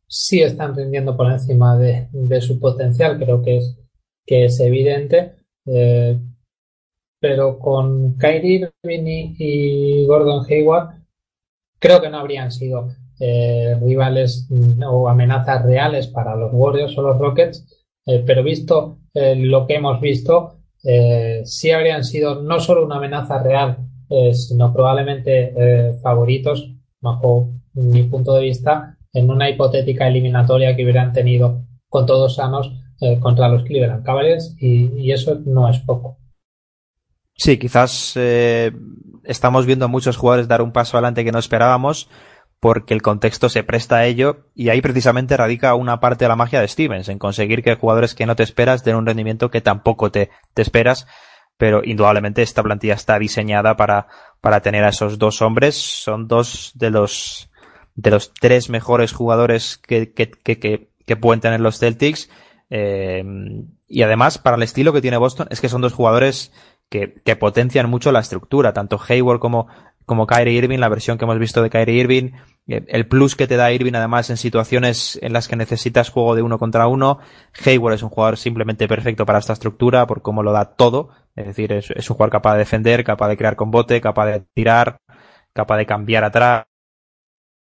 Sí 0.07 0.41
están 0.41 0.77
rindiendo 0.77 1.17
por 1.17 1.31
encima 1.31 1.77
de, 1.77 2.41
su 2.41 2.61
potencial, 2.61 3.19
creo 3.19 3.43
que 3.43 3.57
es, 3.57 3.77
que 4.25 4.45
es 4.45 4.61
evidente. 4.61 5.35
Eh, 5.67 6.17
pero 7.21 7.59
con 7.59 8.17
Kyrie 8.17 8.71
Irving 8.85 9.35
y 9.39 10.07
Gordon 10.07 10.47
Hayward 10.49 11.01
creo 11.81 12.01
que 12.01 12.09
no 12.09 12.19
habrían 12.19 12.53
sido 12.53 12.91
eh, 13.19 13.77
rivales 13.83 14.47
mm, 14.49 14.85
o 14.85 15.09
amenazas 15.09 15.65
reales 15.65 16.07
para 16.07 16.37
los 16.37 16.53
Warriors 16.53 16.97
o 16.97 17.03
los 17.03 17.19
Rockets, 17.19 17.67
eh, 18.07 18.23
pero 18.25 18.45
visto 18.45 19.01
lo 19.15 19.67
que 19.67 19.75
hemos 19.75 20.01
visto, 20.01 20.61
sí 21.43 21.73
habrían 21.73 22.05
sido 22.05 22.41
no 22.41 22.61
solo 22.61 22.87
una 22.87 22.99
amenaza 22.99 23.43
real, 23.43 23.79
sino 24.33 24.73
probablemente 24.73 25.93
favoritos, 26.01 26.78
bajo 27.01 27.51
mi 27.75 28.03
punto 28.05 28.35
de 28.35 28.45
vista, 28.45 28.97
en 29.13 29.31
una 29.31 29.49
hipotética 29.49 30.09
eliminatoria 30.09 30.77
que 30.77 30.85
hubieran 30.85 31.13
tenido 31.13 31.65
con 31.89 32.07
todos 32.07 32.37
sanos 32.37 32.73
contra 33.21 33.49
los 33.49 33.63
Cleveland 33.63 34.05
Cavaliers 34.05 34.57
y 34.59 35.13
eso 35.13 35.41
no 35.45 35.69
es 35.69 35.79
poco. 35.79 36.19
Sí, 37.39 37.57
quizás 37.57 38.15
eh, 38.17 38.73
estamos 39.23 39.65
viendo 39.65 39.85
a 39.85 39.89
muchos 39.89 40.17
jugadores 40.17 40.49
dar 40.49 40.61
un 40.61 40.73
paso 40.73 40.97
adelante 40.97 41.25
que 41.25 41.31
no 41.31 41.39
esperábamos 41.39 42.11
porque 42.59 42.95
el 42.95 43.01
contexto 43.01 43.49
se 43.49 43.63
presta 43.63 43.99
a 43.99 44.07
ello 44.07 44.49
y 44.57 44.71
ahí 44.71 44.81
precisamente 44.81 45.37
radica 45.37 45.77
una 45.77 46.01
parte 46.01 46.25
de 46.25 46.31
la 46.31 46.35
magia 46.35 46.61
de 46.61 46.67
Stevens, 46.67 47.09
en 47.09 47.21
conseguir 47.21 47.63
que 47.63 47.77
jugadores 47.77 48.17
que 48.17 48.27
no 48.27 48.35
te 48.35 48.43
esperas 48.43 48.83
den 48.83 48.97
un 48.97 49.07
rendimiento 49.07 49.53
que 49.53 49.61
tampoco 49.61 50.11
te 50.11 50.31
esperas, 50.57 51.07
pero 51.57 51.83
indudablemente 51.85 52.43
esta 52.43 52.65
plantilla 52.65 52.95
está 52.95 53.17
diseñada 53.21 53.77
para, 53.77 54.09
para 54.41 54.61
tener 54.61 54.85
a 54.85 54.91
esos 54.91 55.19
dos 55.19 55.43
hombres, 55.43 55.77
son 55.77 56.29
dos 56.29 56.73
de 56.75 56.91
los, 56.91 57.51
de 57.95 58.11
los 58.11 58.33
tres 58.35 58.71
mejores 58.71 59.13
jugadores 59.13 59.79
que, 59.79 60.13
que, 60.13 60.31
que, 60.31 60.91
que 61.07 61.17
pueden 61.17 61.41
tener 61.41 61.61
los 61.61 61.79
Celtics, 61.79 62.31
eh, 62.71 63.25
y 63.89 64.03
además 64.03 64.39
para 64.39 64.57
el 64.57 64.63
estilo 64.63 64.93
que 64.93 65.01
tiene 65.01 65.17
Boston 65.17 65.49
es 65.51 65.61
que 65.61 65.71
son 65.71 65.81
dos 65.81 65.95
jugadores 65.95 66.53
que, 66.91 67.15
que 67.25 67.37
potencian 67.37 67.89
mucho 67.89 68.13
la 68.13 68.21
estructura, 68.21 68.73
tanto 68.73 69.01
Hayward 69.09 69.41
como, 69.41 69.69
como 70.05 70.27
Kyrie 70.27 70.55
Irving, 70.55 70.79
la 70.79 70.89
versión 70.89 71.19
que 71.19 71.25
hemos 71.25 71.39
visto 71.39 71.63
de 71.63 71.71
Kyrie 71.71 72.01
Irving, 72.01 72.31
eh, 72.67 72.85
el 72.89 73.09
plus 73.09 73.35
que 73.35 73.47
te 73.47 73.57
da 73.57 73.73
Irving 73.73 73.95
además 73.95 74.31
en 74.31 74.37
situaciones 74.37 75.19
en 75.23 75.33
las 75.33 75.49
que 75.49 75.57
necesitas 75.57 76.11
juego 76.11 76.35
de 76.35 76.43
uno 76.43 76.59
contra 76.59 76.87
uno. 76.87 77.19
Hayward 77.65 77.95
es 77.95 78.03
un 78.03 78.11
jugador 78.11 78.37
simplemente 78.37 78.87
perfecto 78.87 79.25
para 79.27 79.39
esta 79.39 79.55
estructura 79.55 80.07
por 80.07 80.23
cómo 80.23 80.43
lo 80.43 80.53
da 80.53 80.67
todo. 80.67 81.09
Es 81.39 81.47
decir, 81.47 81.73
es, 81.73 82.11
un 82.11 82.17
jugador 82.17 82.33
capaz 82.33 82.55
de 82.55 82.59
defender, 82.59 83.05
capaz 83.05 83.29
de 83.29 83.37
crear 83.37 83.55
con 83.55 83.71
bote, 83.71 84.01
capaz 84.01 84.27
de 84.27 84.41
tirar, 84.55 84.99
capaz 85.53 85.77
de 85.77 85.87
cambiar 85.87 86.25
atrás. 86.25 86.67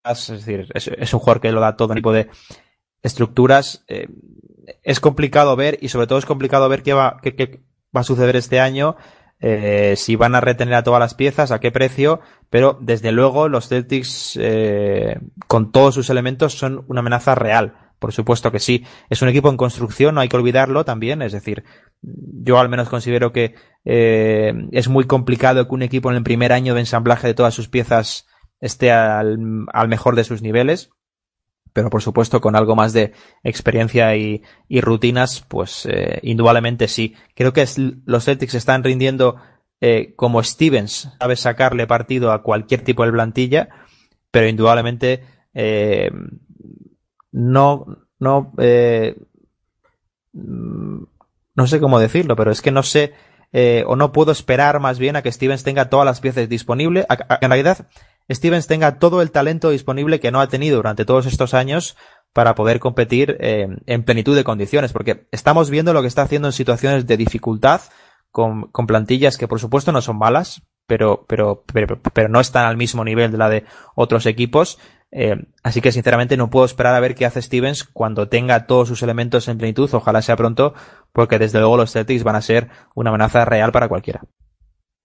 Es 0.06 0.28
decir, 0.28 0.70
es, 0.74 1.14
un 1.14 1.20
jugador 1.20 1.42
que 1.42 1.52
lo 1.52 1.60
da 1.60 1.76
todo 1.76 1.94
tipo 1.94 2.14
de 2.14 2.30
estructuras. 3.02 3.84
Eh, 3.88 4.08
es 4.84 5.00
complicado 5.00 5.56
ver 5.56 5.78
y 5.82 5.90
sobre 5.90 6.08
todo 6.08 6.20
es 6.20 6.26
complicado 6.26 6.70
ver 6.70 6.84
qué 6.84 6.94
va, 6.94 7.18
qué, 7.22 7.64
va 7.96 8.02
a 8.02 8.04
suceder 8.04 8.36
este 8.36 8.60
año, 8.60 8.96
eh, 9.40 9.96
si 9.98 10.16
van 10.16 10.36
a 10.36 10.42
retener 10.42 10.76
a 10.76 10.84
todas 10.84 11.00
las 11.00 11.14
piezas, 11.14 11.52
a 11.52 11.60
qué 11.60 11.72
precio, 11.72 12.22
pero 12.50 12.78
desde 12.82 13.12
luego 13.12 13.50
los 13.50 13.68
Celtics, 13.68 14.38
eh, 14.42 15.20
con 15.48 15.72
todos 15.72 15.96
sus 15.96 16.10
elementos, 16.10 16.54
son 16.54 16.86
una 16.88 17.02
amenaza 17.02 17.36
real. 17.36 17.85
Por 18.00 18.14
supuesto 18.14 18.52
que 18.52 18.60
sí. 18.60 18.86
Es 19.10 19.22
un 19.22 19.30
equipo 19.30 19.50
en 19.50 19.58
construcción, 19.58 20.16
no 20.16 20.22
hay 20.22 20.30
que 20.30 20.38
olvidarlo 20.38 20.86
también. 20.86 21.22
Es 21.22 21.32
decir, 21.32 21.64
yo 22.02 22.60
al 22.60 22.70
menos 22.70 22.90
considero 22.90 23.32
que 23.32 23.56
eh, 23.84 24.54
es 24.72 24.88
muy 24.90 25.06
complicado 25.06 25.68
que 25.68 25.76
un 25.76 25.82
equipo 25.82 26.12
en 26.12 26.18
el 26.18 26.24
primer 26.24 26.52
año 26.54 26.74
de 26.74 26.82
ensamblaje 26.82 27.28
de 27.28 27.34
todas 27.34 27.54
sus 27.54 27.68
piezas 27.68 28.28
esté 28.60 28.92
al, 28.92 29.38
al 29.74 29.88
mejor 29.88 30.16
de 30.16 30.24
sus 30.24 30.42
niveles 30.42 30.92
pero 31.76 31.90
por 31.90 32.02
supuesto 32.02 32.40
con 32.40 32.56
algo 32.56 32.74
más 32.74 32.94
de 32.94 33.12
experiencia 33.44 34.16
y, 34.16 34.42
rutinas, 34.80 35.44
pues 35.46 35.86
eh, 35.86 36.22
indudablemente 36.24 36.88
sí. 36.88 37.16
Creo 37.36 37.52
que 37.52 37.68
los 38.06 38.24
Celtics 38.24 38.54
están 38.54 38.82
rindiendo 38.82 39.36
eh, 39.82 40.14
como 40.16 40.42
Stevens 40.42 41.10
sabe 41.20 41.36
sacarle 41.36 41.86
partido 41.86 42.32
a 42.32 42.44
cualquier 42.44 42.82
tipo 42.86 43.06
de 43.06 43.12
plantilla, 43.12 43.68
pero 44.32 44.48
indudablemente 44.48 45.26
eh, 45.54 46.12
no, 47.36 48.08
no, 48.20 48.54
no 50.34 51.68
sé 51.68 51.80
cómo 51.80 52.00
decirlo, 52.00 52.36
pero 52.36 52.52
es 52.52 52.62
que 52.62 52.72
no 52.72 52.84
sé 52.84 53.14
o 53.86 53.96
no 53.96 54.12
puedo 54.12 54.32
esperar 54.32 54.80
más 54.80 55.00
bien 55.00 55.16
a 55.16 55.22
que 55.22 55.32
Stevens 55.32 55.64
tenga 55.64 55.90
todas 55.90 56.06
las 56.06 56.20
piezas 56.20 56.50
disponibles. 56.50 57.06
en 57.10 57.50
realidad, 57.50 57.88
Stevens 58.32 58.68
tenga 58.68 58.98
todo 58.98 59.22
el 59.22 59.32
talento 59.32 59.70
disponible 59.70 60.20
que 60.20 60.32
no 60.32 60.42
ha 60.42 60.48
tenido 60.48 60.78
durante 60.78 61.06
todos 61.06 61.26
estos 61.26 61.54
años 61.54 61.96
para 62.34 62.56
poder 62.56 62.80
competir 62.80 63.38
eh, 63.40 63.68
en 63.86 64.04
plenitud 64.04 64.36
de 64.36 64.44
condiciones, 64.44 64.92
porque 64.92 65.28
estamos 65.32 65.70
viendo 65.70 65.94
lo 65.94 66.02
que 66.02 66.10
está 66.10 66.24
haciendo 66.24 66.50
en 66.50 66.52
situaciones 66.52 67.08
de 67.08 67.18
dificultad 67.18 67.82
con, 68.30 68.70
plantillas 68.72 69.38
que 69.38 69.48
por 69.48 69.62
supuesto 69.62 69.94
no 69.94 70.02
son 70.02 70.18
malas, 70.18 70.64
pero, 70.86 71.26
pero, 71.30 71.64
pero, 72.14 72.28
no 72.28 72.42
están 72.42 72.66
al 72.66 72.76
mismo 72.76 73.06
nivel 73.06 73.32
de 73.32 73.38
la 73.38 73.50
de 73.50 73.64
otros 73.96 74.26
equipos. 74.26 74.78
Eh, 75.18 75.38
así 75.64 75.80
que 75.80 75.94
sinceramente 75.94 76.36
no 76.36 76.50
puedo 76.50 76.66
esperar 76.66 76.94
a 76.94 77.00
ver 77.00 77.16
qué 77.16 77.26
hace 77.26 77.42
Stevens 77.42 77.86
cuando 77.86 78.28
tenga 78.28 78.68
todos 78.68 78.90
sus 78.90 79.02
elementos 79.02 79.48
en 79.48 79.58
plenitud, 79.58 79.90
ojalá 79.94 80.22
sea 80.22 80.36
pronto, 80.36 80.74
porque 81.14 81.40
desde 81.40 81.60
luego 81.60 81.78
los 81.78 81.94
Celtics 81.94 82.26
van 82.26 82.36
a 82.36 82.42
ser 82.42 82.68
una 82.96 83.12
amenaza 83.12 83.46
real 83.46 83.72
para 83.72 83.88
cualquiera. 83.88 84.26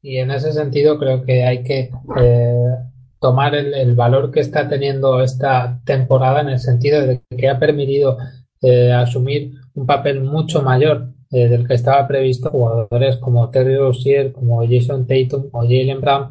Y 0.02 0.16
en 0.16 0.32
ese 0.32 0.52
sentido 0.52 0.98
creo 0.98 1.22
que 1.22 1.44
hay 1.44 1.62
que 1.62 1.90
eh, 2.16 2.74
tomar 3.20 3.54
el, 3.54 3.94
valor 3.94 4.32
que 4.32 4.40
está 4.40 4.68
teniendo 4.68 5.22
esta 5.22 5.80
temporada 5.84 6.40
en 6.40 6.48
el 6.48 6.58
sentido 6.58 7.06
de 7.06 7.22
que 7.38 7.48
ha 7.48 7.60
permitido 7.60 8.18
eh, 8.62 8.90
asumir 8.92 9.52
un 9.74 9.86
papel 9.86 10.22
mucho 10.22 10.60
mayor 10.60 11.12
del 11.30 11.68
que 11.68 11.74
estaba 11.74 12.08
previsto 12.08 12.50
jugadores 12.50 13.18
como 13.18 13.48
Terry 13.50 13.76
Rozier, 13.76 14.32
como 14.32 14.66
Jason 14.66 15.06
Tatum 15.06 15.48
o 15.52 15.60
Jalen 15.60 16.00
Brown 16.00 16.30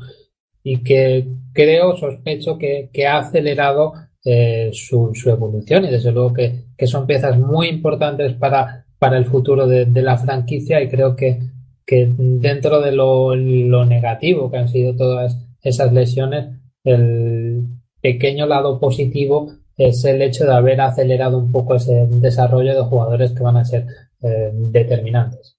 y 0.63 0.83
que 0.83 1.27
creo, 1.53 1.97
sospecho 1.97 2.57
que, 2.57 2.89
que 2.91 3.07
ha 3.07 3.17
acelerado 3.17 3.93
eh, 4.23 4.69
su, 4.73 5.11
evolución 5.25 5.85
y 5.85 5.91
desde 5.91 6.11
luego 6.11 6.33
que, 6.33 6.65
que, 6.77 6.87
son 6.87 7.07
piezas 7.07 7.37
muy 7.37 7.67
importantes 7.67 8.33
para, 8.33 8.85
para 8.97 9.17
el 9.17 9.25
futuro 9.25 9.67
de, 9.67 9.85
de 9.85 10.01
la 10.01 10.17
franquicia 10.17 10.81
y 10.81 10.89
creo 10.89 11.15
que, 11.15 11.39
que 11.85 12.07
dentro 12.17 12.81
de 12.81 12.91
lo, 12.91 13.35
lo 13.35 13.85
negativo 13.85 14.51
que 14.51 14.57
han 14.57 14.67
sido 14.67 14.95
todas 14.95 15.37
esas 15.61 15.91
lesiones, 15.93 16.49
el 16.83 17.63
pequeño 18.01 18.45
lado 18.45 18.79
positivo 18.79 19.51
es 19.77 20.03
el 20.05 20.21
hecho 20.21 20.45
de 20.45 20.53
haber 20.53 20.81
acelerado 20.81 21.37
un 21.37 21.51
poco 21.51 21.75
ese 21.75 22.05
desarrollo 22.07 22.75
de 22.75 22.89
jugadores 22.89 23.31
que 23.31 23.43
van 23.43 23.57
a 23.57 23.65
ser 23.65 23.85
eh, 24.21 24.51
determinantes. 24.53 25.58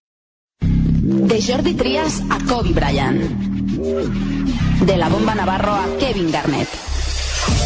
De 1.11 1.43
Jordi 1.43 1.75
Trias 1.75 2.23
a 2.31 2.39
Kobe 2.47 2.71
Bryant. 2.73 3.21
De 3.21 4.97
la 4.97 5.09
bomba 5.09 5.35
Navarro 5.35 5.73
a 5.73 5.87
Kevin 5.99 6.31
Garnett. 6.31 6.69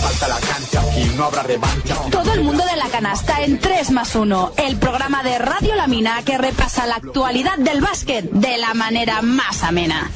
Falta 0.01 0.29
la 0.29 0.39
cancha, 0.41 0.81
aquí 0.81 1.05
no 1.15 1.25
habrá 1.25 1.43
revancha. 1.43 1.97
Todo 2.11 2.33
el 2.33 2.43
mundo 2.43 2.65
de 2.65 2.77
la 2.77 2.89
canasta 2.89 3.43
en 3.43 3.59
3 3.59 3.91
más 3.91 4.15
1, 4.15 4.53
el 4.57 4.77
programa 4.77 5.23
de 5.23 5.39
Radio 5.39 5.75
La 5.75 5.87
Mina 5.87 6.23
que 6.25 6.39
repasa 6.39 6.87
la 6.87 6.97
actualidad 6.97 7.59
del 7.59 7.83
básquet 7.83 8.31
de 8.31 8.57
la 8.57 8.73
manera 8.73 9.21
más 9.21 9.63
amena. 9.63 10.11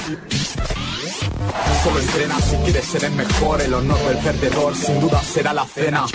Solo 1.84 2.00
entrena 2.00 2.40
si 2.40 2.56
quieres 2.56 2.84
ser 2.86 3.04
el 3.04 3.12
mejor, 3.12 3.60
el 3.60 3.74
honor 3.74 3.98
del 4.08 4.18
perdedor 4.18 4.74
sin 4.74 5.00
duda 5.00 5.22
será 5.22 5.52
la 5.52 5.66
cena. 5.66 6.06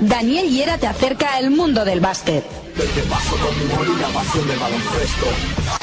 Daniel 0.00 0.48
Hiera 0.48 0.78
te 0.78 0.86
acerca 0.86 1.34
al 1.34 1.50
mundo 1.50 1.84
del 1.84 2.00
básquet. 2.00 2.44
Desde 2.76 3.02
paso 3.02 3.36
con 3.36 3.58
mi 3.58 4.00
la 4.00 4.08
pasión 4.08 4.46
del 4.46 4.58
baloncesto. 4.58 5.81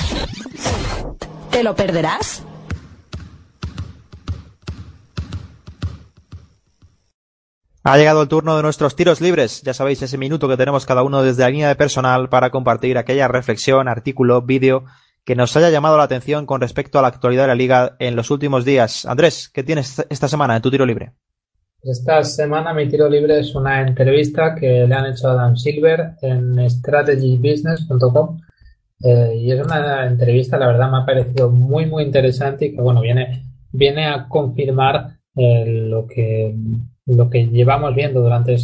¿Te 1.60 1.66
lo 1.66 1.76
perderás? 1.76 2.42
Ha 7.84 7.98
llegado 7.98 8.22
el 8.22 8.30
turno 8.30 8.56
de 8.56 8.64
nuestros 8.64 8.96
tiros 8.96 9.20
libres. 9.20 9.62
Ya 9.64 9.74
sabéis, 9.74 10.02
ese 10.02 10.18
minuto 10.18 10.48
que 10.48 10.56
tenemos 10.56 10.86
cada 10.86 11.04
uno 11.04 11.22
desde 11.22 11.44
la 11.44 11.50
línea 11.50 11.68
de 11.68 11.76
personal 11.76 12.30
para 12.30 12.50
compartir 12.50 12.98
aquella 12.98 13.28
reflexión, 13.28 13.90
artículo, 13.90 14.42
vídeo 14.42 14.86
que 15.26 15.36
nos 15.36 15.58
haya 15.58 15.70
llamado 15.70 15.98
la 15.98 16.04
atención 16.04 16.46
con 16.46 16.62
respecto 16.62 16.98
a 16.98 17.02
la 17.02 17.10
actualidad 17.10 17.44
de 17.44 17.48
la 17.50 17.56
liga 17.56 17.98
en 18.00 18.16
los 18.16 18.32
últimos 18.32 18.64
días. 18.64 19.06
Andrés, 19.06 19.50
¿qué 19.50 19.62
tienes 19.62 20.02
esta 20.10 20.30
semana 20.30 20.56
en 20.56 20.62
tu 20.62 20.72
tiro 20.72 20.86
libre? 20.86 21.12
Esta 21.84 22.24
semana 22.24 22.74
mi 22.74 22.88
tiro 22.88 23.10
libre 23.10 23.42
es 23.42 23.54
una 23.54 23.82
entrevista 23.82 24.56
que 24.56 24.88
le 24.88 24.96
han 24.96 25.08
hecho 25.08 25.28
a 25.28 25.34
Adam 25.34 25.58
Silver 25.58 26.12
en 26.22 26.70
strategybusiness.com 26.70 28.40
eh, 29.04 29.36
y 29.38 29.52
es 29.52 29.66
una 29.66 30.08
entrevista, 30.08 30.58
la 30.58 30.68
verdad, 30.68 30.92
me 30.92 30.98
ha 30.98 31.06
parecido 31.06 31.50
muy, 31.50 31.86
muy 31.86 32.04
interesante 32.04 32.66
y 32.66 32.76
que, 32.76 32.82
bueno, 32.82 33.02
viene, 33.02 33.44
viene 33.72 34.06
a 34.08 34.28
confirmar 34.28 35.20
eh, 35.36 35.66
lo 35.66 36.06
que 36.08 36.56
lo 37.10 37.30
que 37.30 37.48
llevamos 37.48 37.96
viendo 37.96 38.22
durante, 38.22 38.56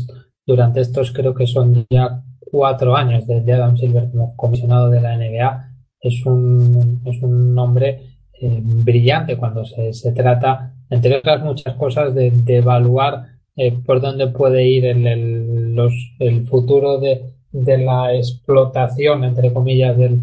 durante 0.46 0.82
estos, 0.82 1.12
creo 1.12 1.34
que 1.34 1.48
son 1.48 1.86
ya 1.90 2.22
cuatro 2.52 2.96
años 2.96 3.26
de, 3.28 3.54
Adam 3.54 3.78
Silver 3.78 4.10
como 4.12 4.36
comisionado 4.36 4.90
de 4.90 5.02
la 5.02 5.18
NBA, 5.18 5.72
es 6.00 6.26
un, 6.26 7.02
es 7.06 7.22
un 7.24 7.56
nombre 7.56 8.20
eh, 8.40 8.62
brillante 8.62 9.38
cuando 9.38 9.66
se, 9.66 9.94
se, 9.94 10.12
trata, 10.12 10.74
entre 10.90 11.18
otras 11.18 11.42
muchas 11.42 11.74
cosas, 11.76 12.14
de, 12.14 12.32
evaluar 12.48 13.26
eh, 13.56 13.72
por 13.86 14.00
dónde 14.00 14.28
puede 14.28 14.68
ir 14.68 14.86
el, 14.86 15.08
el, 15.08 15.76
los, 15.76 15.94
el 16.20 16.46
futuro 16.46 17.00
de, 17.00 17.35
de, 17.64 17.78
la 17.78 18.14
explotación, 18.14 19.24
entre 19.24 19.52
comillas, 19.52 19.98
del, 19.98 20.20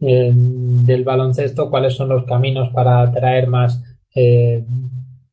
eh, 0.00 0.32
del 0.32 1.04
baloncesto, 1.04 1.70
cuáles 1.70 1.94
son 1.94 2.08
los 2.08 2.24
caminos 2.24 2.70
para 2.72 3.00
atraer 3.00 3.46
más, 3.48 3.82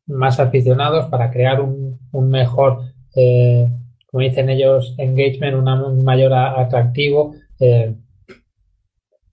más 0.06 0.40
aficionados, 0.40 1.06
para 1.06 1.30
crear 1.30 1.60
un 1.60 1.88
un 2.12 2.30
mejor, 2.30 2.82
eh, 3.14 3.68
como 4.06 4.22
dicen 4.22 4.48
ellos, 4.48 4.94
engagement, 4.98 5.56
un 5.56 6.04
mayor 6.04 6.32
atractivo, 6.32 7.34
eh, 7.60 7.94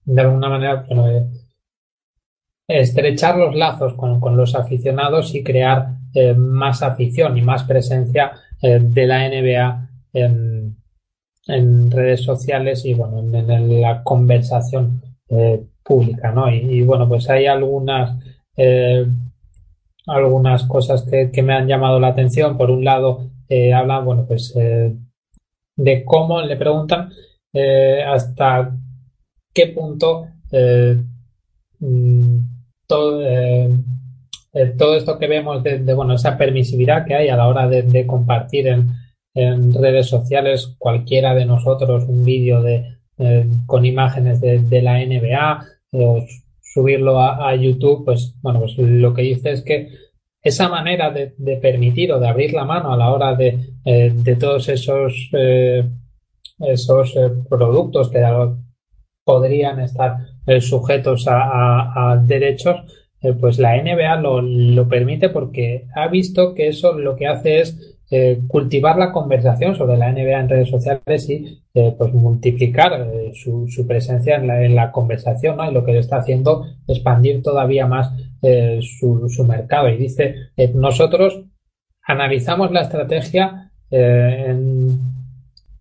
de 0.04 0.20
alguna 0.20 0.48
manera, 0.48 0.84
bueno, 0.88 1.08
eh, 1.08 1.26
estrechar 2.68 3.36
los 3.36 3.54
lazos 3.54 3.94
con, 3.94 4.36
los 4.36 4.54
aficionados 4.54 5.34
y 5.34 5.42
crear 5.42 5.96
más 6.36 6.82
afición 6.82 7.36
y 7.36 7.42
más 7.42 7.64
presencia 7.64 8.32
de 8.62 9.06
la 9.06 9.28
NBA 9.28 9.90
en, 10.14 10.55
en, 11.46 11.90
redes 11.90 12.22
sociales 12.22 12.84
y 12.84 12.94
bueno, 12.94 13.20
en, 13.20 13.80
la 13.80 14.02
conversación 14.02 15.02
pública, 15.82 16.32
¿no? 16.32 16.50
Y, 16.50 16.82
bueno, 16.82 17.08
pues 17.08 17.28
hay 17.28 17.46
algunas 17.46 18.16
algunas 20.06 20.64
cosas 20.64 21.02
que, 21.02 21.42
me 21.42 21.54
han 21.54 21.66
llamado 21.66 22.00
la 22.00 22.08
atención. 22.08 22.56
Por 22.56 22.70
un 22.70 22.84
lado, 22.84 23.30
eh, 23.48 23.74
hablan, 23.74 24.04
bueno, 24.04 24.24
pues 24.26 24.54
eh, 24.56 24.94
de 25.76 26.04
cómo 26.04 26.40
le 26.42 26.56
preguntan 26.56 27.12
eh, 27.52 28.02
hasta 28.06 28.74
qué 29.52 29.68
punto 29.68 30.28
mm, 31.80 32.38
todo, 32.86 33.20
todo 34.78 34.96
esto 34.96 35.18
que 35.18 35.26
vemos 35.26 35.62
de, 35.62 35.94
bueno, 35.94 36.14
esa 36.14 36.38
permisividad 36.38 37.04
que 37.04 37.14
hay 37.14 37.28
a 37.28 37.36
la 37.36 37.48
hora 37.48 37.68
de, 37.68 38.06
compartir 38.06 38.68
en, 38.68 38.90
en, 39.36 39.72
redes 39.72 40.08
sociales 40.08 40.74
cualquiera 40.78 41.34
de 41.34 41.46
nosotros 41.46 42.04
un 42.08 42.24
vídeo 42.24 42.62
de 42.62 42.96
con 43.64 43.86
imágenes 43.86 44.42
de, 44.42 44.58
de 44.58 44.82
la 44.82 44.98
NBA 44.98 45.64
o 45.92 46.22
subirlo 46.76 47.18
a, 47.18 47.54
YouTube, 47.56 48.04
pues 48.04 48.34
bueno, 48.42 48.60
pues 48.60 48.76
lo 48.76 49.14
que 49.14 49.22
dice 49.22 49.52
es 49.52 49.62
que 49.62 49.88
esa 50.42 50.68
manera 50.68 51.10
de, 51.10 51.56
permitir 51.56 52.12
o 52.12 52.20
de 52.20 52.28
abrir 52.28 52.52
la 52.52 52.66
mano 52.66 52.92
a 52.92 52.98
la 52.98 53.10
hora 53.10 53.34
de, 53.34 53.58
eh, 53.82 54.36
todos 54.38 54.68
esos, 54.68 55.30
eh, 55.32 55.82
esos 56.58 57.16
eh, 57.16 57.30
productos 57.48 58.10
que 58.10 58.22
podrían 59.24 59.80
estar 59.80 60.18
sujetos 60.60 61.24
a, 61.28 62.22
derechos, 62.26 62.76
pues 63.40 63.58
la 63.58 63.82
NBA 63.82 64.16
lo, 64.16 64.42
lo, 64.42 64.86
permite 64.86 65.30
porque 65.30 65.86
ha 65.94 66.08
visto 66.08 66.54
que 66.54 66.68
eso 66.68 66.92
lo 66.92 67.16
que 67.16 67.26
hace 67.26 67.60
es 67.60 67.95
eh, 68.08 68.40
cultivar 68.46 68.96
la 68.96 69.10
conversación 69.10 69.74
sobre 69.74 69.96
la 69.96 70.12
NBA 70.12 70.38
en 70.38 70.48
redes 70.48 70.70
sociales 70.70 71.28
y 71.28 71.60
eh, 71.74 71.92
pues 71.98 72.12
multiplicar 72.12 73.10
eh, 73.12 73.32
su, 73.34 73.66
presencia 73.84 74.36
en 74.36 74.46
la, 74.46 74.62
en 74.62 74.76
la 74.76 74.92
conversación 74.92 75.56
¿no? 75.56 75.68
y 75.68 75.74
lo 75.74 75.84
que 75.84 75.90
le 75.90 75.98
está 75.98 76.18
haciendo 76.18 76.66
expandir 76.86 77.42
todavía 77.42 77.88
más 77.88 78.12
su, 78.80 79.44
mercado 79.44 79.88
y 79.88 79.96
dice 79.96 80.36
nosotros 80.72 81.42
analizamos 82.04 82.70
la 82.70 82.82
estrategia 82.82 83.72
en, 83.90 85.00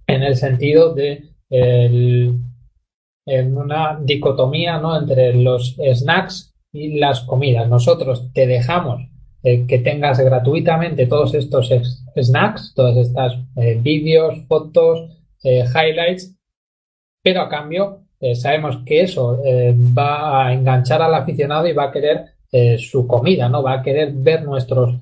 en, 0.07 0.23
el 0.23 0.35
sentido 0.35 0.95
de 0.95 1.25
en 1.51 3.55
una 3.55 3.99
dicotomía 4.01 4.79
¿no? 4.79 4.99
entre 4.99 5.35
los 5.35 5.77
snacks 5.93 6.55
y 6.73 6.97
las 6.97 7.21
comidas 7.21 7.69
nosotros 7.69 8.33
te 8.33 8.47
dejamos 8.47 9.14
que 9.45 9.77
tengas 9.77 10.19
gratuitamente 10.19 11.05
todos 11.05 11.35
estos 11.35 11.69
snacks, 12.19 12.73
todas 12.73 12.97
estas 12.97 13.33
eh, 13.57 13.77
vídeos, 13.79 14.43
fotos, 14.47 15.07
eh, 15.43 15.63
highlights, 15.65 16.35
pero 17.21 17.41
a 17.41 17.49
cambio 17.49 18.07
eh, 18.19 18.33
sabemos 18.33 18.79
que 18.85 19.01
eso 19.01 19.39
va 19.95 20.47
a 20.47 20.53
enganchar 20.53 21.01
al 21.01 21.13
aficionado 21.13 21.67
y 21.67 21.73
va 21.73 21.85
a 21.85 21.91
querer 21.91 22.35
su 22.77 23.05
comida, 23.05 23.49
¿no? 23.49 23.61
Va 23.61 23.73
a 23.73 23.83
querer 23.83 24.13
ver 24.13 24.43
nuestros 24.43 24.95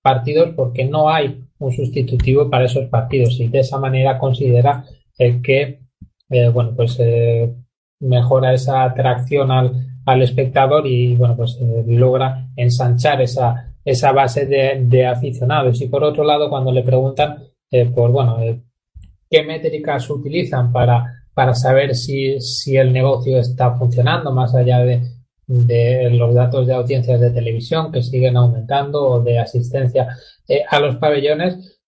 partidos 0.00 0.50
porque 0.54 0.84
no 0.84 1.08
hay 1.10 1.42
un 1.58 1.72
sustitutivo 1.72 2.48
para 2.48 2.66
esos 2.66 2.86
partidos 2.88 3.40
y 3.40 3.48
de 3.48 3.58
esa 3.58 3.78
manera 3.80 4.16
considera 4.16 4.84
que, 5.18 5.80
bueno, 6.52 6.72
pues 6.76 7.00
mejora 7.98 8.54
esa 8.54 8.84
atracción 8.84 9.50
al, 9.50 9.91
al 10.04 10.22
espectador 10.22 10.86
y 10.86 11.14
bueno 11.16 11.36
pues 11.36 11.58
eh, 11.60 11.84
logra 11.86 12.48
ensanchar 12.56 13.22
esa, 13.22 13.74
esa 13.84 14.12
base 14.12 14.46
de, 14.46 15.06
aficionados. 15.06 15.80
Y 15.80 15.88
por 15.88 16.04
otro 16.04 16.24
lado 16.24 16.48
cuando 16.48 16.72
le 16.72 16.82
preguntan 16.82 17.38
eh, 17.70 17.86
por 17.86 18.10
bueno 18.10 18.40
eh, 18.40 18.60
qué 19.30 19.42
métricas 19.42 20.08
utilizan 20.10 20.72
para, 20.72 21.24
para 21.34 21.54
saber 21.54 21.94
si, 21.94 22.40
si 22.40 22.76
el 22.76 22.92
negocio 22.92 23.38
está 23.38 23.76
funcionando 23.76 24.32
más 24.32 24.54
allá 24.54 24.80
de, 24.80 25.02
de 25.46 26.10
los 26.10 26.34
datos 26.34 26.66
de 26.66 26.74
audiencias 26.74 27.20
de 27.20 27.30
televisión 27.30 27.90
que 27.90 28.02
siguen 28.02 28.36
aumentando 28.36 29.02
o 29.02 29.20
de 29.20 29.38
asistencia 29.38 30.08
a 30.68 30.80
los 30.80 30.96
pabellones 30.96 31.80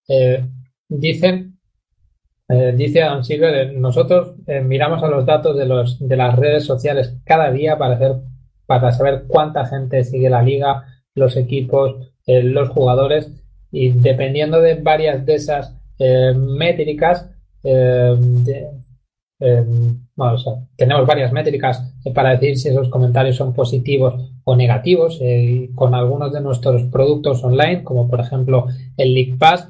dicen 0.87 1.54
eh, 2.47 2.73
dice 2.75 3.01
Adam 3.01 3.23
Silver, 3.23 3.55
eh, 3.55 3.71
nosotros 3.73 4.35
eh, 4.45 4.61
miramos 4.61 5.01
a 5.01 5.07
los 5.07 5.25
datos 5.25 5.57
de, 5.57 5.65
los, 5.65 5.97
de 5.99 6.15
las 6.15 6.35
redes 6.35 6.63
sociales 6.63 7.17
cada 7.25 7.51
día 7.51 7.75
para, 7.77 7.95
hacer, 7.95 8.17
para 8.67 8.91
saber 8.91 9.23
cuánta 9.27 9.65
gente 9.65 10.03
sigue 10.03 10.29
la 10.29 10.43
liga, 10.43 10.85
los 11.15 11.37
equipos, 11.37 12.11
los 12.27 12.69
jugadores 12.69 13.31
y 13.71 13.89
dependiendo 13.89 14.59
de 14.59 14.75
varias 14.75 15.25
de 15.25 15.35
esas 15.35 15.75
métricas, 16.35 17.29
tenemos 20.75 21.07
varias 21.07 21.31
métricas 21.31 21.93
para 22.13 22.31
decir 22.31 22.57
si 22.57 22.69
esos 22.69 22.89
comentarios 22.89 23.35
son 23.35 23.53
positivos 23.53 24.33
o 24.43 24.55
negativos. 24.55 25.21
con 25.75 25.93
algunos 25.93 26.33
de 26.33 26.41
nuestros 26.41 26.83
productos 26.85 27.43
online, 27.43 27.83
como 27.83 28.09
por 28.09 28.19
ejemplo 28.19 28.65
el 28.97 29.13
League 29.13 29.35
Pass, 29.37 29.69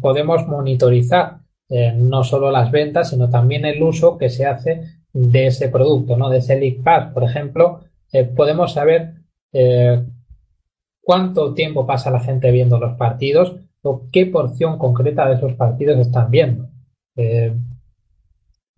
podemos 0.00 0.48
monitorizar 0.48 1.45
eh, 1.68 1.92
no 1.96 2.22
solo 2.22 2.50
las 2.52 2.70
ventas, 2.70 3.10
sino 3.10 3.28
también 3.28 3.64
el 3.64 3.82
uso 3.82 4.16
que 4.16 4.28
se 4.28 4.46
hace 4.46 5.00
de 5.12 5.46
ese 5.48 5.68
producto, 5.68 6.16
¿no? 6.16 6.28
De 6.28 6.38
ese 6.38 6.58
League 6.58 6.80
Pass, 6.82 7.12
por 7.12 7.24
ejemplo, 7.24 7.80
eh, 8.12 8.24
podemos 8.24 8.72
saber 8.72 9.14
eh, 9.52 10.04
cuánto 11.02 11.54
tiempo 11.54 11.84
pasa 11.84 12.10
la 12.10 12.20
gente 12.20 12.52
viendo 12.52 12.78
los 12.78 12.96
partidos 12.96 13.56
o 13.82 14.08
qué 14.12 14.26
porción 14.26 14.78
concreta 14.78 15.26
de 15.26 15.34
esos 15.34 15.54
partidos 15.54 15.98
están 15.98 16.30
viendo. 16.30 16.68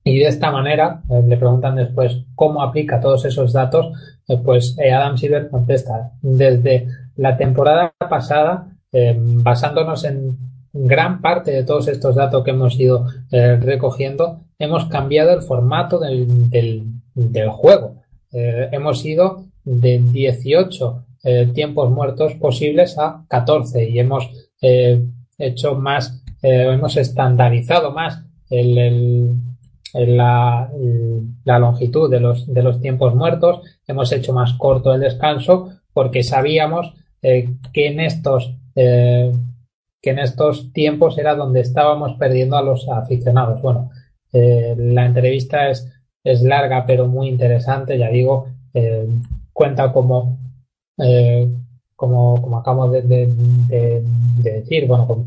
Y 0.05 0.19
de 0.19 0.27
esta 0.27 0.53
manera, 0.53 1.03
le 1.27 1.37
preguntan 1.37 1.75
después 1.75 2.25
cómo 2.37 2.63
aplica 2.63 3.01
todos 3.01 3.25
esos 3.25 3.53
datos, 3.53 3.91
pues 4.45 4.77
Adam 4.79 5.19
Silver 5.19 5.51
contesta, 5.51 6.13
desde 6.23 6.87
la 7.17 7.37
temporada 7.37 7.93
pasada, 8.09 8.69
basándonos 8.93 10.05
en 10.05 10.39
gran 10.73 11.21
parte 11.21 11.51
de 11.51 11.65
todos 11.65 11.89
estos 11.89 12.15
datos 12.15 12.45
que 12.45 12.51
hemos 12.51 12.79
ido 12.79 13.07
recogiendo, 13.31 14.41
hemos 14.59 14.87
cambiado 14.87 15.33
el 15.33 15.43
formato 15.43 15.99
del, 15.99 16.51
del, 17.15 17.49
juego. 17.51 18.03
hemos 18.33 19.05
ido 19.05 19.45
de 19.65 19.99
18 19.99 21.05
tiempos 21.55 21.91
muertos 21.91 22.35
posibles 22.35 22.99
a 22.99 23.25
14 23.29 23.89
y 23.89 23.99
hemos 23.99 24.31
hecho 25.39 25.75
más, 25.75 26.23
hemos 26.43 26.97
estandarizado 26.97 27.93
más 27.93 28.23
el, 28.51 29.35
la, 29.95 30.71
la, 31.45 31.59
longitud 31.59 32.11
de 32.11 32.21
los, 32.21 32.53
de 32.53 32.63
los 32.63 32.81
tiempos 32.81 33.15
muertos, 33.15 33.63
hemos 33.87 34.13
hecho 34.13 34.33
más 34.33 34.55
corto 34.55 34.93
el 34.93 35.01
descanso 35.01 35.71
porque 35.93 36.23
sabíamos 36.23 36.93
eh, 37.23 37.49
que 37.73 37.89
en 37.89 38.01
estos 38.01 38.55
eh, 38.75 39.33
que 40.01 40.11
en 40.11 40.19
estos 40.19 40.73
tiempos 40.73 41.19
era 41.19 41.35
donde 41.35 41.61
estábamos 41.61 42.15
perdiendo 42.19 42.57
a 42.57 42.63
los 42.63 42.89
aficionados. 42.89 43.61
Bueno, 43.63 43.91
eh, 44.33 44.75
la 44.79 45.07
entrevista 45.07 45.69
es, 45.69 45.89
es 46.25 46.43
larga 46.43 46.85
pero 46.87 47.07
muy 47.07 47.29
interesante, 47.29 47.99
ya 47.99 48.09
digo, 48.09 48.49
cuenta 49.53 49.93
como, 49.93 50.39
como, 51.97 52.41
como 52.41 52.59
acabo 52.59 52.89
de, 52.91 53.03
de, 53.03 54.03
decir, 54.41 54.87
bueno, 54.87 55.27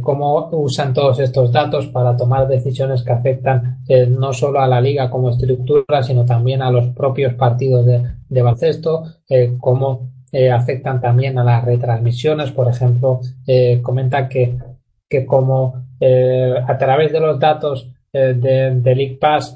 cómo 0.00 0.48
usan 0.52 0.94
todos 0.94 1.18
estos 1.18 1.52
datos 1.52 1.86
para 1.88 2.16
tomar 2.16 2.48
decisiones 2.48 3.02
que 3.02 3.12
afectan 3.12 3.80
eh, 3.88 4.06
no 4.06 4.32
solo 4.32 4.60
a 4.60 4.66
la 4.66 4.80
liga 4.80 5.10
como 5.10 5.30
estructura, 5.30 6.02
sino 6.02 6.24
también 6.24 6.62
a 6.62 6.70
los 6.70 6.88
propios 6.88 7.34
partidos 7.34 7.84
de, 7.84 8.02
de 8.28 8.42
baloncesto, 8.42 9.04
eh, 9.28 9.54
cómo 9.60 10.10
eh, 10.36 10.50
afectan 10.50 11.00
también 11.00 11.38
a 11.38 11.44
las 11.44 11.64
retransmisiones. 11.64 12.50
Por 12.52 12.68
ejemplo, 12.68 13.20
comenta 13.82 14.28
que, 14.28 14.56
que 15.08 15.24
como 15.24 15.86
a 16.00 16.78
través 16.78 17.12
de 17.12 17.20
los 17.20 17.38
datos 17.40 17.90
de, 18.12 18.72
de 18.74 18.94
League 18.94 19.18
Pass 19.20 19.54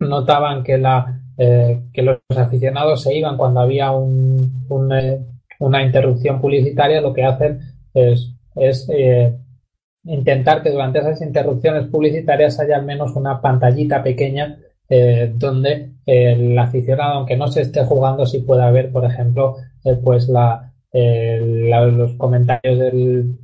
notaban 0.00 0.62
que, 0.62 0.76
la, 0.76 1.20
que 1.36 2.02
los 2.02 2.18
aficionados 2.36 3.02
se 3.02 3.14
iban 3.14 3.36
cuando 3.36 3.60
había 3.60 3.90
un, 3.90 4.66
una 5.60 5.82
interrupción 5.82 6.40
publicitaria, 6.40 7.00
lo 7.00 7.14
que 7.14 7.24
hacen 7.24 7.60
es 7.94 8.34
es 8.60 8.88
eh, 8.90 9.34
intentar 10.04 10.62
que 10.62 10.70
durante 10.70 10.98
esas 10.98 11.20
interrupciones 11.22 11.86
publicitarias 11.86 12.58
haya 12.60 12.76
al 12.76 12.84
menos 12.84 13.14
una 13.14 13.40
pantallita 13.40 14.02
pequeña 14.02 14.58
eh, 14.88 15.32
donde 15.34 15.92
el 16.06 16.58
aficionado, 16.58 17.14
aunque 17.14 17.36
no 17.36 17.48
se 17.48 17.62
esté 17.62 17.84
jugando, 17.84 18.26
sí 18.26 18.40
pueda 18.40 18.70
ver, 18.70 18.90
por 18.90 19.04
ejemplo, 19.04 19.56
eh, 19.84 19.96
pues 20.02 20.28
la, 20.28 20.72
los 20.92 22.14
comentarios 22.14 22.78
del 22.78 23.38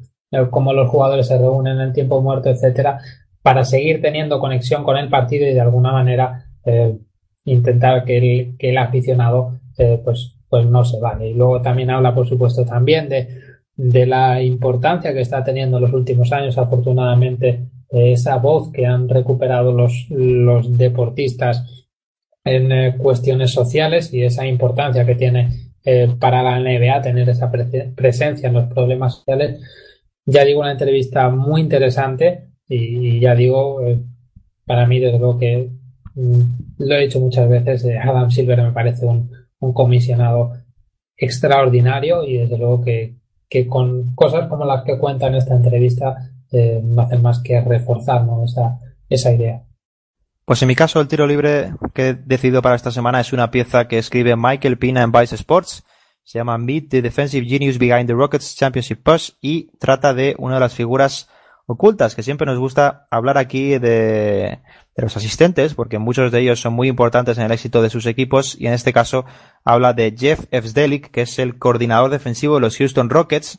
cómo 0.50 0.72
los 0.72 0.88
jugadores 0.88 1.28
se 1.28 1.38
reúnen 1.38 1.74
en 1.74 1.80
el 1.82 1.92
tiempo 1.92 2.20
muerto, 2.20 2.48
etcétera, 2.48 2.98
para 3.42 3.64
seguir 3.64 4.00
teniendo 4.00 4.40
conexión 4.40 4.82
con 4.82 4.96
el 4.96 5.08
partido 5.08 5.46
y 5.46 5.54
de 5.54 5.60
alguna 5.60 5.92
manera 5.92 6.46
intentar 7.44 8.04
que 8.04 8.16
el, 8.16 8.56
que 8.58 8.70
el 8.70 8.78
aficionado 8.78 9.60
pues, 9.76 10.34
pues 10.48 10.66
no 10.66 10.84
se 10.84 10.98
vaya. 10.98 11.24
Y 11.24 11.34
luego 11.34 11.62
también 11.62 11.90
habla, 11.90 12.14
por 12.14 12.26
supuesto, 12.26 12.64
también 12.64 13.08
de 13.08 13.28
de 13.76 14.06
la 14.06 14.40
importancia 14.42 15.12
que 15.12 15.20
está 15.20 15.42
teniendo 15.42 15.78
en 15.78 15.84
los 15.84 15.92
últimos 15.92 16.32
años, 16.32 16.58
afortunadamente, 16.58 17.66
esa 17.94 18.36
voz 18.36 18.70
que 18.72 18.86
han 18.86 19.08
recuperado 19.08 19.72
los, 19.72 20.06
los 20.10 20.76
deportistas 20.76 21.86
en 22.44 22.72
eh, 22.72 22.96
cuestiones 22.98 23.52
sociales 23.52 24.12
y 24.12 24.22
esa 24.22 24.46
importancia 24.46 25.06
que 25.06 25.14
tiene 25.14 25.72
eh, 25.84 26.08
para 26.18 26.42
la 26.42 26.58
NBA 26.58 27.02
tener 27.02 27.28
esa 27.28 27.50
presencia 27.50 28.48
en 28.48 28.54
los 28.54 28.66
problemas 28.66 29.16
sociales. 29.16 29.60
Ya 30.26 30.44
digo, 30.44 30.60
una 30.60 30.72
entrevista 30.72 31.28
muy 31.30 31.60
interesante 31.60 32.48
y, 32.68 33.20
ya 33.20 33.34
digo, 33.34 33.82
eh, 33.82 33.98
para 34.66 34.86
mí, 34.86 34.98
desde 34.98 35.18
luego 35.18 35.38
que 35.38 35.70
mm, 36.14 36.40
lo 36.78 36.94
he 36.94 37.02
dicho 37.02 37.20
muchas 37.20 37.48
veces, 37.48 37.86
Adam 38.02 38.30
Silver 38.30 38.62
me 38.62 38.72
parece 38.72 39.06
un, 39.06 39.30
un 39.60 39.72
comisionado 39.72 40.52
extraordinario 41.16 42.24
y 42.24 42.38
desde 42.38 42.58
luego 42.58 42.82
que, 42.82 43.16
que 43.48 43.66
con 43.66 44.14
cosas 44.14 44.48
como 44.48 44.64
las 44.64 44.84
que 44.84 44.98
cuenta 44.98 45.26
en 45.28 45.36
esta 45.36 45.54
entrevista 45.54 46.30
eh, 46.54 46.80
no 46.82 47.02
hacen 47.02 47.20
más 47.20 47.40
que 47.40 47.60
reforzar 47.60 48.24
esa, 49.08 49.32
idea. 49.32 49.64
Pues 50.44 50.62
en 50.62 50.68
mi 50.68 50.74
caso 50.74 51.00
el 51.00 51.08
tiro 51.08 51.26
libre 51.26 51.72
que 51.92 52.10
he 52.10 52.14
decidido 52.14 52.62
para 52.62 52.76
esta 52.76 52.90
semana 52.90 53.20
es 53.20 53.32
una 53.32 53.50
pieza 53.50 53.88
que 53.88 53.98
escribe 53.98 54.36
Michael 54.36 54.78
Pina 54.78 55.02
en 55.02 55.12
Vice 55.12 55.34
Sports. 55.34 55.84
Se 56.22 56.38
llama 56.38 56.56
Meet 56.56 56.88
the 56.88 57.02
Defensive 57.02 57.46
Genius 57.46 57.78
Behind 57.78 58.06
the 58.06 58.14
Rockets 58.14 58.56
Championship 58.56 59.02
Push 59.02 59.32
y 59.40 59.70
trata 59.78 60.14
de 60.14 60.34
una 60.38 60.54
de 60.54 60.60
las 60.60 60.74
figuras 60.74 61.28
ocultas, 61.66 62.14
que 62.14 62.22
siempre 62.22 62.46
nos 62.46 62.58
gusta 62.58 63.06
hablar 63.10 63.38
aquí 63.38 63.78
de, 63.78 64.60
los 64.96 65.16
asistentes, 65.16 65.74
porque 65.74 65.98
muchos 65.98 66.30
de 66.30 66.40
ellos 66.40 66.60
son 66.60 66.74
muy 66.74 66.88
importantes 66.88 67.38
en 67.38 67.44
el 67.44 67.52
éxito 67.52 67.82
de 67.82 67.90
sus 67.90 68.06
equipos, 68.06 68.56
y 68.58 68.66
en 68.66 68.74
este 68.74 68.92
caso 68.92 69.24
habla 69.64 69.92
de 69.92 70.14
Jeff 70.16 70.44
Efsdelic, 70.50 71.10
que 71.10 71.22
es 71.22 71.38
el 71.38 71.58
coordinador 71.58 72.10
defensivo 72.10 72.56
de 72.56 72.60
los 72.60 72.76
Houston 72.76 73.10
Rockets, 73.10 73.58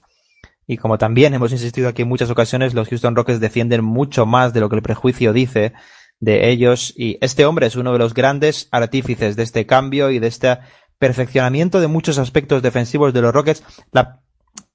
y 0.68 0.78
como 0.78 0.98
también 0.98 1.34
hemos 1.34 1.52
insistido 1.52 1.88
aquí 1.88 2.04
en 2.04 2.08
muchas 2.08 2.30
ocasiones, 2.30 2.74
los 2.74 2.90
Houston 2.90 3.16
Rockets 3.16 3.40
defienden 3.40 3.84
mucho 3.84 4.26
más 4.26 4.54
de 4.54 4.60
lo 4.60 4.70
que 4.70 4.78
el 4.78 4.82
prejuicio 4.82 5.34
dice 5.34 5.74
de 6.20 6.50
ellos, 6.50 6.94
y 6.96 7.18
este 7.22 7.46
hombre 7.46 7.68
es 7.68 7.76
uno 7.76 7.92
de 7.92 8.00
los 8.00 8.14
grandes 8.14 8.70
artífices 8.72 9.36
de 9.36 9.44
este 9.44 9.66
cambio 9.66 10.12
y 10.12 10.20
de 10.20 10.28
este 10.28 10.58
perfeccionamiento 10.98 11.82
de 11.82 11.88
muchos 11.88 12.18
aspectos 12.18 12.62
defensivos 12.62 13.14
de 13.14 13.22
los 13.22 13.34
Rockets. 13.34 13.64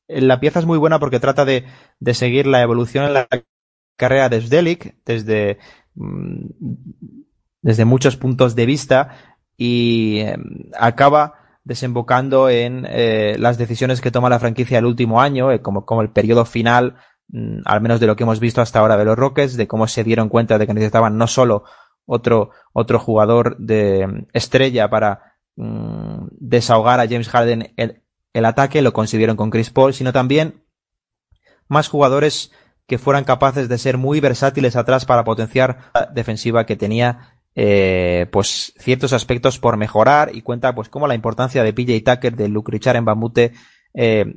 La 0.06 0.40
pieza 0.40 0.58
es 0.58 0.66
muy 0.66 0.78
buena 0.78 0.98
porque 0.98 1.20
trata 1.20 1.44
de, 1.44 1.64
de 1.98 2.14
seguir 2.14 2.46
la 2.46 2.60
evolución 2.62 3.06
en 3.06 3.14
la 3.14 3.28
carrera 4.00 4.28
de 4.28 4.40
Sdelic 4.40 4.96
desde, 5.04 5.58
mm, 5.94 6.46
desde 7.62 7.84
muchos 7.84 8.16
puntos 8.16 8.56
de 8.56 8.66
vista 8.66 9.36
y 9.56 10.20
em, 10.20 10.70
acaba 10.78 11.34
desembocando 11.64 12.48
en 12.48 12.86
eh, 12.88 13.36
las 13.38 13.58
decisiones 13.58 14.00
que 14.00 14.10
toma 14.10 14.30
la 14.30 14.38
franquicia 14.38 14.78
el 14.78 14.86
último 14.86 15.20
año, 15.20 15.52
eh, 15.52 15.60
como, 15.60 15.84
como 15.84 16.02
el 16.02 16.10
periodo 16.10 16.44
final, 16.44 16.96
mm, 17.28 17.60
al 17.64 17.80
menos 17.80 18.00
de 18.00 18.06
lo 18.06 18.16
que 18.16 18.24
hemos 18.24 18.40
visto 18.40 18.60
hasta 18.60 18.80
ahora 18.80 18.96
de 18.96 19.04
los 19.04 19.16
Rockets, 19.16 19.56
de 19.56 19.68
cómo 19.68 19.86
se 19.86 20.04
dieron 20.04 20.28
cuenta 20.28 20.58
de 20.58 20.66
que 20.66 20.74
necesitaban 20.74 21.18
no 21.18 21.26
solo 21.26 21.64
otro, 22.06 22.50
otro 22.72 22.98
jugador 22.98 23.56
de 23.58 24.00
em, 24.00 24.26
estrella 24.32 24.88
para 24.90 25.36
mm, 25.56 26.28
desahogar 26.38 27.00
a 27.00 27.08
James 27.08 27.28
Harden 27.28 27.74
el 28.32 28.44
ataque 28.44 28.82
lo 28.82 28.92
consiguieron 28.92 29.36
con 29.36 29.50
Chris 29.50 29.70
Paul, 29.70 29.94
sino 29.94 30.12
también 30.12 30.64
más 31.68 31.88
jugadores 31.88 32.52
que 32.86 32.98
fueran 32.98 33.24
capaces 33.24 33.68
de 33.68 33.78
ser 33.78 33.98
muy 33.98 34.20
versátiles 34.20 34.76
atrás 34.76 35.04
para 35.04 35.24
potenciar 35.24 35.90
la 35.94 36.06
defensiva 36.06 36.66
que 36.66 36.76
tenía 36.76 37.39
eh, 37.54 38.26
pues 38.30 38.72
ciertos 38.78 39.12
aspectos 39.12 39.58
por 39.58 39.76
mejorar 39.76 40.30
y 40.34 40.42
cuenta 40.42 40.74
pues 40.74 40.88
como 40.88 41.06
la 41.06 41.14
importancia 41.14 41.64
de 41.64 41.72
PJ 41.72 42.14
Tucker, 42.14 42.36
de 42.36 42.48
Luke 42.48 42.78
en 42.82 43.04
Bambute, 43.04 43.52
eh, 43.94 44.34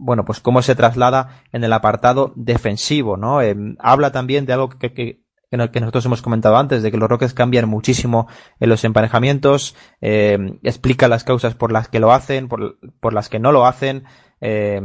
bueno, 0.00 0.24
pues 0.24 0.40
cómo 0.40 0.62
se 0.62 0.74
traslada 0.74 1.42
en 1.52 1.62
el 1.62 1.72
apartado 1.72 2.32
defensivo, 2.34 3.16
¿no? 3.16 3.42
Eh, 3.42 3.54
habla 3.78 4.12
también 4.12 4.46
de 4.46 4.54
algo 4.54 4.70
que, 4.70 4.94
que, 4.94 5.20
que, 5.50 5.80
nosotros 5.80 6.06
hemos 6.06 6.22
comentado 6.22 6.56
antes, 6.56 6.82
de 6.82 6.90
que 6.90 6.96
los 6.96 7.08
Rockets 7.08 7.34
cambian 7.34 7.68
muchísimo 7.68 8.26
en 8.60 8.70
los 8.70 8.82
emparejamientos, 8.84 9.76
eh, 10.00 10.58
explica 10.62 11.06
las 11.06 11.24
causas 11.24 11.54
por 11.54 11.70
las 11.70 11.88
que 11.88 12.00
lo 12.00 12.12
hacen, 12.12 12.48
por, 12.48 12.78
por 13.00 13.12
las 13.12 13.28
que 13.28 13.38
no 13.38 13.52
lo 13.52 13.66
hacen, 13.66 14.04
eh, 14.40 14.80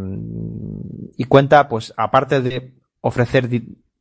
y 1.17 1.23
cuenta, 1.23 1.69
pues, 1.69 1.93
aparte 1.95 2.41
de 2.41 2.73
ofrecer 2.99 3.47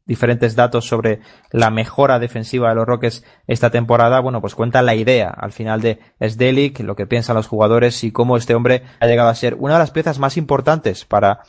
diferentes 0.06 0.54
datos 0.54 0.86
sobre 0.86 1.20
la 1.50 1.70
mejora 1.70 2.18
defensiva 2.18 2.68
de 2.68 2.74
los 2.74 2.86
Rockets 2.86 3.24
esta 3.46 3.70
temporada, 3.70 4.20
bueno, 4.20 4.40
pues 4.40 4.54
cuenta 4.54 4.82
la 4.82 4.94
idea 4.94 5.30
al 5.30 5.52
final 5.52 5.80
de 5.80 5.98
Sdelic, 6.20 6.80
lo 6.80 6.96
que 6.96 7.06
piensan 7.06 7.36
los 7.36 7.46
jugadores 7.46 8.04
y 8.04 8.12
cómo 8.12 8.36
este 8.36 8.54
hombre 8.54 8.82
ha 9.00 9.06
llegado 9.06 9.28
a 9.28 9.34
ser 9.34 9.56
una 9.58 9.74
de 9.74 9.80
las 9.80 9.90
piezas 9.90 10.18
más 10.18 10.36
importantes 10.36 11.04
para 11.04 11.40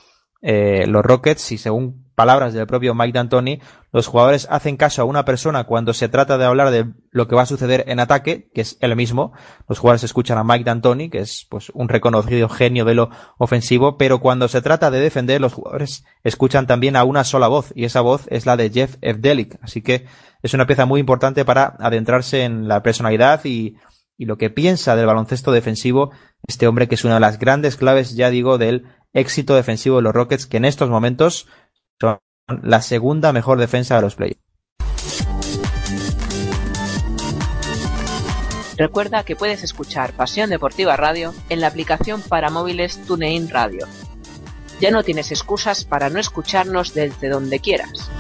eh, 0.48 0.86
los 0.86 1.04
Rockets 1.04 1.52
y 1.54 1.58
según 1.58 2.06
palabras 2.14 2.54
del 2.54 2.68
propio 2.68 2.94
Mike 2.94 3.14
D'Antoni, 3.14 3.62
los 3.92 4.06
jugadores 4.06 4.48
hacen 4.52 4.78
caso 4.78 5.02
a 5.02 5.06
una 5.06 5.26
persona 5.26 5.64
cuando 5.64 5.92
se 5.92 6.08
trata 6.08 6.38
de 6.38 6.46
hablar 6.46 6.70
de 6.70 6.86
lo 7.10 7.28
que 7.28 7.34
va 7.34 7.42
a 7.42 7.48
suceder 7.48 7.84
en 7.88 8.00
ataque, 8.00 8.52
que 8.54 8.62
es 8.62 8.78
él 8.80 8.96
mismo. 8.96 9.34
Los 9.68 9.80
jugadores 9.80 10.04
escuchan 10.04 10.38
a 10.38 10.44
Mike 10.44 10.64
D'Antoni, 10.64 11.10
que 11.10 11.18
es 11.18 11.48
pues 11.50 11.72
un 11.74 11.90
reconocido 11.90 12.48
genio 12.48 12.86
de 12.86 12.94
lo 12.94 13.10
ofensivo, 13.40 13.98
pero 13.98 14.20
cuando 14.20 14.48
se 14.48 14.62
trata 14.62 14.92
de 14.92 15.00
defender, 15.00 15.42
los 15.42 15.54
jugadores 15.54 16.06
escuchan 16.24 16.68
también 16.68 16.96
a 16.96 17.06
una 17.06 17.24
sola 17.24 17.48
voz, 17.48 17.74
y 17.74 17.86
esa 17.86 18.02
voz 18.02 18.28
es 18.30 18.46
la 18.46 18.56
de 18.56 18.70
Jeff 18.70 18.98
Evdelic. 19.02 19.58
Así 19.64 19.82
que 19.82 20.06
es 20.44 20.54
una 20.54 20.68
pieza 20.68 20.86
muy 20.86 21.00
importante 21.00 21.44
para 21.44 21.76
adentrarse 21.80 22.44
en 22.44 22.68
la 22.68 22.84
personalidad 22.84 23.44
y, 23.46 23.78
y 24.16 24.26
lo 24.26 24.38
que 24.38 24.52
piensa 24.52 24.96
del 24.96 25.08
baloncesto 25.08 25.52
defensivo 25.52 26.12
este 26.48 26.68
hombre 26.68 26.88
que 26.88 26.96
es 26.96 27.04
una 27.04 27.16
de 27.16 27.20
las 27.20 27.40
grandes 27.40 27.76
claves, 27.76 28.16
ya 28.16 28.30
digo, 28.30 28.58
del 28.58 28.86
éxito 29.16 29.56
defensivo 29.56 29.96
de 29.96 30.04
los 30.04 30.14
Rockets, 30.14 30.46
que 30.46 30.58
en 30.58 30.66
estos 30.66 30.90
momentos 30.90 31.48
son 32.00 32.20
la 32.62 32.82
segunda 32.84 33.34
mejor 33.34 33.58
defensa 33.58 33.96
de 33.96 34.02
los 34.02 34.16
playoffs. 34.16 34.42
Recuerda 38.78 39.24
que 39.24 39.38
puedes 39.38 39.64
escuchar 39.64 40.14
Pasión 40.14 40.50
Deportiva 40.50 40.98
Radio 40.98 41.34
en 41.50 41.62
la 41.62 41.68
aplicación 41.68 42.22
para 42.22 42.50
móviles 42.50 43.02
TuneIn 43.06 43.50
Radio. 43.50 43.88
Ya 44.82 44.92
no 44.92 45.04
tienes 45.04 45.32
excusas 45.32 45.86
para 45.86 46.10
no 46.10 46.20
escucharnos 46.20 46.94
desde 46.94 47.30
donde 47.30 47.60
quieras. 47.60 48.12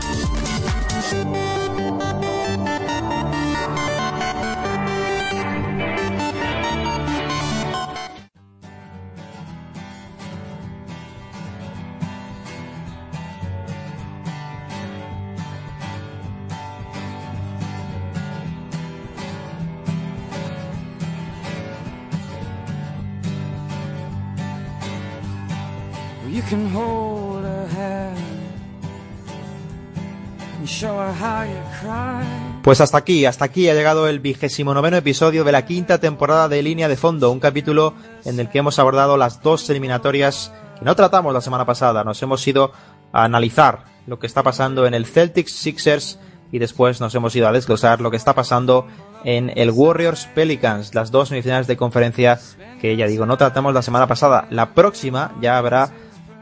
Pues 32.64 32.82
hasta 32.82 32.98
aquí, 32.98 33.26
hasta 33.26 33.46
aquí 33.46 33.70
ha 33.70 33.74
llegado 33.74 34.08
el 34.08 34.20
vigésimo 34.20 34.74
noveno 34.74 34.98
episodio 34.98 35.44
de 35.44 35.52
la 35.52 35.66
quinta 35.66 36.00
temporada 36.00 36.50
de 36.50 36.64
Línea 36.64 36.88
de 36.88 36.98
Fondo, 36.98 37.32
un 37.32 37.40
capítulo 37.40 37.94
en 38.26 38.40
el 38.40 38.50
que 38.50 38.60
hemos 38.60 38.80
abordado 38.80 39.18
las 39.18 39.42
dos 39.42 39.70
eliminatorias 39.70 40.52
que 40.80 40.86
no 40.86 40.96
tratamos 40.96 41.34
la 41.34 41.42
semana 41.42 41.66
pasada. 41.66 42.04
Nos 42.04 42.22
hemos 42.24 42.46
ido 42.48 42.72
a 43.12 43.24
analizar 43.24 43.86
lo 44.08 44.20
que 44.20 44.28
está 44.28 44.44
pasando 44.44 44.86
en 44.88 44.94
el 44.94 45.06
Celtics 45.06 45.54
Sixers 45.54 46.20
y 46.52 46.60
después 46.60 47.02
nos 47.02 47.14
hemos 47.16 47.36
ido 47.36 47.48
a 47.48 47.52
desglosar 47.52 48.02
lo 48.02 48.12
que 48.12 48.18
está 48.18 48.34
pasando 48.34 48.88
en 49.24 49.52
el 49.56 49.72
Warriors 49.72 50.28
Pelicans, 50.36 50.94
las 50.94 51.12
dos 51.12 51.30
semifinales 51.30 51.68
de 51.68 51.78
conferencia 51.78 52.40
que 52.80 52.96
ya 52.96 53.08
digo 53.08 53.26
no 53.26 53.38
tratamos 53.38 53.74
la 53.74 53.82
semana 53.82 54.08
pasada. 54.08 54.48
La 54.50 54.74
próxima 54.74 55.36
ya 55.42 55.58
habrá 55.58 55.92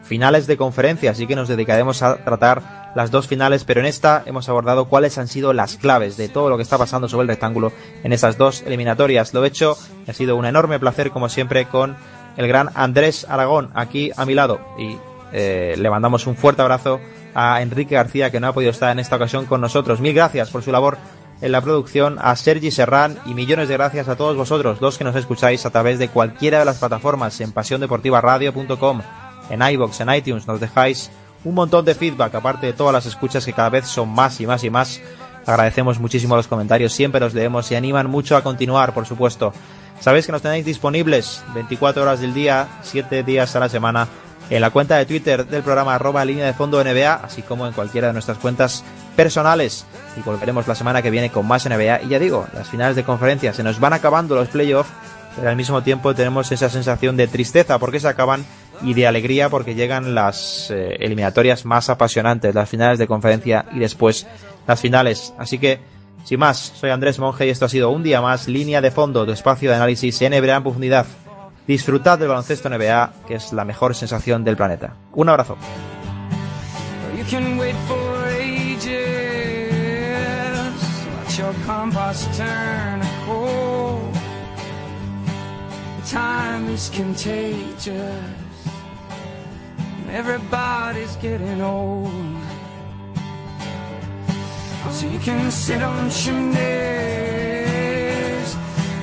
finales 0.04 0.48
de 0.48 0.58
conferencia, 0.58 1.12
así 1.12 1.28
que 1.28 1.36
nos 1.36 1.48
dedicaremos 1.48 2.04
a 2.04 2.18
tratar 2.24 2.92
las 2.96 3.10
dos 3.10 3.28
finales, 3.28 3.64
pero 3.64 3.80
en 3.80 3.86
esta 3.86 4.24
hemos 4.26 4.50
abordado 4.50 4.86
cuáles 4.86 5.18
han 5.18 5.28
sido 5.28 5.54
las 5.54 5.78
claves 5.78 6.18
de 6.18 6.30
todo 6.30 6.50
lo 6.50 6.58
que 6.58 6.64
está 6.64 6.78
pasando 6.78 7.10
sobre 7.10 7.24
el 7.24 7.30
rectángulo 7.30 7.72
en 8.04 8.14
esas 8.14 8.38
dos 8.38 8.62
eliminatorias. 8.64 9.34
Lo 9.34 9.44
he 9.44 9.48
hecho, 9.48 9.78
ha 10.08 10.14
sido 10.14 10.36
un 10.36 10.46
enorme 10.46 10.80
placer 10.80 11.12
como 11.12 11.30
siempre 11.30 11.66
con 11.66 11.96
el 12.38 12.48
gran 12.48 12.70
Andrés 12.76 13.26
Aragón 13.30 13.72
aquí 13.74 14.12
a 14.16 14.26
mi 14.26 14.34
lado 14.34 14.60
y 14.78 14.98
eh, 15.32 15.76
le 15.78 15.90
mandamos 15.90 16.28
un 16.28 16.36
fuerte 16.36 16.62
abrazo 16.62 17.00
a 17.34 17.62
Enrique 17.62 17.96
García 17.96 18.30
que 18.30 18.40
no 18.40 18.48
ha 18.48 18.54
podido 18.54 18.72
estar 18.72 18.92
en 18.92 19.00
esta 19.00 19.16
ocasión 19.16 19.46
con 19.46 19.62
nosotros. 19.62 20.00
Mil 20.00 20.14
gracias 20.14 20.52
por 20.52 20.62
su 20.62 20.72
labor 20.72 20.98
en 21.42 21.52
la 21.52 21.62
producción, 21.62 22.20
a 22.22 22.36
Sergi 22.36 22.72
Serrán 22.72 23.18
y 23.26 23.34
millones 23.34 23.68
de 23.68 23.74
gracias 23.74 24.08
a 24.08 24.16
todos 24.16 24.38
vosotros, 24.38 24.80
los 24.80 24.98
que 24.98 25.04
nos 25.04 25.16
escucháis 25.16 25.66
a 25.66 25.72
través 25.72 26.00
de 26.00 26.08
cualquiera 26.08 26.60
de 26.60 26.66
las 26.66 26.78
plataformas 26.78 27.42
en 27.42 27.52
pasiondeportivaradio.com 27.52 29.02
en 29.50 29.62
iBox, 29.62 30.02
en 30.02 30.14
iTunes, 30.14 30.48
nos 30.48 30.60
dejáis 30.60 31.12
un 31.44 31.56
montón 31.56 31.86
de 31.86 31.96
feedback, 31.96 32.36
aparte 32.36 32.68
de 32.68 32.74
todas 32.74 32.94
las 32.94 33.06
escuchas 33.06 33.46
que 33.46 33.54
cada 33.54 33.70
vez 33.70 33.86
son 33.88 34.10
más 34.10 34.40
y 34.40 34.48
más 34.48 34.64
y 34.64 34.70
más. 34.70 35.02
Agradecemos 35.46 36.00
muchísimo 36.00 36.36
los 36.36 36.48
comentarios, 36.48 36.94
siempre 36.94 37.20
los 37.20 37.34
leemos 37.34 37.70
y 37.72 37.76
animan 37.76 38.10
mucho 38.10 38.38
a 38.38 38.44
continuar, 38.44 38.94
por 38.94 39.06
supuesto. 39.06 39.54
Sabéis 40.00 40.26
que 40.26 40.32
nos 40.32 40.42
tenéis 40.42 40.66
disponibles 40.66 41.44
24 41.54 42.02
horas 42.02 42.22
del 42.22 42.34
día, 42.34 42.68
7 42.82 43.24
días 43.24 43.56
a 43.56 43.60
la 43.60 43.70
semana, 43.70 44.08
en 44.50 44.62
la 44.62 44.70
cuenta 44.70 44.98
de 44.98 45.06
Twitter 45.06 45.46
del 45.46 45.64
programa 45.64 45.96
arroba 45.96 46.26
línea 46.26 46.46
de 46.46 46.54
fondo 46.54 46.84
NBA, 46.84 47.14
así 47.14 47.42
como 47.42 47.68
en 47.68 47.74
cualquiera 47.74 48.08
de 48.08 48.14
nuestras 48.14 48.38
cuentas 48.38 48.84
personales. 49.16 49.86
Y 50.18 50.22
volveremos 50.22 50.68
la 50.68 50.76
semana 50.76 51.02
que 51.02 51.10
viene 51.10 51.30
con 51.30 51.48
más 51.48 51.66
NBA. 51.66 52.04
Y 52.04 52.10
ya 52.10 52.20
digo, 52.20 52.46
las 52.54 52.70
finales 52.70 52.96
de 52.96 53.04
conferencia 53.04 53.54
se 53.54 53.64
nos 53.64 53.80
van 53.80 53.94
acabando 53.94 54.36
los 54.36 54.50
playoffs, 54.50 54.92
pero 55.36 55.50
al 55.50 55.56
mismo 55.56 55.82
tiempo 55.84 56.14
tenemos 56.14 56.52
esa 56.52 56.70
sensación 56.70 57.18
de 57.18 57.28
tristeza 57.28 57.80
porque 57.80 58.00
se 58.00 58.08
acaban 58.08 58.46
y 58.82 58.94
de 58.94 59.08
alegría 59.08 59.50
porque 59.50 59.76
llegan 59.76 60.16
las 60.16 60.70
eh, 60.72 60.98
eliminatorias 61.00 61.66
más 61.66 61.90
apasionantes, 61.90 62.54
las 62.56 62.70
finales 62.70 63.00
de 63.00 63.08
conferencia 63.08 63.66
y 63.74 63.80
después 63.80 64.28
las 64.68 64.80
finales. 64.80 65.34
Así 65.38 65.58
que, 65.60 65.80
sin 66.24 66.40
más, 66.40 66.74
soy 66.76 66.90
Andrés 66.90 67.20
Monge 67.20 67.46
y 67.46 67.50
esto 67.50 67.66
ha 67.66 67.70
sido 67.70 67.90
un 67.92 68.04
día 68.04 68.22
más, 68.22 68.48
línea 68.48 68.82
de 68.82 68.92
fondo, 68.92 69.26
tu 69.26 69.32
espacio 69.32 69.70
de 69.70 69.76
análisis 69.76 70.22
NBA 70.22 70.56
en 70.56 70.64
profundidad. 70.64 71.06
Disfrutad 71.68 72.20
del 72.20 72.28
baloncesto 72.28 72.70
NBA, 72.70 73.14
que 73.28 73.36
es 73.36 73.54
la 73.54 73.64
mejor 73.64 73.96
sensación 73.96 74.44
del 74.44 74.58
planeta. 74.58 74.96
Un 75.14 75.30
abrazo. 75.30 75.58
Everybody's 90.14 91.16
getting 91.16 91.60
old. 91.60 92.12
So 94.92 95.08
you 95.08 95.18
can 95.18 95.50
sit 95.50 95.82
on 95.82 96.12
chimneys, 96.12 96.60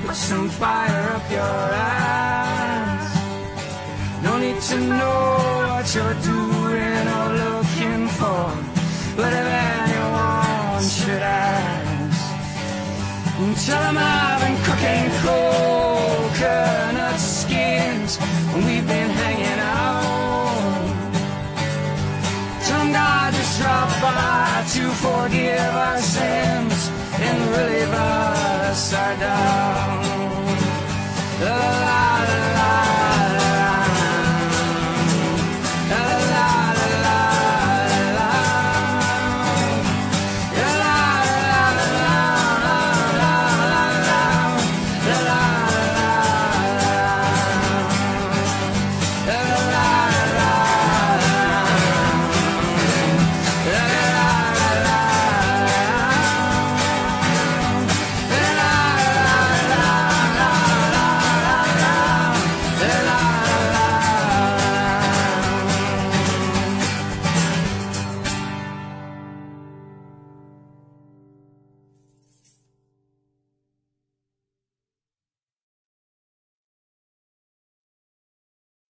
put 0.05 0.15
some 0.15 0.47
fire 0.47 1.09
up 1.11 1.29
your 1.29 1.41
eyes. 1.41 3.13
No 4.23 4.39
need 4.39 4.61
to 4.61 4.77
know 4.79 5.35
what 5.67 5.93
you're 5.93 6.19
doing 6.23 7.07
or 7.17 7.27
looking 7.43 8.07
for. 8.07 8.55
But 9.17 9.33
if 9.33 9.47
anyone 9.67 10.83
should 10.87 11.21
ask, 11.21 12.21
tell 13.67 13.81
them 13.83 13.97
I've 13.99 14.39
been 14.39 14.57
cooking 14.63 15.11
coconut 15.25 17.19
skins. 17.19 18.17
and 18.53 18.63
We've 18.65 18.87
been 18.87 19.09
hanging 19.09 19.40
God 22.93 23.33
just 23.33 23.61
dropped 23.61 24.01
by 24.01 24.65
to 24.75 24.83
forgive 25.05 25.73
our 25.75 25.97
sins 25.99 26.91
and 27.19 27.37
relieve 27.51 27.93
us 27.93 28.93
our 28.93 29.15
doubts. 29.17 29.91